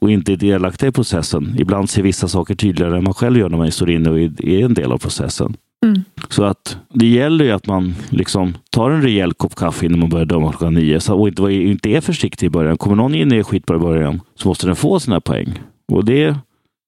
och 0.00 0.10
inte 0.10 0.32
är 0.32 0.36
delaktiga 0.36 0.88
i 0.88 0.92
processen, 0.92 1.54
ibland 1.58 1.90
ser 1.90 2.02
vissa 2.02 2.28
saker 2.28 2.54
tydligare 2.54 2.96
än 2.96 3.04
man 3.04 3.14
själv 3.14 3.38
gör 3.38 3.48
när 3.48 3.58
man 3.58 3.72
står 3.72 3.90
inne 3.90 4.10
och 4.10 4.18
är 4.18 4.64
en 4.64 4.74
del 4.74 4.92
av 4.92 4.98
processen. 4.98 5.56
Mm. 5.86 6.04
Så 6.28 6.44
att 6.44 6.78
det 6.94 7.06
gäller 7.06 7.44
ju 7.44 7.50
att 7.50 7.66
man 7.66 7.94
liksom 8.10 8.54
tar 8.70 8.90
en 8.90 9.02
rejäl 9.02 9.32
kopp 9.32 9.54
kaffe 9.54 9.86
innan 9.86 9.98
man 9.98 10.08
börjar 10.08 10.26
döma 10.26 10.50
klockan 10.50 10.74
nio 10.74 11.00
så, 11.00 11.20
och 11.20 11.28
inte, 11.28 11.42
inte 11.42 11.88
är 11.88 12.00
försiktig 12.00 12.46
i 12.46 12.50
början. 12.50 12.78
Kommer 12.78 12.96
någon 12.96 13.14
in 13.14 13.32
i 13.32 13.42
skitbra 13.42 13.76
i 13.76 13.80
början 13.80 14.20
så 14.34 14.48
måste 14.48 14.66
den 14.66 14.76
få 14.76 15.00
sina 15.00 15.20
poäng. 15.20 15.60
Och 15.92 16.04
det, 16.04 16.36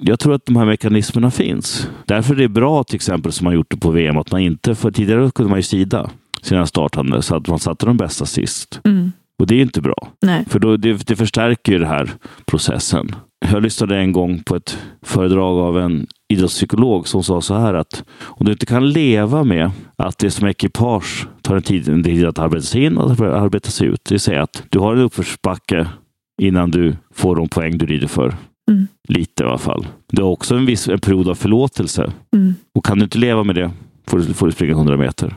jag 0.04 0.18
tror 0.20 0.34
att 0.34 0.46
de 0.46 0.56
här 0.56 0.64
mekanismerna 0.64 1.30
finns. 1.30 1.88
Därför 2.06 2.34
är 2.34 2.38
det 2.38 2.48
bra 2.48 2.84
till 2.84 2.96
exempel 2.96 3.32
som 3.32 3.44
man 3.44 3.54
gjort 3.54 3.70
det 3.70 3.76
på 3.76 3.90
VM 3.90 4.16
att 4.16 4.32
man 4.32 4.40
inte, 4.40 4.74
för 4.74 4.90
tidigare 4.90 5.30
kunde 5.30 5.50
man 5.50 5.58
ju 5.58 5.62
sida 5.62 6.10
sina 6.42 6.66
startande 6.66 7.22
så 7.22 7.36
att 7.36 7.48
man 7.48 7.58
satte 7.58 7.86
de 7.86 7.96
bästa 7.96 8.26
sist. 8.26 8.80
Mm. 8.84 9.12
Och 9.38 9.46
det 9.46 9.54
är 9.54 9.62
inte 9.62 9.80
bra. 9.80 10.08
Nej. 10.22 10.44
För 10.48 10.58
då, 10.58 10.76
det, 10.76 11.06
det 11.06 11.16
förstärker 11.16 11.72
ju 11.72 11.78
den 11.78 11.88
här 11.88 12.10
processen. 12.46 13.14
Jag 13.50 13.62
lyssnade 13.62 13.96
en 13.96 14.12
gång 14.12 14.42
på 14.42 14.56
ett 14.56 14.78
föredrag 15.02 15.58
av 15.58 15.78
en 15.78 16.06
idrottspsykolog 16.32 17.08
som 17.08 17.22
sa 17.22 17.40
så 17.40 17.54
här 17.54 17.74
att 17.74 18.04
om 18.20 18.46
du 18.46 18.52
inte 18.52 18.66
kan 18.66 18.90
leva 18.90 19.44
med 19.44 19.70
att 19.96 20.18
det 20.18 20.30
som 20.30 20.48
ekipage 20.48 21.26
tar 21.42 21.56
en 21.56 21.62
tid, 21.62 21.88
en 21.88 22.04
tid 22.04 22.24
att 22.24 22.38
arbeta 22.38 22.62
sig 22.62 22.84
in 22.84 22.96
och 22.96 23.10
arbeta 23.20 23.70
sig 23.70 23.86
ut. 23.86 24.04
Det 24.04 24.14
vill 24.14 24.20
säga 24.20 24.42
att 24.42 24.62
du 24.68 24.78
har 24.78 24.92
en 24.92 25.02
uppförsbacke 25.02 25.86
innan 26.42 26.70
du 26.70 26.96
får 27.14 27.36
de 27.36 27.48
poäng 27.48 27.78
du 27.78 27.86
rider 27.86 28.08
för. 28.08 28.34
Mm. 28.70 28.86
Lite 29.08 29.42
i 29.42 29.46
alla 29.46 29.58
fall. 29.58 29.86
Du 30.12 30.22
har 30.22 30.30
också 30.30 30.54
en 30.54 30.66
viss 30.66 30.88
en 30.88 31.00
period 31.00 31.28
av 31.28 31.34
förlåtelse. 31.34 32.12
Mm. 32.36 32.54
Och 32.74 32.84
kan 32.84 32.98
du 32.98 33.04
inte 33.04 33.18
leva 33.18 33.44
med 33.44 33.54
det 33.54 33.70
får 34.06 34.18
du, 34.18 34.34
får 34.34 34.46
du 34.46 34.52
springa 34.52 34.72
100 34.72 34.96
meter. 34.96 35.34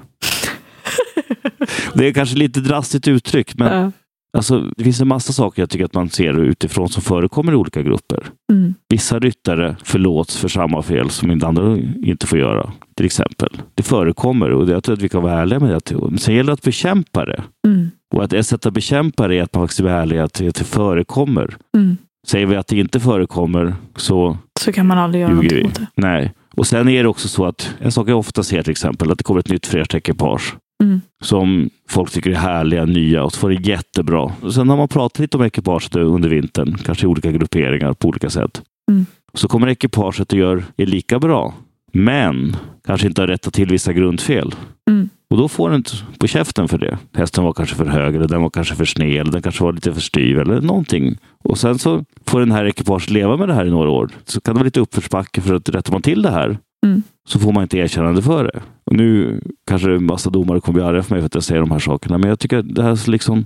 det 1.93 2.07
är 2.07 2.13
kanske 2.13 2.37
lite 2.37 2.59
drastiskt 2.59 3.07
uttryck, 3.07 3.55
men 3.57 3.73
Ja. 3.81 3.91
alltså, 4.37 4.59
det 4.77 4.83
finns 4.83 5.01
en 5.01 5.07
massa 5.07 5.33
saker 5.33 5.61
jag 5.61 5.69
tycker 5.69 5.85
att 5.85 5.93
man 5.93 6.09
ser 6.09 6.39
utifrån 6.39 6.89
som 6.89 7.01
förekommer 7.01 7.51
i 7.51 7.55
olika 7.55 7.81
grupper. 7.81 8.23
Mm. 8.51 8.73
Vissa 8.89 9.19
ryttare 9.19 9.75
förlåts 9.83 10.37
för 10.37 10.47
samma 10.47 10.81
fel 10.81 11.09
som 11.09 11.31
inte 11.31 11.47
andra 11.47 11.77
inte 12.03 12.27
får 12.27 12.39
göra, 12.39 12.71
till 12.95 13.05
exempel. 13.05 13.49
Det 13.75 13.83
förekommer 13.83 14.49
och 14.51 14.69
jag 14.69 14.83
tror 14.83 14.93
att 14.95 15.01
vi 15.01 15.09
kan 15.09 15.23
vara 15.23 15.41
ärliga 15.41 15.59
med 15.59 15.69
det. 15.69 15.95
Men 16.09 16.17
sen 16.17 16.35
gäller 16.35 16.47
det 16.47 16.53
att 16.53 16.61
bekämpa 16.61 17.25
det. 17.25 17.43
Mm. 17.67 17.89
Och 18.15 18.23
att 18.23 18.33
ett 18.33 18.47
sätt 18.47 18.65
att 18.65 18.73
bekämpa 18.73 19.27
det 19.27 19.35
är 19.35 19.43
att 19.43 19.53
man 19.53 19.63
faktiskt 19.63 19.79
är 19.79 19.85
ärlig 19.85 20.17
att 20.17 20.33
det 20.33 20.63
förekommer. 20.63 21.55
Mm. 21.77 21.97
Säger 22.25 22.45
vi 22.45 22.55
att 22.55 22.67
det 22.67 22.77
inte 22.77 22.99
förekommer 22.99 23.75
så 23.95 24.37
Så 24.59 24.71
kan 24.71 24.87
man 24.87 24.97
aldrig 24.97 25.21
göra 25.21 25.31
någonting 25.33 25.57
vi. 25.57 25.63
åt 25.63 25.75
det. 25.75 25.87
Nej. 25.95 26.33
Och 26.57 26.67
sen 26.67 26.89
är 26.89 27.03
det 27.03 27.09
också 27.09 27.27
så 27.27 27.45
att 27.45 27.75
en 27.79 27.91
sak 27.91 28.09
jag 28.09 28.19
ofta 28.19 28.43
ser 28.43 28.63
till 28.63 28.71
exempel 28.71 29.11
att 29.11 29.17
det 29.17 29.23
kommer 29.23 29.39
ett 29.39 29.49
nytt 29.49 29.67
fräscht 29.67 29.95
ekipage 29.95 30.55
Mm. 30.83 31.01
som 31.23 31.69
folk 31.89 32.11
tycker 32.11 32.29
är 32.31 32.35
härliga, 32.35 32.85
nya 32.85 33.23
och 33.23 33.33
så 33.33 33.39
får 33.39 33.49
det 33.49 33.67
jättebra. 33.69 34.31
Och 34.41 34.53
sen 34.53 34.69
har 34.69 34.77
man 34.77 34.87
pratat 34.87 35.19
lite 35.19 35.37
om 35.37 35.43
ekipaget 35.43 35.95
under 35.95 36.29
vintern, 36.29 36.77
kanske 36.85 37.05
i 37.05 37.07
olika 37.07 37.31
grupperingar 37.31 37.93
på 37.93 38.07
olika 38.07 38.29
sätt. 38.29 38.61
Mm. 38.91 39.05
Så 39.33 39.47
kommer 39.47 39.67
ekipaget 39.67 40.33
och 40.33 40.39
gör 40.39 40.63
är 40.77 40.85
lika 40.85 41.19
bra, 41.19 41.53
men 41.93 42.55
kanske 42.85 43.07
inte 43.07 43.21
har 43.21 43.27
rättat 43.27 43.53
till 43.53 43.69
vissa 43.69 43.93
grundfel. 43.93 44.55
Mm. 44.89 45.09
Och 45.29 45.37
då 45.37 45.47
får 45.47 45.69
den 45.69 45.77
inte 45.77 45.91
på 46.19 46.27
käften 46.27 46.67
för 46.67 46.77
det. 46.77 46.97
Hästen 47.13 47.43
var 47.43 47.53
kanske 47.53 47.75
för 47.75 47.85
hög, 47.85 48.15
eller 48.15 48.27
den 48.27 48.41
var 48.41 48.49
kanske 48.49 48.75
för 48.75 48.85
sned, 48.85 49.21
eller 49.21 49.31
den 49.31 49.41
kanske 49.41 49.63
var 49.63 49.73
lite 49.73 49.93
för 49.93 50.01
styv 50.01 50.39
eller 50.39 50.61
någonting. 50.61 51.17
Och 51.43 51.57
sen 51.57 51.79
så 51.79 52.05
får 52.25 52.39
den 52.39 52.51
här 52.51 52.65
ekipaget 52.65 53.09
leva 53.09 53.37
med 53.37 53.47
det 53.47 53.53
här 53.53 53.65
i 53.65 53.69
några 53.69 53.89
år. 53.89 54.09
Så 54.25 54.41
kan 54.41 54.53
det 54.53 54.59
vara 54.59 54.65
lite 54.65 54.79
uppförsbacke 54.79 55.41
för 55.41 55.55
att 55.55 55.69
rättar 55.69 55.91
man 55.91 56.01
till 56.01 56.21
det 56.21 56.31
här 56.31 56.57
Mm. 56.85 57.03
så 57.27 57.39
får 57.39 57.51
man 57.51 57.63
inte 57.63 57.77
erkännande 57.77 58.21
för 58.21 58.43
det. 58.43 58.59
Och 58.85 58.95
nu 58.95 59.41
kanske 59.69 59.91
en 59.95 60.05
massa 60.05 60.29
domare 60.29 60.59
kommer 60.61 60.79
bli 60.79 60.83
arga 60.89 61.03
för 61.03 61.15
mig 61.15 61.21
för 61.21 61.25
att 61.25 61.33
jag 61.35 61.43
säger 61.43 61.61
de 61.61 61.71
här 61.71 61.79
sakerna, 61.79 62.17
men 62.17 62.29
jag 62.29 62.39
tycker 62.39 62.57
att 62.57 62.75
det 62.75 62.83
här, 62.83 62.91
är 62.91 63.11
liksom, 63.11 63.45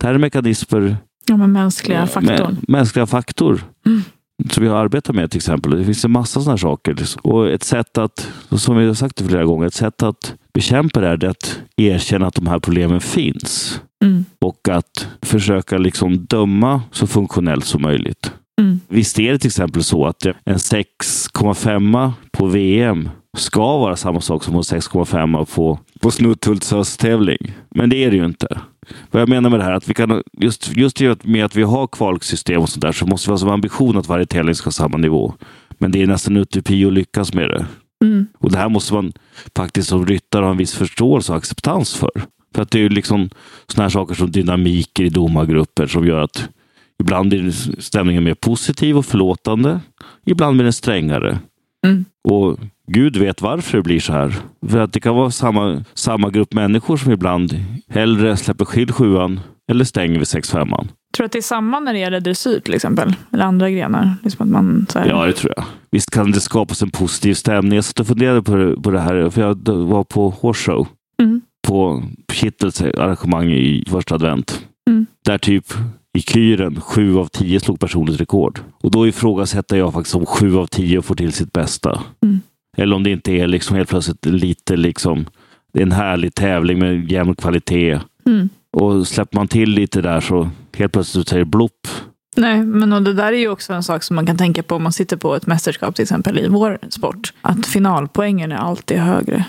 det 0.00 0.06
här 0.06 0.14
är 0.14 0.18
mekanismer, 0.18 0.96
Ja, 1.28 1.36
men 1.36 1.52
mänskliga 1.52 2.06
faktorn. 2.06 2.56
Mä, 2.68 2.72
mänskliga 2.72 3.06
faktor 3.06 3.62
Mm. 3.86 4.02
Som 4.50 4.62
vi 4.62 4.68
arbetar 4.68 5.12
med 5.12 5.30
till 5.30 5.38
exempel. 5.38 5.78
Det 5.78 5.84
finns 5.84 6.04
en 6.04 6.10
massa 6.10 6.40
sådana 6.40 6.58
saker. 6.58 6.96
Och 7.22 7.50
ett 7.50 7.62
sätt 7.62 7.98
att, 7.98 8.32
som 8.50 8.76
vi 8.76 8.86
har 8.86 8.94
sagt 8.94 9.16
det 9.16 9.24
flera 9.24 9.44
gånger, 9.44 9.66
ett 9.66 9.74
sätt 9.74 10.02
att 10.02 10.34
bekämpa 10.54 11.00
det 11.00 11.06
här 11.06 11.24
är 11.24 11.28
att 11.28 11.60
erkänna 11.76 12.26
att 12.26 12.34
de 12.34 12.46
här 12.46 12.58
problemen 12.58 13.00
finns. 13.00 13.80
Mm. 14.04 14.24
Och 14.40 14.68
att 14.68 15.08
försöka 15.22 15.78
liksom 15.78 16.26
döma 16.26 16.82
så 16.92 17.06
funktionellt 17.06 17.64
som 17.64 17.82
möjligt. 17.82 18.32
Mm. 18.60 18.80
Visst 18.88 19.18
är 19.18 19.32
det 19.32 19.38
till 19.38 19.48
exempel 19.48 19.84
så 19.84 20.06
att 20.06 20.26
en 20.26 20.56
6,5 20.56 22.12
på 22.32 22.46
VM 22.46 23.08
ska 23.36 23.78
vara 23.78 23.96
samma 23.96 24.20
sak 24.20 24.44
som 24.44 24.54
en 24.54 24.60
6,5 24.60 25.54
på, 25.54 25.78
på 26.00 26.10
Snutthults 26.10 26.96
tävling. 26.96 27.52
Men 27.70 27.90
det 27.90 28.04
är 28.04 28.10
det 28.10 28.16
ju 28.16 28.24
inte. 28.24 28.60
Vad 29.10 29.22
jag 29.22 29.28
menar 29.28 29.50
med 29.50 29.60
det 29.60 29.64
här, 29.64 29.72
att 29.72 29.88
vi 29.88 29.94
kan, 29.94 30.22
just, 30.32 30.76
just 30.76 31.00
med 31.24 31.44
att 31.44 31.56
vi 31.56 31.62
har 31.62 31.86
kvalsystem 31.86 32.60
och 32.60 32.68
sånt 32.68 32.82
där, 32.82 32.92
så 32.92 33.06
måste 33.06 33.30
vi 33.30 33.32
ha 33.32 33.38
som 33.38 33.48
ambition 33.48 33.96
att 33.96 34.08
varje 34.08 34.26
tävling 34.26 34.54
ska 34.54 34.66
ha 34.66 34.72
samma 34.72 34.96
nivå. 34.96 35.34
Men 35.78 35.92
det 35.92 36.02
är 36.02 36.06
nästan 36.06 36.36
utopi 36.36 36.86
att 36.86 36.92
lyckas 36.92 37.34
med 37.34 37.48
det. 37.50 37.66
Mm. 38.04 38.26
Och 38.38 38.52
det 38.52 38.58
här 38.58 38.68
måste 38.68 38.94
man 38.94 39.12
faktiskt 39.56 39.88
som 39.88 40.06
ryttare 40.06 40.44
ha 40.44 40.50
en 40.50 40.56
viss 40.56 40.74
förståelse 40.74 41.32
och 41.32 41.38
acceptans 41.38 41.94
för. 41.94 42.10
För 42.54 42.62
att 42.62 42.70
det 42.70 42.78
är 42.78 42.82
ju 42.82 42.88
liksom 42.88 43.30
såna 43.66 43.82
här 43.82 43.90
saker 43.90 44.14
som 44.14 44.30
dynamiker 44.30 45.04
i 45.04 45.08
domargrupper 45.08 45.86
som 45.86 46.06
gör 46.06 46.20
att 46.20 46.48
ibland 47.00 47.32
är 47.32 47.50
stämningen 47.80 48.24
mer 48.24 48.34
positiv 48.34 48.98
och 48.98 49.06
förlåtande. 49.06 49.80
Ibland 50.26 50.56
blir 50.56 50.64
den 50.64 50.72
strängare. 50.72 51.38
Mm. 51.84 52.04
Och 52.28 52.58
Gud 52.86 53.16
vet 53.16 53.42
varför 53.42 53.76
det 53.78 53.82
blir 53.82 54.00
så 54.00 54.12
här. 54.12 54.34
För 54.68 54.78
att 54.78 54.92
det 54.92 55.00
kan 55.00 55.14
vara 55.14 55.30
samma, 55.30 55.84
samma 55.94 56.30
grupp 56.30 56.52
människor 56.54 56.96
som 56.96 57.12
ibland 57.12 57.54
hellre 57.88 58.36
släpper 58.36 58.64
skill 58.64 58.92
sjuan 58.92 59.40
eller 59.70 59.84
stänger 59.84 60.18
vid 60.18 60.28
sex 60.28 60.50
femman. 60.50 60.88
Tror 61.16 61.22
du 61.22 61.26
att 61.26 61.32
det 61.32 61.38
är 61.38 61.42
samma 61.42 61.80
när 61.80 61.92
det 61.92 61.98
gäller 61.98 62.20
dressyr 62.20 62.60
till 62.60 62.74
exempel? 62.74 63.14
Eller 63.32 63.44
andra 63.44 63.70
grenar? 63.70 64.14
Liksom 64.22 64.46
att 64.46 64.52
man, 64.52 64.86
här, 64.94 65.06
Ja, 65.08 65.26
det 65.26 65.32
tror 65.32 65.52
jag. 65.56 65.64
Visst 65.90 66.10
kan 66.10 66.30
det 66.30 66.40
skapas 66.40 66.82
en 66.82 66.90
positiv 66.90 67.34
stämning. 67.34 67.74
Jag 67.74 67.84
satt 67.84 68.00
och 68.00 68.06
funderade 68.06 68.42
på 68.42 68.56
det, 68.56 68.76
på 68.82 68.90
det 68.90 69.00
här, 69.00 69.30
för 69.30 69.40
jag 69.40 69.68
var 69.68 70.04
på 70.04 70.30
Horse 70.30 70.72
Mm. 71.22 71.40
på 71.68 72.02
Kittels 72.32 72.82
arrangemang 72.82 73.50
i 73.52 73.84
första 73.88 74.14
advent. 74.14 74.66
Mm. 74.90 75.06
Där 75.24 75.38
typ 75.38 75.64
i 76.14 76.20
kyren 76.20 76.80
sju 76.80 77.18
av 77.18 77.26
tio 77.26 77.60
slog 77.60 77.80
personligt 77.80 78.20
rekord. 78.20 78.60
Och 78.82 78.90
då 78.90 79.06
ifrågasätter 79.08 79.76
jag 79.76 79.92
faktiskt 79.92 80.14
om 80.14 80.26
sju 80.26 80.56
av 80.56 80.66
tio 80.66 81.02
får 81.02 81.14
till 81.14 81.32
sitt 81.32 81.52
bästa. 81.52 82.02
Mm. 82.22 82.40
Eller 82.76 82.96
om 82.96 83.02
det 83.02 83.10
inte 83.10 83.32
är 83.32 83.46
liksom 83.46 83.76
helt 83.76 83.88
plötsligt 83.88 84.26
lite 84.26 84.76
liksom, 84.76 85.26
det 85.72 85.78
är 85.78 85.82
en 85.82 85.92
härlig 85.92 86.34
tävling 86.34 86.78
med 86.78 87.10
jämn 87.10 87.34
kvalitet. 87.34 88.00
Mm. 88.26 88.48
Och 88.72 89.08
släpper 89.08 89.36
man 89.36 89.48
till 89.48 89.70
lite 89.70 90.00
där 90.00 90.20
så 90.20 90.50
helt 90.76 90.92
plötsligt 90.92 91.28
säger 91.28 91.44
blopp. 91.44 91.88
Nej, 92.36 92.62
men 92.62 92.92
och 92.92 93.02
det 93.02 93.12
där 93.12 93.32
är 93.32 93.38
ju 93.38 93.48
också 93.48 93.72
en 93.72 93.82
sak 93.82 94.02
som 94.02 94.16
man 94.16 94.26
kan 94.26 94.36
tänka 94.36 94.62
på 94.62 94.76
om 94.76 94.82
man 94.82 94.92
sitter 94.92 95.16
på 95.16 95.34
ett 95.34 95.46
mästerskap 95.46 95.94
till 95.94 96.02
exempel 96.02 96.38
i 96.38 96.48
vår 96.48 96.78
sport. 96.88 97.32
Att 97.40 97.66
finalpoängen 97.66 98.52
är 98.52 98.56
alltid 98.56 98.98
högre. 98.98 99.44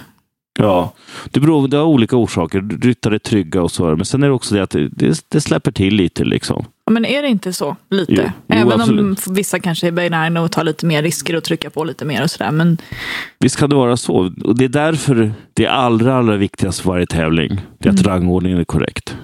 Ja, 0.60 0.94
det, 1.32 1.40
beror, 1.40 1.68
det 1.68 1.78
har 1.78 1.84
olika 1.84 2.16
orsaker. 2.18 2.80
Ryttare 2.82 3.16
är 3.16 3.20
trygga 3.20 3.62
och 3.62 3.72
så. 3.72 3.96
Men 3.96 4.06
sen 4.06 4.24
är 4.24 4.28
det 4.28 4.34
också 4.34 4.56
det 4.56 4.64
att 4.64 4.70
det, 4.70 4.90
det, 5.30 5.42
släpper 5.42 5.72
till 5.72 5.96
lite 5.96 6.24
liksom. 6.24 6.66
Ja, 6.86 6.92
Men 6.92 7.06
är 7.06 7.22
det 7.22 7.28
inte 7.28 7.54
så? 7.54 7.76
Lite? 7.90 8.14
Jo, 8.14 8.24
jo, 8.48 8.56
Även 8.56 8.74
om 8.74 8.82
absolut. 8.82 9.28
vissa 9.28 9.60
kanske 9.60 9.88
är 9.88 9.92
benägna 9.92 10.42
och 10.42 10.52
tar 10.52 10.64
lite 10.64 10.86
mer 10.86 11.04
risker 11.04 11.36
och 11.36 11.44
trycka 11.44 11.70
på 11.70 11.84
lite 11.84 12.06
mer 12.06 12.24
och 12.24 12.32
sådär. 12.32 12.52
Men 12.52 12.78
Visst 13.40 13.56
kan 13.60 13.70
det 13.70 13.76
vara 13.76 13.98
så. 13.98 14.32
Och 14.44 14.56
det 14.58 14.66
är 14.66 14.70
därför 14.70 15.34
det 15.54 15.68
allra, 15.68 16.16
allra 16.16 16.36
viktigaste 16.38 16.84
för 16.84 16.90
varje 16.90 17.06
tävling 17.08 17.62
det 17.80 17.90
är 17.90 17.94
att 17.94 18.00
Mm. 18.00 18.12
rangordningen 18.12 18.60
är 18.60 18.64
korrekt. 18.64 19.18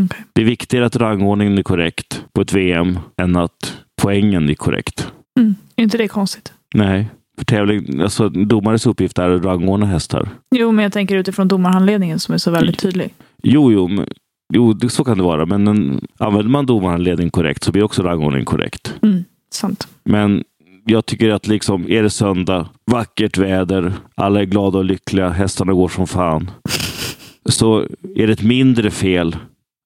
okej. 0.00 0.24
Det 0.32 0.42
är 0.42 0.46
viktigare 0.46 0.86
att 0.86 0.96
rangordningen 0.96 1.58
är 1.58 1.62
korrekt 1.62 2.24
på 2.32 2.40
ett 2.40 2.52
VM 2.52 2.98
än 3.16 3.36
att 3.36 3.76
poängen 4.02 4.50
är 4.50 4.54
korrekt. 4.54 5.12
Mm. 5.40 5.54
Är 5.76 5.82
inte 5.82 5.98
det 5.98 6.08
konstigt? 6.08 6.52
Nej, 6.74 7.08
för 7.42 7.56
tävling, 7.56 8.00
alltså 8.00 8.28
domares 8.28 8.86
uppgift 8.86 9.18
är 9.18 9.30
att 9.30 9.44
rangordna 9.44 9.86
hästar. 9.86 10.28
Jo, 10.50 10.72
men 10.72 10.82
jag 10.82 10.92
tänker 10.92 11.16
utifrån 11.16 11.48
domarhandledningen 11.48 12.18
som 12.18 12.34
är 12.34 12.38
så 12.38 12.50
väldigt 12.50 12.78
tydlig. 12.78 13.14
Jo, 13.42 13.72
jo, 13.72 13.88
men, 13.88 14.06
jo 14.54 14.72
det, 14.72 14.88
så 14.88 15.04
kan 15.04 15.18
det 15.18 15.24
vara. 15.24 15.46
Men 15.46 15.68
en, 15.68 16.06
använder 16.18 16.50
man 16.50 16.66
domarhandledning 16.66 17.30
korrekt 17.30 17.64
så 17.64 17.72
blir 17.72 17.82
också 17.82 18.02
rangordningen 18.02 18.46
korrekt. 18.46 18.94
Mm. 19.02 19.24
Sant. 19.50 19.88
Men 20.04 20.44
jag 20.84 21.06
tycker 21.06 21.30
att 21.30 21.46
liksom, 21.46 21.90
är 21.90 22.02
det 22.02 22.10
söndag, 22.10 22.68
vackert 22.86 23.38
väder, 23.38 23.92
alla 24.14 24.40
är 24.40 24.44
glada 24.44 24.78
och 24.78 24.84
lyckliga, 24.84 25.28
hästarna 25.28 25.72
går 25.72 25.88
som 25.88 26.06
fan. 26.06 26.50
Så 27.48 27.80
är 28.16 28.26
det 28.26 28.32
ett 28.32 28.42
mindre 28.42 28.90
fel 28.90 29.36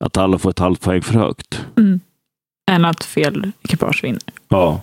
att 0.04 0.16
alla 0.16 0.38
får 0.38 0.50
ett 0.50 0.58
halvt 0.58 0.80
poäng 0.80 1.02
för 1.02 1.14
högt. 1.14 1.66
Mm. 1.76 2.00
Än 2.70 2.84
att 2.84 3.04
fel 3.04 3.52
ekipage 3.62 4.04
vinner. 4.04 4.20
Ja. 4.48 4.80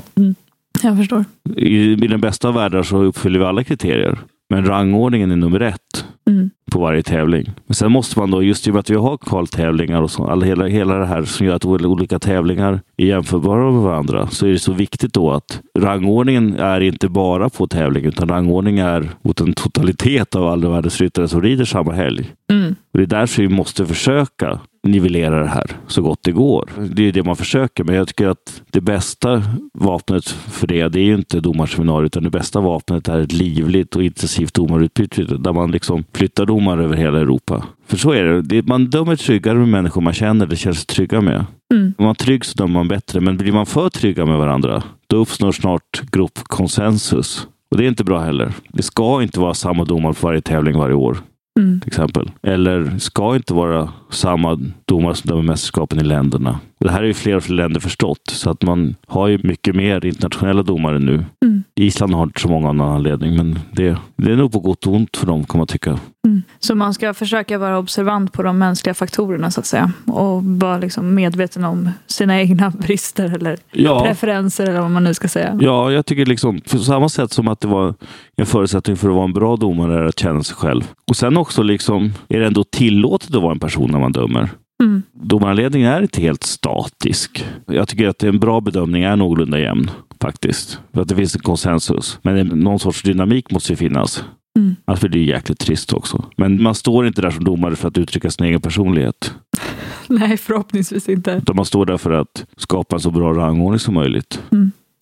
Jag 0.87 0.97
förstår. 0.97 1.25
I, 1.55 1.91
I 1.91 2.07
den 2.07 2.21
bästa 2.21 2.47
av 2.47 2.53
världar 2.53 2.83
så 2.83 3.03
uppfyller 3.03 3.39
vi 3.39 3.45
alla 3.45 3.63
kriterier. 3.63 4.19
Men 4.49 4.65
rangordningen 4.65 5.31
är 5.31 5.35
nummer 5.35 5.59
ett. 5.59 6.05
Mm. 6.29 6.49
På 6.73 6.79
varje 6.79 7.03
tävling. 7.03 7.51
Men 7.67 7.75
sen 7.75 7.91
måste 7.91 8.19
man 8.19 8.31
då, 8.31 8.43
just 8.43 8.67
i 8.67 8.69
och 8.69 8.73
med 8.73 8.79
att 8.79 8.89
vi 8.89 8.95
har 8.95 9.17
kvaltävlingar 9.17 10.01
och 10.01 10.11
så, 10.11 10.27
alla, 10.27 10.45
hela, 10.45 10.65
hela 10.65 10.97
det 10.97 11.05
här 11.05 11.23
som 11.23 11.45
gör 11.45 11.55
att 11.55 11.65
olika 11.65 12.19
tävlingar 12.19 12.81
är 12.97 13.05
jämförbara 13.05 13.71
med 13.71 13.81
varandra, 13.81 14.27
så 14.27 14.45
är 14.45 14.51
det 14.51 14.59
så 14.59 14.73
viktigt 14.73 15.13
då 15.13 15.31
att 15.31 15.61
rangordningen 15.79 16.59
är 16.59 16.81
inte 16.81 17.09
bara 17.09 17.49
på 17.49 17.67
tävling, 17.67 18.05
utan 18.05 18.29
rangordning 18.29 18.79
är 18.79 19.09
mot 19.21 19.41
en 19.41 19.53
totalitet 19.53 20.35
av 20.35 20.47
alla 20.47 20.69
världens 20.69 21.01
ryttare 21.01 21.27
som 21.27 21.41
rider 21.41 21.65
samma 21.65 21.93
helg. 21.93 22.33
Mm. 22.51 22.75
Och 22.93 22.99
det 22.99 23.03
är 23.03 23.19
därför 23.19 23.41
vi 23.41 23.49
måste 23.49 23.85
försöka 23.85 24.59
nivellera 24.87 25.39
det 25.39 25.49
här 25.49 25.71
så 25.87 26.01
gott 26.01 26.19
det 26.23 26.31
går. 26.31 26.69
Det 26.91 27.07
är 27.07 27.11
det 27.11 27.23
man 27.23 27.35
försöker, 27.35 27.83
men 27.83 27.95
jag 27.95 28.07
tycker 28.07 28.27
att 28.27 28.61
det 28.71 28.81
bästa 28.81 29.43
vapnet 29.73 30.29
för 30.29 30.67
det, 30.67 30.87
det 30.87 30.99
är 30.99 31.03
ju 31.03 31.15
inte 31.15 31.39
domarseminariet, 31.39 32.05
utan 32.05 32.23
det 32.23 32.29
bästa 32.29 32.61
vapnet 32.61 33.07
är 33.07 33.19
ett 33.19 33.31
livligt 33.31 33.95
och 33.95 34.03
intensivt 34.03 34.53
domarutbyte 34.53 35.23
där 35.23 35.53
man 35.53 35.71
liksom 35.71 36.03
flyttar 36.13 36.45
domare 36.63 36.83
över 36.83 36.95
hela 36.95 37.19
Europa. 37.19 37.63
För 37.87 37.97
så 37.97 38.11
är 38.11 38.41
det. 38.41 38.67
man 38.67 38.85
dömer 38.85 39.15
tryggare 39.15 39.57
med 39.57 39.67
människor 39.67 40.01
man 40.01 40.13
känner, 40.13 40.45
det 40.47 40.55
känns 40.55 40.85
trygga 40.85 41.21
med. 41.21 41.45
Mm. 41.73 41.93
Om 41.97 42.05
man 42.05 42.09
är 42.09 42.13
trygg 42.13 42.45
så 42.45 42.57
dömer 42.57 42.73
man 42.73 42.87
bättre, 42.87 43.19
men 43.21 43.37
blir 43.37 43.51
man 43.51 43.65
för 43.65 43.89
trygga 43.89 44.25
med 44.25 44.37
varandra, 44.37 44.83
då 45.07 45.17
uppstår 45.17 45.51
snart 45.51 46.01
gruppkonsensus. 46.11 47.47
Och 47.71 47.77
det 47.77 47.83
är 47.85 47.87
inte 47.87 48.03
bra 48.03 48.19
heller. 48.19 48.53
Det 48.69 48.83
ska 48.83 49.23
inte 49.23 49.39
vara 49.39 49.53
samma 49.53 49.85
domare 49.85 50.13
på 50.13 50.27
varje 50.27 50.41
tävling 50.41 50.77
varje 50.77 50.95
år 50.95 51.17
Mm. 51.59 51.79
till 51.79 51.87
exempel. 51.87 52.31
Eller 52.43 52.97
ska 52.99 53.35
inte 53.35 53.53
vara 53.53 53.89
samma 54.13 54.59
domare 54.85 55.15
som 55.15 55.29
dömer 55.29 55.41
mästerskapen 55.41 55.99
i 55.99 56.03
länderna. 56.03 56.59
Och 56.79 56.85
det 56.85 56.91
här 56.91 57.03
är 57.03 57.07
ju 57.07 57.13
fler 57.13 57.35
och 57.35 57.43
fler 57.43 57.55
länder 57.55 57.79
förstått, 57.79 58.21
så 58.31 58.49
att 58.49 58.61
man 58.61 58.95
har 59.07 59.27
ju 59.27 59.39
mycket 59.43 59.75
mer 59.75 60.05
internationella 60.05 60.63
domare 60.63 60.99
nu. 60.99 61.25
Mm. 61.45 61.63
Island 61.75 62.13
har 62.13 62.23
inte 62.23 62.41
så 62.41 62.47
många 62.47 62.69
av 62.69 62.75
någon 62.75 62.95
anledning, 62.95 63.35
men 63.35 63.59
det, 63.71 63.97
det 64.15 64.31
är 64.31 64.35
nog 64.35 64.51
på 64.51 64.59
gott 64.59 64.87
och 64.87 64.93
ont 64.93 65.17
för 65.17 65.27
dem, 65.27 65.43
kan 65.43 65.57
man 65.57 65.67
tycka. 65.67 65.99
Mm. 66.27 66.41
Så 66.59 66.75
man 66.75 66.93
ska 66.93 67.13
försöka 67.13 67.57
vara 67.57 67.77
observant 67.77 68.33
på 68.33 68.43
de 68.43 68.57
mänskliga 68.57 68.93
faktorerna 68.93 69.51
så 69.51 69.59
att 69.59 69.65
säga. 69.65 69.91
Och 70.07 70.43
vara 70.43 70.77
liksom 70.77 71.15
medveten 71.15 71.63
om 71.63 71.89
sina 72.07 72.39
egna 72.41 72.69
brister 72.79 73.35
eller 73.35 73.57
Ja, 73.71 74.03
preferenser 74.05 74.63
eller 74.67 74.81
vad 74.81 74.91
man 74.91 75.03
nu 75.03 75.13
ska 75.13 75.27
säga. 75.27 75.57
ja, 75.61 75.91
jag 75.91 76.05
tycker 76.05 76.25
liksom, 76.25 76.61
på 76.71 76.77
samma 76.77 77.09
sätt 77.09 77.31
som 77.31 77.47
att 77.47 77.61
det 77.61 77.67
var 77.67 77.93
en 78.35 78.45
förutsättning 78.45 78.97
för 78.97 79.09
att 79.09 79.15
vara 79.15 79.25
en 79.25 79.33
bra 79.33 79.55
domare 79.55 79.99
är 79.99 80.03
att 80.03 80.19
känna 80.19 80.43
sig 80.43 80.55
själv. 80.55 80.91
Och 81.07 81.15
sen 81.15 81.37
också 81.37 81.63
liksom, 81.63 82.13
är 82.29 82.39
det 82.39 82.45
ändå 82.47 82.63
tillåtet 82.63 83.35
att 83.35 83.41
vara 83.41 83.51
en 83.51 83.59
person 83.59 83.95
man 84.03 84.11
dömer? 84.11 84.49
Mm. 84.83 85.03
Domarledningen 85.13 85.91
är 85.91 86.01
inte 86.01 86.21
helt 86.21 86.43
statisk. 86.43 87.45
Jag 87.65 87.87
tycker 87.87 88.07
att 88.07 88.23
en 88.23 88.39
bra 88.39 88.61
bedömning 88.61 89.03
är 89.03 89.15
någorlunda 89.15 89.59
jämn 89.59 89.91
faktiskt. 90.21 90.79
För 90.93 91.01
att 91.01 91.07
det 91.07 91.15
finns 91.15 91.35
en 91.35 91.41
konsensus. 91.41 92.19
Men 92.21 92.47
någon 92.47 92.79
sorts 92.79 93.01
dynamik 93.01 93.51
måste 93.51 93.71
ju 93.71 93.75
finnas. 93.75 94.23
Mm. 94.59 94.75
Blir 94.99 95.09
det 95.09 95.19
ju 95.19 95.25
jäkligt 95.25 95.59
trist 95.59 95.93
också. 95.93 96.25
Men 96.37 96.63
man 96.63 96.75
står 96.75 97.07
inte 97.07 97.21
där 97.21 97.31
som 97.31 97.43
domare 97.43 97.75
för 97.75 97.87
att 97.87 97.97
uttrycka 97.97 98.31
sin 98.31 98.45
egen 98.45 98.61
personlighet. 98.61 99.33
Nej, 100.07 100.37
förhoppningsvis 100.37 101.09
inte. 101.09 101.31
Utan 101.31 101.55
man 101.55 101.65
står 101.65 101.85
där 101.85 101.97
för 101.97 102.11
att 102.11 102.45
skapa 102.57 102.95
en 102.95 102.99
så 102.99 103.11
bra 103.11 103.33
rangordning 103.33 103.79
som 103.79 103.93
möjligt. 103.93 104.41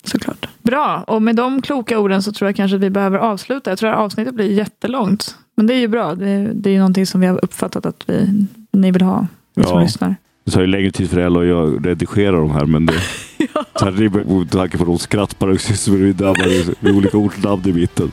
Såklart. 0.04 0.48
Bra, 0.62 1.04
och 1.06 1.22
med 1.22 1.36
de 1.36 1.62
kloka 1.62 1.98
orden 1.98 2.22
så 2.22 2.32
tror 2.32 2.48
jag 2.48 2.56
kanske 2.56 2.76
att 2.76 2.82
vi 2.82 2.90
behöver 2.90 3.18
avsluta. 3.18 3.70
Jag 3.70 3.78
tror 3.78 3.90
att 3.90 3.98
avsnittet 3.98 4.34
blir 4.34 4.52
jättelångt. 4.52 5.36
Men 5.54 5.66
det 5.66 5.74
är 5.74 5.78
ju 5.78 5.88
bra. 5.88 6.14
Det, 6.14 6.50
det 6.54 6.70
är 6.70 6.72
ju 6.72 6.78
någonting 6.78 7.06
som 7.06 7.20
vi 7.20 7.26
har 7.26 7.44
uppfattat 7.44 7.86
att 7.86 8.04
vi, 8.06 8.46
ni 8.72 8.90
vill 8.90 9.02
ha, 9.02 9.26
ni 9.56 9.62
som 9.64 9.72
Ja. 9.78 9.82
lyssnar. 9.82 10.16
Det 10.44 10.50
tar 10.50 10.60
ju 10.60 10.66
längre 10.66 10.90
tid 10.90 11.10
för 11.10 11.20
Ella 11.20 11.38
och 11.38 11.46
jag 11.46 11.86
redigerar 11.86 12.36
de 12.36 12.50
här, 12.50 12.66
men 12.66 12.86
det... 12.86 12.94
Det 13.96 14.04
är 14.04 14.38
med 14.38 14.50
tanke 14.50 14.78
på 14.78 14.84
de 14.84 14.98
skrattparoxysmer 14.98 15.96
vi 15.96 16.12
drabbade 16.12 16.64
med 16.80 16.92
olika 16.92 17.16
ortnamn 17.16 17.68
i 17.68 17.72
mitten. 17.72 18.10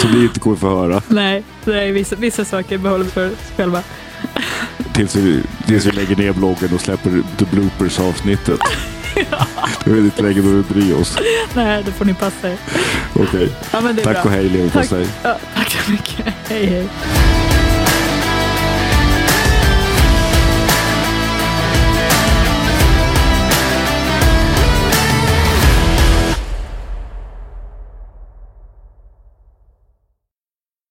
Som 0.00 0.10
ni 0.12 0.22
inte 0.22 0.40
kommer 0.40 0.56
få 0.56 0.68
höra. 0.68 1.02
Nej, 1.08 1.44
är 1.64 1.92
vissa, 1.92 2.16
vissa 2.16 2.44
saker 2.44 2.78
behåller 2.78 3.04
vi 3.04 3.10
för 3.10 3.26
oss 3.26 3.52
själva. 3.56 3.82
Tills 4.92 5.16
vi, 5.16 5.42
tills 5.66 5.86
vi 5.86 5.90
lägger 5.90 6.16
ner 6.16 6.32
bloggen 6.32 6.74
och 6.74 6.80
släpper 6.80 7.22
the 7.38 7.44
bloopers 7.56 8.00
avsnittet. 8.00 8.60
Jag 9.84 9.92
vet 9.92 10.04
inte 10.04 10.22
längre 10.22 10.42
behöver 10.42 10.62
bry 10.62 10.92
oss. 10.92 11.18
Nej, 11.54 11.82
det 11.86 11.92
får 11.92 12.04
ni 12.04 12.14
passa 12.14 12.48
er. 12.48 12.56
Okej. 13.14 13.52
Ja, 13.72 13.80
det 13.80 13.88
är 14.02 14.04
Tack 14.04 14.14
bra. 14.14 14.22
och 14.24 14.30
hej 14.30 14.42
Tack. 14.44 14.52
leverpastej. 14.56 15.06
Ja, 15.22 15.36
tack 15.56 15.70
så 15.70 15.90
mycket. 15.90 16.26
Hej, 16.48 16.66
hej. 16.66 16.88